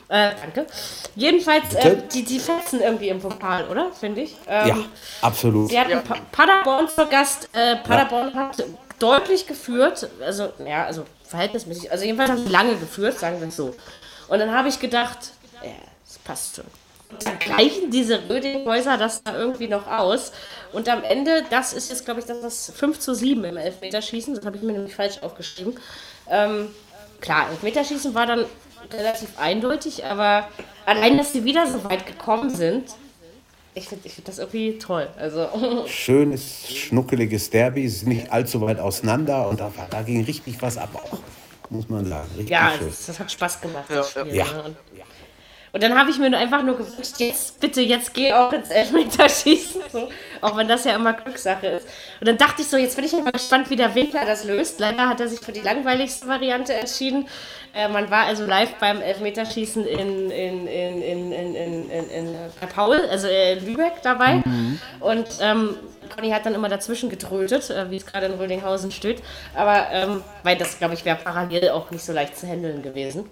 Äh, 0.10 0.32
danke. 0.42 0.68
Jedenfalls, 1.16 1.74
äh, 1.76 1.98
die, 2.14 2.24
die 2.24 2.40
fetzen 2.40 2.82
irgendwie 2.82 3.10
im 3.10 3.20
Pokal, 3.20 3.68
oder? 3.68 3.92
Finde 3.92 4.22
ich. 4.22 4.36
Ähm, 4.48 4.68
Ja, 4.68 4.78
absolut. 5.22 5.70
Sie 5.70 5.80
hatten 5.80 6.04
Pa- 6.04 6.18
Paderborn 6.32 6.88
zu 6.88 7.06
Gast. 7.08 7.50
Äh, 7.54 7.78
Paderborn 7.78 8.34
hat 8.36 8.64
deutlich 9.00 9.48
geführt. 9.48 10.08
Also, 10.22 10.50
ja, 10.66 10.86
also 10.86 11.06
verhältnismäßig. 11.28 11.92
Also, 11.92 12.06
jedenfalls 12.06 12.30
haben 12.32 12.44
sie 12.46 12.52
lange 12.52 12.76
geführt, 12.76 13.18
sagen 13.18 13.40
wir 13.40 13.48
es 13.48 13.56
so. 13.56 13.74
Und 14.28 14.40
dann 14.40 14.52
habe 14.54 14.68
ich 14.70 14.80
gedacht, 14.80 15.18
ja, 15.64 15.72
das 16.06 16.20
passt 16.20 16.58
schon. 16.58 16.66
Und 17.10 17.26
dann 17.26 17.40
gleichen 17.40 17.90
diese 17.90 18.28
Rödinghäuser 18.30 18.98
das 18.98 19.24
da 19.24 19.36
irgendwie 19.36 19.68
noch 19.68 19.88
aus. 19.88 20.32
Und 20.74 20.90
am 20.90 21.04
Ende, 21.04 21.44
das 21.50 21.74
ist 21.74 21.90
jetzt, 21.90 22.06
glaube 22.06 22.20
ich, 22.20 22.26
das, 22.26 22.42
das 22.42 22.72
5 22.76 23.00
zu 23.00 23.16
7 23.16 23.44
im 23.46 23.58
Elfmeterschießen. 23.58 24.36
Das 24.36 24.46
habe 24.46 24.58
ich 24.58 24.64
mir 24.64 24.74
nämlich 24.74 24.96
falsch 24.96 25.20
aufgeschrieben. 25.22 25.80
Ähm, 26.30 26.70
klar, 27.24 27.50
Elfmeterschießen 27.50 28.14
war 28.14 28.28
dann 28.28 28.46
relativ 28.92 29.40
eindeutig, 29.40 30.06
aber 30.06 30.48
allein, 30.86 31.18
dass 31.18 31.32
sie 31.34 31.44
wieder 31.46 31.66
so 31.66 31.84
weit 31.86 32.06
gekommen 32.06 32.50
sind, 32.50 32.84
ich 33.76 33.88
finde 33.88 34.06
ich 34.08 34.14
find 34.14 34.28
das 34.28 34.38
irgendwie 34.38 34.78
toll. 34.78 35.08
Also, 35.18 35.48
Schönes, 35.88 36.68
schnuckeliges 36.70 37.50
Derby, 37.50 37.88
sind 37.88 38.10
nicht 38.10 38.32
allzu 38.32 38.62
weit 38.62 38.80
auseinander 38.80 39.48
und 39.50 39.60
da, 39.60 39.72
da 39.90 40.02
ging 40.04 40.24
richtig 40.26 40.62
was 40.62 40.78
ab 40.78 40.90
auch. 40.94 41.20
Muss 41.70 41.90
man 41.90 42.06
sagen. 42.06 42.28
Richtig 42.36 42.52
ja, 42.52 42.74
schön. 42.78 42.88
das, 42.88 43.06
das 43.08 43.20
hat 43.20 43.32
Spaß 43.32 43.62
gemacht, 43.62 43.86
Ja, 43.90 43.96
das 43.96 44.12
Spiel. 44.12 44.36
ja. 44.36 44.46
Und, 45.74 45.84
dann 45.84 45.98
habe 45.98 46.12
ich 46.12 46.20
mir 46.20 46.30
nur 46.30 46.40
einfach 46.40 46.64
nur 46.64 46.78
gewünscht, 46.78 47.16
jetzt 47.18 47.60
bitte, 47.60 47.82
jetzt 47.82 48.14
geh 48.14 48.32
auch 48.32 48.54
ins 48.54 48.70
Elfmeterschießen. 48.70 49.82
So, 49.92 50.10
auch 50.42 50.56
wenn 50.56 50.68
das 50.68 50.86
ja 50.86 50.96
immer 50.96 51.14
Glückssache 51.14 51.68
ist. 51.68 51.88
Und 52.20 52.28
dann 52.28 52.38
dachte 52.38 52.62
ich 52.62 52.68
so, 52.68 52.78
jetzt 52.78 52.96
bin 52.96 53.06
ich 53.06 53.14
mal 53.14 53.32
gespannt, 53.32 53.70
wie 53.70 53.76
der 53.76 53.94
Winkler 53.96 54.26
das 54.26 54.44
löst. 54.44 54.80
Leider 54.80 55.10
hat 55.10 55.20
er 55.20 55.28
sich 55.28 55.40
für 55.40 55.52
die 55.52 55.62
langweiligste 55.62 56.28
Variante 56.28 56.74
entschieden. 56.74 57.28
Äh, 57.74 57.88
man 57.88 58.12
war 58.12 58.26
also 58.26 58.46
live 58.46 58.76
beim 58.76 59.02
Elfmeterschießen 59.02 59.86
in, 59.88 60.30
in, 60.30 60.68
in, 60.68 61.02
in, 61.02 61.32
in, 61.32 61.56
in, 61.56 61.90
in, 61.90 62.10
in 62.10 62.36
bei 62.62 62.68
Paul, 62.68 62.98
also 63.10 63.28
äh, 63.28 63.54
in 63.54 63.66
Lübeck 63.66 64.02
dabei. 64.04 64.44
Und 65.00 65.28
ähm, 65.42 65.76
Conny 66.16 66.30
hat 66.30 66.46
dann 66.46 66.54
immer 66.54 66.70
dazwischen 66.70 67.10
getrötet, 67.10 67.70
äh, 67.70 67.90
wie 67.90 67.98
es 67.98 68.06
gerade 68.06 68.28
in 68.28 68.34
Rödinghausen 68.34 68.92
steht. 68.92 69.24
Aber 69.56 69.88
ähm, 69.92 70.24
weil 70.44 70.56
das, 70.58 70.78
glaube 70.78 70.94
ich, 70.94 71.04
wäre 71.04 71.18
parallel 71.18 71.70
auch 71.70 71.90
nicht 71.92 72.04
so 72.04 72.14
leicht 72.14 72.38
zu 72.38 72.48
handeln 72.48 72.84
gewesen. 72.84 73.30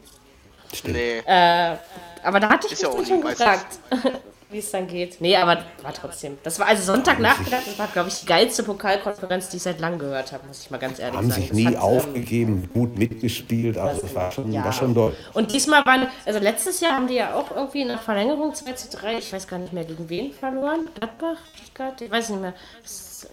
Stimmt. 0.74 0.96
Nee. 0.96 1.20
Äh, 1.26 1.76
aber 2.24 2.40
da 2.40 2.50
hatte 2.50 2.68
ich 2.68 2.74
Ist 2.74 2.82
ja 2.82 2.90
mich 2.90 2.98
dann 2.98 3.06
schon 3.08 3.20
nicht 3.20 3.38
gefragt. 3.38 3.80
wie 4.52 4.60
es 4.60 4.72
dann 4.72 4.88
geht. 4.88 5.22
Nee, 5.22 5.36
aber 5.36 5.64
war 5.82 5.94
trotzdem. 5.94 6.38
Das 6.44 6.60
war 6.60 6.68
also 6.68 6.84
Sonntagnachmittag, 6.84 7.64
das 7.66 7.80
war, 7.80 7.88
glaube 7.88 8.10
ich, 8.10 8.20
die 8.20 8.26
geilste 8.26 8.64
Pokalkonferenz, 8.64 9.50
die 9.50 9.58
ich 9.58 9.64
seit 9.64 9.80
langem 9.80 10.00
gehört 10.00 10.32
habe, 10.32 10.46
muss 10.48 10.62
ich 10.64 10.72
mal 10.72 10.78
ganz 10.78 11.00
ehrlich 11.00 11.18
Haben 11.18 11.30
sagen. 11.30 11.42
sich 11.42 11.50
Das 11.50 11.58
nie 11.58 11.66
hat, 11.68 11.74
ähm, 11.76 11.80
aufgegeben, 11.80 12.70
gut 12.74 12.98
mitgespielt, 12.98 13.78
also 13.78 14.02
das 14.02 14.14
war 14.14 14.32
schon, 14.32 14.52
ja. 14.52 14.64
war 14.64 14.74
schon 14.74 14.94
doll. 14.94 15.16
Und 15.34 15.54
diesmal 15.54 15.86
waren, 15.86 16.08
also 16.26 16.40
letztes 16.40 16.82
Jahr 16.82 16.94
haben 16.94 17.08
die 17.08 17.16
ja 17.16 17.34
auch 17.34 17.52
irgendwie 17.52 17.82
in 17.82 17.88
der 17.88 17.98
Verlängerung 17.98 18.54
2 18.54 18.74
zu 18.74 18.98
3, 18.98 19.18
ich 19.18 19.32
weiß 19.32 19.48
gar 19.48 19.60
nicht 19.60 19.74
mehr 19.74 19.86
gegen 19.86 20.10
wen 20.10 20.34
verloren. 20.34 20.90
Gladbach? 20.96 21.38
Stuttgart? 21.56 22.02
Ich 22.02 22.12
weiß 22.12 22.30
nicht 22.30 22.42
mehr. 22.42 22.54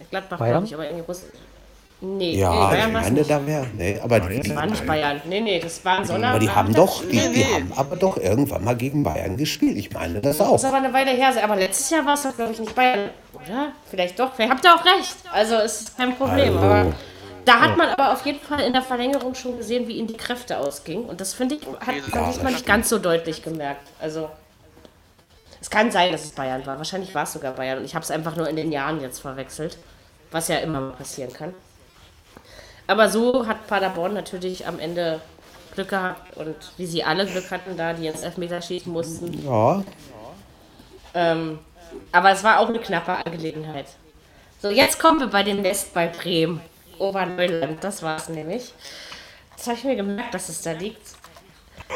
Gladbach, 0.09 0.37
glaube 0.37 0.65
ich, 0.65 0.73
aber 0.73 0.85
irgendwie 0.85 1.05
Russland. 1.05 1.33
Nee, 2.01 2.15
nee, 2.33 2.39
Ja, 2.39 2.69
Bayern 2.69 2.87
ich 2.87 2.93
meine, 2.93 3.11
nicht. 3.11 3.29
da 3.29 3.45
wäre. 3.45 3.67
Nee, 3.75 3.99
aber 4.01 4.21
die, 4.21 4.39
die, 4.39 4.55
war 4.55 4.65
nicht 4.65 4.85
Bayern. 4.87 5.21
Nee, 5.25 5.41
nee, 5.41 5.59
das 5.59 5.83
war 5.83 5.97
ein 5.99 6.05
Sonder. 6.05 6.29
aber 6.29 6.39
die 6.39 6.49
haben 6.49 6.73
doch, 6.73 7.01
die, 7.03 7.09
die 7.17 7.43
haben 7.45 7.73
aber 7.75 7.97
doch 7.97 8.15
irgendwann 8.15 8.63
mal 8.63 8.75
gegen 8.77 9.03
Bayern 9.03 9.35
gespielt. 9.35 9.75
Ich 9.77 9.91
meine 9.91 10.21
das 10.21 10.37
Das 10.37 10.47
auch. 10.47 10.55
ist 10.55 10.63
aber 10.63 10.77
eine 10.77 10.93
Weile 10.93 11.11
her. 11.11 11.33
Aber 11.43 11.57
letztes 11.57 11.89
Jahr 11.89 12.05
war 12.05 12.13
es 12.13 12.23
doch, 12.23 12.33
glaube 12.33 12.53
ich, 12.53 12.59
nicht 12.59 12.73
Bayern. 12.73 13.09
Oder? 13.33 13.73
Vielleicht 13.89 14.17
doch. 14.17 14.33
Vielleicht 14.33 14.51
habt 14.51 14.63
ihr 14.63 14.73
auch 14.75 14.85
recht. 14.85 15.15
Also 15.33 15.57
ist 15.57 15.97
kein 15.97 16.15
Problem. 16.15 16.55
Also, 16.55 16.59
aber 16.59 16.93
da 17.43 17.59
hat 17.59 17.77
man 17.77 17.89
aber 17.89 18.13
auf 18.13 18.25
jeden 18.25 18.39
Fall 18.39 18.61
in 18.61 18.71
der 18.71 18.81
Verlängerung 18.81 19.35
schon 19.35 19.57
gesehen, 19.57 19.87
wie 19.89 19.97
ihnen 19.97 20.07
die 20.07 20.15
Kräfte 20.17 20.57
ausgingen. 20.57 21.03
Und 21.05 21.19
das 21.19 21.33
finde 21.33 21.55
ich, 21.55 21.61
hat 21.67 22.15
man 22.15 22.31
diesmal 22.31 22.53
nicht 22.53 22.65
ganz 22.65 22.87
so 22.87 22.97
deutlich 22.99 23.43
gemerkt. 23.43 23.85
Also. 23.99 24.29
Es 25.61 25.69
kann 25.69 25.91
sein, 25.91 26.13
dass 26.13 26.23
es 26.23 26.31
Bayern 26.31 26.65
war. 26.65 26.77
Wahrscheinlich 26.77 27.13
war 27.13 27.23
es 27.23 27.33
sogar 27.33 27.51
Bayern. 27.51 27.79
Und 27.79 27.83
ich 27.85 27.93
habe 27.93 28.03
es 28.03 28.11
einfach 28.11 28.37
nur 28.37 28.47
in 28.47 28.55
den 28.55 28.71
Jahren 28.71 29.01
jetzt 29.01 29.19
verwechselt. 29.19 29.77
Was 30.31 30.47
ja 30.47 30.57
immer 30.59 30.79
mal 30.79 30.91
passieren 30.93 31.33
kann. 31.33 31.53
Aber 32.89 33.07
so 33.07 33.45
hat 33.45 33.67
Paderborn 33.67 34.15
natürlich 34.15 34.65
am 34.65 34.79
Ende 34.79 35.21
Glück 35.75 35.89
gehabt. 35.89 36.35
Und 36.37 36.55
wie 36.77 36.87
sie 36.87 37.03
alle 37.03 37.27
Glück 37.27 37.51
hatten, 37.51 37.77
da 37.77 37.93
die 37.93 38.07
ins 38.07 38.21
Elfmeter 38.21 38.61
schießen 38.61 38.91
mussten. 38.91 39.45
Ja, 39.45 39.83
Ähm, 41.13 41.59
aber 42.11 42.31
es 42.31 42.43
war 42.43 42.59
auch 42.59 42.67
eine 42.69 42.79
knappe 42.79 43.15
Angelegenheit. 43.25 43.85
So, 44.59 44.69
jetzt 44.69 44.99
kommen 44.99 45.19
wir 45.19 45.27
bei 45.27 45.43
dem 45.43 45.61
Nest 45.61 45.93
bei 45.93 46.07
Bremen. 46.07 46.61
Oberneuland, 46.97 47.83
das 47.83 48.01
war 48.01 48.17
es 48.17 48.27
nämlich. 48.27 48.73
Das 49.55 49.67
habe 49.67 49.77
ich 49.77 49.83
mir 49.83 49.95
gemerkt, 49.95 50.33
dass 50.33 50.49
es 50.49 50.63
da 50.63 50.71
liegt. 50.71 51.01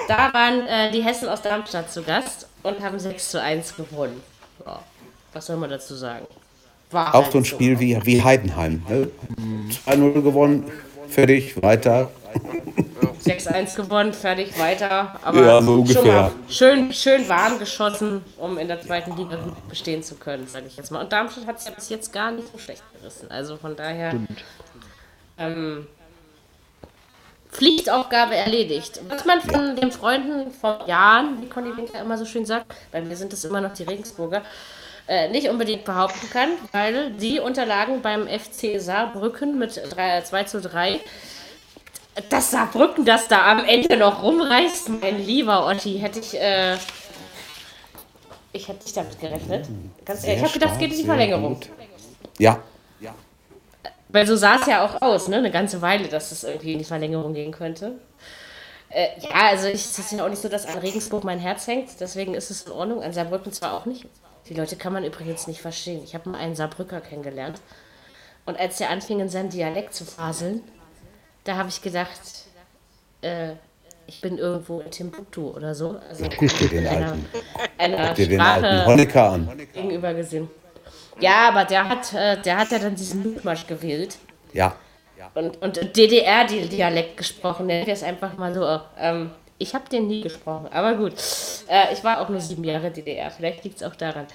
Da 0.08 0.32
waren 0.32 0.68
äh, 0.68 0.92
die 0.92 1.04
Hessen 1.04 1.28
aus 1.28 1.42
Darmstadt 1.42 1.92
zu 1.92 2.04
Gast 2.04 2.48
und 2.62 2.82
haben 2.82 3.00
6 3.00 3.32
zu 3.32 3.42
1 3.42 3.76
gewonnen. 3.76 4.22
Ja, 4.66 4.80
was 5.34 5.48
soll 5.48 5.58
man 5.58 5.72
dazu 5.72 5.96
sagen? 5.96 6.28
War 6.94 7.16
auch 7.16 7.24
halt 7.24 7.32
so 7.32 7.38
ein 7.40 7.46
Spiel 7.46 7.80
wie, 7.80 8.00
wie 8.06 8.22
Heidenheim. 8.22 8.84
Ne? 8.88 9.10
2-0 9.86 10.22
gewonnen, 10.22 10.72
fertig, 11.08 11.62
weiter. 11.62 12.12
6-1 13.26 13.76
gewonnen, 13.76 14.14
fertig, 14.14 14.58
weiter. 14.60 15.16
Aber 15.24 15.42
Ja, 15.46 15.62
so 15.62 15.68
schon 15.68 15.80
ungefähr. 15.80 16.22
mal 16.22 16.32
schön, 16.50 16.94
schön 16.94 17.30
warm 17.30 17.58
geschossen, 17.60 18.22
um 18.38 18.58
in 18.58 18.68
der 18.68 18.82
zweiten 18.82 19.16
Liga 19.16 19.38
gut 19.38 19.70
bestehen 19.70 20.04
zu 20.04 20.16
können, 20.16 20.48
sage 20.48 20.66
ich 20.68 20.76
jetzt 20.76 20.92
mal. 20.92 21.02
Und 21.02 21.12
Darmstadt 21.12 21.48
hat 21.48 21.58
es 21.58 21.66
ja 21.66 21.72
bis 21.72 21.90
jetzt 21.90 22.12
gar 22.12 22.32
nicht 22.32 22.48
so 22.52 22.58
schlecht 22.58 22.84
gerissen. 23.00 23.32
Also 23.32 23.58
von 23.58 23.76
daher. 23.76 24.14
Ähm, 25.38 25.88
Pflichtaufgabe 27.52 28.36
erledigt. 28.36 29.00
Was 29.10 29.26
man 29.26 29.40
von 29.40 29.76
den 29.76 29.92
Freunden 29.92 30.52
vor 30.52 30.88
Jahren, 30.88 31.42
wie 31.42 31.48
Conny 31.48 31.76
Winker 31.78 32.02
immer 32.02 32.18
so 32.18 32.26
schön 32.26 32.46
sagt, 32.46 32.74
bei 32.92 33.00
mir 33.02 33.16
sind 33.16 33.32
es 33.32 33.46
immer 33.46 33.62
noch 33.62 33.74
die 33.74 33.84
Regensburger, 33.84 34.42
äh, 35.08 35.30
nicht 35.30 35.50
unbedingt 35.50 35.86
behaupten 35.86 36.30
kann, 36.30 36.50
weil 36.72 37.12
die 37.12 37.40
unterlagen 37.40 38.02
beim 38.02 38.28
FC 38.28 38.80
Saarbrücken 38.80 39.58
mit 39.60 39.82
3, 39.90 40.22
2 40.22 40.44
zu 40.44 40.62
3 40.62 41.00
dass 42.30 42.52
Saarbrücken 42.52 43.06
das 43.06 43.28
da 43.28 43.52
am 43.52 43.66
Ende 43.66 43.98
noch 43.98 44.22
rumreißt, 44.22 44.90
mein 45.02 45.18
lieber 45.26 45.66
Otti, 45.66 45.98
hätte 45.98 46.20
ich, 46.20 46.40
äh, 46.40 46.78
ich 48.52 48.68
hätte 48.68 48.84
nicht 48.84 48.96
damit 48.96 49.20
gerechnet. 49.20 49.68
Ganz 50.06 50.24
ehrlich, 50.24 50.38
ich 50.38 50.44
habe 50.44 50.54
gedacht, 50.54 50.74
es 50.74 50.80
geht 50.80 50.92
in 50.92 50.98
die 51.00 51.06
Verlängerung. 51.06 51.56
gut. 51.56 51.70
Ja, 52.38 52.60
Weil 54.10 54.28
so 54.28 54.36
sah 54.36 54.58
es 54.58 54.68
ja 54.68 54.86
auch 54.86 55.02
aus, 55.02 55.28
ne? 55.28 55.38
Eine 55.38 55.50
ganze 55.50 55.82
Weile, 55.82 56.08
dass 56.08 56.32
es 56.32 56.44
irgendwie 56.44 56.74
in 56.74 56.80
die 56.80 56.86
Verlängerung 56.86 57.34
gehen 57.34 57.52
könnte. 57.52 57.94
Äh, 58.90 59.08
ja, 59.22 59.30
also 59.32 59.68
ich, 59.68 59.74
es 59.74 59.98
ist 59.98 60.12
ja 60.12 60.24
auch 60.24 60.30
nicht 60.30 60.42
so, 60.42 60.50
dass 60.50 60.68
an 60.68 60.78
Regensburg 60.78 61.24
mein 61.24 61.40
Herz 61.40 61.66
hängt, 61.66 62.00
deswegen 62.00 62.36
ist 62.36 62.52
es 62.52 62.62
in 62.64 62.74
Ordnung. 62.74 63.02
An 63.02 63.12
Saarbrücken 63.12 63.52
zwar 63.52 63.74
auch 63.74 63.88
nicht. 63.88 64.06
Die 64.50 64.54
Leute 64.54 64.76
kann 64.76 64.94
man 64.94 65.04
übrigens 65.04 65.48
nicht 65.48 65.62
verstehen. 65.62 66.02
Ich 66.04 66.14
habe 66.16 66.30
mal 66.30 66.38
einen 66.38 66.56
Saarbrücker 66.56 67.02
kennengelernt. 67.02 67.62
Und 68.46 68.60
als 68.60 68.78
der 68.78 68.90
anfing, 68.90 69.20
in 69.20 69.30
seinem 69.30 69.50
Dialekt 69.50 69.94
zu 69.94 70.06
faseln, 70.06 70.62
da 71.46 71.56
habe 71.56 71.70
ich 71.70 71.82
gedacht, 71.82 72.20
äh, 73.22 73.54
ich 74.06 74.20
bin 74.20 74.38
irgendwo 74.38 74.82
in 74.82 74.92
Timbuktu 74.92 75.50
oder 75.52 75.74
so. 75.74 75.98
Also 76.10 76.28
den 76.28 76.88
einer, 76.88 77.08
alten, 77.08 77.26
einer 77.78 78.14
dir 78.14 78.28
den 78.28 78.42
alten 78.42 78.86
Honecker 78.86 79.32
an. 79.32 79.58
gegenüber 79.74 80.14
gesehen. 80.14 80.50
Ja, 81.20 81.50
aber 81.50 81.64
der 81.64 81.88
hat, 81.88 82.14
äh, 82.14 82.42
der 82.42 82.58
hat 82.58 82.72
ja 82.72 82.80
dann 82.80 82.96
diesen 82.96 83.22
Blutmarsch 83.22 83.68
gewählt 83.68 84.18
Ja, 84.52 84.76
und, 85.36 85.62
und 85.62 85.96
DDR-Dialekt 85.96 87.18
gesprochen. 87.18 87.68
Nennt 87.68 87.88
wir 87.88 87.94
es 87.94 88.04
einfach 88.04 88.38
mal 88.38 88.54
so. 88.54 88.80
Ähm, 88.98 89.32
ich 89.58 89.74
habe 89.74 89.88
den 89.90 90.08
nie 90.08 90.22
gesprochen, 90.22 90.68
aber 90.72 90.96
gut. 90.96 91.14
Äh, 91.70 91.94
ich 91.94 92.04
war 92.04 92.22
auch 92.22 92.30
nur 92.30 92.40
sieben 92.40 92.64
Jahre 92.64 92.92
DDR. 92.92 93.32
Vielleicht 93.32 93.64
liegt 93.64 93.78
es 93.78 93.84
auch 93.84 93.96
daran. 93.96 94.26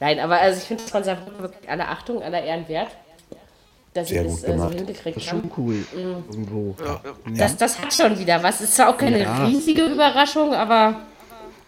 Nein, 0.00 0.20
aber 0.20 0.40
also 0.40 0.58
ich 0.58 0.64
finde 0.64 0.82
es 0.84 0.90
von 0.90 1.02
Saarbrücken 1.02 1.40
wirklich 1.40 1.68
aller 1.70 1.88
Achtung, 1.88 2.22
aller 2.22 2.42
Ehren 2.42 2.68
wert, 2.68 2.88
dass 3.94 4.08
Sehr 4.08 4.22
sie 4.22 4.28
gut 4.28 4.36
das 4.36 4.42
äh, 4.44 4.46
so 4.46 4.52
gemacht. 4.52 4.74
hingekriegt 4.74 5.16
Das 5.16 5.22
ist 5.24 5.28
schon 5.30 5.50
cool. 5.56 5.86
Irgendwo. 5.94 6.76
Das, 7.34 7.56
das 7.56 7.80
hat 7.80 7.92
schon 7.94 8.18
wieder 8.18 8.42
was. 8.42 8.60
Ist 8.60 8.76
zwar 8.76 8.90
auch 8.90 8.98
keine 8.98 9.46
riesige 9.46 9.84
Überraschung, 9.84 10.52
aber 10.52 11.00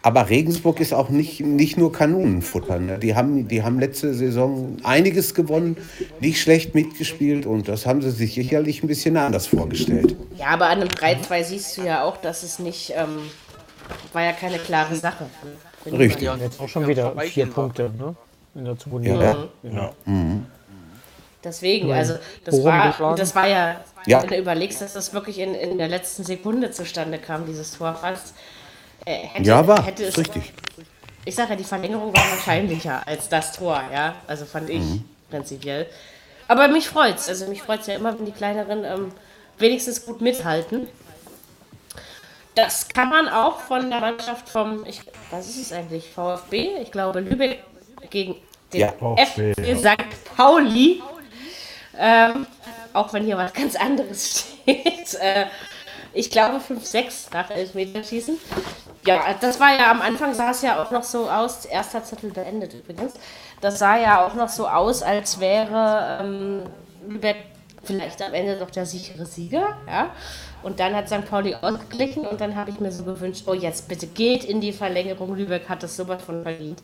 aber 0.02 0.28
Regensburg 0.30 0.80
ist 0.80 0.94
auch 0.94 1.08
nicht, 1.08 1.40
nicht 1.40 1.76
nur 1.76 1.92
Kanonenfutter. 1.92 2.78
Ne? 2.78 2.98
Die, 2.98 3.14
haben, 3.14 3.48
die 3.48 3.62
haben 3.62 3.78
letzte 3.80 4.14
Saison 4.14 4.76
einiges 4.84 5.34
gewonnen, 5.34 5.76
nicht 6.20 6.40
schlecht 6.40 6.74
mitgespielt 6.74 7.46
und 7.46 7.68
das 7.68 7.84
haben 7.84 8.00
sie 8.00 8.10
sich 8.10 8.34
sicherlich 8.34 8.82
ein 8.82 8.86
bisschen 8.86 9.16
anders 9.16 9.46
vorgestellt. 9.48 10.16
ja, 10.36 10.46
aber 10.46 10.66
an 10.66 10.80
einem 10.80 10.88
3-2 10.88 11.44
siehst 11.44 11.76
du 11.76 11.82
ja 11.82 12.04
auch, 12.04 12.16
dass 12.18 12.42
es 12.44 12.58
nicht, 12.58 12.92
ähm, 12.96 13.18
war 14.12 14.22
ja 14.22 14.32
keine 14.32 14.58
klare 14.58 14.94
Sache. 14.94 15.26
Richtig. 15.84 16.28
mal- 16.28 16.38
Jetzt 16.40 16.60
auch 16.60 16.68
schon 16.68 16.86
wieder 16.86 17.14
vier. 17.20 17.46
Punkte 17.46 17.90
ne? 17.98 18.14
in 18.54 18.64
der 18.64 18.78
zweiten 18.78 19.04
Ja. 19.04 19.46
Liga. 19.62 19.88
Deswegen, 21.44 21.92
also 21.92 22.14
das 22.44 22.56
Bochum 22.56 22.64
war, 22.66 22.88
geschlagen. 22.88 23.16
das 23.16 23.34
war 23.36 23.46
ja, 23.46 23.80
Ja. 24.06 24.22
wenn 24.22 24.28
du 24.28 24.36
überlegst, 24.38 24.80
dass 24.80 24.92
das 24.94 25.14
wirklich 25.14 25.38
in, 25.38 25.54
in 25.54 25.78
der 25.78 25.86
letzten 25.88 26.24
Sekunde 26.24 26.72
zustande 26.72 27.18
kam, 27.18 27.46
dieses 27.46 27.72
Tor 27.78 27.94
fast. 27.94 28.34
Äh, 29.08 29.26
hätte, 29.26 29.48
Ja, 29.48 29.66
war, 29.66 29.82
hätte 29.84 30.02
es, 30.04 30.10
ist 30.10 30.18
richtig. 30.18 30.52
Ich 31.24 31.34
sage 31.34 31.50
ja, 31.50 31.56
die 31.56 31.64
Verlängerung 31.64 32.14
war 32.14 32.30
wahrscheinlicher 32.30 33.06
als 33.06 33.28
das 33.28 33.52
Tor, 33.52 33.82
ja. 33.92 34.14
Also 34.26 34.44
fand 34.44 34.68
ich 34.68 34.80
Mhm. 34.82 35.04
prinzipiell. 35.30 35.86
Aber 36.46 36.68
mich 36.68 36.88
freut's. 36.88 37.28
Also 37.28 37.46
mich 37.46 37.62
freut's 37.62 37.86
ja 37.86 37.94
immer, 37.94 38.18
wenn 38.18 38.26
die 38.26 38.32
kleineren 38.32 38.84
ähm, 38.84 39.12
wenigstens 39.58 40.04
gut 40.04 40.20
mithalten. 40.20 40.88
Das 42.54 42.88
kann 42.88 43.08
man 43.08 43.28
auch 43.28 43.60
von 43.60 43.88
der 43.88 44.00
Mannschaft 44.00 44.48
vom, 44.48 44.84
ich, 44.84 45.00
was 45.30 45.48
ist 45.48 45.58
es 45.58 45.72
eigentlich, 45.72 46.10
VfB? 46.10 46.70
Ich 46.82 46.90
glaube 46.90 47.20
Lübeck 47.20 47.62
gegen 48.10 48.36
den 48.72 48.80
Ja, 48.80 48.92
VfB, 48.92 49.52
FC 49.54 49.78
St. 49.78 50.36
Pauli. 50.36 51.02
Ähm, 51.96 52.46
auch 52.92 53.12
wenn 53.12 53.24
hier 53.24 53.36
was 53.38 53.52
ganz 53.54 53.74
anderes 53.76 54.44
steht. 54.64 55.14
Äh, 55.14 55.46
ich 56.12 56.30
glaube 56.30 56.56
5-6 56.58 57.32
nach 57.32 57.50
Elfmeterschießen. 57.50 58.38
Ja, 59.06 59.34
das 59.40 59.60
war 59.60 59.76
ja 59.78 59.90
am 59.90 60.02
Anfang 60.02 60.34
sah 60.34 60.50
es 60.50 60.62
ja 60.62 60.82
auch 60.82 60.90
noch 60.90 61.02
so 61.02 61.30
aus, 61.30 61.64
erster 61.64 62.02
Zettel 62.04 62.30
beendet 62.30 62.74
übrigens. 62.74 63.14
Das 63.60 63.78
sah 63.78 63.96
ja 63.96 64.24
auch 64.24 64.34
noch 64.34 64.48
so 64.48 64.68
aus, 64.68 65.02
als 65.02 65.40
wäre 65.40 66.18
ähm, 66.20 66.62
Lübeck 67.08 67.36
vielleicht 67.84 68.20
am 68.22 68.34
Ende 68.34 68.56
doch 68.56 68.70
der 68.70 68.86
sichere 68.86 69.24
Sieger, 69.24 69.76
ja. 69.86 70.10
Und 70.62 70.80
dann 70.80 70.94
hat 70.94 71.08
St. 71.08 71.28
Pauli 71.28 71.54
ausgeglichen 71.54 72.26
und 72.26 72.40
dann 72.40 72.56
habe 72.56 72.70
ich 72.70 72.80
mir 72.80 72.90
so 72.90 73.04
gewünscht, 73.04 73.44
oh 73.46 73.54
jetzt 73.54 73.88
bitte 73.88 74.06
geht 74.06 74.44
in 74.44 74.60
die 74.60 74.72
Verlängerung. 74.72 75.36
Lübeck 75.36 75.68
hat 75.68 75.82
das 75.82 75.96
sowas 75.96 76.22
von 76.22 76.42
verdient. 76.42 76.82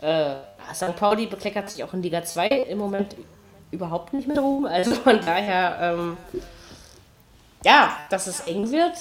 Äh, 0.00 0.34
St. 0.74 0.96
Pauli 0.96 1.26
bekleckert 1.26 1.70
sich 1.70 1.82
auch 1.84 1.94
in 1.94 2.02
Liga 2.02 2.24
2 2.24 2.46
im 2.48 2.78
Moment 2.78 3.14
überhaupt 3.70 4.12
nicht 4.12 4.26
mit 4.26 4.38
Ruhm. 4.38 4.66
Also 4.66 4.94
von 4.94 5.20
daher, 5.20 5.78
ähm, 5.80 6.16
ja, 7.64 7.96
dass 8.10 8.26
es 8.26 8.40
eng 8.40 8.70
wird, 8.70 8.96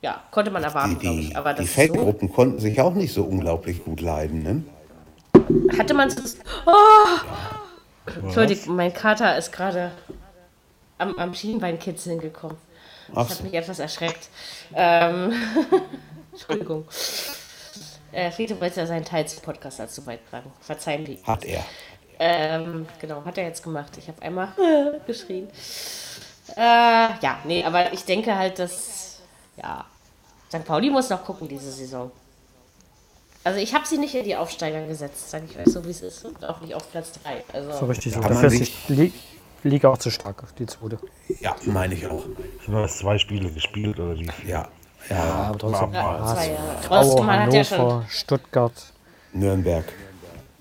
ja, 0.00 0.22
konnte 0.30 0.50
man 0.50 0.62
erwarten, 0.62 0.98
glaube 0.98 1.16
die, 1.16 1.28
ich. 1.28 1.36
Aber 1.36 1.54
die 1.54 1.64
ist 1.64 1.70
so, 1.70 1.74
Feldgruppen 1.74 2.32
konnten 2.32 2.60
sich 2.60 2.80
auch 2.80 2.94
nicht 2.94 3.12
so 3.12 3.24
unglaublich 3.24 3.84
gut 3.84 4.00
leiden. 4.00 4.42
Ne? 4.42 4.62
hatte 5.78 5.94
man 5.94 6.10
so. 6.10 6.22
Oh! 6.66 8.22
Entschuldigung, 8.22 8.76
mein 8.76 8.92
Kater 8.92 9.36
ist 9.36 9.52
gerade 9.52 9.92
am, 10.98 11.18
am 11.18 11.34
Schienbeinkitzeln 11.34 12.20
gekommen. 12.20 12.56
Das 13.14 13.30
hat 13.30 13.42
mich 13.42 13.54
etwas 13.54 13.78
erschreckt. 13.78 14.28
Ähm, 14.74 15.32
Entschuldigung. 16.32 16.86
Äh, 18.12 18.30
Friede 18.30 18.60
wollte 18.60 18.80
ja 18.80 18.86
seinen 18.86 19.04
Teil 19.04 19.26
zum 19.26 19.42
Podcast 19.42 19.78
dazu 19.78 20.02
beitragen. 20.02 20.50
Verzeihen 20.60 21.04
die. 21.04 21.18
Hat 21.24 21.44
er. 21.44 21.64
Ähm, 22.18 22.86
genau, 23.00 23.24
hat 23.24 23.38
er 23.38 23.44
jetzt 23.44 23.62
gemacht. 23.62 23.96
Ich 23.98 24.08
habe 24.08 24.20
einmal 24.22 24.48
geschrien. 25.06 25.48
Äh, 26.56 26.60
ja, 26.60 27.38
nee, 27.44 27.64
aber 27.64 27.92
ich 27.92 28.04
denke 28.04 28.36
halt, 28.36 28.58
dass, 28.58 29.07
ja, 29.60 29.84
St. 30.48 30.64
Pauli 30.64 30.90
muss 30.90 31.10
noch 31.10 31.24
gucken 31.24 31.48
diese 31.48 31.70
Saison. 31.70 32.10
Also 33.44 33.60
ich 33.60 33.74
habe 33.74 33.86
sie 33.86 33.98
nicht 33.98 34.14
in 34.14 34.24
die 34.24 34.36
Aufsteiger 34.36 34.86
gesetzt, 34.86 35.30
sage 35.30 35.46
ich 35.48 35.58
euch 35.58 35.72
so, 35.72 35.84
wie 35.84 35.90
es 35.90 36.02
ist. 36.02 36.24
Und 36.24 36.44
auch 36.44 36.60
nicht 36.60 36.74
auf 36.74 36.90
Platz 36.90 37.12
3. 37.22 37.44
So 37.62 37.70
Also, 37.70 37.86
richtig 37.86 38.12
so. 38.12 38.20
Kann 38.20 38.34
man 38.34 38.42
Dafür 38.42 38.60
ist 38.60 38.72
die 38.88 38.92
Li- 38.94 39.12
Liga 39.64 39.88
auch 39.88 39.98
zu 39.98 40.10
stark, 40.10 40.42
die 40.58 40.66
zweite. 40.66 40.98
Ja, 41.40 41.54
meine 41.64 41.94
ich 41.94 42.06
auch. 42.06 42.22
Sind 42.64 42.74
noch 42.74 42.88
zwei 42.88 43.16
Spiele 43.18 43.50
gespielt 43.50 43.98
oder 43.98 44.18
wie? 44.18 44.28
Ja, 44.46 44.68
ja. 45.08 45.22
Aber 45.22 45.58
trotzdem. 45.58 45.92
Ja, 45.92 46.34
zwei. 46.34 46.50
Aue, 46.50 46.56
Trotzdem, 46.86 47.26
man 47.26 47.40
hat 47.40 47.52
ja 47.54 47.64
schon 47.64 47.78
Hannover, 47.78 48.04
Stuttgart, 48.08 48.72
Nürnberg. 49.32 49.84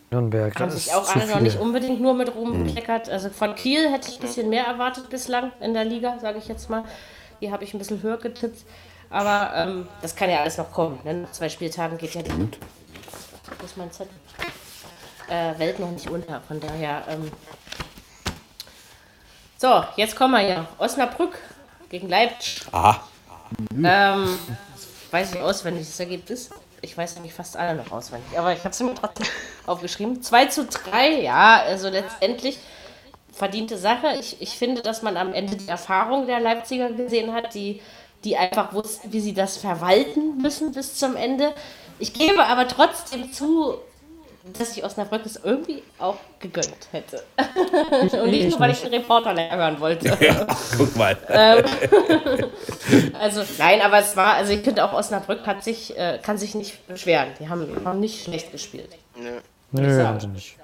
Nürnberg. 0.09 0.57
haben 0.57 0.69
das 0.71 0.85
sich 0.85 0.93
auch 0.93 1.13
alle 1.15 1.27
noch 1.27 1.39
nicht 1.41 1.59
unbedingt 1.59 1.99
nur 1.99 2.13
mit 2.13 2.33
Ruhm 2.33 2.63
bekleckert. 2.63 3.09
Also 3.09 3.29
von 3.29 3.55
Kiel 3.55 3.91
hätte 3.91 4.07
ich 4.09 4.15
ein 4.17 4.21
bisschen 4.21 4.49
mehr 4.49 4.65
erwartet 4.65 5.09
bislang 5.09 5.51
in 5.59 5.73
der 5.73 5.83
Liga, 5.83 6.17
sage 6.19 6.37
ich 6.37 6.47
jetzt 6.47 6.69
mal. 6.69 6.85
Hier 7.39 7.51
habe 7.51 7.63
ich 7.65 7.73
ein 7.73 7.77
bisschen 7.79 8.01
höher 8.01 8.17
getippt. 8.17 8.59
Aber 9.09 9.51
ähm, 9.55 9.87
das 10.01 10.15
kann 10.15 10.29
ja 10.29 10.41
alles 10.41 10.57
noch 10.57 10.71
kommen. 10.71 10.99
Ne? 11.03 11.13
Nach 11.13 11.31
zwei 11.31 11.49
Spieltagen 11.49 11.97
geht 11.97 12.13
ja 12.13 12.21
die 12.21 12.31
Wo 12.31 13.65
ist 13.65 13.77
mein 13.77 13.91
Zettel? 13.91 14.13
Äh, 15.29 15.57
Welt 15.59 15.79
noch 15.79 15.91
nicht 15.91 16.09
unter. 16.09 16.41
Von 16.41 16.59
daher. 16.59 17.03
Ähm 17.09 17.31
so, 19.57 19.83
jetzt 19.95 20.15
kommen 20.15 20.33
wir 20.33 20.41
ja. 20.41 20.67
Osnabrück 20.77 21.37
gegen 21.89 22.09
Leipzig. 22.09 22.61
Aha. 22.71 23.01
Ähm, 23.71 24.37
weiß 25.11 25.33
ich 25.33 25.41
auswendig 25.41 25.87
das 25.87 25.99
Ergebnis. 25.99 26.49
Ich 26.81 26.95
weiß 26.97 27.15
nämlich 27.15 27.33
fast 27.33 27.57
alle 27.57 27.75
noch 27.75 27.91
auswendig, 27.91 28.37
aber 28.37 28.53
ich 28.53 28.59
habe 28.59 28.69
es 28.69 28.79
mir 28.79 28.93
trotzdem 28.93 29.25
aufgeschrieben. 29.65 30.21
2 30.21 30.45
zu 30.47 30.65
3, 30.65 31.21
ja, 31.21 31.61
also 31.61 31.89
letztendlich 31.89 32.59
verdiente 33.31 33.77
Sache. 33.77 34.15
Ich, 34.19 34.41
ich 34.41 34.57
finde, 34.57 34.81
dass 34.81 35.01
man 35.01 35.17
am 35.17 35.33
Ende 35.33 35.55
die 35.55 35.67
Erfahrung 35.67 36.27
der 36.27 36.39
Leipziger 36.39 36.91
gesehen 36.91 37.33
hat, 37.33 37.53
die, 37.53 37.81
die 38.27 38.35
einfach 38.35 38.73
wussten, 38.73 39.13
wie 39.13 39.21
sie 39.21 39.33
das 39.33 39.57
verwalten 39.57 40.37
müssen 40.41 40.73
bis 40.73 40.95
zum 40.95 41.15
Ende. 41.15 41.53
Ich 41.97 42.13
gebe 42.13 42.43
aber 42.43 42.67
trotzdem 42.67 43.31
zu, 43.31 43.75
dass 44.59 44.75
ich 44.75 44.83
Osnabrück 44.83 45.25
es 45.25 45.39
irgendwie 45.41 45.81
auch 45.97 46.17
gegönnt 46.39 46.89
hätte. 46.91 47.23
Und 48.21 48.29
nicht 48.29 48.49
nur, 48.49 48.59
weil 48.59 48.71
ich 48.71 48.81
den 48.81 48.93
Reporter 48.93 49.33
hören 49.33 49.79
wollte. 49.79 50.17
Ja, 50.19 50.45
guck 50.77 50.95
mal. 50.95 51.17
Also 53.19 53.41
nein, 53.57 53.81
aber 53.81 53.99
es 53.99 54.15
war, 54.15 54.35
also 54.35 54.53
ich 54.53 54.61
finde 54.61 54.85
auch 54.85 54.93
Osnabrück 54.93 55.45
hat 55.45 55.61
sich, 55.61 55.97
äh, 55.97 56.19
kann 56.21 56.37
sich 56.37 56.55
nicht 56.55 56.87
beschweren. 56.87 57.29
Die 57.37 57.49
haben, 57.49 57.67
haben 57.83 57.99
nicht 57.99 58.23
schlecht 58.23 58.51
gespielt. 58.53 58.89
Nö. 59.19 59.39
Nö, 59.71 60.03
haben 60.05 60.19
sie 60.21 60.27
nicht. 60.27 60.55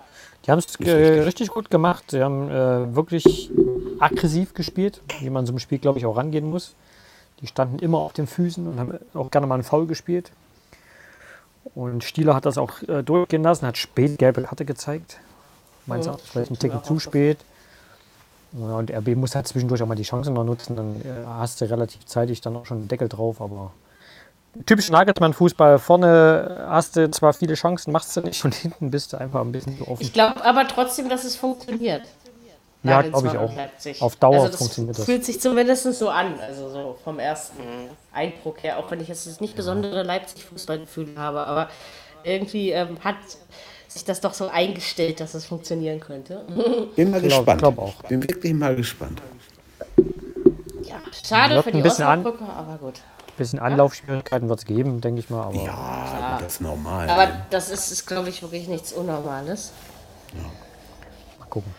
Die 0.45 0.51
haben 0.51 0.59
es 0.59 0.75
äh, 0.79 1.21
richtig 1.21 1.49
gut 1.49 1.69
gemacht. 1.69 2.11
Sie 2.11 2.21
haben 2.21 2.49
äh, 2.49 2.95
wirklich 2.95 3.51
aggressiv 3.99 4.53
gespielt, 4.53 5.01
wie 5.19 5.29
man 5.29 5.45
so 5.45 5.51
einem 5.51 5.59
Spiel, 5.59 5.79
glaube 5.79 5.99
ich, 5.99 6.05
auch 6.05 6.15
rangehen 6.15 6.49
muss. 6.49 6.75
Die 7.41 7.47
standen 7.47 7.79
immer 7.79 7.99
auf 7.99 8.13
den 8.13 8.27
Füßen 8.27 8.65
und 8.67 8.79
haben 8.79 8.99
auch 9.13 9.31
gerne 9.31 9.47
mal 9.47 9.55
einen 9.55 9.63
Foul 9.63 9.87
gespielt. 9.87 10.31
Und 11.75 12.03
Stieler 12.03 12.35
hat 12.35 12.45
das 12.45 12.57
auch 12.57 12.81
äh, 12.83 13.03
durchgehen 13.03 13.43
lassen, 13.43 13.65
hat 13.65 13.77
spät 13.77 14.17
gelbe 14.19 14.43
Karte 14.43 14.65
gezeigt. 14.65 15.17
Meins 15.85 16.07
auch, 16.07 16.19
vielleicht 16.19 16.51
ein 16.51 16.59
Ticken 16.59 16.83
zu 16.83 16.99
spät. 16.99 17.37
Ja, 18.53 18.75
und 18.75 18.91
RB 18.91 19.15
muss 19.15 19.35
halt 19.35 19.47
zwischendurch 19.47 19.81
auch 19.81 19.87
mal 19.87 19.95
die 19.95 20.03
Chancen 20.03 20.33
noch 20.33 20.43
nutzen. 20.43 20.75
Dann 20.75 21.01
äh, 21.01 21.25
hast 21.25 21.59
du 21.59 21.69
relativ 21.69 22.05
zeitig 22.05 22.41
dann 22.41 22.55
auch 22.55 22.65
schon 22.65 22.77
einen 22.79 22.87
Deckel 22.87 23.09
drauf, 23.09 23.41
aber 23.41 23.71
typisch 24.65 24.89
Nagelsmann-Fußball. 24.91 25.79
Vorne 25.79 26.65
hast 26.69 26.95
du 26.95 27.09
zwar 27.11 27.33
viele 27.33 27.55
Chancen, 27.55 27.91
machst 27.91 28.15
du 28.15 28.21
nicht 28.21 28.43
und 28.45 28.53
hinten 28.53 28.91
bist 28.91 29.13
du 29.13 29.17
einfach 29.17 29.41
ein 29.41 29.51
bisschen 29.51 29.77
zu 29.77 29.87
offen. 29.87 30.01
Ich 30.01 30.13
glaube 30.13 30.43
aber 30.45 30.67
trotzdem, 30.67 31.09
dass 31.09 31.23
es 31.23 31.35
funktioniert. 31.35 32.03
Ja, 32.83 33.01
glaube 33.01 33.27
ich 33.27 33.37
auch. 33.37 33.55
Leipzig. 33.55 34.01
Auf 34.01 34.15
Dauer 34.17 34.35
also 34.35 34.47
das 34.47 34.57
funktioniert 34.57 34.97
das. 34.97 35.05
Fühlt 35.05 35.23
sich 35.23 35.39
zumindest 35.39 35.91
so 35.93 36.09
an, 36.09 36.39
also 36.39 36.69
so 36.69 36.97
vom 37.03 37.17
ersten 37.19 37.61
Eindruck 38.11 38.61
her, 38.63 38.77
auch 38.77 38.91
wenn 38.91 38.99
ich 38.99 39.07
jetzt 39.07 39.39
nicht 39.41 39.55
besondere 39.55 40.03
Leipzig-Fußballgefühle 40.03 41.17
habe, 41.17 41.47
aber 41.47 41.69
irgendwie 42.23 42.71
ähm, 42.71 42.97
hat 43.03 43.15
sich 43.87 44.03
das 44.03 44.19
doch 44.21 44.33
so 44.33 44.47
eingestellt, 44.47 45.19
dass 45.19 45.33
es 45.33 45.45
funktionieren 45.45 45.99
könnte. 45.99 46.43
Bin 46.95 47.11
mal 47.11 47.21
Glaub- 47.21 47.39
gespannt. 47.45 47.59
glaub 47.59 47.77
auch. 47.79 47.93
Bin 48.03 48.21
wirklich 48.23 48.53
mal 48.53 48.75
gespannt. 48.75 49.21
ja, 50.83 50.95
schade 51.25 51.61
für 51.63 51.69
ein 51.69 51.75
die 51.77 51.81
bisschen 51.81 52.05
an- 52.05 52.19
Osnabrücker, 52.25 52.53
aber 52.53 52.77
gut. 52.77 52.95
Ein 53.27 53.37
bisschen 53.37 53.59
Anlaufschwierigkeiten 53.59 54.47
wird 54.49 54.59
es 54.59 54.65
geben, 54.65 55.01
denke 55.01 55.19
ich 55.19 55.29
mal. 55.29 55.43
Aber 55.43 55.55
Ja, 55.55 55.73
aber 55.73 56.43
das 56.43 56.53
ist 56.55 56.61
normal. 56.61 57.09
Aber 57.09 57.27
das 57.49 57.69
ist, 57.69 57.91
ist 57.91 58.05
glaube 58.05 58.29
ich, 58.29 58.41
wirklich 58.41 58.67
nichts 58.67 58.93
Unnormales. 58.93 59.71
mal 61.39 61.45
gucken. 61.49 61.73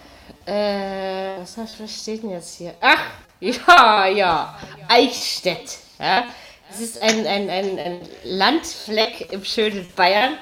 Äh, 0.47 1.41
was, 1.41 1.81
was 1.81 1.91
steht 1.91 2.23
denn 2.23 2.31
jetzt 2.31 2.57
hier? 2.57 2.75
Ach, 2.81 3.01
ja, 3.41 4.07
ja. 4.07 4.59
Eichstätt. 4.89 5.79
Ja. 5.99 6.25
Es 6.71 6.81
ist 6.81 7.03
ein, 7.03 7.27
ein, 7.27 7.49
ein, 7.49 7.79
ein 7.79 8.01
Landfleck 8.25 9.33
im 9.33 9.45
schönen 9.45 9.87
Bayern. 9.95 10.37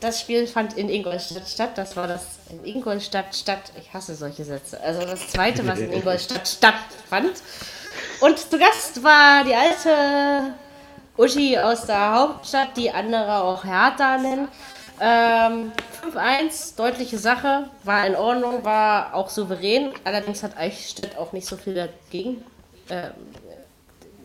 Das 0.00 0.20
Spiel 0.20 0.46
fand 0.46 0.76
in 0.76 0.88
Ingolstadt 0.88 1.48
statt. 1.48 1.72
Das 1.76 1.96
war 1.96 2.08
das 2.08 2.22
in 2.50 2.64
Ingolstadt 2.64 3.36
statt. 3.36 3.70
Ich 3.80 3.92
hasse 3.92 4.14
solche 4.14 4.44
Sätze. 4.44 4.80
Also 4.80 5.02
das 5.02 5.28
zweite, 5.28 5.66
was 5.66 5.78
in 5.78 5.92
Ingolstadt 5.92 6.48
stattfand. 6.48 7.40
Und 8.20 8.38
zu 8.38 8.58
Gast 8.58 9.02
war 9.04 9.44
die 9.44 9.54
alte 9.54 10.54
Uschi 11.16 11.58
aus 11.58 11.86
der 11.86 12.14
Hauptstadt, 12.14 12.76
die 12.76 12.90
andere 12.90 13.42
auch 13.42 13.64
Hertha 13.64 14.18
nennen. 14.18 14.48
Ähm, 15.04 15.72
5-1, 16.14 16.76
deutliche 16.76 17.18
Sache, 17.18 17.68
war 17.82 18.06
in 18.06 18.14
Ordnung, 18.14 18.64
war 18.64 19.14
auch 19.14 19.30
souverän. 19.30 19.90
Allerdings 20.04 20.44
hat 20.44 20.56
Eichstätt 20.56 21.18
auch 21.18 21.32
nicht 21.32 21.44
so 21.44 21.56
viel 21.56 21.74
dagegen 21.74 22.44
äh, 22.88 23.10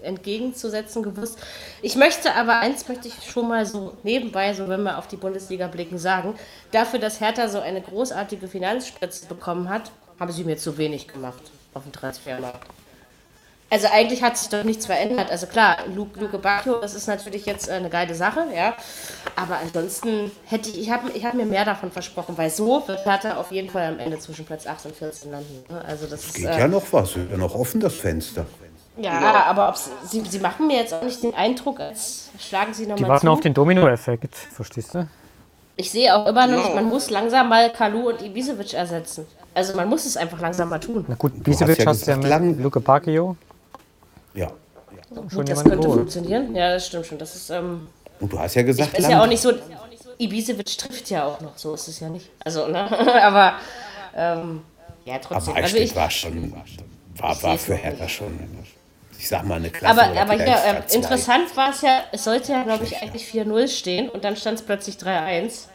entgegenzusetzen 0.04 1.02
gewusst. 1.02 1.40
Ich 1.82 1.96
möchte 1.96 2.36
aber, 2.36 2.60
eins 2.60 2.88
möchte 2.88 3.08
ich 3.08 3.16
schon 3.28 3.48
mal 3.48 3.66
so 3.66 3.98
nebenbei, 4.04 4.54
so 4.54 4.68
wenn 4.68 4.84
wir 4.84 5.00
auf 5.00 5.08
die 5.08 5.16
Bundesliga 5.16 5.66
blicken, 5.66 5.98
sagen, 5.98 6.36
dafür, 6.72 7.00
dass 7.00 7.20
Hertha 7.22 7.50
so 7.50 7.60
eine 7.60 7.82
großartige 7.82 8.48
Finanzspritze 8.48 9.26
bekommen 9.26 9.70
hat, 9.70 9.90
haben 10.20 10.32
sie 10.32 10.44
mir 10.44 10.58
zu 10.58 10.78
wenig 10.78 11.08
gemacht 11.08 11.42
auf 11.74 11.84
dem 11.84 11.92
Transfermarkt. 11.92 12.68
Also 13.70 13.88
eigentlich 13.92 14.24
hat 14.24 14.38
sich 14.38 14.48
doch 14.48 14.64
nichts 14.64 14.86
verändert. 14.86 15.30
Also 15.30 15.46
klar, 15.46 15.78
Luke, 15.94 16.18
Luke 16.20 16.38
Bacchio, 16.38 16.80
das 16.80 16.94
ist 16.94 17.08
natürlich 17.08 17.46
jetzt 17.46 17.68
äh, 17.68 17.74
eine 17.74 17.90
geile 17.90 18.16
Sache, 18.16 18.46
ja. 18.56 18.74
Aber 19.36 19.58
ansonsten 19.58 20.32
hätte 20.46 20.70
ich, 20.70 20.80
ich 20.80 20.90
habe 20.92 21.12
ich 21.14 21.26
hab 21.26 21.34
mir 21.34 21.46
mehr 21.46 21.66
davon 21.66 21.92
versprochen, 21.92 22.38
weil 22.38 22.50
so 22.50 22.88
wird 22.88 23.06
Hertha 23.06 23.36
auf 23.36 23.52
jeden 23.52 23.70
Fall 23.70 23.88
am 23.88 24.00
Ende 24.00 24.20
zwischen 24.20 24.46
Platz 24.46 24.66
8 24.68 24.86
und 24.86 24.96
14 24.96 25.32
landen. 25.32 25.66
ne? 25.70 25.84
Also 25.86 26.06
das 26.08 26.24
ist, 26.26 26.36
Geht 26.36 26.46
äh, 26.46 26.60
ja 26.60 26.68
noch 26.70 26.84
was. 26.92 27.10
Ist 27.18 27.30
ja 27.30 27.38
noch 27.38 27.54
offen, 27.56 27.82
das 27.82 27.96
Fenster. 27.96 28.46
ja, 28.96 29.44
aber 29.48 29.68
ob 29.68 29.76
sie, 29.78 30.22
sie 30.30 30.40
machen 30.40 30.68
mir 30.68 30.78
jetzt 30.78 30.94
auch 30.94 31.04
nicht 31.04 31.22
den 31.22 31.34
Eindruck, 31.36 31.82
als 31.82 32.30
schlagen 32.40 32.74
sie 32.74 32.86
Die 32.86 32.92
nochmal 32.92 33.10
warten 33.10 33.28
zu. 33.28 33.32
auf 33.34 33.42
den 33.42 33.54
Domino-Effekt, 33.54 34.34
verstehst 34.34 34.96
du? 34.96 35.08
Ich 35.76 35.92
sehe 35.92 36.16
auch 36.16 36.26
immer 36.26 36.48
noch, 36.48 36.74
man 36.74 36.86
muss 36.86 37.10
langsam 37.10 37.50
mal 37.50 37.70
Kalu 37.72 38.10
und 38.10 38.22
Ibisevic 38.22 38.74
ersetzen. 38.74 39.28
Also 39.54 39.76
man 39.76 39.90
muss 39.90 40.06
es 40.06 40.16
einfach 40.18 40.40
langsam 40.40 40.70
mal 40.70 40.80
tun. 40.80 41.04
Na 41.08 41.16
gut, 41.16 41.34
hast 41.36 41.44
Bisevic 41.44 41.80
ja 41.80 41.86
hast 41.88 42.08
du 42.08 42.12
ja 42.12 42.18
gesagt, 42.18 42.44
mit 42.44 42.54
lang- 42.56 42.64
Luke 42.64 42.80
Pacchio. 42.80 43.36
Ja. 44.38 44.52
Schon 45.10 45.28
Gut, 45.30 45.50
das 45.50 45.64
könnte 45.64 45.78
geholt. 45.78 46.00
funktionieren. 46.00 46.56
Ja, 46.56 46.74
das 46.74 46.88
stimmt 46.88 47.06
schon. 47.06 47.18
Das 47.18 47.36
ist, 47.36 47.50
ähm, 47.50 47.88
Und 48.20 48.32
du 48.32 48.40
hast 48.40 48.56
ja 48.56 48.62
gesagt, 48.62 48.98
ist 48.98 49.10
ja 49.10 49.22
auch 49.22 49.28
nicht 49.28 49.42
so. 49.42 49.54
Ibisevic 50.20 50.78
trifft 50.78 51.10
ja 51.10 51.26
auch 51.26 51.42
noch, 51.42 51.58
so 51.58 51.74
ist 51.74 51.88
es 51.88 52.00
ja 52.00 52.10
nicht. 52.10 52.30
Also, 52.44 52.68
ne? 52.68 52.88
aber 53.24 53.56
ähm, 54.16 54.62
ja, 55.06 55.20
trotzdem. 55.20 55.54
Aber 55.54 55.64
also 55.64 55.78
ich, 55.78 55.96
war 55.96 56.10
schon, 56.10 56.54
war, 57.18 57.34
ich 57.34 57.44
war 57.44 57.58
für 57.58 57.76
Hertha 57.76 58.08
schon, 58.10 58.40
ich 59.18 59.28
sag 59.28 59.46
mal, 59.46 59.56
eine 59.56 59.70
Klasse. 59.70 60.02
aber, 60.02 60.20
aber 60.20 60.36
Platz 60.36 60.92
zwei. 60.92 60.98
interessant 60.98 61.56
war 61.56 61.70
es 61.70 61.82
ja, 61.82 62.00
es 62.12 62.24
sollte 62.24 62.52
ja, 62.52 62.64
glaube 62.64 62.84
ich, 62.84 62.98
eigentlich 62.98 63.24
4-0 63.24 63.68
stehen 63.68 64.10
und 64.10 64.24
dann 64.24 64.36
stand 64.36 64.60
es 64.60 64.66
plötzlich 64.66 64.96
3-1. 64.96 65.68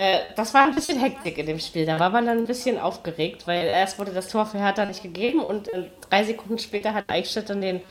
Äh, 0.00 0.20
das 0.34 0.54
war 0.54 0.62
ein 0.62 0.74
bisschen 0.74 0.98
Hektik 0.98 1.36
in 1.36 1.44
dem 1.44 1.58
Spiel. 1.58 1.84
Da 1.84 2.00
war 2.00 2.08
man 2.08 2.24
dann 2.24 2.38
ein 2.38 2.46
bisschen 2.46 2.78
aufgeregt, 2.78 3.46
weil 3.46 3.66
erst 3.66 3.98
wurde 3.98 4.12
das 4.12 4.28
Tor 4.28 4.46
für 4.46 4.58
Hertha 4.58 4.86
nicht 4.86 5.02
gegeben 5.02 5.40
und 5.40 5.70
äh, 5.74 5.90
drei 6.08 6.24
Sekunden 6.24 6.58
später 6.58 6.94
hat 6.94 7.04
Eichstätt 7.08 7.50
dann 7.50 7.60
den 7.60 7.82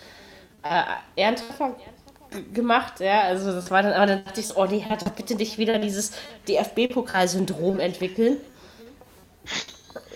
äh, 0.63 0.81
Ehrentreffer 1.15 1.75
gemacht. 2.51 2.99
Ja, 2.99 3.21
also 3.21 3.51
das 3.51 3.69
war 3.69 3.83
dann, 3.83 3.93
aber 3.93 4.07
dann 4.07 4.25
dachte 4.25 4.39
ich 4.39 4.47
so, 4.47 4.55
oh 4.55 4.65
nee, 4.65 4.79
Hertha, 4.79 5.07
bitte 5.15 5.35
nicht 5.35 5.59
wieder 5.59 5.77
dieses 5.77 6.13
DFB-Pokalsyndrom 6.47 7.79
entwickeln. 7.79 8.37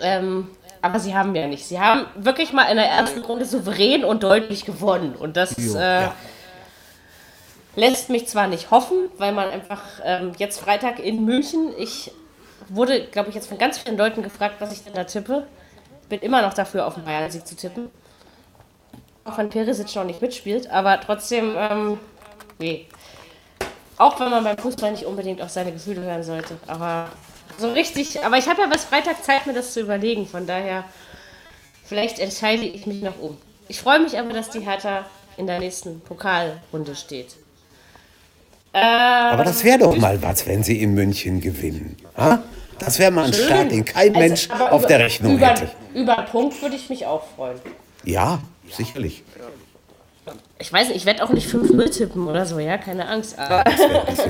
Ähm, 0.02 0.50
aber 0.82 1.00
sie 1.00 1.14
haben 1.16 1.36
ja 1.36 1.46
nicht. 1.46 1.68
Sie 1.68 1.80
haben 1.80 2.08
wirklich 2.16 2.54
mal 2.54 2.72
in 2.72 2.78
der 2.78 2.88
ersten 2.88 3.22
Runde 3.22 3.46
souverän 3.46 4.04
und 4.04 4.24
deutlich 4.24 4.66
gewonnen. 4.66 5.16
Und 5.16 5.38
das 5.38 5.56
Jo, 5.58 5.76
äh, 5.76 6.02
ja. 6.02 6.16
Lässt 7.76 8.10
mich 8.10 8.28
zwar 8.28 8.48
nicht 8.48 8.72
hoffen, 8.72 9.10
weil 9.18 9.32
man 9.32 9.50
einfach 9.50 9.82
ähm, 10.04 10.34
jetzt 10.38 10.60
Freitag 10.60 11.00
in 11.00 11.26
München, 11.26 11.74
ich 11.78 12.12
wurde, 12.70 13.06
glaube 13.06 13.30
ich, 13.30 13.36
jetzt 13.36 13.48
von 13.48 13.58
ganz 13.58 13.80
vielen 13.80 13.98
Leuten 13.98 14.22
gefragt, 14.22 14.56
was 14.60 14.72
ich 14.72 14.84
denn 14.84 14.94
da 14.94 15.04
tippe. 15.04 15.48
Bin 16.10 16.20
immer 16.20 16.42
noch 16.42 16.54
dafür, 16.54 16.86
auf 16.86 16.96
den 16.96 17.06
Bayern-Sieg 17.06 17.48
zu 17.48 17.56
tippen. 17.56 17.90
Auch 19.26 19.38
wenn 19.38 19.50
Perisic 19.50 19.96
noch 19.96 20.04
nicht 20.04 20.22
mitspielt, 20.22 20.70
aber 20.70 21.00
trotzdem, 21.00 21.56
ähm, 21.58 22.00
nee. 22.60 22.88
Auch 23.98 24.20
wenn 24.20 24.30
man 24.30 24.44
beim 24.44 24.58
Fußball 24.58 24.92
nicht 24.92 25.06
unbedingt 25.06 25.42
auf 25.42 25.50
seine 25.50 25.72
Gefühle 25.72 26.02
hören 26.02 26.24
sollte. 26.24 26.58
Aber 26.68 27.10
so 27.58 27.72
richtig, 27.72 28.24
aber 28.24 28.38
ich 28.38 28.48
habe 28.48 28.62
ja 28.62 28.68
bis 28.68 28.84
Freitag 28.84 29.24
Zeit, 29.24 29.46
mir 29.46 29.54
das 29.54 29.74
zu 29.74 29.82
überlegen. 29.82 30.28
Von 30.28 30.46
daher, 30.46 30.84
vielleicht 31.86 32.20
entscheide 32.20 32.66
ich 32.66 32.86
mich 32.86 33.02
noch 33.02 33.20
um. 33.20 33.38
Ich 33.68 33.80
freue 33.80 34.00
mich 34.00 34.20
aber, 34.20 34.34
dass 34.34 34.50
die 34.50 34.60
Hertha 34.60 35.06
in 35.38 35.48
der 35.48 35.60
nächsten 35.60 36.02
Pokalrunde 36.02 36.96
steht. 36.96 37.36
Aber 38.74 39.44
das 39.44 39.64
wäre 39.64 39.80
doch 39.80 39.96
mal 39.98 40.22
was, 40.22 40.46
wenn 40.48 40.64
sie 40.64 40.82
in 40.82 40.94
München 40.94 41.40
gewinnen. 41.42 41.96
Ha? 42.18 42.42
Das 42.80 42.98
wäre 43.00 43.12
mal 43.12 43.26
ein 43.26 43.34
Schön. 43.34 43.46
Start, 43.46 43.72
den 43.72 43.86
kein 43.86 44.10
Also, 44.10 44.20
Mensch 44.20 44.50
auf 44.50 44.82
über- 44.82 44.88
der 44.88 45.00
Rechnung 45.00 45.36
über, 45.38 45.48
hätte. 45.48 45.70
Über 45.94 46.18
einen 46.18 46.28
Punkt 46.28 46.60
würde 46.62 46.76
ich 46.76 46.90
mich 46.90 47.06
auch 47.06 47.24
freuen. 47.36 47.60
Ja, 48.04 48.40
sicherlich. 48.72 49.24
Ich 50.58 50.72
weiß 50.74 50.88
nicht, 50.88 50.98
ich 50.98 51.06
werde 51.06 51.24
auch 51.24 51.30
nicht 51.30 51.48
5-0 51.48 51.90
tippen 51.92 52.28
oder 52.28 52.46
so, 52.46 52.58
ja, 52.60 52.78
keine 52.78 53.08
Angst. 53.08 53.38
Aber, 53.38 53.64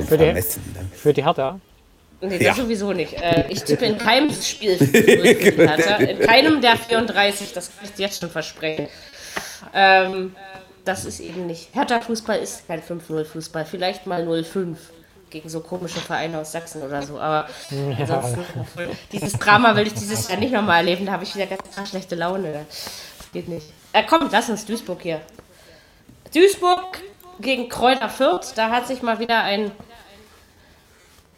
Für 0.08 0.18
die-. 0.18 0.32
Ne? 0.32 0.44
Für 0.92 1.12
die 1.12 1.24
Hertha. 1.24 1.58
nee, 2.20 2.36
Ja. 2.36 2.48
das 2.50 2.56
sowieso 2.58 2.92
nicht. 2.92 3.14
Äh, 3.14 3.44
ich 3.48 3.62
tippe 3.64 3.86
in 3.86 3.96
keinem 3.98 4.30
Spiel 4.30 4.74
5-0 4.76 4.76
für 5.36 5.52
die 5.52 5.66
Hertha. 5.68 5.94
In 5.96 6.18
keinem 6.20 6.60
der 6.60 6.76
34, 6.76 7.52
das 7.52 7.68
kann 7.76 7.84
ich 7.86 7.92
dir 7.94 8.02
jetzt 8.06 8.20
schon 8.20 8.30
versprechen. 8.30 8.88
Ähm, 9.72 10.34
das 10.84 11.04
ist 11.04 11.20
eben 11.20 11.46
nicht. 11.46 11.74
Hertha-Fußball 11.74 12.38
ist 12.38 12.66
kein 12.66 12.82
5-0-Fußball. 12.82 13.64
Vielleicht 13.64 14.06
mal 14.06 14.26
0-5 14.26 14.76
gegen 15.30 15.48
so 15.48 15.60
komische 15.60 15.98
Vereine 16.00 16.38
aus 16.38 16.52
Sachsen 16.52 16.82
oder 16.82 17.02
so. 17.02 17.18
Aber 17.18 17.48
ansonsten, 17.98 18.54
dieses 19.10 19.32
Drama 19.34 19.74
will 19.76 19.86
ich 19.86 19.94
dieses 19.94 20.28
Jahr 20.28 20.38
nicht 20.38 20.52
nochmal 20.52 20.78
erleben. 20.78 21.06
Da 21.06 21.12
habe 21.12 21.24
ich 21.24 21.34
wieder 21.34 21.46
ganz 21.46 21.88
schlechte 21.88 22.14
Laune. 22.14 22.66
Das 22.68 23.32
geht 23.32 23.48
nicht. 23.48 23.66
Äh, 23.92 24.04
komm, 24.08 24.28
lass 24.30 24.48
uns 24.48 24.64
Duisburg 24.64 25.02
hier. 25.02 25.20
Duisburg 26.32 27.00
gegen 27.40 27.68
Kräuter 27.68 28.08
Fürth. 28.08 28.52
Da 28.54 28.70
hat 28.70 28.86
sich 28.86 29.02
mal 29.02 29.18
wieder 29.18 29.42
ein 29.42 29.72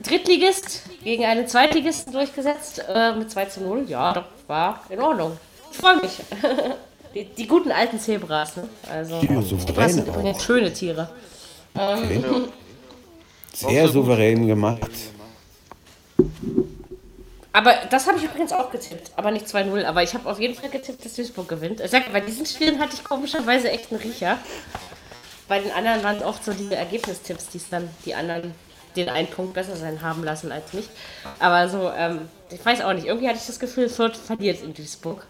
Drittligist 0.00 0.82
gegen 1.02 1.24
einen 1.24 1.46
Zweitligisten 1.46 2.12
durchgesetzt 2.12 2.84
äh, 2.88 3.12
mit 3.14 3.30
2 3.30 3.44
zu 3.46 3.60
0. 3.62 3.84
Ja, 3.88 4.12
doch, 4.12 4.26
war 4.46 4.82
in 4.90 5.00
Ordnung. 5.00 5.38
Ich 5.70 5.78
freue 5.78 5.96
mich. 5.96 6.20
Die, 7.16 7.24
die 7.24 7.46
guten 7.46 7.72
alten 7.72 7.98
Zebras, 7.98 8.56
ne? 8.56 8.68
Also, 8.92 9.14
Ja, 9.14 9.20
Zebras 9.22 9.48
souverän 9.48 9.88
sind 9.90 10.10
auch. 10.10 10.16
übrigens 10.18 10.44
schöne 10.44 10.70
Tiere. 10.70 11.08
Sehr 13.54 13.88
souverän 13.88 14.46
gemacht. 14.46 14.90
Aber 17.54 17.72
das 17.90 18.06
habe 18.06 18.18
ich 18.18 18.24
übrigens 18.24 18.52
auch 18.52 18.70
getippt. 18.70 19.12
Aber 19.16 19.30
nicht 19.30 19.46
2-0. 19.46 19.86
Aber 19.86 20.02
ich 20.02 20.12
habe 20.12 20.28
auf 20.28 20.38
jeden 20.38 20.54
Fall 20.54 20.68
getippt, 20.68 21.02
dass 21.06 21.14
Duisburg 21.14 21.48
gewinnt. 21.48 21.80
Ich 21.80 21.90
sag, 21.90 22.12
bei 22.12 22.20
diesen 22.20 22.44
Spielen 22.44 22.78
hatte 22.78 22.92
ich 22.96 23.02
komischerweise 23.02 23.70
echt 23.70 23.90
einen 23.90 24.02
Riecher. 24.02 24.36
Bei 25.48 25.58
den 25.58 25.72
anderen 25.72 26.02
waren 26.04 26.16
es 26.16 26.22
oft 26.22 26.44
so 26.44 26.52
diese 26.52 26.76
Ergebnistipps, 26.76 27.48
die 27.48 27.56
es 27.56 27.70
dann 27.70 27.88
die 28.04 28.14
anderen 28.14 28.52
den 28.94 29.08
einen 29.08 29.28
Punkt 29.28 29.54
besser 29.54 29.76
sein 29.76 30.02
haben 30.02 30.22
lassen 30.22 30.52
als 30.52 30.74
mich. 30.74 30.86
Aber 31.38 31.66
so, 31.70 31.90
ähm, 31.96 32.28
ich 32.50 32.62
weiß 32.64 32.82
auch 32.82 32.92
nicht. 32.92 33.06
Irgendwie 33.06 33.28
hatte 33.28 33.38
ich 33.38 33.46
das 33.46 33.58
Gefühl, 33.58 33.88
Fürth 33.88 34.18
verliert 34.18 34.62
in 34.62 34.74
Duisburg. 34.74 35.26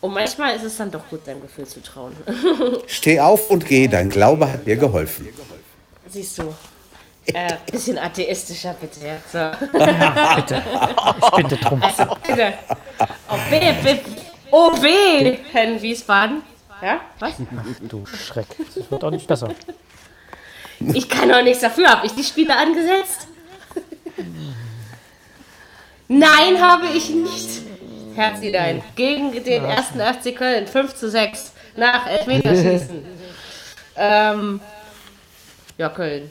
Und 0.00 0.14
manchmal 0.14 0.56
ist 0.56 0.62
es 0.62 0.76
dann 0.76 0.90
doch 0.90 1.06
gut, 1.08 1.24
seinem 1.26 1.42
Gefühl 1.42 1.66
zu 1.66 1.82
trauen. 1.82 2.16
Steh 2.86 3.20
auf 3.20 3.50
und 3.50 3.66
geh, 3.66 3.86
dein 3.86 4.08
Glaube 4.08 4.50
hat 4.50 4.66
dir 4.66 4.76
geholfen. 4.76 5.28
Siehst 6.08 6.38
du. 6.38 6.54
Äh, 7.26 7.56
bisschen 7.70 7.98
atheistischer, 7.98 8.74
bitte. 8.80 9.00
Ja. 9.06 9.18
So. 9.30 10.56
Ich 11.26 11.30
bitte 11.42 11.56
drum. 11.56 11.82
Also, 11.82 12.16
bitte. 12.26 12.54
Oh, 13.28 13.36
weh, 13.50 13.74
weh. 13.82 13.98
Oh, 14.50 14.72
weh, 14.82 15.38
Herrn 15.52 15.80
Wiesbaden. 15.80 16.42
Ja, 16.82 17.00
was? 17.18 17.34
Du 17.82 18.06
Schreck. 18.06 18.46
Das 18.74 18.90
wird 18.90 19.04
auch 19.04 19.10
nicht 19.10 19.26
besser. 19.26 19.50
Ich 20.94 21.08
kann 21.10 21.28
doch 21.28 21.42
nichts 21.42 21.60
dafür. 21.60 21.88
Habe 21.88 22.06
ich 22.06 22.14
die 22.14 22.24
Spiele 22.24 22.56
angesetzt? 22.56 23.28
Nein, 26.08 26.60
habe 26.60 26.86
ich 26.86 27.10
nicht. 27.10 27.69
Herzi 28.14 28.50
nein. 28.50 28.82
Gegen 28.96 29.32
den 29.32 29.64
ersten 29.64 30.00
FC 30.00 30.36
Köln. 30.36 30.66
5 30.66 30.94
zu 30.94 31.10
6. 31.10 31.52
Nach 31.76 32.06
Elfmeterschießen. 32.06 33.04
ähm, 33.96 34.60
ja, 35.78 35.88
Köln. 35.88 36.30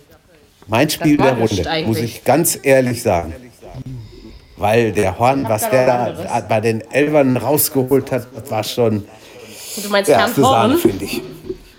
Mein 0.67 0.89
Spiel 0.89 1.17
der 1.17 1.33
Runde, 1.33 1.69
eigentlich. 1.69 1.87
muss 1.87 1.97
ich 1.97 2.23
ganz 2.23 2.59
ehrlich 2.61 3.01
sagen. 3.01 3.33
Weil 4.57 4.91
der 4.91 5.17
Horn, 5.17 5.47
was 5.47 5.63
da 5.63 5.69
der 5.69 5.85
da 5.85 6.05
anderes. 6.05 6.47
bei 6.49 6.61
den 6.61 6.81
Elfern 6.91 7.37
rausgeholt 7.37 8.11
hat, 8.11 8.27
das 8.35 8.51
war 8.51 8.63
schon 8.63 9.07
Du 9.83 9.89
meinst 9.89 10.09
erste 10.09 10.41
Sahne, 10.41 10.77
finde 10.77 11.05
ich. 11.05 11.21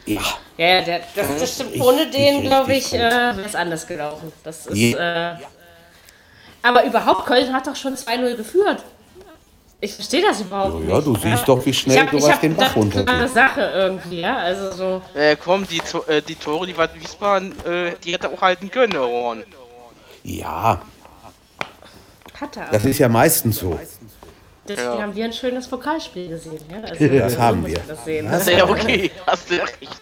Ja, 0.07 0.21
Ja, 0.57 0.81
der, 0.81 1.01
das, 1.15 1.27
das 1.39 1.55
stimmt. 1.55 1.81
Ohne 1.81 2.11
den, 2.11 2.43
glaube 2.43 2.75
ich, 2.75 2.93
äh, 2.93 2.99
wäre 2.99 3.45
es 3.45 3.55
anders 3.55 3.87
gelaufen. 3.87 4.33
Das 4.43 4.67
ist. 4.67 4.95
Äh, 4.95 5.35
aber 6.63 6.85
überhaupt, 6.85 7.27
Köln 7.27 7.53
hat 7.53 7.67
doch 7.67 7.77
schon 7.77 7.95
2-0 7.95 8.37
geführt. 8.37 8.85
Ich 9.83 9.95
verstehe 9.95 10.21
das 10.23 10.41
überhaupt 10.43 10.81
nicht. 10.81 10.91
ja, 10.91 11.01
du 11.01 11.17
siehst 11.17 11.49
doch, 11.49 11.65
wie 11.65 11.73
schnell 11.73 11.99
hab, 12.01 12.11
sowas 12.11 12.33
hab 12.33 12.41
den 12.43 12.55
Bach 12.55 12.75
gedacht, 12.75 12.97
das 12.97 13.07
war 13.07 13.15
eine. 13.15 13.29
Sache 13.29 13.61
irgendwie, 13.75 14.21
ja. 14.21 14.37
Also 14.37 14.73
so. 14.73 15.03
Äh, 15.15 15.37
komm, 15.43 15.67
die, 15.67 15.81
äh, 16.07 16.21
die 16.21 16.35
Tore, 16.35 16.67
die 16.67 16.75
Bad 16.75 16.95
Wiesbaden, 17.01 17.53
äh, 17.65 17.93
die 18.05 18.13
hätte 18.13 18.29
auch 18.31 18.43
halten 18.43 18.71
können, 18.71 18.93
der 18.93 19.01
Horn. 19.03 19.43
Ja, 20.23 20.83
Hat 22.39 22.57
er. 22.59 22.67
das 22.73 22.85
ist 22.85 22.99
ja 22.99 23.09
meistens 23.09 23.59
so. 23.59 23.79
Deswegen 24.69 24.89
Ja. 24.97 25.03
haben 25.03 25.15
wir 25.15 25.25
ein 25.25 25.33
schönes 25.33 25.67
Pokalspiel 25.67 26.29
gesehen. 26.29 26.61
Ja? 26.71 26.81
Also, 26.89 27.09
Das 27.19 27.33
so 27.33 27.39
haben 27.41 27.67
wir. 27.67 27.81
Das 27.89 28.05
sehen. 28.05 28.31
Ja, 28.57 28.69
okay, 28.69 29.11
hast 29.27 29.51
du 29.51 29.55
recht. 29.55 30.01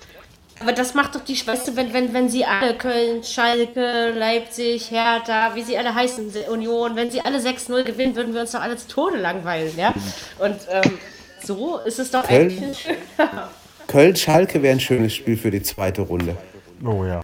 Aber 0.61 0.73
das 0.73 0.95
macht 0.95 1.15
doch 1.15 1.21
die 1.25 1.37
Schwester, 1.37 1.77
wenn, 1.77 1.93
wenn, 1.93 2.13
wenn 2.13 2.29
sie 2.29 2.45
alle 2.45 2.75
Köln, 2.77 3.23
Schalke, 3.23 4.11
Leipzig, 4.11 4.91
Hertha, 4.91 5.55
wie 5.55 5.63
sie 5.63 5.79
alle 5.79 5.95
heißen, 5.95 6.33
Union, 6.51 6.97
wenn 6.97 7.11
sie 7.11 7.21
alle 7.21 7.39
6-0 7.39 7.85
gewinnen, 7.85 8.17
würden 8.17 8.35
wir 8.35 8.41
uns 8.41 8.51
doch 8.53 8.61
alle 8.61 8.77
zu 8.77 8.89
Tode 8.89 9.19
langweilen, 9.19 9.73
ja? 9.79 9.95
Und 10.39 10.57
ähm, 10.71 10.99
so 11.45 11.79
ist 11.79 11.99
es 12.01 12.11
doch 12.11 12.27
Köln? 12.27 12.51
eigentlich. 12.51 12.87
Köln-Schalke 13.87 14.61
wäre 14.63 14.75
ein 14.75 14.81
schönes 14.81 15.15
Spiel 15.15 15.37
für 15.37 15.51
die 15.51 15.63
zweite 15.63 16.03
Runde. 16.03 16.37
Oh 16.85 17.05
ja. 17.05 17.21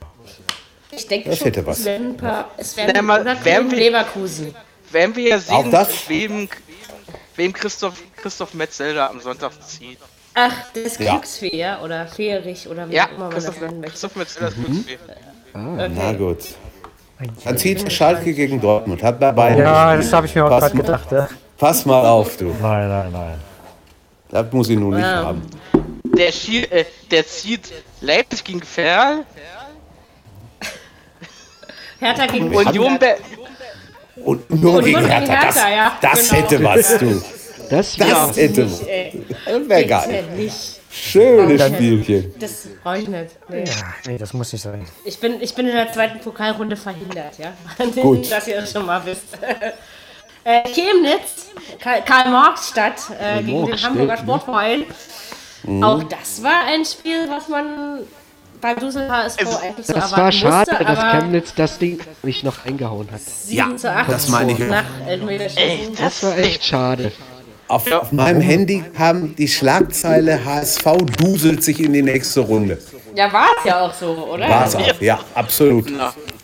Ich 0.93 1.07
denke 1.09 1.31
Das 1.31 1.39
schon, 1.39 1.47
hätte 1.47 1.67
was. 1.67 1.81
es 1.81 1.85
werden 1.85 2.09
ein 2.11 2.17
paar, 2.17 2.51
es 2.57 2.77
Na, 2.95 3.03
mal, 3.03 3.21
oder 3.21 3.45
werden 3.45 3.69
Köln, 3.69 3.71
wir- 3.73 3.79
Leverkusen. 3.91 4.55
Werden 4.93 5.17
wir 5.17 5.29
ja 5.31 5.37
Auch 5.39 5.63
sehen, 5.63 5.71
das? 5.73 6.09
wem, 6.09 6.49
wem 7.35 7.53
Christoph, 7.53 8.01
Christoph 8.17 8.55
Metzelder 8.55 9.11
am 9.11 9.21
Sonntag 9.21 9.51
zieht. 9.67 9.99
Ach, 10.35 10.53
ist 10.75 10.99
Ja. 11.01 11.13
Glücksfee, 11.13 11.57
ja? 11.57 11.81
Oder 11.81 12.07
Feerich 12.07 12.69
oder 12.69 12.89
wie 12.89 12.95
Ja, 12.95 13.07
auch 13.07 13.13
immer 13.17 13.27
man 13.29 13.35
das 13.35 13.61
nennen 13.61 13.81
möchte. 13.81 13.91
Christoph 13.93 14.17
Metzelder 14.17 14.49
ist 14.49 14.57
Glücksfee. 14.57 14.99
Na 15.55 16.13
gut. 16.13 16.39
Dann 17.45 17.57
zieht 17.57 17.93
Schalke 17.93 18.35
gegen 18.35 18.61
Dortmund. 18.61 19.03
Hat 19.03 19.23
dabei. 19.23 19.57
Ja, 19.57 19.97
das 19.97 20.13
habe 20.13 20.27
ich 20.27 20.35
mir 20.35 20.45
auch 20.45 20.49
Pass 20.51 20.73
gerade 20.73 20.77
mal- 20.77 20.83
gedacht. 20.83 21.13
Ja. 21.13 21.29
Pass 21.57 21.87
mal 21.87 22.05
auf, 22.07 22.37
du. 22.37 22.47
Nein, 22.61 22.89
nein, 22.89 23.13
nein. 23.13 23.39
Das 24.31 24.53
muss 24.53 24.69
ich 24.69 24.77
nun 24.79 24.97
nicht 24.97 25.05
haben. 25.07 25.43
Der, 26.17 26.33
Schi 26.33 26.65
äh, 26.65 26.85
der 27.11 27.25
zieht 27.27 27.73
Leipzig 28.01 28.43
gegen 28.45 28.63
Ferl, 28.63 29.25
Hertha 32.01 32.27
gegen 32.27 32.55
Union, 32.55 32.99
Und 34.25 34.51
nur 34.51 34.83
gegen 34.83 35.05
Hertha. 35.07 35.47
Das, 35.47 35.57
ja, 35.57 35.93
das 36.01 36.29
genau. 36.29 36.43
hätte 36.43 36.65
was, 36.65 36.99
du. 36.99 37.23
Das 37.77 37.97
Das 37.97 38.37
wäre 38.37 38.49
hätte. 38.49 38.69
Ey, 38.89 39.23
Das 39.47 39.69
wäre 39.69 39.87
geil. 39.87 40.25
nicht. 40.37 40.81
Schönes 40.91 41.67
Spielchen. 41.67 42.35
Das 42.39 42.69
brauche 42.83 42.99
ich 42.99 43.09
nicht. 43.09 43.31
Nee. 43.49 43.65
Nee, 44.07 44.19
das 44.19 44.33
muss 44.33 44.53
nicht 44.53 44.63
sein. 44.63 44.87
Ich 45.05 45.19
bin, 45.19 45.41
ich 45.43 45.53
bin 45.55 45.67
in 45.67 45.75
der 45.75 45.93
zweiten 45.93 46.21
Pokalrunde 46.21 46.77
verhindert, 46.77 47.37
ja. 47.39 47.53
Gut. 48.03 48.31
Dass 48.31 48.47
ihr 48.47 48.61
das 48.61 48.71
schon 48.71 48.87
mal 48.87 49.05
wisst. 49.05 49.25
äh, 50.45 50.63
Chemnitz, 50.69 51.47
Karl- 51.81 52.03
Karl-Marx-Stadt 52.05 52.95
äh, 53.21 53.43
gegen 53.43 53.63
den 53.63 53.69
Marx, 53.71 53.83
Hamburger 53.85 54.13
ne? 54.13 54.19
Sportverein. 54.19 54.85
Mhm. 55.65 55.83
Auch 55.83 56.03
das 56.05 56.43
war 56.45 56.65
ein 56.69 56.85
Spiel, 56.85 57.29
was 57.29 57.49
man 57.49 58.01
beim 58.61 58.79
Dusel 58.79 59.11
HSV 59.11 59.41
eigentlich 59.41 59.87
so 59.87 59.93
das 59.95 60.13
erwarten 60.13 60.17
war 60.23 60.33
schade, 60.33 60.71
musste, 60.71 60.85
dass 60.85 60.99
Chemnitz 61.13 61.55
das 61.55 61.79
Ding 61.79 61.99
nicht 62.23 62.45
noch 62.45 62.65
eingehauen 62.65 63.09
hat. 63.11 63.21
7 63.21 63.77
zu 63.79 63.91
8 63.91 64.11
das 64.13 64.29
meine 64.29 64.53
ich 64.53 64.59
nach 64.61 64.85
Elfmeterschießen. 65.09 65.97
Das 65.97 66.23
war 66.23 66.39
echt 66.39 66.65
schade. 66.65 67.11
Auf, 67.67 67.91
auf 67.91 68.13
meinem 68.13 68.43
Handy 68.43 68.85
kam 68.95 69.35
die 69.37 69.49
Schlagzeile 69.49 70.45
HSV 70.45 70.85
duselt 71.19 71.65
sich 71.65 71.81
in 71.81 71.93
die 71.93 72.03
nächste 72.03 72.41
Runde. 72.41 72.79
Ja, 73.15 73.33
war 73.33 73.47
es 73.59 73.65
ja 73.65 73.81
auch 73.81 73.95
so, 73.95 74.11
oder? 74.33 74.49
War 74.49 74.67
es 74.67 74.75
auch. 74.75 75.01
Ja, 75.01 75.21
absolut. 75.35 75.87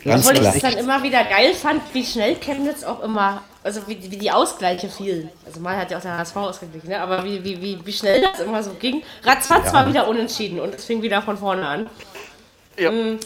Ganz 0.03 0.25
Obwohl 0.25 0.33
ich 0.33 0.39
klar. 0.39 0.55
es 0.55 0.61
dann 0.61 0.77
immer 0.77 1.03
wieder 1.03 1.23
geil 1.25 1.53
fand, 1.53 1.81
wie 1.93 2.03
schnell 2.03 2.35
Chemnitz 2.35 2.83
auch 2.83 3.03
immer, 3.03 3.43
also 3.63 3.81
wie, 3.87 3.99
wie 4.09 4.17
die 4.17 4.31
Ausgleiche 4.31 4.89
fielen. 4.89 5.29
Also 5.45 5.59
mal 5.59 5.77
hat 5.77 5.91
ja 5.91 5.97
auch 5.97 6.01
der 6.01 6.17
HSV 6.17 6.35
ausgeglichen, 6.37 6.89
ne? 6.89 6.99
aber 6.99 7.23
wie, 7.23 7.43
wie, 7.43 7.61
wie, 7.61 7.85
wie 7.85 7.93
schnell 7.93 8.21
das 8.21 8.39
immer 8.39 8.63
so 8.63 8.71
ging. 8.79 9.03
Ratzfatz 9.23 9.71
war 9.73 9.87
wieder 9.87 10.07
unentschieden 10.07 10.59
und 10.59 10.73
es 10.73 10.85
fing 10.85 11.01
wieder 11.01 11.21
von 11.21 11.37
vorne 11.37 11.67
an. 11.67 11.89
Ja. 12.79 12.91
Mm. 12.91 13.19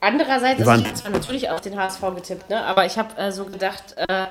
Andererseits, 0.00 0.60
ich 0.60 0.66
habe 0.66 0.94
zwar 0.94 1.10
natürlich 1.12 1.48
auf 1.48 1.62
den 1.62 1.78
HSV 1.80 2.00
getippt, 2.14 2.50
ne? 2.50 2.62
aber 2.62 2.84
ich 2.84 2.98
habe 2.98 3.16
äh, 3.16 3.32
so 3.32 3.46
gedacht, 3.46 3.94
äh, 3.96 4.26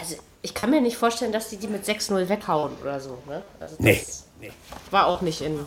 also 0.00 0.16
ich 0.42 0.54
kann 0.54 0.70
mir 0.70 0.80
nicht 0.80 0.96
vorstellen, 0.96 1.32
dass 1.32 1.48
die 1.50 1.56
die 1.58 1.68
mit 1.68 1.84
6-0 1.84 2.28
weghauen 2.28 2.72
oder 2.82 2.98
so. 2.98 3.18
Ne? 3.28 3.42
Also 3.60 3.76
das 3.78 4.26
Nee. 4.40 4.50
war 4.90 5.06
auch 5.06 5.20
nicht 5.20 5.40
in, 5.42 5.58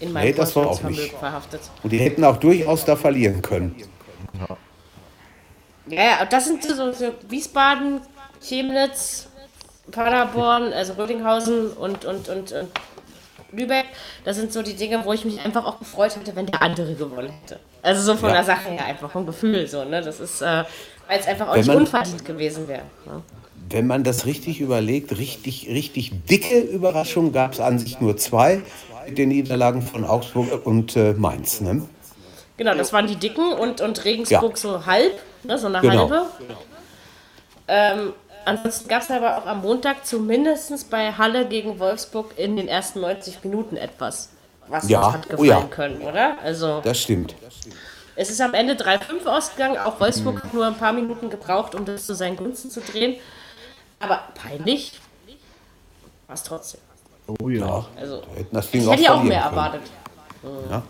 in 0.00 0.12
meinem 0.12 0.26
Nee, 0.26 0.32
das 0.32 0.54
war 0.56 0.68
auch 0.68 0.82
nicht. 0.82 1.12
verhaftet. 1.14 1.60
Und 1.82 1.90
die 1.90 1.98
hätten 1.98 2.22
auch 2.24 2.36
durchaus 2.36 2.84
da 2.84 2.94
verlieren 2.96 3.42
können. 3.42 3.74
Ja, 5.86 6.02
ja, 6.02 6.24
das 6.24 6.46
sind 6.46 6.62
so, 6.64 6.92
so 6.92 7.12
Wiesbaden, 7.28 8.00
Chemnitz, 8.40 9.28
Paderborn, 9.90 10.72
also 10.72 10.94
Rödinghausen 10.94 11.72
und, 11.72 12.04
und, 12.06 12.28
und, 12.28 12.52
und 12.52 12.70
Lübeck. 13.52 13.86
Das 14.24 14.36
sind 14.36 14.52
so 14.52 14.62
die 14.62 14.74
Dinge, 14.74 15.04
wo 15.04 15.12
ich 15.12 15.24
mich 15.26 15.44
einfach 15.44 15.64
auch 15.66 15.78
gefreut 15.78 16.16
hätte, 16.16 16.34
wenn 16.36 16.46
der 16.46 16.62
andere 16.62 16.94
gewonnen 16.94 17.30
hätte. 17.42 17.60
Also 17.82 18.00
so 18.02 18.16
von 18.16 18.30
Ja. 18.30 18.36
der 18.36 18.44
Sache 18.44 18.70
her 18.70 18.86
einfach 18.86 19.10
vom 19.10 19.26
Gefühl 19.26 19.66
so, 19.68 19.84
ne? 19.84 20.00
Das 20.00 20.20
ist, 20.20 20.40
äh, 20.40 20.64
weil 21.06 21.20
es 21.20 21.26
einfach 21.26 21.48
auch 21.48 21.52
Wenn 21.52 21.58
nicht 21.60 21.68
man- 21.68 21.76
unverdient 21.78 22.24
gewesen 22.24 22.66
wäre. 22.66 22.82
Ne? 23.04 23.22
Wenn 23.74 23.88
man 23.88 24.04
das 24.04 24.24
richtig 24.24 24.60
überlegt, 24.60 25.18
richtig, 25.18 25.66
richtig 25.68 26.12
dicke 26.30 26.60
Überraschungen 26.60 27.32
gab 27.32 27.54
es 27.54 27.60
an 27.60 27.80
sich 27.80 28.00
nur 28.00 28.16
zwei 28.16 28.62
mit 29.04 29.18
den 29.18 29.30
Niederlagen 29.30 29.82
von 29.82 30.04
Augsburg 30.04 30.64
und 30.64 30.94
äh, 30.94 31.12
Mainz. 31.14 31.60
Ne? 31.60 31.82
Genau, 32.56 32.76
das 32.76 32.92
waren 32.92 33.08
die 33.08 33.16
dicken 33.16 33.52
und, 33.52 33.80
und 33.80 34.04
Regensburg 34.04 34.52
Ja. 34.52 34.56
so 34.56 34.86
halb, 34.86 35.18
ne, 35.42 35.58
so 35.58 35.66
eine 35.66 35.80
Genau. 35.80 36.02
halbe. 36.02 36.26
Ähm, 37.66 38.12
ansonsten 38.44 38.88
gab 38.88 39.02
es 39.02 39.10
aber 39.10 39.38
auch 39.38 39.46
am 39.46 39.62
Montag 39.62 40.06
zumindest 40.06 40.88
bei 40.88 41.10
Halle 41.10 41.48
gegen 41.48 41.80
Wolfsburg 41.80 42.34
in 42.36 42.54
den 42.56 42.68
ersten 42.68 43.00
90 43.00 43.42
Minuten 43.42 43.76
etwas, 43.76 44.28
was 44.68 44.88
Ja, 44.88 45.04
uns 45.06 45.14
hat 45.14 45.26
oh 45.26 45.30
gefallen 45.30 45.48
ja. 45.48 45.66
können, 45.68 46.00
oder? 46.02 46.36
Also 46.40 46.80
Das 46.84 47.00
stimmt. 47.00 47.34
es 48.14 48.30
ist 48.30 48.40
am 48.40 48.54
Ende 48.54 48.74
3-5 48.74 49.26
ausgegangen, 49.26 49.78
auch 49.78 49.98
Wolfsburg 49.98 50.44
hat 50.44 50.54
nur 50.54 50.64
ein 50.64 50.76
paar 50.76 50.92
Minuten 50.92 51.28
gebraucht, 51.28 51.74
um 51.74 51.84
das 51.84 52.06
zu 52.06 52.14
seinen 52.14 52.36
Gunsten 52.36 52.70
zu 52.70 52.80
drehen. 52.80 53.16
Aber 54.04 54.22
peinlich 54.34 55.00
war 56.26 56.34
es 56.34 56.42
trotzdem. 56.42 56.80
Oh 57.40 57.48
ja. 57.48 57.86
Also 57.96 58.22
Hätten 58.34 58.54
das 58.54 58.70
Ding 58.70 58.82
ich 58.82 58.86
auch 58.88 58.92
hätte 58.92 59.02
ja 59.02 59.14
auch 59.14 59.22
mehr 59.22 59.40
können. 59.42 59.50
erwartet. 59.56 59.82
Ja. 60.70 60.82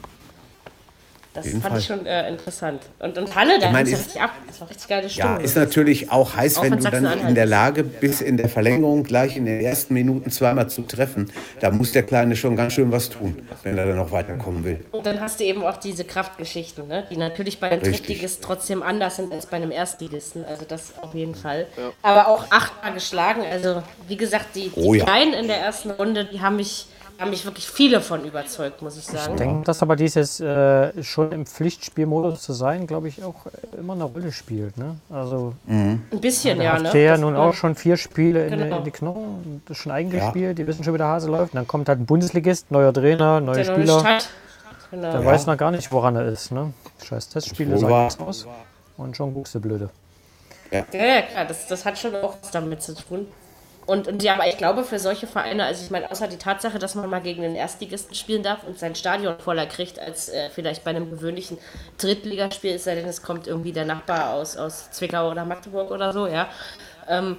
Das 1.35 1.49
fand 1.49 1.63
Fall. 1.63 1.79
ich 1.79 1.87
schon 1.87 2.07
äh, 2.07 2.29
interessant. 2.29 2.83
Und, 3.01 3.19
und 3.19 3.35
Halle, 3.35 3.59
da 3.59 3.71
ging 3.71 3.77
es 3.77 3.91
ja 3.91 3.97
richtig 3.99 4.21
ab. 4.23 4.31
Das 4.47 4.61
war 4.61 4.71
richtig 4.71 4.89
geile 4.89 5.09
Stimmung. 5.11 5.39
Ja, 5.39 5.43
ist 5.45 5.57
natürlich 5.57 6.11
auch 6.11 6.37
heiß, 6.37 6.59
Auch 6.59 6.63
wenn 6.63 6.79
du 6.79 6.91
dann 6.91 7.27
in 7.29 7.35
der. 7.35 7.45
Lage 7.45 7.85
bist, 7.85 8.23
in 8.23 8.37
der 8.37 8.49
Verlängerung 8.49 9.03
gleich 9.05 9.37
in 9.37 9.45
den 9.45 9.61
ersten 9.61 9.95
Minuten 9.95 10.31
zweimal 10.31 10.69
zu 10.71 10.83
treffen. 10.83 11.31
Da 11.61 11.71
muss 11.71 11.93
der 11.93 12.03
Kleine 12.03 12.37
schon 12.37 12.57
ganz 12.57 12.73
schön 12.73 12.91
was 12.91 13.11
tun, 13.11 13.47
wenn 13.63 13.77
er 13.77 13.87
dann 13.87 13.97
noch 13.97 14.11
weiterkommen 14.13 14.65
will. 14.65 14.81
Und 14.93 15.05
dann 15.05 15.21
hast 15.21 15.41
du 15.41 15.45
eben 15.45 15.63
auch 15.63 15.77
diese 15.77 16.05
Kraftgeschichten, 16.05 16.89
ne? 16.89 17.05
die 17.11 17.17
natürlich 17.17 17.61
bei 17.61 17.71
einem 17.71 17.81
Richtig. 17.83 18.07
Drittligisten 18.07 18.43
trotzdem 18.43 18.83
anders 18.83 19.17
sind 19.17 19.33
als 19.33 19.47
bei 19.47 19.57
einem 19.57 19.71
Erstligisten. 19.71 20.45
Also 20.45 20.65
das 20.67 20.95
auf 21.01 21.15
jeden 21.15 21.35
Fall. 21.35 21.67
Aber 22.03 22.29
auch 22.29 22.51
achtmal 22.51 22.95
geschlagen. 22.95 23.43
Also 23.51 23.83
wie 24.09 24.17
gesagt, 24.17 24.55
die, 24.55 24.71
die 24.71 24.81
Oh 24.81 24.95
ja. 24.95 25.05
Kleinen 25.05 25.35
in 25.35 25.47
der 25.47 25.59
ersten 25.59 25.91
Runde, 25.91 26.25
die 26.25 26.41
haben 26.41 26.57
mich, 26.57 26.87
haben 27.19 27.31
mich 27.31 27.45
wirklich 27.45 27.69
viele 27.69 28.01
von 28.01 28.25
überzeugt, 28.25 28.83
muss 28.83 28.97
ich 28.97 29.05
sagen. 29.05 29.35
Ich 29.35 29.39
denke, 29.39 29.65
dass 29.65 29.83
aber 29.83 29.95
dieses 29.97 30.41
äh, 30.41 31.03
schon 31.03 31.31
im 31.33 31.47
Pflichtspielmodus 31.47 32.43
zu 32.43 32.53
sein, 32.53 32.87
glaube 32.87 33.09
ich, 33.09 33.23
auch 33.23 33.35
immer 33.79 33.93
eine 33.95 34.05
Rolle 34.05 34.33
spielt. 34.33 34.77
Ne? 34.77 34.97
Also 35.11 35.55
Ein 35.69 36.03
bisschen, 36.21 36.61
ja. 36.61 36.73
hat 36.75 36.83
Ne? 36.83 36.91
der 36.91 37.13
Das- 37.13 37.21
nun 37.21 37.37
auch 37.37 37.55
schon 37.55 37.75
vier 37.77 37.97
Spiele 37.97 38.47
in, 38.47 38.59
Genau. 38.59 38.79
in 38.79 38.85
die 38.85 38.91
Knochen, 38.91 39.63
das 39.67 39.77
ist 39.77 39.83
schon 39.85 39.93
eingespielt, 39.93 40.59
die 40.59 40.67
wissen 40.67 40.83
schon, 40.85 40.93
wie 40.95 40.99
der 40.99 41.07
Hase 41.07 41.29
läuft. 41.31 41.53
Und 41.55 41.59
dann 41.59 41.69
kommt 41.69 41.89
halt 41.89 42.01
ein 42.01 42.07
Bundesligist, 42.07 42.71
neuer 42.71 42.93
Trainer, 42.93 43.41
neue 43.41 43.57
der 43.63 43.67
neue 43.67 43.75
Spieler. 43.77 44.01
Stadt. 44.01 44.29
Genau. 44.91 45.11
Der 45.13 45.25
weiß 45.25 45.47
noch 45.47 45.57
gar 45.57 45.71
nicht, 45.71 45.91
woran 45.93 46.17
er 46.17 46.27
ist. 46.27 46.51
Ne? 46.53 46.73
Scheiß 47.05 47.29
Testspiele 47.29 47.75
nichts 47.77 48.19
aus. 48.21 48.47
Und 48.97 49.17
schon 49.17 49.35
guckst 49.35 49.55
du 49.55 49.61
blöde. 49.61 49.91
Ja, 50.71 50.85
ja, 50.93 51.23
klar, 51.23 51.45
das, 51.47 51.67
das 51.69 51.85
hat 51.85 51.99
schon 51.99 52.15
auch 52.17 52.35
was 52.43 52.51
damit 52.51 52.83
zu 52.83 52.95
tun. 52.95 53.27
Und, 53.87 54.09
und 54.09 54.23
ja, 54.23 54.35
aber 54.35 54.49
ich 54.49 54.57
glaube, 54.57 54.83
für 54.85 54.99
solche 54.99 55.27
Vereine, 55.27 55.65
also 55.65 55.85
ich 55.85 55.91
meine, 55.91 56.11
außer 56.11 56.27
die 56.27 56.39
Tatsache, 56.39 56.79
dass 56.79 56.95
man 56.95 57.09
mal 57.11 57.21
gegen 57.21 57.43
den 57.43 57.55
Erstligisten 57.55 58.15
spielen 58.15 58.43
darf 58.43 58.65
und 58.67 58.79
sein 58.79 58.95
Stadion 58.95 59.39
voller 59.39 59.67
kriegt, 59.67 59.99
als 59.99 60.31
äh, 60.31 60.49
vielleicht 60.51 60.85
bei 60.85 60.91
einem 60.91 61.11
gewöhnlichen 61.11 61.59
Drittligaspiel, 61.99 62.75
es 62.75 62.85
sei 62.85 62.95
denn, 62.95 63.07
es 63.07 63.23
kommt 63.23 63.47
irgendwie 63.47 63.73
der 63.73 63.85
Nachbar 63.85 64.35
aus, 64.35 64.57
aus 64.57 64.91
Zwickau 64.91 65.31
oder 65.31 65.45
Magdeburg 65.45 65.91
oder 65.91 66.13
so, 66.13 66.27
ja, 66.27 66.49
ähm, 67.09 67.37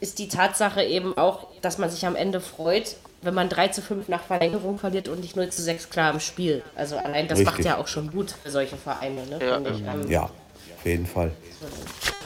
ist 0.00 0.18
die 0.18 0.28
Tatsache 0.28 0.82
eben 0.82 1.16
auch, 1.18 1.48
dass 1.60 1.78
man 1.78 1.90
sich 1.90 2.06
am 2.06 2.14
Ende 2.16 2.40
freut, 2.40 2.96
wenn 3.22 3.34
man 3.34 3.48
3 3.48 3.68
zu 3.68 3.82
5 3.82 4.08
nach 4.08 4.22
Verlängerung 4.22 4.78
verliert 4.78 5.08
und 5.08 5.20
nicht 5.20 5.36
0 5.36 5.50
zu 5.50 5.60
6 5.60 5.90
klar 5.90 6.12
im 6.12 6.20
Spiel. 6.20 6.62
Also 6.74 6.96
allein 6.96 7.28
das 7.28 7.40
macht 7.40 7.58
Richtig. 7.58 7.66
ja 7.66 7.76
auch 7.76 7.86
schon 7.86 8.10
gut 8.10 8.34
für 8.42 8.50
solche 8.50 8.76
Vereine, 8.76 9.26
ne, 9.26 9.38
Ja. 9.44 9.58
ich. 9.58 9.80
Ähm, 9.80 10.10
Ja, 10.10 10.22
auf 10.24 10.86
jeden 10.86 11.06
Fall. 11.06 11.32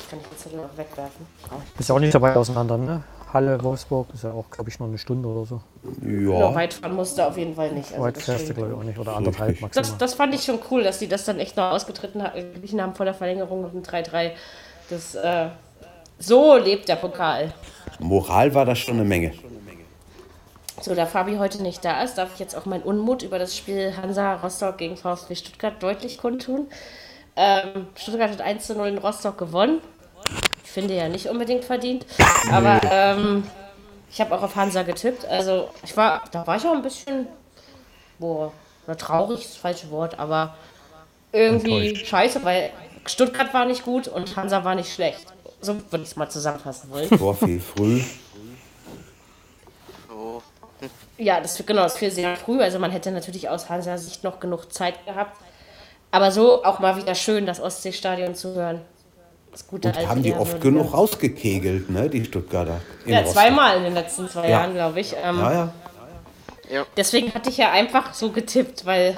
Kann 0.09 0.21
ich 0.21 0.27
jetzt 0.31 0.55
noch 0.55 0.77
wegwerfen. 0.77 1.27
Ist 1.79 1.89
ja 1.89 1.95
auch 1.95 1.99
nicht 1.99 2.13
so 2.13 2.21
weit 2.21 2.37
auseinander, 2.37 2.79
ne? 2.79 3.03
Halle, 3.35 3.63
Wolfsburg 3.63 4.09
ist 4.15 4.25
ja 4.25 4.33
auch, 4.33 4.49
glaube 4.49 4.71
ich, 4.71 4.79
nur 4.79 4.89
eine 4.89 4.97
Stunde 4.97 5.29
oder 5.29 5.45
so. 5.45 5.61
Nur 6.01 6.39
Ja, 6.39 6.55
weit 6.55 6.75
fahren 6.75 6.95
musste 6.95 7.27
auf 7.27 7.37
jeden 7.37 7.55
Fall 7.55 7.73
nicht. 7.73 7.91
Also 7.91 8.03
Weit 8.05 8.17
das, 8.17 8.25
fährst 8.25 8.49
du, 8.49 8.55
glaube 8.55 8.71
ich, 8.71 8.77
auch 8.79 8.85
nicht. 8.85 8.99
Oder 8.99 9.17
anderthalb 9.17 9.51
Richtig. 9.51 9.63
maximal. 9.63 9.91
das, 9.91 9.99
das 9.99 10.15
fand 10.15 10.35
ich 10.35 10.45
schon 10.45 10.61
cool, 10.71 10.85
dass 10.85 11.01
die 11.01 11.09
das 11.09 11.25
dann 11.25 11.41
echt 11.41 11.57
noch 11.57 11.73
ausgetreten 11.73 12.23
haben 12.23 12.95
vor 12.95 13.05
der 13.05 13.15
Verlängerung 13.15 13.63
mit 13.63 13.75
dem 13.75 13.83
3-3. 13.83 14.31
Das, 14.89 15.15
äh, 15.17 15.49
so 16.19 16.57
lebt 16.57 16.89
der 16.89 16.97
Pokal. 16.97 17.53
Moral 17.99 18.55
war 18.55 18.65
das 18.65 18.79
schon 18.79 18.95
eine 18.95 19.05
Menge. 19.05 19.33
So, 20.81 20.95
da 20.95 21.07
Fabi 21.07 21.37
heute 21.37 21.63
nicht 21.63 21.85
da 21.85 22.03
ist, 22.03 22.19
darf 22.19 22.35
ich 22.35 22.41
jetzt 22.41 22.57
auch 22.57 22.67
meinen 22.67 22.83
Unmut 22.83 23.23
über 23.23 23.39
das 23.39 23.57
Spiel 23.57 23.97
Hansa 23.97 24.35
Rostock 24.35 24.79
gegen 24.79 24.97
VfB 24.97 25.35
Stuttgart 25.35 25.83
deutlich 25.83 26.19
kundtun. 26.19 26.67
Ähm, 27.37 27.87
Stuttgart 27.95 28.31
hat 28.31 28.41
1 28.41 28.67
zu 28.67 28.75
0 28.75 28.89
in 28.89 28.99
Rostock 28.99 29.39
gewonnen. 29.39 29.81
Ich 30.65 30.71
finde 30.71 30.95
ja 30.95 31.09
nicht 31.09 31.29
unbedingt 31.29 31.65
verdient. 31.65 32.05
Aber 32.51 32.81
ähm, 32.91 33.45
ich 34.11 34.21
habe 34.21 34.35
auch 34.35 34.43
auf 34.43 34.57
Hansa 34.57 34.83
getippt. 34.83 35.25
Also 35.27 35.71
ich 35.85 35.97
war, 35.97 36.23
da 36.33 36.47
war 36.47 36.57
ich 36.57 36.67
auch 36.67 36.73
ein 36.75 36.83
bisschen, 36.83 37.27
boah, 38.19 38.53
oder 38.87 38.97
traurig 38.97 39.41
ist 39.41 39.51
das 39.51 39.57
falsche 39.57 39.91
Wort, 39.91 40.19
aber 40.19 40.57
irgendwie 41.33 41.97
scheiße, 41.97 42.45
weil 42.45 42.71
Stuttgart 43.07 43.53
war 43.55 43.65
nicht 43.65 43.85
gut 43.85 44.09
und 44.09 44.37
Hansa 44.37 44.65
war 44.65 44.75
nicht 44.75 44.93
schlecht. 44.93 45.27
So 45.61 45.75
würde 45.91 46.05
ich 46.05 46.11
es 46.11 46.17
mal 46.17 46.29
zusammenfassen 46.29 46.91
wollen. 46.91 47.09
Tor 47.11 47.35
viel 47.35 47.61
früh. 47.61 48.03
Ja, 51.17 51.41
das 51.41 51.63
genau, 51.65 51.83
das 51.83 51.97
fiel 51.97 52.11
sehr 52.11 52.37
früh. 52.37 52.61
Also 52.61 52.79
man 52.79 52.91
hätte 52.91 53.11
natürlich 53.11 53.49
aus 53.49 53.69
Hansa 53.69 53.97
Sicht 53.99 54.25
noch 54.25 54.41
genug 54.41 54.73
Zeit 54.73 55.05
gehabt. 55.07 55.37
Aber 56.11 56.31
so 56.31 56.65
auch 56.65 56.79
mal 56.79 56.97
wieder 56.97 57.15
schön, 57.15 57.47
das 57.47 57.61
Ostseestadion 57.61 58.35
zu 58.35 58.55
hören. 58.55 58.81
Das 59.55 59.69
gute 59.69 59.87
Und 59.87 60.09
haben 60.09 60.21
die 60.25 60.35
oft 60.35 60.61
genug 60.61 60.93
rausgekegelt, 60.93 61.89
ne, 61.89 62.11
die 62.11 62.25
Stuttgarter. 62.25 62.81
Ja, 63.07 63.19
Rostock. 63.21 63.35
zweimal 63.35 63.77
in 63.77 63.85
den 63.85 63.95
letzten 63.95 64.29
zwei 64.29 64.43
Ja. 64.43 64.49
Jahren, 64.49 64.75
glaube 64.75 64.99
ich. 64.99 65.15
Ähm, 65.23 65.39
Ja, 65.39 65.73
ja. 66.71 66.87
Deswegen 66.97 67.33
hatte 67.33 67.51
ich 67.51 67.59
ja 67.59 67.71
einfach 67.71 68.13
so 68.15 68.33
getippt, 68.33 68.85
weil, 68.85 69.17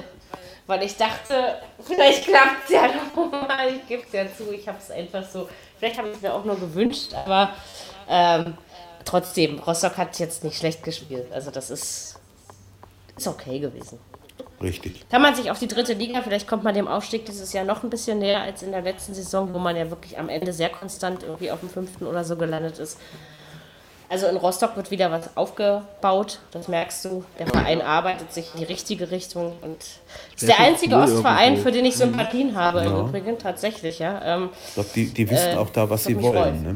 weil 0.67 0.83
ich 0.83 0.95
dachte, 0.95 1.55
vielleicht 1.83 2.25
klappt 2.25 2.65
es 2.65 2.69
ja 2.69 2.83
noch 3.15 3.31
mal. 3.31 3.67
Ich 3.75 3.87
gebe 3.87 4.03
es 4.05 4.13
ja 4.13 4.25
zu, 4.27 4.53
ich 4.53 4.67
habe 4.67 4.77
es 4.79 4.91
einfach 4.91 5.27
so, 5.27 5.49
vielleicht 5.79 5.97
habe 5.97 6.09
ich 6.09 6.17
es 6.17 6.21
mir 6.21 6.31
auch 6.31 6.45
nur 6.45 6.59
gewünscht, 6.59 7.15
aber 7.15 7.49
ähm, 8.07 8.53
trotzdem, 9.05 9.57
Rostock 9.57 9.97
hat 9.97 10.19
jetzt 10.19 10.43
nicht 10.43 10.57
schlecht 10.57 10.83
gespielt. 10.83 11.31
Also 11.33 11.49
das 11.49 11.71
ist, 11.71 12.19
ist 13.17 13.27
okay 13.27 13.57
gewesen. 13.57 13.97
Richtig. 14.61 15.07
Kann 15.09 15.21
man 15.21 15.35
sich 15.35 15.51
auf 15.51 15.59
die 15.59 15.67
dritte 15.67 15.93
Liga, 15.93 16.21
vielleicht 16.23 16.47
kommt 16.47 16.63
man 16.63 16.73
dem 16.73 16.87
Aufstieg 16.87 17.25
dieses 17.25 17.53
Jahr 17.53 17.63
noch 17.63 17.83
ein 17.83 17.89
bisschen 17.91 18.17
näher 18.19 18.41
als 18.41 18.63
in 18.63 18.71
der 18.71 18.81
letzten 18.81 19.13
Saison, 19.13 19.53
wo 19.53 19.59
man 19.59 19.75
ja 19.75 19.89
wirklich 19.91 20.17
am 20.17 20.29
Ende 20.29 20.51
sehr 20.51 20.69
konstant 20.69 21.21
irgendwie 21.23 21.51
auf 21.51 21.59
dem 21.59 21.69
fünften 21.69 22.07
oder 22.07 22.23
so 22.23 22.35
gelandet 22.37 22.79
ist. 22.79 22.97
Also 24.09 24.25
in 24.27 24.37
Rostock 24.37 24.75
wird 24.77 24.89
wieder 24.89 25.11
was 25.11 25.35
aufgebaut, 25.35 26.39
das 26.51 26.69
merkst 26.69 27.03
du. 27.05 27.25
Der 27.37 27.45
Verein 27.47 27.81
arbeitet 27.81 28.33
sich 28.33 28.47
in 28.53 28.61
die 28.61 28.65
richtige 28.65 29.11
Richtung 29.11 29.53
und 29.61 29.77
ist 30.35 30.47
der 30.47 30.59
einzige 30.61 30.95
cool 30.95 31.03
Ostverein, 31.03 31.53
irgendwo. 31.53 31.63
für 31.63 31.71
den 31.73 31.85
ich 31.85 31.97
Sympathien 31.97 32.55
habe 32.55 32.83
im 32.85 32.95
Übrigen, 33.07 33.37
tatsächlich, 33.37 33.99
ja. 33.99 34.21
Ähm, 34.23 34.49
Ich 34.69 34.73
glaube, 34.75 34.89
die, 34.95 35.07
die 35.13 35.29
wissen 35.29 35.51
Äh, 35.51 35.57
auch 35.57 35.69
da, 35.69 35.89
was 35.89 36.05
sie 36.05 36.19
wollen. 36.21 36.63
Ne? 36.63 36.75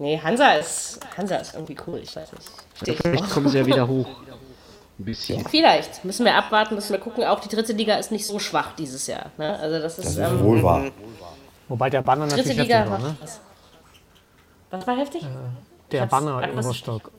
nee, 0.00 0.18
Hansa 0.22 0.54
ist, 0.54 0.98
Hansa 1.16 1.36
ist 1.36 1.54
irgendwie 1.54 1.76
cool, 1.86 2.00
ich 2.02 2.14
weiß 2.16 2.30
nicht. 2.32 2.98
Vielleicht 3.00 3.30
kommen 3.30 3.48
sie 3.48 3.58
ja 3.58 3.64
wieder 3.66 3.86
hoch. 3.86 4.06
Ein 5.00 5.04
bisschen. 5.06 5.42
Vielleicht, 5.48 6.04
müssen 6.04 6.26
wir 6.26 6.34
abwarten, 6.36 6.74
müssen 6.74 6.92
wir 6.92 7.00
gucken. 7.00 7.24
Auch 7.24 7.40
die 7.40 7.48
dritte 7.48 7.72
Liga 7.72 7.94
ist 7.94 8.12
nicht 8.12 8.26
so 8.26 8.38
schwach 8.38 8.72
dieses 8.76 9.06
Jahr. 9.06 9.26
Ne? 9.38 9.58
Also 9.58 9.78
das 9.80 9.98
ist, 9.98 10.04
Das 10.04 10.12
ist 10.12 10.18
ähm, 10.18 10.44
wohl 10.44 10.62
wahr. 10.62 10.82
Wobei 11.68 11.88
der 11.88 12.02
Banner 12.02 12.26
dritte 12.26 12.42
natürlich 12.42 12.58
Liga 12.58 12.78
heftig 12.80 12.92
war, 12.92 12.98
ne? 12.98 13.16
was. 13.22 13.40
Was 14.70 14.86
war 14.86 14.96
heftig? 14.98 15.26
Der 15.90 16.02
Hat's- 16.02 16.10
Banner 16.10 16.36
hat 16.36 16.50
in 16.50 16.58
Rostock. 16.58 17.10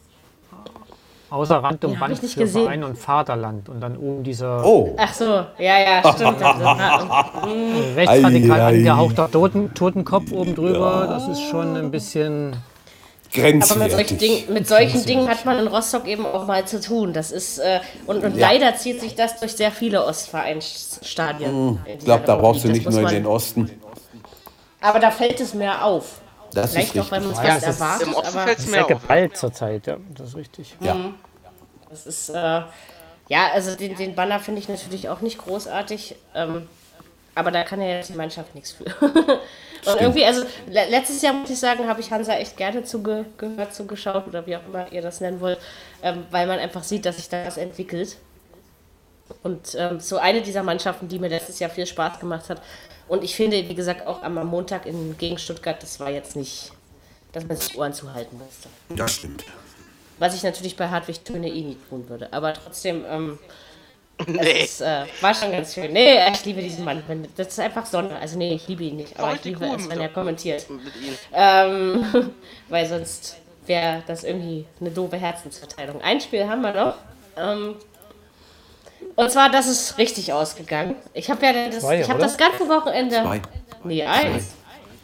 Außer 1.32 1.56
Rand 1.64 1.84
und 1.86 1.94
Ja, 1.94 2.00
Band 2.00 2.20
für 2.20 2.40
gesehen. 2.42 2.64
Verein 2.66 2.84
und 2.84 2.98
Vaterland. 2.98 3.70
Und 3.70 3.80
dann 3.82 3.96
oben 3.98 4.22
dieser 4.24 4.64
Oh, 4.66 4.94
Ach 4.98 5.14
so, 5.14 5.26
ja, 5.58 5.80
ja, 5.80 6.14
stimmt. 6.14 6.40
Das 6.42 6.60
war- 6.60 7.42
rechtsradikal 7.96 8.60
Ei, 8.60 8.64
ei. 8.64 8.78
angehauchter 8.78 9.32
Toten, 9.32 9.74
Totenkopf 9.74 10.32
oben 10.34 10.54
drüber. 10.56 11.08
Das 11.10 11.28
ist 11.30 11.42
schon 11.50 11.78
ein 11.78 11.90
bisschen. 11.90 12.58
Aber 13.34 13.44
mit 13.54 13.66
solchen, 13.66 13.80
grenzwertig. 13.90 14.18
Dingen, 14.18 14.54
mit 14.54 14.68
solchen 14.68 15.06
Dingen 15.06 15.28
hat 15.30 15.46
man 15.46 15.58
in 15.60 15.68
Rostock 15.68 16.06
eben 16.08 16.26
auch 16.26 16.46
mal 16.48 16.66
zu 16.66 16.82
tun. 16.82 17.14
Das 17.14 17.32
ist, 17.32 17.60
äh, 17.60 17.80
und, 18.06 18.24
und 18.24 18.36
Ja. 18.38 18.52
leider 18.52 18.76
zieht 18.76 19.00
sich 19.00 19.16
das 19.16 19.40
durch 19.40 19.54
sehr 19.54 19.72
viele 19.72 20.06
Ostvereinsstadien. 20.06 21.80
Ich 21.86 22.00
glaube, 22.06 22.26
da 22.26 22.36
brauchst 22.36 22.64
du 22.64 22.70
nicht 22.70 22.90
nur 22.90 23.00
in 23.02 23.08
den 23.08 23.26
Osten. 23.26 23.72
Aber 24.82 25.00
da 25.00 25.12
fällt 25.12 25.40
es 25.40 25.54
mehr 25.54 25.86
auf. 25.86 26.22
Das 26.54 26.72
Vielleicht 26.74 26.96
ist 26.96 27.02
auch, 27.02 27.12
weil 27.12 27.22
man 27.22 27.32
es 27.32 27.38
Ja, 27.42 27.56
ist- 27.56 27.64
erwartet. 27.64 28.08
Im 28.08 28.14
Osten 28.16 28.40
fällt 28.40 28.60
es 28.60 28.66
Sehr 28.66 28.72
mir 28.80 28.84
auf. 28.84 28.88
geballt 29.02 29.38
zurzeit, 29.38 29.88
ja, 29.88 29.98
das 30.18 30.30
ist 30.30 30.36
richtig. 30.36 30.76
Ja. 30.82 30.98
Das 31.90 32.06
ist, 32.06 32.30
äh, 32.30 32.34
ja, 32.34 33.48
also 33.54 33.76
den, 33.76 33.96
den 33.96 34.16
Banner 34.16 34.40
finde 34.40 34.60
ich 34.60 34.68
natürlich 34.68 35.08
auch 35.08 35.22
nicht 35.22 35.38
großartig. 35.38 36.16
Ähm, 36.36 36.68
Aber 37.36 37.52
da 37.52 37.64
kann 37.64 37.82
ja 37.82 37.88
jetzt 37.88 38.10
die 38.10 38.18
Mannschaft 38.18 38.54
nichts 38.56 38.72
für. 38.72 38.86
Und 39.86 40.00
irgendwie, 40.00 40.26
also 40.26 40.44
le 40.68 40.90
letztes 40.90 41.22
Jahr 41.22 41.34
muss 41.34 41.50
ich 41.50 41.60
sagen, 41.60 41.88
habe 41.88 42.02
ich 42.02 42.12
Hansa 42.12 42.34
echt 42.34 42.56
gerne 42.56 42.84
zugehört, 42.84 43.74
zugeschaut 43.74 44.28
oder 44.28 44.46
wie 44.46 44.56
auch 44.56 44.66
immer 44.68 44.92
ihr 44.92 45.02
das 45.02 45.22
nennen 45.22 45.42
wollt, 45.42 45.58
ähm, 46.04 46.26
weil 46.30 46.46
man 46.46 46.60
einfach 46.60 46.84
sieht, 46.84 47.06
dass 47.06 47.18
sich 47.18 47.30
da 47.30 47.46
was 47.46 47.58
entwickelt. 47.58 48.18
Und 49.44 49.76
ähm, 49.76 50.00
so 50.00 50.18
eine 50.18 50.42
dieser 50.42 50.62
Mannschaften, 50.62 51.08
die 51.08 51.18
mir 51.18 51.30
letztes 51.30 51.58
Jahr 51.60 51.70
viel 51.70 51.86
Spaß 51.86 52.20
gemacht 52.20 52.50
hat. 52.50 52.62
Und 53.08 53.24
ich 53.24 53.36
finde, 53.36 53.68
wie 53.68 53.76
gesagt, 53.76 54.06
auch 54.06 54.22
am 54.22 54.36
Montag 54.46 54.86
in, 54.86 55.18
gegen 55.18 55.38
Stuttgart, 55.38 55.82
das 55.82 56.00
war 56.00 56.10
jetzt 56.10 56.36
nicht, 56.36 56.72
dass 57.32 57.46
man 57.46 57.58
sich 57.58 57.78
Ohren 57.78 57.94
zuhalten 57.94 58.38
musste. 58.38 58.70
Das 58.90 59.16
stimmt. 59.16 59.46
Was 60.20 60.36
ich 60.36 60.44
natürlich 60.44 60.76
bei 60.76 60.90
Hartwig 60.90 61.24
Töne 61.24 61.50
eh 61.50 61.62
nie 61.62 61.78
tun 61.90 62.08
würde. 62.08 62.32
Aber 62.32 62.54
trotzdem, 62.54 63.04
ähm, 63.10 63.40
Nee. 64.28 64.64
es 64.64 64.82
äh, 64.82 65.06
war 65.22 65.34
schon 65.34 65.52
ganz 65.52 65.74
schön. 65.74 65.92
Nee, 65.94 66.20
ich 66.32 66.46
liebe 66.46 66.62
diesen 66.62 66.86
Mann. 66.86 67.04
Das 67.36 67.48
ist 67.48 67.60
einfach 67.60 67.86
Sonne. 67.86 68.18
Also 68.20 68.38
nee, 68.38 68.54
ich 68.54 68.68
liebe 68.68 68.84
ihn 68.84 68.98
nicht. 68.98 69.20
Aber 69.20 69.34
ich 69.34 69.44
liebe 69.44 69.66
cool 69.66 69.76
es, 69.78 69.90
wenn 69.90 70.00
er 70.00 70.10
kommentiert. 70.10 70.66
Ähm, 71.34 72.32
weil 72.70 72.86
sonst 72.86 73.38
wäre 73.66 74.04
das 74.08 74.24
irgendwie 74.24 74.66
eine 74.80 74.92
doofe 74.92 75.18
Herzensverteilung. 75.18 76.02
Ein 76.02 76.20
Spiel 76.22 76.48
haben 76.48 76.62
wir 76.62 76.74
noch. 76.74 76.96
Ähm, 77.38 77.76
und 79.16 79.32
zwar, 79.32 79.50
das 79.50 79.68
ist 79.68 79.98
richtig 79.98 80.32
ausgegangen. 80.32 80.96
Ich 81.14 81.30
habe 81.30 81.46
ja 81.46 81.54
das, 81.70 81.80
Zwei, 81.80 82.02
ich 82.02 82.10
oder? 82.10 82.18
das 82.20 82.38
ganze 82.38 82.68
Wochenende. 82.68 83.16
Zwei. 83.22 83.42
Nee, 83.84 84.04
eins. 84.04 84.46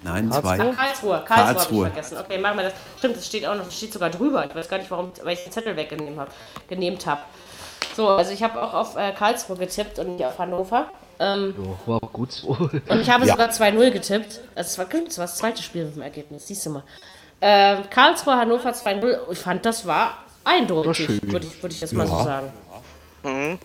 Nein, 0.03 0.31
zwei. 0.31 0.57
Karlsruhe. 0.57 0.75
Karlsruhe, 0.75 1.23
Karlsruhe. 1.23 1.23
Karlsruhe 1.25 1.85
habe 1.85 1.87
ich 1.87 1.93
vergessen. 1.93 2.17
Okay, 2.17 2.37
machen 2.37 2.57
wir 2.57 2.63
das. 2.65 2.73
Stimmt, 2.99 3.17
das 3.17 3.25
steht 3.25 3.45
auch 3.45 3.55
noch, 3.55 3.65
das 3.65 3.75
steht 3.75 3.93
sogar 3.93 4.09
drüber. 4.09 4.45
Ich 4.45 4.55
weiß 4.55 4.69
gar 4.69 4.77
nicht, 4.77 4.91
warum, 4.91 5.11
weil 5.23 5.33
ich 5.33 5.43
den 5.43 5.51
Zettel 5.51 5.75
weggenommen 5.75 6.19
habe. 6.19 6.31
Genehmt 6.69 7.05
habe. 7.05 7.21
So, 7.97 8.09
also 8.09 8.31
ich 8.31 8.43
habe 8.43 8.61
auch 8.61 8.75
auf 8.75 8.95
äh, 8.95 9.11
Karlsruhe 9.11 9.57
getippt 9.57 9.97
und 9.97 10.15
nicht 10.17 10.23
auf 10.23 10.37
Hannover. 10.37 10.91
Ähm, 11.19 11.55
Ja, 11.57 11.91
war 11.93 12.03
auch 12.03 12.13
gut 12.13 12.31
so. 12.31 12.49
und 12.49 13.01
ich 13.01 13.09
habe 13.09 13.25
Ja. 13.25 13.33
sogar 13.33 13.49
2-0 13.49 13.89
getippt. 13.89 14.39
Also 14.53 14.67
es 14.69 14.77
war, 14.77 14.85
das 14.85 15.17
war 15.17 15.25
das 15.25 15.35
zweite 15.37 15.63
Spiel 15.63 15.85
mit 15.85 15.95
dem 15.95 16.03
Ergebnis, 16.03 16.45
siehst 16.45 16.63
du 16.67 16.69
mal. 16.69 16.83
Ähm, 17.41 17.79
Karlsruhe, 17.89 18.35
Hannover 18.35 18.69
2-0. 18.71 19.17
Ich 19.31 19.39
fand, 19.39 19.65
das 19.65 19.87
war 19.87 20.19
eindeutig, 20.43 21.09
würde 21.23 21.47
ich, 21.47 21.63
würde 21.63 21.73
ich 21.73 21.79
das 21.81 21.91
mal 21.91 22.05
so 22.05 22.13
Ja. 22.17 22.23
sagen. 22.23 22.51
Äh, 23.23 23.57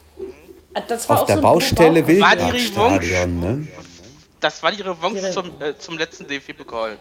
Das 0.88 1.06
war 1.10 1.16
Auf 1.16 1.22
auch 1.24 1.26
der 1.26 1.36
so 1.36 1.40
ein 1.40 1.42
Baustelle 1.42 2.02
Bauch- 2.02 2.08
War 2.22 2.36
die 2.36 2.52
Wildparkstadion, 2.54 3.40
ne? 3.40 3.68
Das 4.40 4.62
war 4.62 4.72
die 4.72 4.80
Revanche 4.80 5.30
zum, 5.30 5.50
äh, 5.60 5.76
zum 5.76 5.98
letzten 5.98 6.26
DFB-Pokal. 6.26 6.96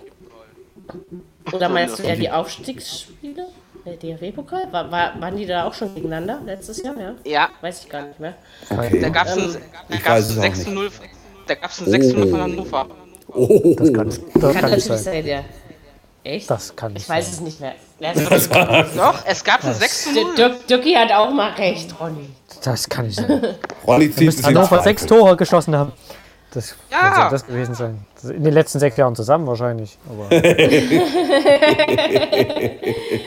Oder 1.53 1.69
meinst 1.69 1.97
du 1.97 2.03
eher 2.03 2.17
die 2.17 2.29
Aufstiegsspiele? 2.29 3.47
Der 3.85 3.93
DFB-Pokal? 3.95 4.67
War, 4.71 4.91
war, 4.91 5.19
waren 5.19 5.35
die 5.35 5.45
da 5.45 5.65
auch 5.65 5.73
schon 5.73 5.93
gegeneinander 5.95 6.39
letztes 6.45 6.83
Jahr? 6.83 6.93
Ja. 6.99 7.13
Ja, 7.25 7.49
Weiß 7.61 7.83
ich 7.83 7.89
gar 7.89 8.03
nicht 8.03 8.19
mehr. 8.19 8.35
da 8.69 8.75
Okay. 8.77 9.09
gab 9.11 9.27
es 9.27 9.35
Ähm, 9.37 9.43
ein, 9.43 9.57
da 9.89 9.95
ich 9.95 10.03
gab's 10.03 10.09
weiß 10.19 10.29
es 10.29 10.37
ein 10.67 10.77
auch 10.77 10.81
6-0 10.83 10.91
da 11.47 11.55
gab's 11.55 11.81
ein 11.81 11.87
6-0 11.87 12.29
von 12.29 12.41
Hannover. 12.41 12.87
Oh, 13.33 13.75
Das 13.77 13.93
kann, 13.93 14.09
das 14.09 14.19
Kann, 14.19 14.31
kann 14.41 14.51
nicht 14.51 14.63
natürlich 14.63 14.85
sein. 14.85 14.97
sein, 15.03 15.25
ja. 15.27 15.43
Echt? 16.23 16.49
Das 16.51 16.75
kann 16.75 16.93
nicht 16.93 17.03
ich 17.03 17.09
weiß 17.09 17.25
sein. 17.25 17.33
es 17.33 17.41
nicht 17.41 17.59
mehr. 17.59 17.73
Das 18.29 18.49
Doch, 18.95 19.25
es 19.25 19.43
gab 19.43 19.63
ein 19.63 19.73
6-0. 19.73 20.35
Dirk, 20.35 20.67
Dirki 20.67 20.93
hat 20.93 21.11
auch 21.11 21.31
mal 21.31 21.51
recht, 21.53 21.93
Ronny. 21.99 22.29
Das 22.63 22.87
kann 22.89 23.07
nicht 23.07 23.17
sein. 23.19 23.55
Rolli 23.87 24.11
zieht 24.11 24.33
sich 24.33 24.45
Hannover 24.45 24.67
Zweifel. 24.67 24.83
sechs 24.83 25.05
Tore 25.07 25.35
geschossen 25.37 25.75
haben. 25.75 25.91
Das 26.53 26.75
Ja. 26.91 27.15
soll 27.15 27.29
das 27.31 27.45
gewesen 27.47 27.75
sein. 27.75 28.05
In 28.23 28.43
den 28.43 28.53
letzten 28.53 28.79
sechs 28.79 28.97
Jahren 28.97 29.15
zusammen 29.15 29.47
wahrscheinlich. 29.47 29.97
Aber 30.09 30.27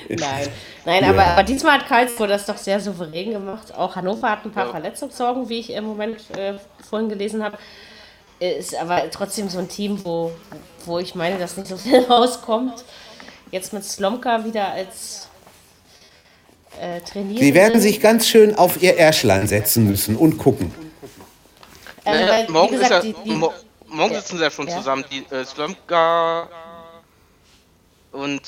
Nein, 0.09 0.48
nein 0.84 1.05
aber, 1.05 1.24
aber 1.26 1.42
diesmal 1.42 1.78
hat 1.78 1.86
Karlsruhe 1.88 2.28
das 2.28 2.44
doch 2.46 2.59
sehr 2.59 2.80
souverän 2.80 3.30
gemacht. 3.32 3.74
Auch 3.74 3.96
Hannover 3.96 4.30
hat 4.30 4.44
ein 4.44 4.52
paar 4.52 4.70
Verletzungssorgen, 4.70 5.48
wie 5.48 5.60
ich 5.60 5.72
im 5.72 5.84
Moment 5.84 6.18
äh, 6.36 6.55
vorhin 6.88 7.09
gelesen 7.09 7.42
habe. 7.42 7.56
Ist 8.40 8.76
aber 8.76 9.10
trotzdem 9.10 9.48
so 9.48 9.59
ein 9.59 9.68
Team, 9.68 10.05
wo, 10.05 10.32
wo 10.84 10.98
ich 10.98 11.14
meine, 11.14 11.38
dass 11.38 11.56
nicht 11.56 11.68
so 11.68 11.76
viel 11.76 12.01
rauskommt. 12.09 12.84
Jetzt 13.51 13.72
mit 13.72 13.84
Slomka 13.84 14.44
wieder 14.44 14.72
als 14.72 15.28
äh, 16.80 17.01
Trainier. 17.01 17.38
Sie 17.38 17.55
werden 17.55 17.80
sich 17.80 18.01
ganz 18.01 18.26
schön 18.26 18.55
auf 18.55 18.82
ihr 18.82 18.98
Ärschlein 18.98 19.46
setzen 19.46 19.86
müssen 19.88 20.16
und 20.16 20.36
gucken. 20.38 20.72
Äh, 22.05 22.28
weil, 22.28 22.48
wie 22.48 22.52
morgen, 22.52 22.74
ist 22.74 22.81
gesagt, 22.82 23.05
die, 23.05 23.14
die, 23.24 23.31
mo 23.32 23.52
morgen 23.89 24.14
sitzen 24.14 24.36
sie 24.39 24.43
ja 24.43 24.51
schon 24.51 24.68
Ja. 24.68 24.76
zusammen. 24.76 25.05
Die 25.10 25.24
äh, 25.35 25.44
Slomka 25.44 26.48
und. 28.12 28.43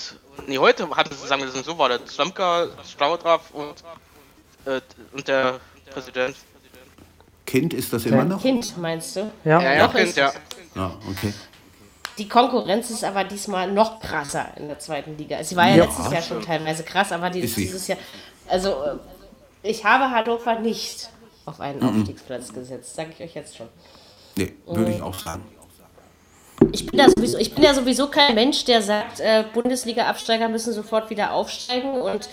Nee, 0.47 0.59
heute 0.59 0.89
hatten 0.91 1.11
sie 1.15 1.20
zusammen 1.20 1.45
gesessen. 1.45 1.65
So 1.65 1.78
war 1.78 1.89
das. 1.89 2.01
Slomka, 2.12 2.66
Staudraff 2.89 3.51
und, 3.53 3.74
äh, 4.66 4.81
und 5.12 5.27
der 5.27 5.61
Präsident. 5.93 6.37
Kind 7.47 7.73
ist 7.74 7.93
das 7.93 8.05
immer 8.07 8.24
noch? 8.24 8.43
Kind, 8.43 8.77
meinst 8.77 9.16
du? 9.16 9.31
ja, 9.45 9.61
Ja, 9.62 9.73
ja, 9.74 9.87
Noch 9.87 9.95
Kind, 9.95 10.09
ist 10.09 10.16
ja. 10.16 10.33
Ja, 10.74 10.93
okay. 11.09 11.33
Die 12.19 12.28
Konkurrenz 12.28 12.91
ist 12.91 13.05
aber 13.05 13.24
diesmal 13.24 13.70
noch 13.70 14.01
krasser 14.01 14.49
in 14.57 14.69
der 14.69 14.78
zweiten 14.78 15.16
Liga. 15.16 15.43
Sie 15.45 15.55
war 15.55 15.69
ja, 15.69 15.77
Ja. 15.77 15.85
letztes 15.85 16.11
Jahr 16.11 16.23
schon 16.23 16.43
teilweise 16.43 16.83
krass, 16.83 17.12
aber 17.12 17.31
die, 17.31 17.41
Ist 17.41 17.55
sie. 17.55 17.62
dieses 17.66 17.87
Jahr. 17.87 17.99
Also, 18.49 18.70
äh, 18.83 18.97
ich 19.62 19.85
habe 19.85 20.11
Hannover 20.11 20.59
nicht 20.59 21.09
auf 21.47 21.60
einen 21.60 21.82
Aufstiegsplatz 21.82 22.52
gesetzt, 22.52 22.94
sage 22.94 23.10
ich 23.16 23.24
euch 23.24 23.35
jetzt 23.35 23.56
schon. 23.56 23.68
Nee, 24.36 24.52
würde 24.66 24.93
ich 24.93 25.01
auch 25.02 25.14
sagen. 25.18 25.43
Ich 26.73 26.86
bin, 26.86 26.98
ja 26.98 27.09
sowieso, 27.09 27.39
ich 27.39 27.55
bin 27.55 27.64
ja 27.64 27.74
sowieso 27.74 28.09
kein 28.09 28.35
Mensch, 28.35 28.64
der 28.64 28.82
sagt, 28.82 29.20
äh, 29.20 29.44
Bundesliga-Absteiger 29.52 30.48
müssen 30.48 30.73
sofort 30.73 31.10
wieder 31.10 31.32
aufsteigen 31.32 32.01
und 32.01 32.28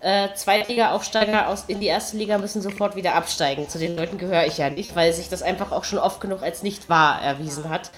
äh, 0.00 0.28
Zweitliga-Aufsteiger 0.34 1.48
aus, 1.48 1.64
in 1.68 1.80
die 1.80 1.86
erste 1.86 2.16
Liga 2.16 2.38
müssen 2.38 2.62
sofort 2.62 2.96
wieder 2.96 3.14
absteigen. 3.14 3.68
Zu 3.68 3.78
den 3.78 3.96
Leuten 3.96 4.16
gehöre 4.16 4.46
ich 4.46 4.58
ja 4.58 4.70
nicht, 4.70 4.96
weil 4.96 5.12
sich 5.12 5.28
das 5.28 5.42
einfach 5.42 5.70
auch 5.72 5.84
schon 5.84 5.98
oft 5.98 6.20
genug 6.20 6.42
als 6.42 6.62
nicht 6.62 6.88
wahr 6.88 7.20
erwiesen 7.22 7.68
hat. 7.68 7.90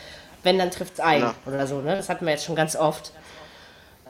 Wenn, 0.42 0.58
dann 0.58 0.70
trifft 0.70 0.94
es 0.94 1.00
ein 1.00 1.20
Ja. 1.20 1.34
oder 1.46 1.66
so. 1.66 1.80
Ne? 1.80 1.96
Das 1.96 2.08
hatten 2.08 2.24
wir 2.24 2.32
jetzt 2.32 2.44
schon 2.44 2.56
ganz 2.56 2.74
oft. 2.74 3.12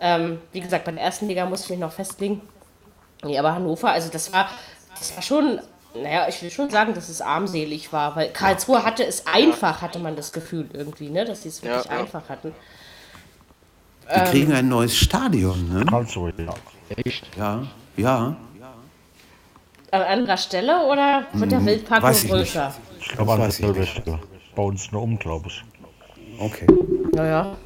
Ähm, 0.01 0.41
wie 0.53 0.61
gesagt, 0.61 0.85
bei 0.85 0.93
der 0.93 1.03
ersten 1.03 1.29
Liga 1.29 1.45
muss 1.47 1.65
ich 1.65 1.71
mich 1.71 1.79
noch 1.79 1.93
festlegen. 1.93 2.41
Nee, 3.23 3.39
aber 3.39 3.55
Hannover, 3.55 3.91
also 3.91 4.09
das 4.09 4.33
war, 4.33 4.49
das 4.99 5.15
war 5.15 5.23
schon, 5.23 5.61
naja, 5.95 6.27
ich 6.29 6.41
will 6.43 6.51
schon 6.51 6.71
sagen, 6.71 6.95
dass 6.95 7.09
es 7.09 7.21
armselig 7.21 7.93
war, 7.93 8.15
weil 8.17 8.31
Karlsruhe 8.31 8.85
hatte 8.85 9.05
es 9.05 9.27
einfach, 9.27 9.83
hatte 9.83 9.99
man 9.99 10.17
das 10.17 10.33
Gefühl 10.33 10.69
irgendwie, 10.73 11.09
ne, 11.11 11.25
dass 11.25 11.43
sie 11.43 11.49
es 11.49 11.63
wirklich 11.63 11.85
Ja, 11.87 11.93
ja. 11.95 12.01
einfach 12.01 12.29
hatten. 12.29 12.55
Die 14.15 14.19
Ähm. 14.19 14.25
kriegen 14.27 14.53
ein 14.53 14.69
neues 14.69 14.97
Stadion, 14.97 15.73
ne? 15.73 15.85
Karlsruhe, 15.85 16.33
ja. 16.39 16.55
Echt? 17.05 17.25
Ja, 17.37 17.63
ja. 17.97 18.37
An 19.93 20.03
anderer 20.03 20.37
Stelle 20.37 20.85
oder 20.87 21.27
wird 21.33 21.51
der 21.51 21.65
Wildpark 21.67 22.01
Hm, 22.03 22.09
weiß 22.09 22.19
ich 22.25 22.33
nicht. 22.33 22.33
größer? 22.53 22.75
Ich 23.01 23.09
glaube, 23.09 23.33
an 23.33 23.41
derselben 23.41 23.87
Stelle. 23.87 24.21
Bei 24.55 24.63
uns 24.63 24.93
nur 24.93 25.03
um, 25.03 25.19
glaube 25.19 25.49
ich. 25.49 25.65
Okay. 26.39 26.67
Naja. 27.13 27.57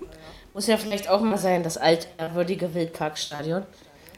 Muss 0.55 0.67
ja 0.67 0.77
vielleicht 0.79 1.09
auch 1.09 1.21
mal 1.21 1.37
sein, 1.37 1.63
das 1.63 1.77
altwürdige 1.77 2.73
Wildparkstadion. 2.75 3.65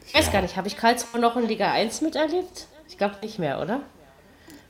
Ich 0.05 0.13
weiß 0.13 0.31
gar 0.31 0.41
nicht, 0.41 0.55
habe 0.55 0.67
ich 0.69 0.77
Karlsruhe 0.77 1.19
noch 1.19 1.35
in 1.35 1.47
Liga 1.47 1.71
1 1.71 1.99
miterlebt? 2.01 2.67
Ich 2.87 2.97
glaube 2.97 3.15
nicht 3.21 3.39
mehr, 3.39 3.59
oder? 3.61 3.81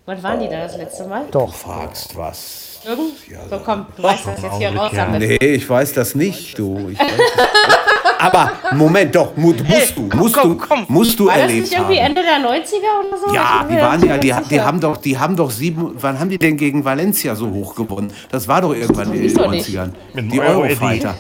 Wann 0.08 0.24
waren 0.24 0.40
die 0.40 0.48
da 0.48 0.62
das 0.62 0.78
letzte 0.78 1.04
Mal? 1.06 1.26
doch. 1.32 1.54
Fragst 1.54 2.16
was. 2.16 2.80
Jürgen? 2.86 3.12
So, 3.50 3.60
komm, 3.60 3.88
du 3.98 4.04
weißt 4.04 4.26
das 4.26 4.42
jetzt 4.42 4.56
hier 4.56 4.74
raus 4.74 4.92
besten. 4.92 5.18
Nee, 5.18 5.36
ich 5.36 5.70
weiß 5.70 5.92
das 5.92 6.16
nicht, 6.16 6.58
du. 6.58 6.88
Ich 6.94 6.98
weiß 6.98 7.12
das. 7.36 7.78
Aber 8.20 8.54
Moment, 8.72 9.14
doch, 9.14 9.36
mu 9.36 9.54
musst 9.54 9.98
du, 9.98 10.04
musst 10.16 10.34
komm, 10.36 10.58
du, 10.58 10.66
komm. 10.66 10.86
musst 10.88 11.20
du 11.20 11.28
War 11.28 11.34
das 11.34 11.42
erlebt 11.42 11.62
nicht 11.64 11.74
irgendwie 11.74 12.00
haben. 12.00 12.06
Ende 12.06 12.22
der 12.22 12.38
90er 12.38 13.06
oder 13.06 13.18
so? 13.18 13.34
Ja, 13.36 13.68
die 13.70 13.76
waren 13.76 14.08
ja, 14.08 14.18
die, 14.18 14.34
die 14.50 14.62
haben 14.62 14.80
doch, 14.80 14.96
die 14.96 15.18
haben 15.20 15.36
doch 15.36 15.52
sieben, 15.52 15.92
wann 16.00 16.18
haben 16.18 16.30
die 16.30 16.38
denn 16.38 16.56
gegen 16.56 16.86
Valencia 16.86 17.36
so 17.36 17.52
hoch 17.52 17.76
gewonnen? 17.76 18.14
Das 18.32 18.48
war 18.48 18.62
doch 18.62 18.74
irgendwann 18.74 19.08
in 19.08 19.14
den 19.16 19.24
Wieso 19.24 19.50
nicht? 19.50 19.68
90ern. 19.68 19.92
Mit 20.14 20.32
Die. 20.32 20.40
Eurofighter. 20.40 21.16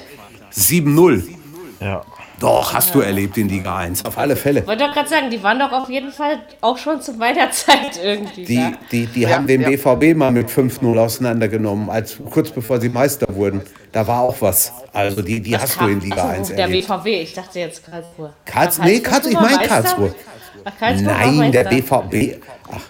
7-0. 0.53 1.23
Ja. 1.81 2.03
Doch, 2.39 2.71
hast 2.73 2.93
du 2.93 2.99
erlebt 3.01 3.35
in 3.37 3.49
Liga 3.49 3.75
1, 3.77 4.05
auf 4.05 4.17
alle 4.17 4.35
Fälle. 4.35 4.59
Ich 4.59 4.67
wollte 4.67 4.85
doch 4.85 4.93
gerade 4.93 5.09
sagen, 5.09 5.31
die 5.31 5.41
waren 5.41 5.57
doch 5.57 5.71
auf 5.71 5.89
jeden 5.89 6.11
Fall 6.11 6.37
auch 6.61 6.77
schon 6.77 7.01
zu 7.01 7.13
meiner 7.13 7.49
Zeit 7.51 7.99
irgendwie 8.03 8.45
Die, 8.45 8.55
da. 8.57 8.71
die, 8.91 9.07
die 9.07 9.27
haben 9.27 9.47
den 9.47 9.61
ja. 9.61 9.69
BVB 9.69 10.15
mal 10.15 10.31
mit 10.31 10.47
5-0 10.49 10.97
auseinandergenommen, 10.99 11.89
als, 11.89 12.17
kurz 12.29 12.51
bevor 12.51 12.79
sie 12.79 12.89
Meister 12.89 13.27
wurden. 13.35 13.61
Da 13.91 14.05
war 14.05 14.21
auch 14.21 14.35
was. 14.41 14.71
Also 14.93 15.23
die, 15.23 15.39
die 15.41 15.57
hast 15.57 15.81
du 15.81 15.87
in 15.87 15.99
Liga 15.99 16.23
Achso, 16.25 16.37
1 16.37 16.47
der 16.49 16.59
erlebt. 16.59 16.87
BVB, 16.87 17.05
ich 17.07 17.33
dachte 17.33 17.59
jetzt 17.59 17.83
Karlsruhe. 17.83 18.33
Karls, 18.45 18.77
nee, 18.79 18.99
Karlsruhe, 18.99 19.31
ich 19.33 19.39
meine? 19.39 19.67
Karlsruhe. 19.67 20.15
Karlsruhe 20.79 21.05
Nein, 21.05 21.51
der? 21.51 21.63
BVB. 21.63 22.39
Ach, 22.71 22.81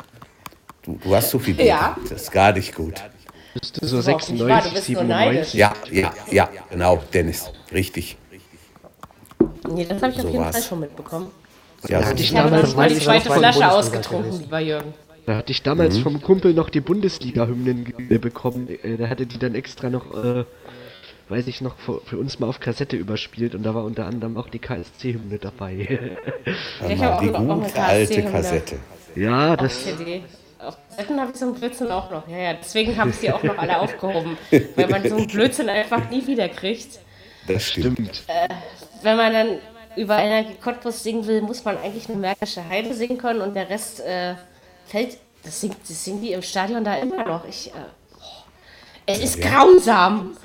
du, 0.84 1.00
du 1.02 1.16
hast 1.16 1.30
so 1.30 1.40
viel 1.40 1.60
Ja. 1.62 1.96
Geld. 1.96 2.12
Das 2.12 2.24
ist 2.24 2.32
gar 2.32 2.52
nicht 2.52 2.76
gut. 2.76 2.96
So 3.82 4.06
wahr, 4.06 4.18
du 4.20 4.28
96, 4.28 4.74
bist 4.74 4.90
nur 4.90 5.04
neidisch. 5.06 5.48
97. 5.52 5.54
Ja, 5.54 5.74
ja, 5.90 6.14
ja, 6.30 6.50
genau, 6.70 7.02
Dennis. 7.14 7.50
Richtig. 7.72 8.18
Nee, 9.74 9.86
das 9.86 10.02
habe 10.02 10.12
ich 10.14 10.18
auf 10.20 10.24
So 10.26 10.30
jeden 10.32 10.44
war's. 10.44 10.56
Fall 10.56 10.64
schon 10.64 10.80
mitbekommen. 10.82 11.28
Ja, 11.88 12.04
hatte 12.04 12.22
ich 12.22 12.32
Ich 12.32 12.38
habe 12.38 12.50
damals 12.50 12.76
mal 12.76 12.90
die 12.90 13.00
zweite 13.00 13.32
Flasche 13.32 13.72
ausgetrunken, 13.72 14.40
lieber 14.40 14.60
Jürgen. 14.60 14.94
Da 15.26 15.36
hatte 15.36 15.52
ich 15.52 15.62
damals 15.62 15.98
vom 15.98 16.22
Kumpel 16.22 16.54
noch 16.54 16.70
die 16.70 16.80
Bundesliga-Hymnen 16.80 17.94
bekommen. 18.22 18.70
Äh, 18.82 18.96
Der 18.98 19.10
hatte 19.10 19.26
die 19.26 19.38
dann 19.38 19.56
extra 19.56 19.90
noch, 19.90 20.12
äh, 20.24 20.46
weiß 21.30 21.48
ich 21.48 21.60
noch, 21.62 21.76
für, 21.78 22.00
für 22.06 22.18
uns 22.18 22.40
mal 22.40 22.48
auf 22.48 22.60
Kassette 22.62 22.96
überspielt 22.96 23.54
und 23.54 23.64
da 23.64 23.76
war 23.76 23.84
unter 23.84 24.06
anderem 24.06 24.38
auch 24.38 24.50
die 24.50 24.60
KSC-Hymne 24.60 25.38
dabei. 25.40 26.00
hör 26.80 26.90
Ich 26.90 27.02
habe 27.04 27.26
die 27.26 27.34
auch 27.36 27.40
noch- 27.42 27.50
auch 27.50 27.58
eine 27.58 27.68
gute 27.68 27.82
alte. 27.84 28.24
Kassette. 28.24 28.76
ja, 29.16 29.58
das, 29.58 29.86
auf 30.60 30.78
Seiten 30.96 31.20
habe 31.20 31.32
ich 31.34 31.38
so 31.38 31.46
einen 31.46 31.54
Blödsinn 31.56 31.92
auch 31.92 32.10
noch. 32.10 32.28
Ja, 32.28 32.38
ja, 32.38 32.54
deswegen 32.54 32.98
habe 32.98 33.10
ich 33.12 33.20
die 33.20 33.32
auch 33.32 33.44
noch 33.44 33.58
alle 33.58 33.80
aufgehoben. 33.80 34.38
Weil 34.76 34.88
man 34.90 35.08
so 35.08 35.16
einen 35.18 35.28
Blödsinn 35.28 35.70
einfach 35.70 36.10
nie 36.10 36.26
wieder 36.26 36.48
kriegt. 36.50 37.00
Das 37.48 37.64
stimmt. 37.64 38.24
Wenn 39.02 39.18
man 39.18 39.34
dann 39.34 39.60
über 39.96 40.18
Energie 40.20 40.56
Cottbus 40.62 41.04
singen 41.04 41.26
will, 41.26 41.42
muss 41.42 41.64
man 41.64 41.78
eigentlich 41.78 42.08
eine 42.10 42.18
Märkische 42.18 42.68
Heide 42.68 42.94
singen 42.94 43.18
können 43.18 43.42
und 43.42 43.56
der 43.56 43.70
Rest 43.70 44.00
äh, 44.02 44.36
fällt. 44.86 45.18
Das, 45.44 45.62
singt, 45.62 45.78
das 45.88 46.04
singen 46.04 46.22
die 46.22 46.34
im 46.34 46.42
Stadion 46.42 46.84
da 46.84 46.96
immer 46.96 47.24
noch. 47.26 47.46
Ich, 47.48 47.68
äh, 47.70 47.74
oh, 48.16 48.44
es 49.06 49.20
ist 49.20 49.42
grausam. 49.42 50.36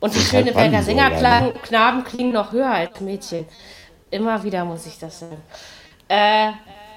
Und 0.00 0.14
die 0.14 0.18
halt 0.18 0.28
Schöneberger 0.28 0.82
Sängerknaben 0.82 2.04
klingen 2.04 2.32
noch 2.32 2.52
höher 2.52 2.70
als 2.70 3.00
Mädchen. 3.00 3.46
Immer 4.10 4.42
wieder 4.42 4.64
muss 4.64 4.86
ich 4.86 4.98
das 4.98 5.20
sagen. 5.20 5.42
Äh, 6.08 6.52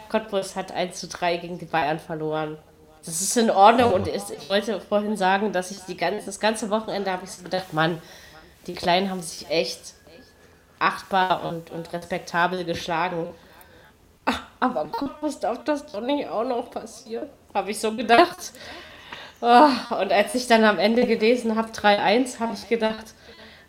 Cottbus 0.09 0.55
hat 0.55 0.71
1 0.71 0.99
zu 0.99 1.07
3 1.07 1.37
gegen 1.37 1.59
die 1.59 1.65
Bayern 1.65 1.99
verloren. 1.99 2.57
Das 3.05 3.21
ist 3.21 3.37
in 3.37 3.49
Ordnung 3.49 3.93
und 3.93 4.07
ist, 4.07 4.31
ich 4.31 4.49
wollte 4.49 4.79
vorhin 4.81 5.15
sagen, 5.15 5.53
dass 5.53 5.71
ich 5.71 5.79
die 5.87 5.95
ganze, 5.95 6.25
das 6.25 6.39
ganze 6.39 6.69
Wochenende 6.69 7.11
habe 7.11 7.23
ich 7.23 7.31
so 7.31 7.43
gedacht, 7.43 7.73
Mann, 7.73 8.01
die 8.67 8.73
Kleinen 8.73 9.09
haben 9.09 9.21
sich 9.21 9.49
echt 9.49 9.93
achtbar 10.79 11.45
und, 11.45 11.71
und 11.71 11.91
respektabel 11.91 12.63
geschlagen. 12.63 13.27
Ach, 14.25 14.41
aber 14.59 14.85
Cottbus 14.85 15.39
darf 15.39 15.63
das 15.63 15.85
doch 15.91 16.01
nicht 16.01 16.27
auch 16.27 16.43
noch 16.43 16.69
passieren, 16.71 17.29
habe 17.53 17.71
ich 17.71 17.79
so 17.79 17.93
gedacht. 17.95 18.53
Oh, 19.41 19.69
und 20.01 20.11
als 20.11 20.35
ich 20.35 20.47
dann 20.47 20.63
am 20.65 20.77
Ende 20.79 21.05
gelesen 21.05 21.55
habe, 21.55 21.69
3-1, 21.69 22.39
habe 22.39 22.53
ich 22.53 22.67
gedacht, 22.67 23.13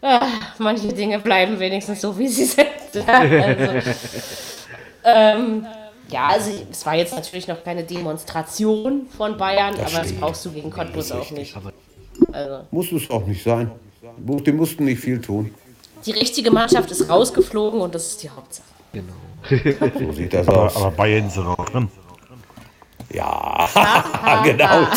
ah, 0.03 0.27
manche 0.59 0.89
Dinge 0.89 1.21
bleiben 1.21 1.59
wenigstens 1.61 2.01
so, 2.01 2.19
wie 2.19 2.29
sie 2.29 2.45
sind. 2.45 2.67
also, 3.07 3.91
ähm, 5.05 5.67
ja, 6.09 6.27
also 6.29 6.51
es 6.71 6.85
war 6.85 6.97
jetzt 6.97 7.15
natürlich 7.15 7.47
noch 7.47 7.63
keine 7.63 7.85
Demonstration 7.85 9.07
von 9.17 9.37
Bayern, 9.37 9.77
Das 9.77 9.95
aber 9.95 10.03
das 10.03 10.13
brauchst 10.13 10.45
du 10.45 10.51
gegen 10.51 10.71
Cottbus 10.71 11.13
auch 11.13 11.31
nicht. 11.31 11.57
Aber 11.57 11.73
Also, 12.33 12.67
Muss 12.73 12.91
es 12.91 13.09
auch 13.09 13.25
nicht 13.27 13.45
sein. 13.45 13.71
Die 14.19 14.53
mussten 14.53 14.85
nicht 14.85 15.01
viel 15.01 15.21
tun. 15.21 15.55
die 16.07 16.13
richtige 16.13 16.51
Mannschaft 16.51 16.91
ist 16.91 17.09
rausgeflogen 17.09 17.81
und 17.81 17.95
das 17.95 18.07
ist 18.09 18.23
die 18.23 18.31
Hauptsache. 18.31 18.67
genau. 18.93 19.13
So 19.99 20.13
sieht 20.13 20.35
das 20.35 20.47
Aber, 20.49 20.65
aus. 20.67 20.77
aber 20.77 20.91
Bayern 20.91 21.31
sind 21.31 21.45
noch 21.45 21.65
drin. 21.67 21.89
Ja, 23.13 23.69
genau. 24.45 24.87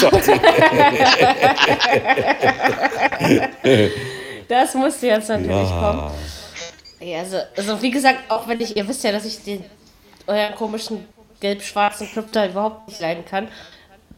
Das 4.47 4.73
musste 4.75 5.07
jetzt 5.07 5.29
natürlich 5.29 5.69
kommen. 5.69 6.11
Ja, 6.99 7.19
also, 7.19 7.37
also 7.57 7.81
wie 7.81 7.91
gesagt, 7.91 8.19
auch 8.29 8.47
wenn 8.47 8.61
ich, 8.61 8.75
ihr 8.77 8.87
wisst 8.87 9.03
ja, 9.03 9.11
dass 9.11 9.25
ich 9.25 9.43
den 9.43 9.63
euren 10.27 10.55
komischen 10.55 11.05
gelb-schwarzen 11.39 12.07
Club 12.07 12.27
da 12.31 12.45
überhaupt 12.47 12.87
nicht 12.87 13.01
leiden 13.01 13.25
kann. 13.25 13.47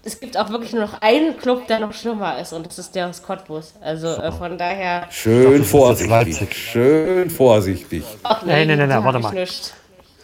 Es 0.08 0.20
gibt 0.20 0.38
auch 0.38 0.50
wirklich 0.52 0.72
nur 0.72 0.84
noch 0.86 1.02
einen 1.02 1.36
Club, 1.38 1.66
der 1.68 1.80
noch 1.80 1.92
schlimmer 1.94 2.40
ist 2.40 2.54
und 2.54 2.66
das 2.68 2.78
ist 2.78 2.94
der 2.94 3.08
aus 3.10 3.24
Cottbus. 3.24 3.74
Also 3.82 4.08
äh, 4.10 4.32
von 4.32 4.58
daher. 4.58 5.08
Schön 5.10 5.64
vorsichtig. 5.64 6.56
Schön 6.56 7.30
vorsichtig. 7.32 8.04
Ach 8.24 8.44
Nein, 8.46 8.68
nein, 8.68 8.78
nein, 8.78 8.90
nein, 8.90 9.04
warte 9.04 9.18
mal. 9.20 9.34
nichts. 9.34 9.74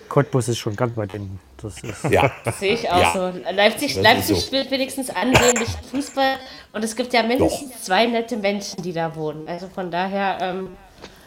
Cottbus 0.08 0.50
ist 0.50 0.60
schon 0.60 0.76
ganz 0.76 0.96
weit 0.98 1.14
hinten. 1.14 1.40
Das 1.62 1.82
ist, 1.84 2.04
Ja, 2.12 2.30
Das 2.44 2.60
sehe 2.60 2.74
ich 2.76 2.90
auch 2.92 3.00
Ja. 3.00 3.14
so. 3.14 3.32
Leipzig, 3.56 3.96
Das 3.96 4.04
Leipzig 4.04 4.40
so. 4.40 4.46
spielt 4.48 4.70
wenigstens 4.72 5.10
ansehnlichen 5.10 5.84
Fußball 5.90 6.34
und 6.74 6.84
es 6.84 6.96
gibt 6.96 7.12
ja 7.14 7.24
mindestens 7.24 7.84
zwei 7.84 8.06
nette 8.06 8.38
Menschen, 8.38 8.84
die 8.84 8.94
da 8.94 9.16
wohnen. 9.16 9.48
Also 9.48 9.68
von 9.68 9.90
daher 9.90 10.38
ähm, 10.42 10.70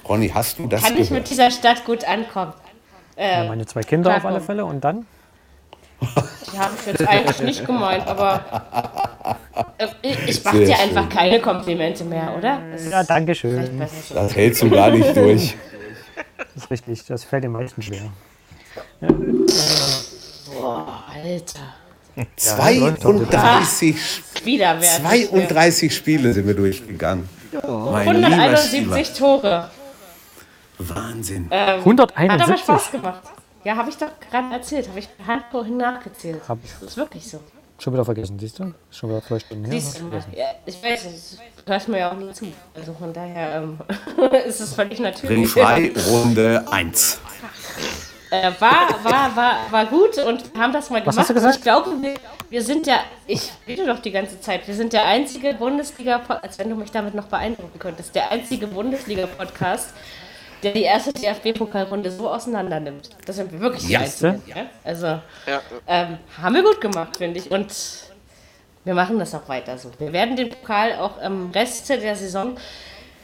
Ronny, 0.09 0.28
hast 0.28 0.59
du 0.60 0.66
das 0.68 0.82
kann 0.82 0.93
ich 0.94 0.98
mit 1.01 1.09
gehört? 1.10 1.31
dieser 1.31 1.51
Stadt 1.51 1.85
gut 1.85 2.05
ankommen. 2.05 2.52
Ähm, 3.16 3.48
meine 3.48 3.64
zwei 3.66 3.82
Kinder 3.82 4.10
klar, 4.10 4.18
auf 4.18 4.24
alle. 4.26 4.40
Fälle 4.40 4.64
und 4.64 4.82
dann? 4.85 5.06
Die 6.01 6.59
habe 6.59 6.75
ich 6.79 6.87
jetzt 6.87 7.09
eigentlich 7.09 7.41
nicht 7.41 7.66
gemeint, 7.66 8.07
aber 8.07 8.45
äh, 9.79 9.87
ich, 10.03 10.29
ich 10.29 10.45
mache 10.45 10.65
dir 10.65 10.79
einfach 10.79 11.03
schön. 11.03 11.09
keine 11.11 11.41
Komplimente 11.41 12.05
mehr, 12.05 12.35
oder? 12.37 12.61
Das 12.73 12.91
Ja, 12.91 13.03
danke 13.03 13.35
schön. 13.35 13.81
Das 14.12 14.35
hältst 14.37 14.62
du 14.62 14.71
gar 14.71 14.91
nicht 14.91 15.16
durch. 15.16 15.57
Das 16.55 16.65
ist 16.65 16.71
richtig. 16.71 17.05
Das 17.07 17.25
fällt 17.25 17.45
den 17.45 17.53
meisten 17.53 17.83
schwer. 17.83 18.12
Boah, 19.01 21.05
Alter. 21.12 21.61
32, 22.37 23.97
Widerwärtig. 24.45 25.29
32 25.31 25.95
Spiele 25.95 26.33
sind 26.33 26.47
wir 26.47 26.55
durchgegangen. 26.55 27.29
Mein 27.53 28.16
lieber 28.16 28.27
171 28.29 29.19
Tore. 29.19 29.71
Wahnsinn. 30.79 31.47
Hat 31.51 31.69
aber 31.69 31.79
171. 31.79 32.61
Spaß 32.61 32.91
gemacht. 32.93 33.23
Ja, 33.65 33.77
habe 33.77 33.89
ich 33.91 33.97
doch 33.97 34.11
gerade 34.31 34.53
erzählt. 34.55 34.89
Habe 34.89 34.99
ich 34.99 35.09
Hand 35.27 35.45
vorhin 35.51 35.77
nachgezählt. 35.78 36.41
Hab 36.49 36.59
ich 36.62 36.70
Das 36.81 36.91
ist 36.91 36.97
wirklich 36.97 37.28
so. 37.31 37.41
schon 37.78 37.93
wieder 37.95 38.05
vergessen, 38.05 38.39
siehst 38.39 38.59
du? 38.59 38.74
Schon 38.91 39.11
wieder 39.11 39.23
zwei 39.23 39.39
Stunden 39.39 39.65
her. 39.65 39.73
Siehst 39.81 39.99
du 40.01 40.05
ich 40.05 40.11
vergessen. 40.11 40.32
Ja, 40.36 40.47
ich 40.66 40.82
weiß, 40.82 41.05
es 41.07 41.39
hört 41.66 41.89
mir 41.89 41.99
ja 41.99 42.11
auch 42.12 42.16
nie 42.16 42.32
zu. 42.32 42.47
Also 42.74 42.93
von 42.95 43.12
daher 43.12 43.62
ähm, 43.62 43.78
ist 44.47 44.61
es 44.61 44.74
völlig 44.74 45.01
natürlich. 45.01 45.39
Ringfrei, 45.39 45.93
Runde 46.09 46.65
1. 46.70 47.20
Äh, 48.31 48.51
war, 48.59 48.89
war, 49.05 49.36
war, 49.36 49.57
war 49.70 49.86
gut 49.86 50.19
und 50.19 50.43
haben 50.59 50.73
das 50.73 50.91
mal 50.91 50.97
Was 50.97 51.15
gemacht. 51.15 51.19
hast 51.19 51.31
du 51.31 51.35
gesagt? 51.35 51.57
Ich 51.57 51.62
glaube, 51.62 51.91
wir, 52.03 52.15
wir 52.51 52.62
sind 52.62 52.86
ja, 52.86 52.97
ich 53.27 53.53
rede 53.66 53.86
doch 53.86 54.01
die 54.01 54.11
ganze 54.11 54.41
Zeit, 54.41 54.66
wir 54.66 54.74
sind 54.74 54.93
der 54.93 55.05
einzige 55.05 55.55
Bundesliga, 55.55 56.20
als 56.43 56.59
wenn 56.59 56.69
du 56.69 56.74
mich 56.74 56.91
damit 56.91 57.15
noch 57.15 57.27
beeindrucken 57.27 57.78
könntest, 57.78 58.15
der 58.15 58.31
einzige 58.32 58.66
Bundesliga-Podcast, 58.66 59.91
der 60.65 60.73
die 60.73 60.82
erste 60.82 61.12
DFB-Pokalrunde 61.12 62.11
so 62.11 62.28
auseinander 62.28 62.81
nimmt. 62.81 63.11
Das 63.27 63.36
sind 63.36 63.53
wir 63.53 63.61
wirklich 63.61 63.86
die 63.86 63.93
Ja. 63.93 64.01
Einzigen. 64.01 64.43
Ja? 64.47 64.66
Also 64.82 65.07
Ja, 65.07 65.61
ähm, 65.86 66.19
haben 66.43 66.55
wir 66.55 66.62
gut 66.62 66.81
gemacht, 66.81 67.16
finde 67.16 67.39
ich. 67.39 67.51
Und 67.51 67.73
wir 68.85 68.95
machen 68.95 69.19
das 69.19 69.35
auch 69.35 69.49
weiter 69.49 69.78
so. 69.78 69.91
Wir 69.99 70.12
werden 70.12 70.36
den 70.36 70.51
Pokal 70.51 70.95
auch 70.99 71.20
im 71.23 71.51
Rest 71.53 71.89
der 71.89 72.16
Saison 72.16 72.57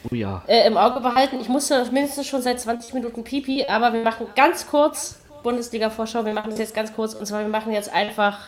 Oh 0.09 0.15
ja. 0.15 0.41
äh, 0.47 0.65
im 0.65 0.77
Auge 0.77 0.99
behalten. 0.99 1.39
Ich 1.39 1.49
musste 1.49 1.85
mindestens 1.91 2.27
schon 2.27 2.41
seit 2.41 2.59
20 2.59 2.93
Minuten 2.93 3.23
Pipi, 3.23 3.65
aber 3.67 3.93
wir 3.93 4.01
machen 4.03 4.27
ganz 4.35 4.65
kurz 4.65 5.19
Bundesliga-Vorschau. 5.43 6.25
Wir 6.25 6.33
machen 6.33 6.49
das 6.51 6.59
jetzt 6.59 6.73
ganz 6.73 6.93
kurz 6.93 7.13
und 7.13 7.25
zwar 7.27 7.41
wir 7.41 7.47
machen 7.47 7.71
jetzt 7.73 7.93
einfach 7.93 8.47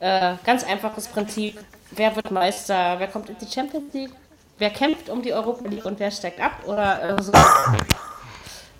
äh, 0.00 0.34
ganz 0.44 0.64
einfaches 0.64 1.06
Prinzip. 1.08 1.58
Wer 1.92 2.16
wird 2.16 2.30
Meister? 2.30 2.96
Wer 2.98 3.06
kommt 3.08 3.28
in 3.30 3.36
die 3.38 3.46
Champions 3.52 3.92
League? 3.92 4.10
Wer 4.58 4.70
kämpft 4.70 5.08
um 5.08 5.22
die 5.22 5.32
Europa 5.32 5.68
League 5.68 5.84
und 5.84 5.98
wer 6.00 6.10
steigt 6.10 6.40
ab? 6.40 6.52
Oder 6.66 7.18
äh, 7.18 7.22
so. 7.22 7.32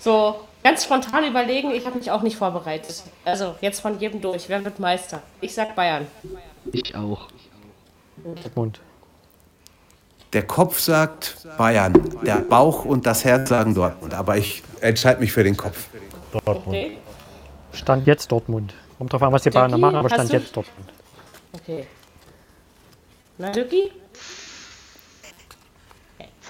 So 0.00 0.40
ganz 0.62 0.84
spontan 0.84 1.24
überlegen. 1.24 1.70
Ich 1.70 1.86
habe 1.86 1.98
mich 1.98 2.10
auch 2.10 2.22
nicht 2.22 2.36
vorbereitet. 2.36 3.02
Also 3.24 3.54
jetzt 3.60 3.80
von 3.80 3.98
jedem 3.98 4.20
durch. 4.20 4.48
Wer 4.48 4.64
wird 4.64 4.80
Meister? 4.80 5.22
Ich 5.40 5.54
sag 5.54 5.76
Bayern. 5.76 6.06
Ich 6.72 6.94
auch. 6.94 7.28
Dortmund. 8.24 8.80
Der 10.32 10.46
Kopf 10.46 10.78
sagt 10.78 11.46
Bayern, 11.58 11.92
der 12.24 12.36
Bauch 12.36 12.84
und 12.84 13.04
das 13.04 13.24
Herz 13.24 13.48
sagen 13.48 13.74
Dortmund. 13.74 14.14
Aber 14.14 14.36
ich 14.36 14.62
entscheide 14.80 15.20
mich 15.20 15.32
für 15.32 15.42
den 15.42 15.56
Kopf. 15.56 15.88
Dortmund. 16.32 16.68
Okay. 16.68 16.98
Stand 17.72 18.06
jetzt 18.06 18.30
Dortmund. 18.30 18.74
Kommt 18.98 19.12
drauf 19.12 19.22
an, 19.22 19.32
was 19.32 19.42
die 19.42 19.50
Bayern 19.50 19.80
machen, 19.80 19.96
aber 19.96 20.08
Stand 20.08 20.32
jetzt 20.32 20.54
Dortmund. 20.54 20.90
Okay. 21.52 21.86
Na, 23.38 23.50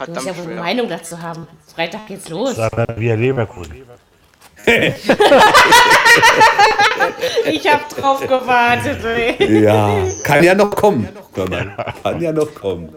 Luki? 0.01 0.07
Du 0.07 0.13
musst 0.13 0.25
verdammt 0.25 0.27
ja 0.27 0.45
wohl 0.45 0.53
eine. 0.53 0.61
Meinung 0.61 0.89
dazu 0.89 1.21
haben. 1.21 1.47
Freitag 1.75 2.07
geht's 2.07 2.29
los. 2.29 2.57
Wir 2.97 3.17
Leverkusen. 3.17 3.83
Ich 7.47 7.67
hab 7.67 7.89
drauf 7.89 8.21
gewartet. 8.21 9.03
Ey. 9.05 9.63
Ja, 9.63 10.03
kann 10.23 10.45
ja 10.45 10.55
noch 10.55 10.71
kommen. 10.71 11.09
Kann 11.35 12.21
ja 12.21 12.33
noch 12.33 12.55
kommen. 12.55 12.95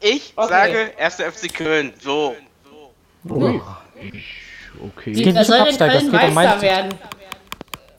Ich 0.00 0.32
Okay. 0.36 0.48
sage 0.48 0.90
1. 0.98 1.14
FC 1.20 1.54
Köln. 1.54 1.92
So. 2.02 2.34
Okay. 3.24 5.12
geht 5.12 5.34
Wer 5.34 5.44
soll 5.44 5.64
denn 5.64 5.78
Köln 6.10 6.34
Meister 6.34 6.60
werden? 6.62 6.94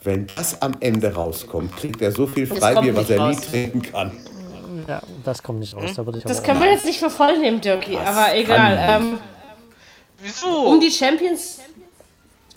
Wenn 0.03 0.27
das 0.35 0.61
am 0.61 0.73
Ende 0.81 1.13
rauskommt, 1.13 1.77
kriegt 1.77 2.01
er 2.01 2.11
so 2.11 2.27
viel 2.27 2.45
Freibier, 2.45 2.93
was 2.95 3.09
er 3.09 3.29
nie 3.29 3.35
trinken 3.37 3.81
kann. 3.81 4.11
Ja, 4.87 5.01
das 5.23 5.41
kommt 5.43 5.59
nicht 5.59 5.75
raus. 5.75 5.91
Da 5.95 6.05
würde 6.05 6.19
ich 6.19 6.23
Das 6.25 6.43
können 6.43 6.59
wir 6.61 6.71
jetzt 6.71 6.85
nicht 6.85 6.99
für 6.99 7.09
voll 7.09 7.37
nehmen, 7.37 7.61
Dirkie, 7.61 7.97
aber 7.97 8.35
egal. 8.35 8.77
Ähm, 8.79 9.19
Wieso? 10.19 10.47
um 10.47 10.79
die 10.79 10.91
Champions, 10.91 11.59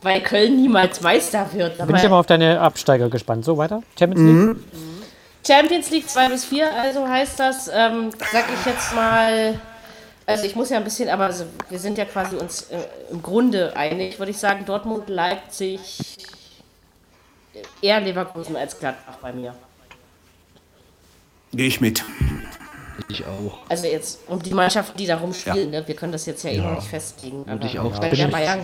weil 0.02 0.20
Köln 0.22 0.56
niemals 0.56 1.00
Meister 1.00 1.48
wird. 1.52 1.78
bin 1.86 1.96
ich 1.96 2.04
Aber 2.04 2.16
auf 2.16 2.26
deine 2.26 2.60
Absteiger 2.60 3.08
gespannt. 3.08 3.44
So 3.44 3.56
weiter? 3.56 3.82
Champions 3.98 4.20
League? 4.22 4.56
Champions 5.46 5.90
League 5.90 6.08
2 6.08 6.28
bis 6.28 6.44
4, 6.46 6.74
also 6.74 7.06
heißt 7.06 7.38
das, 7.38 7.68
ähm, 7.72 8.10
sag 8.32 8.46
ich 8.52 8.66
jetzt 8.66 8.94
mal, 8.96 9.60
also 10.26 10.44
ich 10.44 10.56
muss 10.56 10.70
ja 10.70 10.78
ein 10.78 10.82
bisschen, 10.84 11.08
aber 11.08 11.26
also 11.26 11.44
wir 11.68 11.78
sind 11.78 11.98
ja 11.98 12.04
quasi 12.04 12.34
uns 12.34 12.62
äh, 12.62 12.78
im 13.12 13.22
Grunde 13.22 13.76
einig, 13.76 14.18
würde 14.18 14.32
ich 14.32 14.38
sagen, 14.38 14.64
Dortmund, 14.64 15.08
Leipzig, 15.08 15.80
eher 17.80 18.00
Leverkusen 18.00 18.56
als 18.56 18.76
Gladbach 18.78 19.18
bei 19.22 19.32
mir. 19.32 19.54
Gehe 21.52 21.66
ich 21.68 21.80
mit. 21.80 22.04
Ich 23.08 23.24
auch. 23.26 23.58
Also 23.68 23.86
jetzt 23.86 24.20
um 24.28 24.42
die 24.42 24.52
Mannschaften, 24.54 24.96
die 24.98 25.06
da 25.06 25.16
rumspielen, 25.18 25.70
ne? 25.70 25.86
wir 25.86 25.94
können 25.94 26.12
das 26.12 26.26
jetzt 26.26 26.42
ja, 26.44 26.50
eben 26.50 26.74
nicht 26.74 26.88
festlegen. 26.88 27.44
Aber 27.48 27.64
ich 27.64 27.78
auch. 27.78 27.92
Wer 28.00 28.12
ich- 28.12 28.30
Bayern, 28.30 28.60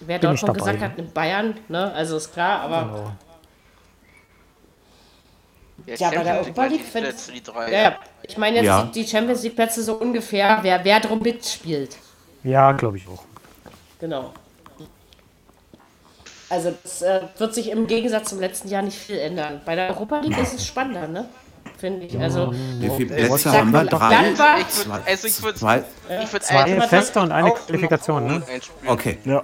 wer 0.00 0.18
bin 0.18 0.28
Dortmund 0.30 0.58
gesagt 0.58 0.80
hat, 0.80 0.96
nimmt 0.96 1.14
Bayern, 1.14 1.54
ne? 1.68 1.92
also 1.92 2.16
ist 2.16 2.32
klar, 2.32 2.60
aber 2.62 2.82
Genau. 2.82 3.12
Ja, 5.98 6.10
bei 6.10 6.22
der 6.22 6.40
Europa 6.40 6.66
League 6.66 6.90
Plätze, 6.92 7.08
find's- 7.08 7.26
die 7.32 7.42
drei. 7.42 7.72
Ja, 7.72 7.82
ja. 7.82 7.96
Ich 8.22 8.36
meine 8.36 8.56
jetzt 8.56 8.66
Ja. 8.66 8.90
die, 8.94 9.06
Champions 9.06 9.42
League 9.42 9.56
Plätze 9.56 9.82
so 9.82 9.94
ungefähr, 9.94 10.58
wer, 10.62 10.84
wer 10.84 11.00
drum 11.00 11.20
mitspielt. 11.20 11.96
Ja, 12.44 12.72
glaube 12.72 12.98
ich 12.98 13.08
auch. 13.08 13.22
Genau. 13.98 14.32
Also 16.50 16.74
das 16.82 17.00
äh, 17.02 17.20
wird 17.38 17.54
sich 17.54 17.70
im 17.70 17.86
Gegensatz 17.86 18.28
zum 18.30 18.40
letzten 18.40 18.68
Jahr 18.68 18.82
nicht 18.82 18.98
viel 18.98 19.18
ändern. 19.18 19.60
Bei 19.64 19.74
der 19.74 19.88
Europa 19.90 20.20
League 20.20 20.38
ist 20.38 20.54
es 20.54 20.66
spannender, 20.66 21.06
ne? 21.08 21.28
Finde 21.80 22.06
ich. 22.06 22.18
Also 22.18 22.52
Wie 22.52 22.90
viele 22.90 23.16
Äh, 23.16 23.26
Plätze 23.26 23.52
haben 23.52 23.72
wir? 23.72 23.84
Drei? 23.84 24.32
Ich 24.60 24.86
würd, 24.86 25.00
also 25.06 25.26
ich 25.26 25.42
würde 25.42 25.58
Zwei? 25.58 25.84
ich 26.22 26.32
würd 26.32 26.42
Zwei 26.42 26.80
feste 26.82 27.20
und 27.20 27.32
eine 27.32 27.50
Qualifikation, 27.52 28.26
ne? 28.26 28.42
Okay. 28.86 29.18
Ja. 29.24 29.42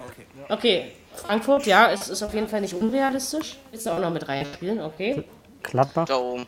okay. 0.50 0.92
Frankfurt, 1.14 1.64
ja, 1.64 1.90
es 1.90 2.08
ist 2.08 2.22
auf 2.22 2.34
jeden 2.34 2.46
Fall 2.46 2.60
nicht 2.60 2.74
unrealistisch. 2.74 3.56
Willst 3.70 3.86
du 3.86 3.90
auch 3.90 3.98
noch 3.98 4.10
mit 4.10 4.28
reinspielen, 4.28 4.82
okay. 4.82 5.24
Gladbach. 5.62 6.04
Da 6.04 6.16
oben. 6.16 6.46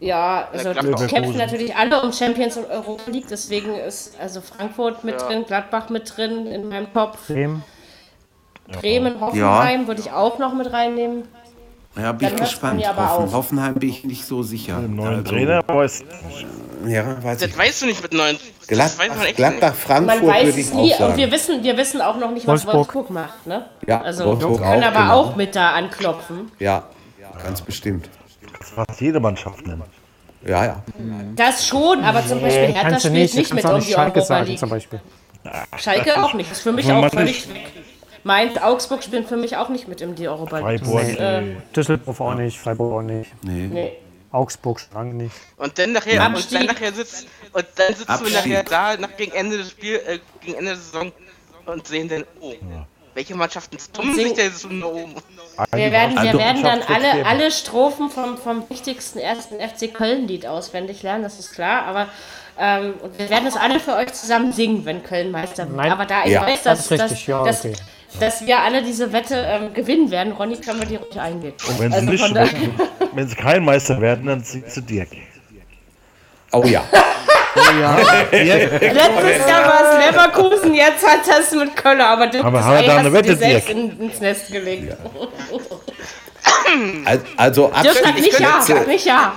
Ja, 0.00 0.48
also 0.52 0.72
die 0.72 1.06
kämpfen 1.06 1.36
natürlich 1.36 1.76
alle 1.76 2.02
um 2.02 2.12
Champions 2.12 2.56
und 2.56 2.68
Europa 2.68 3.10
League, 3.10 3.26
deswegen 3.28 3.74
ist 3.74 4.18
also 4.18 4.40
Frankfurt 4.40 5.04
mit 5.04 5.20
Ja. 5.20 5.26
drin, 5.28 5.44
Gladbach 5.46 5.88
mit 5.88 6.16
drin 6.16 6.46
in 6.46 6.68
meinem 6.68 6.92
Kopf. 6.92 7.26
Bremen. 7.28 7.62
Bremen, 8.80 9.20
Hoffenheim 9.20 9.86
würde 9.86 10.00
ich 10.00 10.10
auch 10.10 10.38
noch 10.38 10.54
mit 10.54 10.72
reinnehmen. 10.72 11.28
Ja, 11.96 12.12
bin 12.12 12.28
ich 12.28 12.34
Dann 12.34 12.44
gespannt. 12.46 12.86
Hoffen. 12.96 13.32
Hoffenheim 13.32 13.74
bin 13.74 13.88
ich 13.88 14.04
nicht 14.04 14.24
so 14.24 14.42
sicher. 14.42 14.78
Im 14.78 14.94
neuen 14.96 15.18
Also, 15.20 15.32
Trainer 15.32 15.62
weiß 15.66 16.04
Ja, 16.86 17.22
weiß 17.22 17.42
ich. 17.42 17.48
Das 17.50 17.58
weißt 17.58 17.82
du 17.82 17.86
nicht 17.86 18.02
mit 18.02 18.12
neun. 18.14 18.38
Das 18.68 18.98
weiß 18.98 19.08
man 19.08 19.18
Gladbach, 19.34 19.34
Gladbach 19.36 19.68
Man 19.68 19.74
Frankfurt 19.74 20.28
weiß 20.28 20.46
würde 20.46 20.60
es 20.60 20.68
ich 20.68 20.74
nie 20.74 20.92
und 20.94 20.98
wir 21.16 21.26
sagen. 21.26 21.32
wissen, 21.32 21.64
wir 21.64 21.76
wissen 21.76 22.00
auch 22.00 22.16
noch 22.16 22.30
nicht, 22.30 22.46
was 22.46 22.64
Wolfsburg. 22.64 22.74
Wolfsburg 22.94 23.10
macht, 23.10 23.46
ne? 23.46 23.66
Ja, 23.88 24.00
Also 24.02 24.24
Wolfsburg 24.26 24.62
können 24.62 24.84
auch, 24.84 24.88
aber 24.88 25.00
genau. 25.00 25.14
auch 25.14 25.36
mit 25.36 25.56
da 25.56 25.70
anklopfen. 25.72 26.52
Ja, 26.60 26.84
ganz 27.42 27.60
bestimmt. 27.60 28.08
fast 28.60 29.00
jede 29.00 29.18
Mannschaft 29.18 29.66
nennen. 29.66 29.82
Ja, 30.46 30.64
ja. 30.64 30.82
Das 31.34 31.66
schon, 31.66 32.02
aber 32.04 32.24
zum 32.24 32.40
Beispiel 32.40 32.66
Hertha 32.68 32.82
Kannst 32.90 33.04
du 33.04 33.08
spielt 33.08 33.22
nicht, 33.22 33.36
nicht 33.36 33.54
mit 33.54 33.64
um 33.64 33.80
die 33.80 33.86
Schalke 33.92 34.20
Europa 34.20 34.20
sagen 34.22 34.46
League. 34.46 34.58
zum 34.58 34.70
Beispiel. 34.70 35.00
Schalke 35.76 36.22
auch 36.22 36.34
nicht. 36.34 36.50
Das 36.50 36.58
ist 36.58 36.62
für 36.62 36.72
mich 36.72 36.86
Wenn 36.86 37.04
auch 37.04 37.10
völlig 37.10 37.48
weg. 37.52 37.72
Mainz, 38.24 38.56
Augsburg 38.58 39.02
spielen 39.02 39.26
für 39.26 39.36
mich 39.36 39.56
auch 39.56 39.68
nicht 39.68 39.88
mit 39.88 40.00
in 40.00 40.14
die 40.14 40.28
Europa 40.28 40.58
League. 40.58 40.80
Freiburg. 40.84 41.00
Das 41.02 41.08
ist, 41.10 41.18
äh, 41.20 41.42
Düsseldorf 41.74 42.20
auch 42.20 42.34
nicht, 42.34 42.58
Freiburg 42.58 42.92
auch 42.92 43.02
nicht, 43.02 43.30
Nee. 43.42 43.66
nee. 43.66 43.92
Augsburg 44.32 44.78
schon 44.80 45.16
nicht. 45.16 45.34
Und 45.56 45.76
dann 45.78 45.92
nachher, 45.92 46.20
und 46.26 46.34
Abstieg. 46.34 46.58
dann 46.58 46.66
nachher 46.66 46.92
sitzt, 46.92 47.26
und 47.52 47.66
dann 47.76 47.88
sitzen 47.94 48.06
wir 48.08 48.14
Abstieg. 48.14 48.34
nachher 48.34 48.62
da, 48.62 48.96
nach, 48.96 49.16
gegen 49.16 49.32
Ende 49.32 49.58
des 49.58 49.70
Spiels, 49.70 50.02
äh, 50.06 50.18
gegen 50.40 50.58
Ende 50.58 50.70
der 50.72 50.76
Saison 50.76 51.12
und 51.66 51.86
sehen 51.86 52.08
dann, 52.08 52.24
oh, 52.40 52.52
welche 53.14 53.34
Mannschaften 53.34 53.76
tummeln 53.92 54.14
sing- 54.14 54.26
sich 54.28 54.34
denn 54.36 54.52
so 54.52 54.68
nach 54.68 54.86
oben? 54.86 55.14
Wir 55.72 55.90
werden, 55.90 56.16
wir 56.22 56.34
werden 56.38 56.62
dann 56.62 56.80
alle, 56.82 57.26
alle 57.26 57.50
Strophen 57.50 58.08
vom, 58.08 58.38
vom 58.38 58.68
wichtigsten 58.70 59.18
ersten 59.18 59.56
FC 59.58 59.92
Köln-Lied 59.92 60.46
auswendig 60.46 61.02
lernen, 61.02 61.24
das 61.24 61.40
ist 61.40 61.52
klar, 61.52 61.82
aber 61.86 62.06
ähm, 62.56 62.94
und 63.02 63.18
wir 63.18 63.28
werden 63.30 63.46
es 63.48 63.56
alle 63.56 63.80
für 63.80 63.96
euch 63.96 64.12
zusammen 64.12 64.52
singen, 64.52 64.84
wenn 64.84 65.02
Köln 65.02 65.30
Meister 65.32 65.66
wird. 65.66 65.76
Nein. 65.76 65.90
Aber 65.90 66.04
da 66.06 66.24
ich 66.24 66.30
Ja. 66.32 66.42
weiß, 66.42 66.62
Das 66.62 66.78
dass, 66.78 66.80
ist 66.86 66.90
richtig, 66.92 67.10
dass, 67.10 67.26
ja, 67.26 67.44
dass, 67.44 67.64
okay. 67.64 67.74
Dass 68.18 68.44
wir 68.46 68.58
alle 68.58 68.82
diese 68.82 69.12
Wette 69.12 69.36
ähm, 69.36 69.72
gewinnen 69.74 70.10
werden, 70.10 70.32
Ronny, 70.32 70.56
können 70.56 70.80
wir 70.80 70.86
die 70.86 70.96
ruhig 70.96 71.18
eingehen. 71.20 71.54
Wenn 71.78 71.90
sie, 71.92 71.96
Also 71.98 72.10
nicht, 72.10 72.24
von 72.24 72.34
da- 72.34 72.44
wenn, 72.50 72.72
wenn 73.16 73.28
sie 73.28 73.36
kein 73.36 73.64
Meister 73.64 74.00
werden, 74.00 74.26
dann 74.26 74.42
sind 74.42 74.68
sie 74.70 74.82
Dirk. 74.82 75.08
Oh 76.52 76.64
ja. 76.64 76.82
Letztes 78.32 79.48
Jahr 79.48 79.64
war 79.64 79.82
es 79.98 80.06
Leverkusen, 80.06 80.74
jetzt 80.74 81.06
hat 81.06 81.20
das 81.26 81.50
mit 81.52 81.74
Köln, 81.76 82.00
aber 82.00 82.26
das 82.28 82.42
Aber 82.44 82.64
haben 82.64 82.84
da 82.86 82.92
hast 82.92 82.98
eine 82.98 83.08
du 83.08 83.14
Wette, 83.14 83.28
dir 83.30 83.36
selbst 83.36 83.68
Dirk? 83.68 83.78
in, 83.78 84.00
ins 84.00 84.20
Nest 84.20 84.52
gelegt. 84.52 84.96
Al- 87.04 87.20
Also 87.36 87.68
Dirk 87.82 87.94
sagt 87.94 88.06
Abstieg- 88.06 88.24
nicht 88.24 88.40
ja, 88.40 88.60
sag 88.62 88.86
nicht 88.86 89.04
ja. 89.04 89.32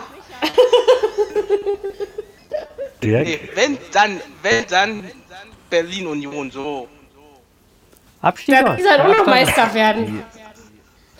Dirk? 3.03 3.25
Nee, 3.27 3.39
wenn 3.55 3.77
dann, 3.91 4.21
wenn 4.41 4.65
dann 4.69 5.03
Berlin 5.69 6.07
Union, 6.07 6.51
so. 6.51 6.87
Dann 8.23 8.77
die 8.77 8.83
sollen 8.83 9.01
auch 9.01 9.17
noch 9.17 9.25
Meister 9.27 9.73
werden. 9.73 10.23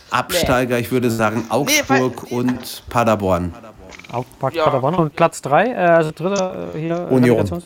Absteiger, 0.10 0.80
ich 0.80 0.92
würde 0.92 1.10
sagen 1.12 1.46
Augsburg 1.50 2.32
und 2.32 2.84
Paderborn. 2.90 3.54
Augsburg, 4.12 4.54
Ja. 4.54 4.66
Paderborn 4.66 4.96
und 4.96 5.16
Platz 5.16 5.42
3, 5.42 5.66
äh, 5.72 5.74
also 5.76 6.12
dritter 6.12 6.70
äh, 6.76 6.80
hier 6.80 7.08
äh, 7.10 7.14
Union. 7.14 7.64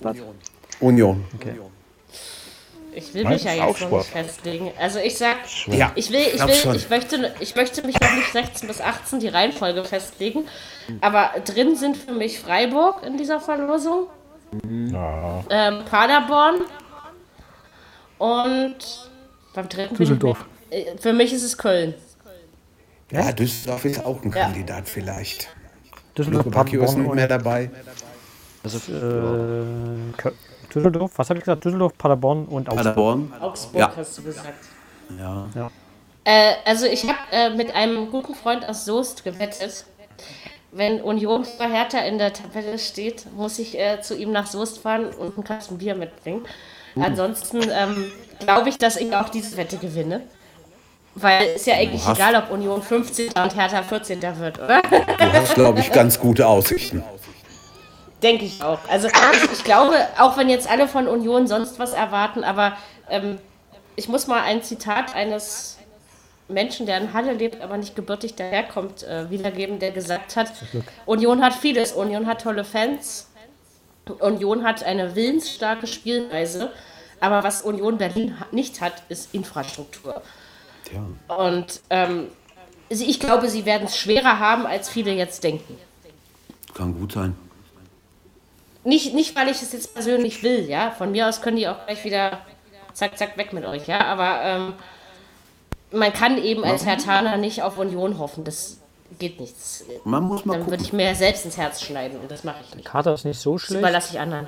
Union. 0.80 1.26
Ich 2.93 3.14
will 3.14 3.26
mich 3.26 3.43
ja 3.43 3.51
jetzt 3.51 3.59
noch 3.61 3.68
Augsburg. 3.69 3.99
nicht 3.99 4.09
festlegen. 4.11 4.72
Also 4.80 4.99
ich 4.99 5.18
sag, 5.18 5.35
Ja, 5.68 5.91
ich 5.95 6.09
will, 6.09 6.22
ich 6.34 6.41
will, 6.41 6.76
ich 6.76 6.89
möchte, 6.89 7.34
ich 7.41 7.55
möchte 7.55 7.85
mich 7.85 7.99
noch 7.99 8.14
nicht 8.15 8.31
16 8.31 8.68
bis 8.68 8.81
18 8.81 9.19
die 9.19 9.27
Reihenfolge 9.27 9.84
festlegen. 9.84 10.45
Aber 11.01 11.31
drin 11.45 11.76
sind 11.76 11.95
für 11.97 12.14
mich 12.14 12.39
Freiburg 12.39 13.03
in 13.05 13.18
dieser 13.18 13.39
Verlosung, 13.39 14.07
Ja. 14.91 15.43
ähm, 15.49 15.84
Paderborn 15.85 16.61
und 18.18 18.76
beim 19.57 19.67
dritten 19.69 19.95
bin 19.95 20.03
ich 20.03 20.09
Düsseldorf. 20.09 20.45
mir- 20.69 20.75
äh, 20.77 20.97
Für 20.99 21.13
mich 21.13 21.34
ist 21.34 21.43
es 21.43 21.57
Köln. 21.57 21.93
Ja, 23.11 23.31
Düsseldorf 23.31 23.85
ist 23.85 24.05
auch 24.05 24.21
ein 24.23 24.31
Ja. 24.31 24.43
Kandidat 24.43 24.88
vielleicht. 24.88 25.47
Düsseldorf, 26.17 26.45
ist 26.45 26.51
Paderborn 26.53 26.99
nicht 27.01 27.09
und 27.09 27.15
mehr 27.15 27.27
dabei. 27.27 27.69
Also, 28.63 28.77
äh, 28.91 30.31
Düsseldorf, 30.73 31.11
was 31.15 31.29
habe 31.29 31.39
ich 31.39 31.45
gesagt? 31.45 31.63
Düsseldorf, 31.65 31.97
Paderborn 31.97 32.45
und 32.45 32.67
Augsburg. 32.69 32.84
Paderborn. 32.84 33.34
Augsburg 33.39 33.79
Ja. 33.79 33.93
hast 33.95 34.17
du 34.17 34.23
gesagt. 34.23 34.53
Ja. 35.17 35.47
Äh, 36.25 36.53
also 36.65 36.85
ich 36.85 37.03
habe 37.07 37.17
äh, 37.31 37.49
mit 37.55 37.73
einem 37.73 38.11
guten 38.11 38.35
Freund 38.35 38.67
aus 38.67 38.84
Soest 38.85 39.23
gewettet. 39.23 39.85
Wenn 40.73 41.01
Union 41.01 41.45
vor 41.45 41.67
Hertha 41.67 41.99
in 41.99 42.17
der 42.17 42.34
Tabelle 42.34 42.77
steht, 42.77 43.25
muss 43.34 43.57
ich 43.57 43.79
äh, 43.79 44.01
zu 44.01 44.17
ihm 44.17 44.31
nach 44.34 44.47
Soest 44.47 44.79
fahren 44.79 45.05
und 45.13 45.35
einen 45.35 45.43
Kasten 45.45 45.77
Bier 45.77 45.95
mitbringen. 45.95 46.45
Ansonsten 47.03 47.61
ähm, 47.72 48.11
glaube 48.40 48.69
ich, 48.69 48.78
dass 48.78 48.98
ich 48.98 49.15
auch 49.15 49.30
diese 49.30 49.57
Wette 49.57 49.78
gewinne. 49.78 50.22
Weil 51.15 51.48
ist 51.56 51.65
ja 51.65 51.76
eigentlich 51.76 52.06
hast- 52.06 52.18
egal, 52.18 52.36
ob 52.36 52.52
Union 52.52 52.82
15. 52.82 53.30
und 53.41 53.56
Hertha 53.56 53.82
14. 53.82 54.22
wird, 54.40 54.60
oder? 54.60 54.82
Du 54.84 55.34
hast, 55.34 55.56
glaube 55.56 55.80
ich, 55.80 55.91
ganz 55.91 56.19
gute 56.19 56.45
Aussichten. 56.45 57.03
Denke 58.22 58.45
ich 58.45 58.64
auch. 58.64 58.80
Also 58.90 59.07
ich 59.53 59.64
glaube, 59.64 59.95
auch 60.19 60.38
wenn 60.38 60.49
jetzt 60.49 60.69
alle 60.69 60.88
von 60.88 61.07
Union 61.07 61.48
sonst 61.48 61.80
was 61.80 61.94
erwarten, 61.94 62.44
aber 62.44 62.74
ähm, 63.10 63.40
ich 63.95 64.10
muss 64.10 64.28
mal 64.28 64.41
ein 64.44 64.61
Zitat 64.64 65.15
eines 65.15 65.78
Menschen, 66.48 66.86
der 66.86 66.98
in 66.99 67.14
Halle 67.14 67.34
lebt, 67.34 67.61
aber 67.61 67.78
nicht 67.78 67.95
gebürtig 67.95 68.36
daherkommt, 68.36 69.03
äh, 69.03 69.30
wiedergeben, 69.30 69.80
der 69.80 69.91
gesagt 69.91 70.36
hat, 70.36 70.52
Union 71.06 71.44
hat 71.44 71.53
vieles. 71.53 71.91
Union 71.91 72.26
hat 72.28 72.41
tolle 72.41 72.64
Fans. 72.64 73.28
Union 74.09 74.63
hat 74.63 74.84
eine 74.84 75.15
willensstarke 75.15 75.88
Spielweise. 75.88 76.71
Aber 77.19 77.43
was 77.43 77.61
Union 77.63 77.97
Berlin 77.97 78.35
nicht 78.51 78.81
hat, 78.81 79.03
ist 79.09 79.34
Infrastruktur. 79.34 80.21
Und 81.27 81.81
ähm, 81.89 82.27
ich 82.89 83.19
glaube, 83.19 83.49
sie 83.49 83.65
werden 83.65 83.88
es 83.88 83.97
schwerer 83.97 84.39
haben, 84.39 84.65
als 84.65 84.89
viele 84.89 85.11
jetzt 85.11 85.43
denken. 85.43 85.77
Kann 86.73 86.93
gut 86.97 87.13
sein. 87.13 87.35
Nicht, 88.84 89.13
nicht, 89.13 89.35
weil 89.35 89.49
ich 89.49 89.61
es 89.61 89.73
jetzt 89.73 89.93
persönlich 89.93 90.43
will, 90.43 90.69
ja. 90.69 90.91
Von 90.91 91.11
mir 91.11 91.27
aus 91.27 91.41
können 91.41 91.57
die 91.57 91.67
auch 91.67 91.85
gleich 91.85 92.05
wieder 92.05 92.39
zack, 92.93 93.17
zack, 93.17 93.38
weg 93.38 93.51
mit 93.51 93.65
euch, 93.65 93.88
ja. 93.88 94.05
Aber 94.05 94.41
ähm, 94.43 94.73
man 95.91 96.13
kann 96.13 96.38
eben 96.38 96.63
als 96.63 96.85
Herr 96.85 96.97
Taner 96.97 97.38
nicht 97.38 97.63
auf 97.63 97.77
Union 97.77 98.17
hoffen. 98.17 98.43
Das 98.43 98.79
geht 99.19 99.39
nichts. 99.39 99.84
Man 100.03 100.23
muss 100.23 100.45
mal 100.45 100.57
Dann 100.60 100.69
würde 100.69 100.84
ich 100.84 100.94
mir 100.94 101.14
selbst 101.15 101.45
ins 101.45 101.57
Herz 101.57 101.81
schneiden 101.81 102.19
und 102.19 102.30
das 102.31 102.44
mache 102.44 102.57
ich 102.68 102.76
nicht. 102.76 102.85
Kater 102.88 103.14
ist 103.14 103.26
nicht 103.26 103.39
so 103.39 103.53
Das 103.53 103.64
schlecht. 103.64 103.80
überlasse 103.80 104.14
ich 104.14 104.19
anderen. 104.19 104.48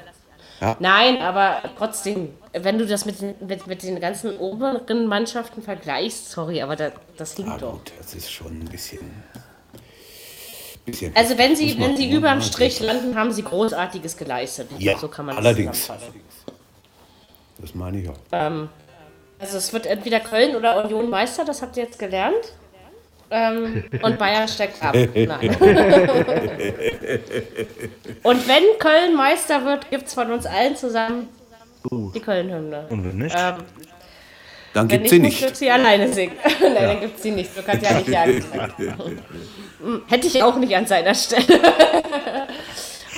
Ja. 0.61 0.75
Nein, 0.79 1.21
aber 1.21 1.61
trotzdem, 1.77 2.33
wenn 2.53 2.77
du 2.77 2.85
das 2.85 3.05
mit, 3.05 3.21
den- 3.21 3.35
mit, 3.47 3.65
mit 3.67 3.81
den 3.81 3.99
ganzen 4.01 4.37
oberen 4.37 5.07
Mannschaften 5.07 5.61
vergleichst, 5.61 6.31
sorry, 6.31 6.61
aber 6.61 6.75
da, 6.75 6.91
das 7.17 7.33
Ah, 7.33 7.35
hinkt 7.43 7.61
doch. 7.61 7.71
gut, 7.73 7.91
das 7.97 8.13
ist 8.13 8.29
schon 8.29 8.59
ein 8.59 8.65
bisschen. 8.65 8.99
bisschen 10.85 11.15
Also 11.15 11.37
wenn 11.37 11.55
sie, 11.55 11.79
wenn 11.79 11.95
sie 11.95 12.11
überm 12.11 12.39
ja, 12.39 12.45
Strich 12.45 12.79
landen, 12.81 13.15
haben 13.15 13.31
sie 13.31 13.43
Großartiges 13.43 14.17
geleistet. 14.17 14.69
Ja, 14.79 14.97
so 14.97 15.07
kann 15.07 15.25
man 15.27 15.35
das 15.37 15.45
allerdings. 15.45 15.81
zusammenfassen. 15.81 16.21
Das 17.59 17.75
meine 17.75 18.01
ich 18.01 18.09
auch. 18.09 18.17
Also 19.39 19.57
es 19.57 19.71
wird 19.71 19.85
entweder 19.85 20.19
Köln 20.19 20.55
oder 20.55 20.83
Union 20.83 21.09
Meister, 21.09 21.45
das 21.45 21.61
habt 21.61 21.77
ihr 21.77 21.83
jetzt 21.83 21.99
gelernt. 21.99 22.35
Ähm, 23.31 23.83
und 24.01 24.17
Bayern 24.17 24.47
steigt 24.47 24.81
ab. 24.83 24.95
Nein. 24.95 25.07
und 28.23 28.47
wenn 28.47 28.63
Köln 28.79 29.15
Meister 29.15 29.63
wird, 29.65 29.89
gibt 29.91 30.07
es 30.07 30.15
von 30.15 30.31
uns 30.31 30.45
allen 30.45 30.75
zusammen 30.75 31.29
die 31.91 32.19
Köln-Hymne. 32.19 32.87
Und 32.89 33.05
wenn 33.05 33.17
nicht? 33.17 33.35
Ähm, 33.37 33.55
Dann 34.73 34.87
gibt 34.87 35.09
sie 35.09 35.19
muss 35.19 35.27
nicht. 35.29 35.41
Dirk 35.41 35.55
sie 35.55 35.71
alleine 35.71 36.11
singen. 36.11 36.35
Nein, 36.61 36.75
dann 36.75 36.99
gibt 36.99 37.19
sie 37.19 37.31
nicht. 37.31 37.57
Du 37.57 37.63
kannst 37.63 37.83
ja 37.83 37.93
nicht 37.93 38.09
ja. 38.09 38.25
Hm, 39.81 40.01
Hätte 40.09 40.27
ich 40.27 40.43
auch 40.43 40.57
nicht 40.57 40.75
an 40.75 40.85
seiner 40.85 41.15
Stelle. 41.15 41.61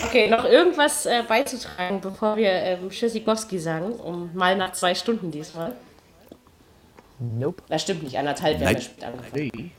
okay, 0.05 0.29
noch 0.29 0.45
irgendwas 0.45 1.07
äh, 1.07 1.23
beizutragen, 1.27 1.99
bevor 2.01 2.37
wir 2.37 2.51
ähm, 2.51 2.91
Tschüssikowski 2.91 3.57
sagen, 3.57 3.93
um 3.93 4.29
mal 4.35 4.55
nach 4.55 4.71
zwei 4.73 4.93
Stunden 4.93 5.31
diesmal. 5.31 5.73
Nope. 7.17 7.63
Das 7.67 7.81
stimmt 7.81 8.03
nicht, 8.03 8.15
anderthalb, 8.15 8.59
wir 8.59 8.67
haben 8.67 8.73
Nein. 8.75 8.83
ja 8.83 8.89
spät 8.89 9.03
angefangen. 9.03 9.71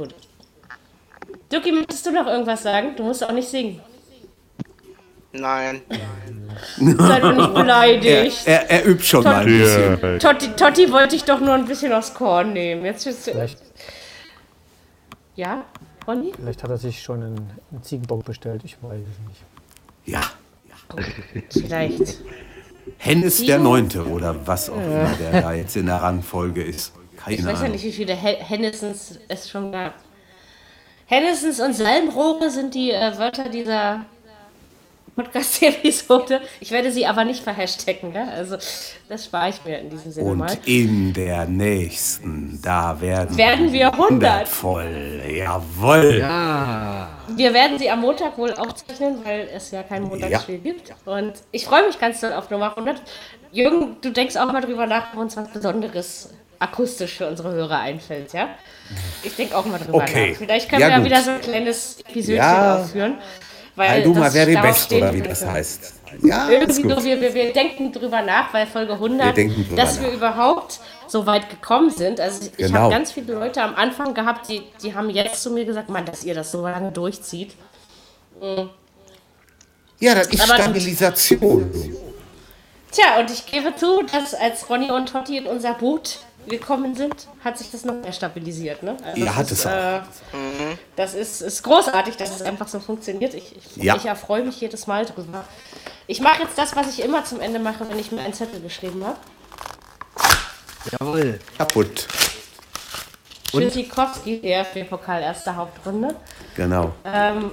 Gut. 0.00 0.14
Duki, 1.50 1.72
möchtest 1.72 2.06
du 2.06 2.10
noch 2.12 2.26
irgendwas 2.26 2.62
sagen? 2.62 2.94
Du 2.96 3.02
musst 3.02 3.22
auch 3.22 3.32
nicht 3.32 3.46
singen. 3.48 3.80
Nein. 5.32 5.82
Sei 6.78 7.20
doch 7.20 7.32
nicht 7.34 7.40
Er, 7.48 7.48
beleidigt. 7.52 8.42
er, 8.46 8.70
er 8.70 8.86
übt 8.86 9.04
schon 9.04 9.22
mal 9.24 9.42
ein 9.42 9.46
bisschen. 9.46 10.00
Dirk. 10.00 10.20
Totti, 10.20 10.48
Totti 10.56 10.90
wollte 10.90 11.16
ich 11.16 11.24
doch 11.24 11.38
nur 11.40 11.52
ein 11.52 11.66
bisschen 11.66 11.92
aufs 11.92 12.14
Korn 12.14 12.54
nehmen. 12.54 12.82
Jetzt 12.86 13.06
ist 13.06 13.24
Vielleicht, 13.24 13.58
Ja, 15.36 15.64
Ronny? 16.06 16.32
vielleicht 16.34 16.62
hat 16.62 16.70
er 16.70 16.78
sich 16.78 17.02
schon 17.02 17.22
einen, 17.22 17.50
einen 17.70 17.82
Ziegenbock 17.82 18.24
bestellt, 18.24 18.62
ich 18.64 18.78
weiß 18.82 19.00
es 19.02 19.28
nicht. 19.28 19.42
Ja. 20.06 20.22
Vielleicht. 21.50 22.20
Hennes 22.96 23.44
der? 23.44 23.58
Neunte 23.58 24.06
oder 24.06 24.34
was 24.46 24.70
auch 24.70 24.76
immer 24.76 25.10
der 25.20 25.42
da 25.42 25.52
jetzt 25.52 25.76
in 25.76 25.86
der 25.86 25.96
Rangfolge 25.96 26.62
ist. 26.64 26.92
Keine 27.24 27.36
Ich 27.36 27.44
weiß 27.44 27.62
ja 27.62 27.68
nicht, 27.68 27.84
wie 27.84 27.92
viele 27.92 28.14
He 28.14 28.36
Hennessens 28.38 29.18
es 29.28 29.48
schon 29.48 29.72
gab. 29.72 29.94
Hennessens 31.06 31.60
und 31.60 31.74
Salmrohre 31.74 32.50
sind 32.50 32.74
die 32.74 32.92
äh, 32.92 33.18
Wörter 33.18 33.48
dieser 33.48 34.04
Podcast-Episode. 35.16 36.40
Ich 36.60 36.70
werde 36.70 36.90
sie 36.92 37.04
aber 37.06 37.24
nicht 37.24 37.42
verhashtaggen, 37.42 38.12
ne? 38.12 38.30
Also, 38.30 38.56
das 39.08 39.24
spare 39.24 39.50
ich 39.50 39.64
mir 39.64 39.78
in 39.80 39.90
diesem 39.90 40.12
Sinne 40.12 40.34
mal. 40.34 40.50
Und 40.50 40.68
in 40.68 41.12
der 41.12 41.46
nächsten, 41.46 42.60
da 42.62 43.00
werden, 43.00 43.36
Werden 43.36 43.72
wir 43.72 43.92
100. 43.92 44.48
voll. 44.48 45.22
Jawohl. 45.28 46.18
Ja. 46.20 47.08
Wir 47.28 47.52
werden 47.52 47.78
sie 47.78 47.90
am 47.90 48.00
Montag 48.00 48.38
wohl 48.38 48.52
aufzeichnen, 48.54 49.18
weil 49.24 49.48
es 49.54 49.70
ja 49.72 49.82
kein 49.82 50.04
Montagsspiel 50.04 50.58
gibt. 50.58 50.94
Und 51.04 51.34
ich 51.50 51.64
freue 51.64 51.86
mich 51.86 51.98
ganz 51.98 52.20
doll 52.20 52.32
auf 52.32 52.50
Nummer 52.50 52.70
100. 52.76 53.02
Jürgen, 53.52 53.96
du 54.00 54.10
denkst 54.10 54.36
auch 54.36 54.50
mal 54.52 54.60
drüber 54.60 54.86
nach, 54.86 55.12
ob 55.12 55.20
uns 55.20 55.36
was 55.36 55.48
Besonderes 55.52 56.30
akustisch 56.60 57.16
für 57.16 57.26
unsere 57.26 57.50
Hörer 57.52 57.78
einfällt, 57.80 58.32
ja? 58.32 58.50
Ich 59.22 59.34
denke 59.34 59.56
auch 59.56 59.64
mal 59.64 59.78
drüber 59.78 59.98
Okay. 59.98 60.30
nach. 60.30 60.38
Vielleicht 60.38 60.68
können 60.68 60.82
Ja, 60.82 60.88
wir 60.88 60.98
ja 60.98 61.04
wieder 61.04 61.22
so 61.22 61.30
ein 61.32 61.40
kleines 61.40 61.98
Episodchen 62.00 62.36
Ja. 62.36 62.76
aufführen. 62.76 63.18
Weil 63.76 64.06
mal, 64.08 64.30
darauf 64.30 64.62
Best 64.62 64.92
oder 64.92 65.14
wie 65.14 65.22
das 65.22 65.44
heißt. 65.46 65.94
Ja, 66.22 66.50
Irgendwie 66.50 66.82
so, 66.82 67.04
wir, 67.04 67.20
wir, 67.20 67.32
wir 67.34 67.52
denken 67.52 67.92
drüber 67.92 68.20
nach, 68.20 68.52
weil 68.52 68.66
Folge 68.66 68.92
100, 68.94 69.34
Wir 69.36 69.76
dass 69.76 70.00
wir 70.00 70.08
nach. 70.08 70.14
überhaupt 70.14 70.80
so 71.06 71.24
weit 71.24 71.48
gekommen 71.48 71.88
sind. 71.88 72.20
Also 72.20 72.46
ich 72.46 72.56
Genau. 72.66 72.80
habe 72.80 72.94
ganz 72.94 73.12
viele 73.12 73.32
Leute 73.34 73.62
am 73.62 73.74
Anfang 73.76 74.12
gehabt, 74.12 74.48
die, 74.50 74.62
die 74.82 74.94
haben 74.94 75.08
jetzt 75.08 75.42
zu 75.42 75.50
mir 75.50 75.64
gesagt, 75.64 75.88
Mann, 75.88 76.04
dass 76.04 76.24
ihr 76.24 76.34
das 76.34 76.50
so 76.50 76.62
lange 76.62 76.90
durchzieht. 76.92 77.54
Ja, 80.00 80.14
das 80.14 80.26
ist 80.28 80.40
Aber- 80.42 80.54
Stabilisation. 80.60 81.70
Tja, 82.90 83.20
und 83.20 83.30
ich 83.30 83.46
gebe 83.46 83.74
zu, 83.76 84.02
dass 84.02 84.34
als 84.34 84.68
Ronny 84.68 84.90
und 84.90 85.08
Totti 85.08 85.36
in 85.38 85.46
unser 85.46 85.74
Boot 85.74 86.18
gekommen 86.48 86.94
sind, 86.94 87.28
hat 87.44 87.58
sich 87.58 87.70
das 87.70 87.84
noch 87.84 87.94
mehr 87.94 88.12
stabilisiert. 88.12 88.82
Ne? 88.82 88.96
Also 89.04 89.20
Ja, 89.20 89.26
das 89.26 89.36
hat 89.36 89.44
ist, 89.50 89.52
es 89.52 89.66
auch. 89.66 89.70
Äh, 89.70 90.00
das 90.96 91.14
ist, 91.14 91.40
ist 91.42 91.62
großartig, 91.62 92.16
dass 92.16 92.30
es 92.34 92.42
einfach 92.42 92.68
so 92.68 92.80
funktioniert. 92.80 93.34
Ich, 93.34 93.56
ich, 93.56 93.76
Ja. 93.76 93.96
ich 93.96 94.06
erfreue 94.06 94.42
mich 94.44 94.60
jedes 94.60 94.86
Mal 94.86 95.04
drüber. 95.06 95.44
Ich 96.06 96.20
mache 96.20 96.42
jetzt 96.42 96.56
das, 96.58 96.74
was 96.74 96.88
ich 96.88 97.04
immer 97.04 97.24
zum 97.24 97.40
Ende 97.40 97.58
mache, 97.60 97.88
wenn 97.88 97.98
ich 97.98 98.10
mir 98.10 98.20
einen 98.22 98.34
Zettel 98.34 98.60
geschrieben 98.60 99.04
habe. 99.04 99.18
Jawohl. 100.92 101.38
Kaputt. 101.58 102.06
Tschüssikowski, 103.50 104.40
DFB-Pokal 104.40 105.22
erste 105.22 105.54
Hauptrunde. 105.56 106.14
Genau. 106.56 106.92
Ähm, 107.04 107.50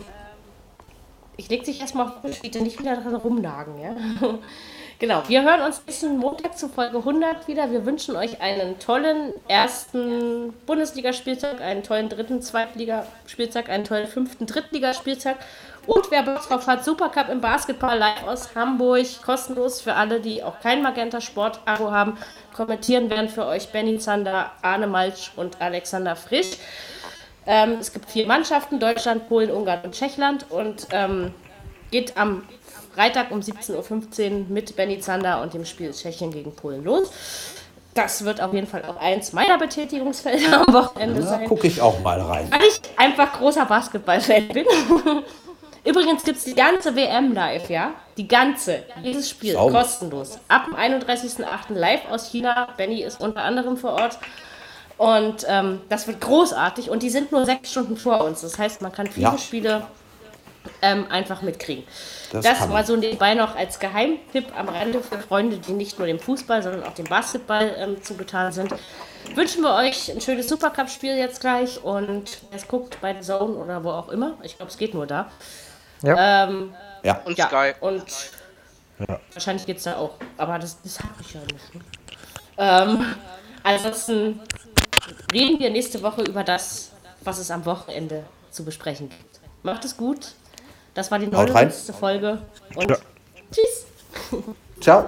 ich 1.36 1.50
leg 1.50 1.64
dich 1.64 1.80
erstmal 1.82 2.08
auf 2.08 2.22
den 2.22 2.32
Tisch, 2.32 2.42
bitte 2.42 2.62
nicht 2.62 2.80
wieder 2.80 2.96
dran 2.98 3.16
rumnagen, 3.16 3.80
ja? 3.80 3.96
Genau, 5.00 5.24
wir 5.28 5.44
hören 5.44 5.62
uns 5.62 5.82
nächsten 5.86 6.18
Montag 6.18 6.58
zu 6.58 6.70
Folge 6.70 6.98
100 6.98 7.48
wieder. 7.48 7.72
Wir 7.72 7.86
wünschen 7.86 8.16
euch 8.16 8.42
einen 8.42 8.80
tollen 8.80 9.34
ersten 9.48 10.54
Bundesligaspieltag, 10.66 11.62
einen 11.62 11.84
tollen 11.84 12.10
dritten 12.10 12.42
Zweitligaspieltag, 12.42 13.70
einen 13.70 13.84
tollen 13.84 14.08
fünften 14.08 14.46
Drittligaspieltag. 14.46 15.38
Und 15.86 16.12
wer 16.12 16.24
Bock 16.24 16.42
drauf 16.48 16.68
hat, 16.68 16.84
Supercup 16.84 17.30
im 17.30 17.42
Basketball 17.42 17.98
live 17.98 18.28
aus 18.28 18.56
Hamburg, 18.56 19.06
kostenlos 19.26 19.82
für 19.82 19.94
alle, 19.94 20.20
die 20.20 20.44
auch 20.44 20.60
kein 20.60 20.82
Magenta 20.82 21.22
Sport 21.22 21.62
Abo 21.66 21.92
haben. 21.92 22.18
Kommentieren 22.54 23.10
werden 23.10 23.30
für 23.30 23.46
euch 23.46 23.72
Benny 23.72 23.98
Zander, 23.98 24.52
Arne 24.62 24.88
Malsch 24.88 25.32
und 25.36 25.62
Alexander 25.62 26.16
Frisch. 26.16 26.58
Ähm, 27.46 27.78
es 27.80 27.94
gibt 27.94 28.10
vier 28.10 28.28
Mannschaften, 28.28 28.80
Deutschland, 28.80 29.30
Polen, 29.30 29.50
Ungarn 29.50 29.82
und 29.84 29.94
Tschechland. 29.94 30.46
Und 30.50 30.88
ähm, 30.92 31.34
geht 31.92 32.18
am 32.18 32.44
Freitag 32.98 33.30
um 33.30 33.42
17.15 33.42 34.32
Uhr 34.32 34.46
mit 34.50 34.76
Benny 34.76 35.00
Zander 35.00 35.40
und 35.44 35.54
dem 35.54 35.66
Spiel 35.66 35.92
Tschechien 35.92 36.32
gegen 36.32 36.56
Polen 36.56 36.84
los. 36.84 37.12
Das 37.94 38.26
wird 38.26 38.42
auf 38.42 38.52
jeden 38.56 38.66
Fall 38.66 38.84
auch 38.86 38.98
eins 38.98 39.34
meiner 39.34 39.60
Betätigungsfelder 39.60 40.66
am 40.68 40.74
Wochenende 40.74 41.22
Da 41.22 41.28
sein. 41.28 41.46
gucke 41.48 41.68
ich 41.68 41.80
auch 41.80 42.00
mal 42.00 42.20
rein. 42.20 42.48
Weil 42.52 42.62
ich 42.68 42.80
einfach 42.98 43.34
großer 43.34 43.66
Basketball-Fan 43.66 44.48
bin. 44.48 44.66
Übrigens 45.86 46.24
gibt 46.24 46.40
es 46.40 46.46
die 46.46 46.56
ganze 46.56 46.96
WM 46.96 47.34
live, 47.36 47.70
ja? 47.70 47.92
Die 48.18 48.28
ganze. 48.28 48.84
Dieses 49.04 49.30
Spiel 49.30 49.54
Sauber. 49.54 49.80
kostenlos. 49.82 50.40
Ab 50.48 50.66
dem 50.66 50.76
31.08. 50.76 51.46
live 51.76 52.02
aus 52.10 52.32
China. 52.32 52.70
Benny 52.78 53.04
ist 53.04 53.22
unter 53.22 53.44
anderem 53.44 53.78
vor 53.78 53.92
Ort. 53.94 54.18
Und 54.98 55.46
ähm, 55.48 55.82
das 55.90 56.08
wird 56.08 56.20
großartig. 56.20 56.90
Und 56.90 57.04
die 57.04 57.12
sind 57.12 57.32
nur 57.32 57.46
sechs 57.46 57.70
Stunden 57.70 57.96
vor 57.96 58.24
uns. 58.24 58.42
Das 58.42 58.58
heißt, 58.58 58.82
man 58.82 58.92
kann 58.92 59.06
viele 59.06 59.24
Ja. 59.28 59.38
Spiele 59.38 59.86
ähm, 60.82 61.06
einfach 61.12 61.42
mitkriegen. 61.44 61.84
Das 62.32 62.44
Das, 62.44 62.68
mal 62.68 62.86
so 62.86 62.96
nebenbei 62.96 63.34
noch 63.34 63.56
als 63.56 63.80
Geheimtipp 63.80 64.58
am 64.58 64.70
Rande 64.70 65.02
für 65.02 65.18
Freunde, 65.20 65.58
die 65.58 65.72
nicht 65.72 65.98
nur 65.98 66.08
dem 66.08 66.20
Fußball, 66.20 66.62
sondern 66.62 66.84
auch 66.84 66.94
dem 66.94 67.06
Basketball 67.06 67.74
ähm, 67.78 68.04
zugetan 68.04 68.52
sind. 68.52 68.74
Wünschen 69.36 69.62
wir 69.62 69.74
euch 69.76 70.12
ein 70.12 70.22
schönes 70.22 70.48
Supercup-Spiel 70.50 71.18
jetzt 71.18 71.42
gleich 71.42 71.84
und 71.84 72.40
es 72.52 72.68
guckt 72.68 73.00
bei 73.02 73.14
The 73.14 73.22
Zone 73.22 73.54
oder 73.54 73.84
wo 73.84 73.92
auch 73.92 74.10
immer. 74.10 74.38
Ich 74.44 74.58
glaube, 74.58 74.72
es 74.72 74.78
geht 74.78 74.94
nur 74.94 75.06
da. 75.08 75.32
Ja. 76.02 76.48
Ähm, 76.48 76.74
Ja. 77.04 77.22
Und 77.26 77.38
ja, 77.38 77.48
Sky. 77.48 77.74
und 77.80 78.04
wahrscheinlich 79.34 79.66
geht 79.66 79.78
es 79.78 79.84
da 79.84 79.98
auch. 79.98 80.16
Aber 80.38 80.60
das, 80.60 80.82
das 80.82 81.00
habe 81.00 81.14
ich 81.22 81.34
ja 81.34 81.42
nicht. 81.42 81.76
Ne? 81.76 81.82
Ähm, 82.58 83.06
ansonsten 83.64 84.40
reden 85.32 85.60
wir 85.60 85.70
nächste 85.70 86.02
Woche 86.02 86.24
über 86.24 86.44
das, 86.44 86.92
was 87.22 87.38
es 87.40 87.52
am 87.52 87.66
Wochenende 87.66 88.24
zu 88.52 88.66
besprechen 88.66 89.10
gibt. 89.10 89.40
Macht 89.64 89.86
es 89.86 89.96
gut. 89.96 90.34
Das 90.98 91.10
war 91.12 91.20
die 91.20 91.28
Haut 91.28 91.54
rein. 91.54 91.70
99. 91.70 91.96
Folge. 91.96 92.40
Und 92.74 92.90
Ja. 92.90 92.98
tschüss. 93.52 93.86
Ciao. 94.82 95.06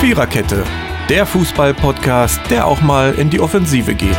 Viererkette, 0.00 0.62
der 1.08 1.26
Fußball-Podcast, 1.26 2.40
der 2.48 2.68
auch 2.68 2.80
mal 2.80 3.12
in 3.14 3.28
die 3.28 3.40
Offensive 3.40 3.96
geht. 3.96 4.16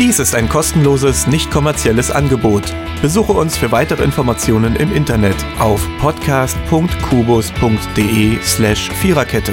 Dies 0.00 0.18
ist 0.18 0.34
ein 0.34 0.48
kostenloses, 0.48 1.28
nicht 1.28 1.52
kommerzielles 1.52 2.10
Angebot. 2.10 2.64
Besuche 3.02 3.34
uns 3.34 3.56
für 3.56 3.70
weitere 3.70 4.02
Informationen 4.02 4.74
im 4.74 4.92
Internet 4.92 5.36
auf 5.60 5.80
podcast.kubus.de 6.00 8.42
slash 8.42 8.90
Viererkette. 8.90 9.52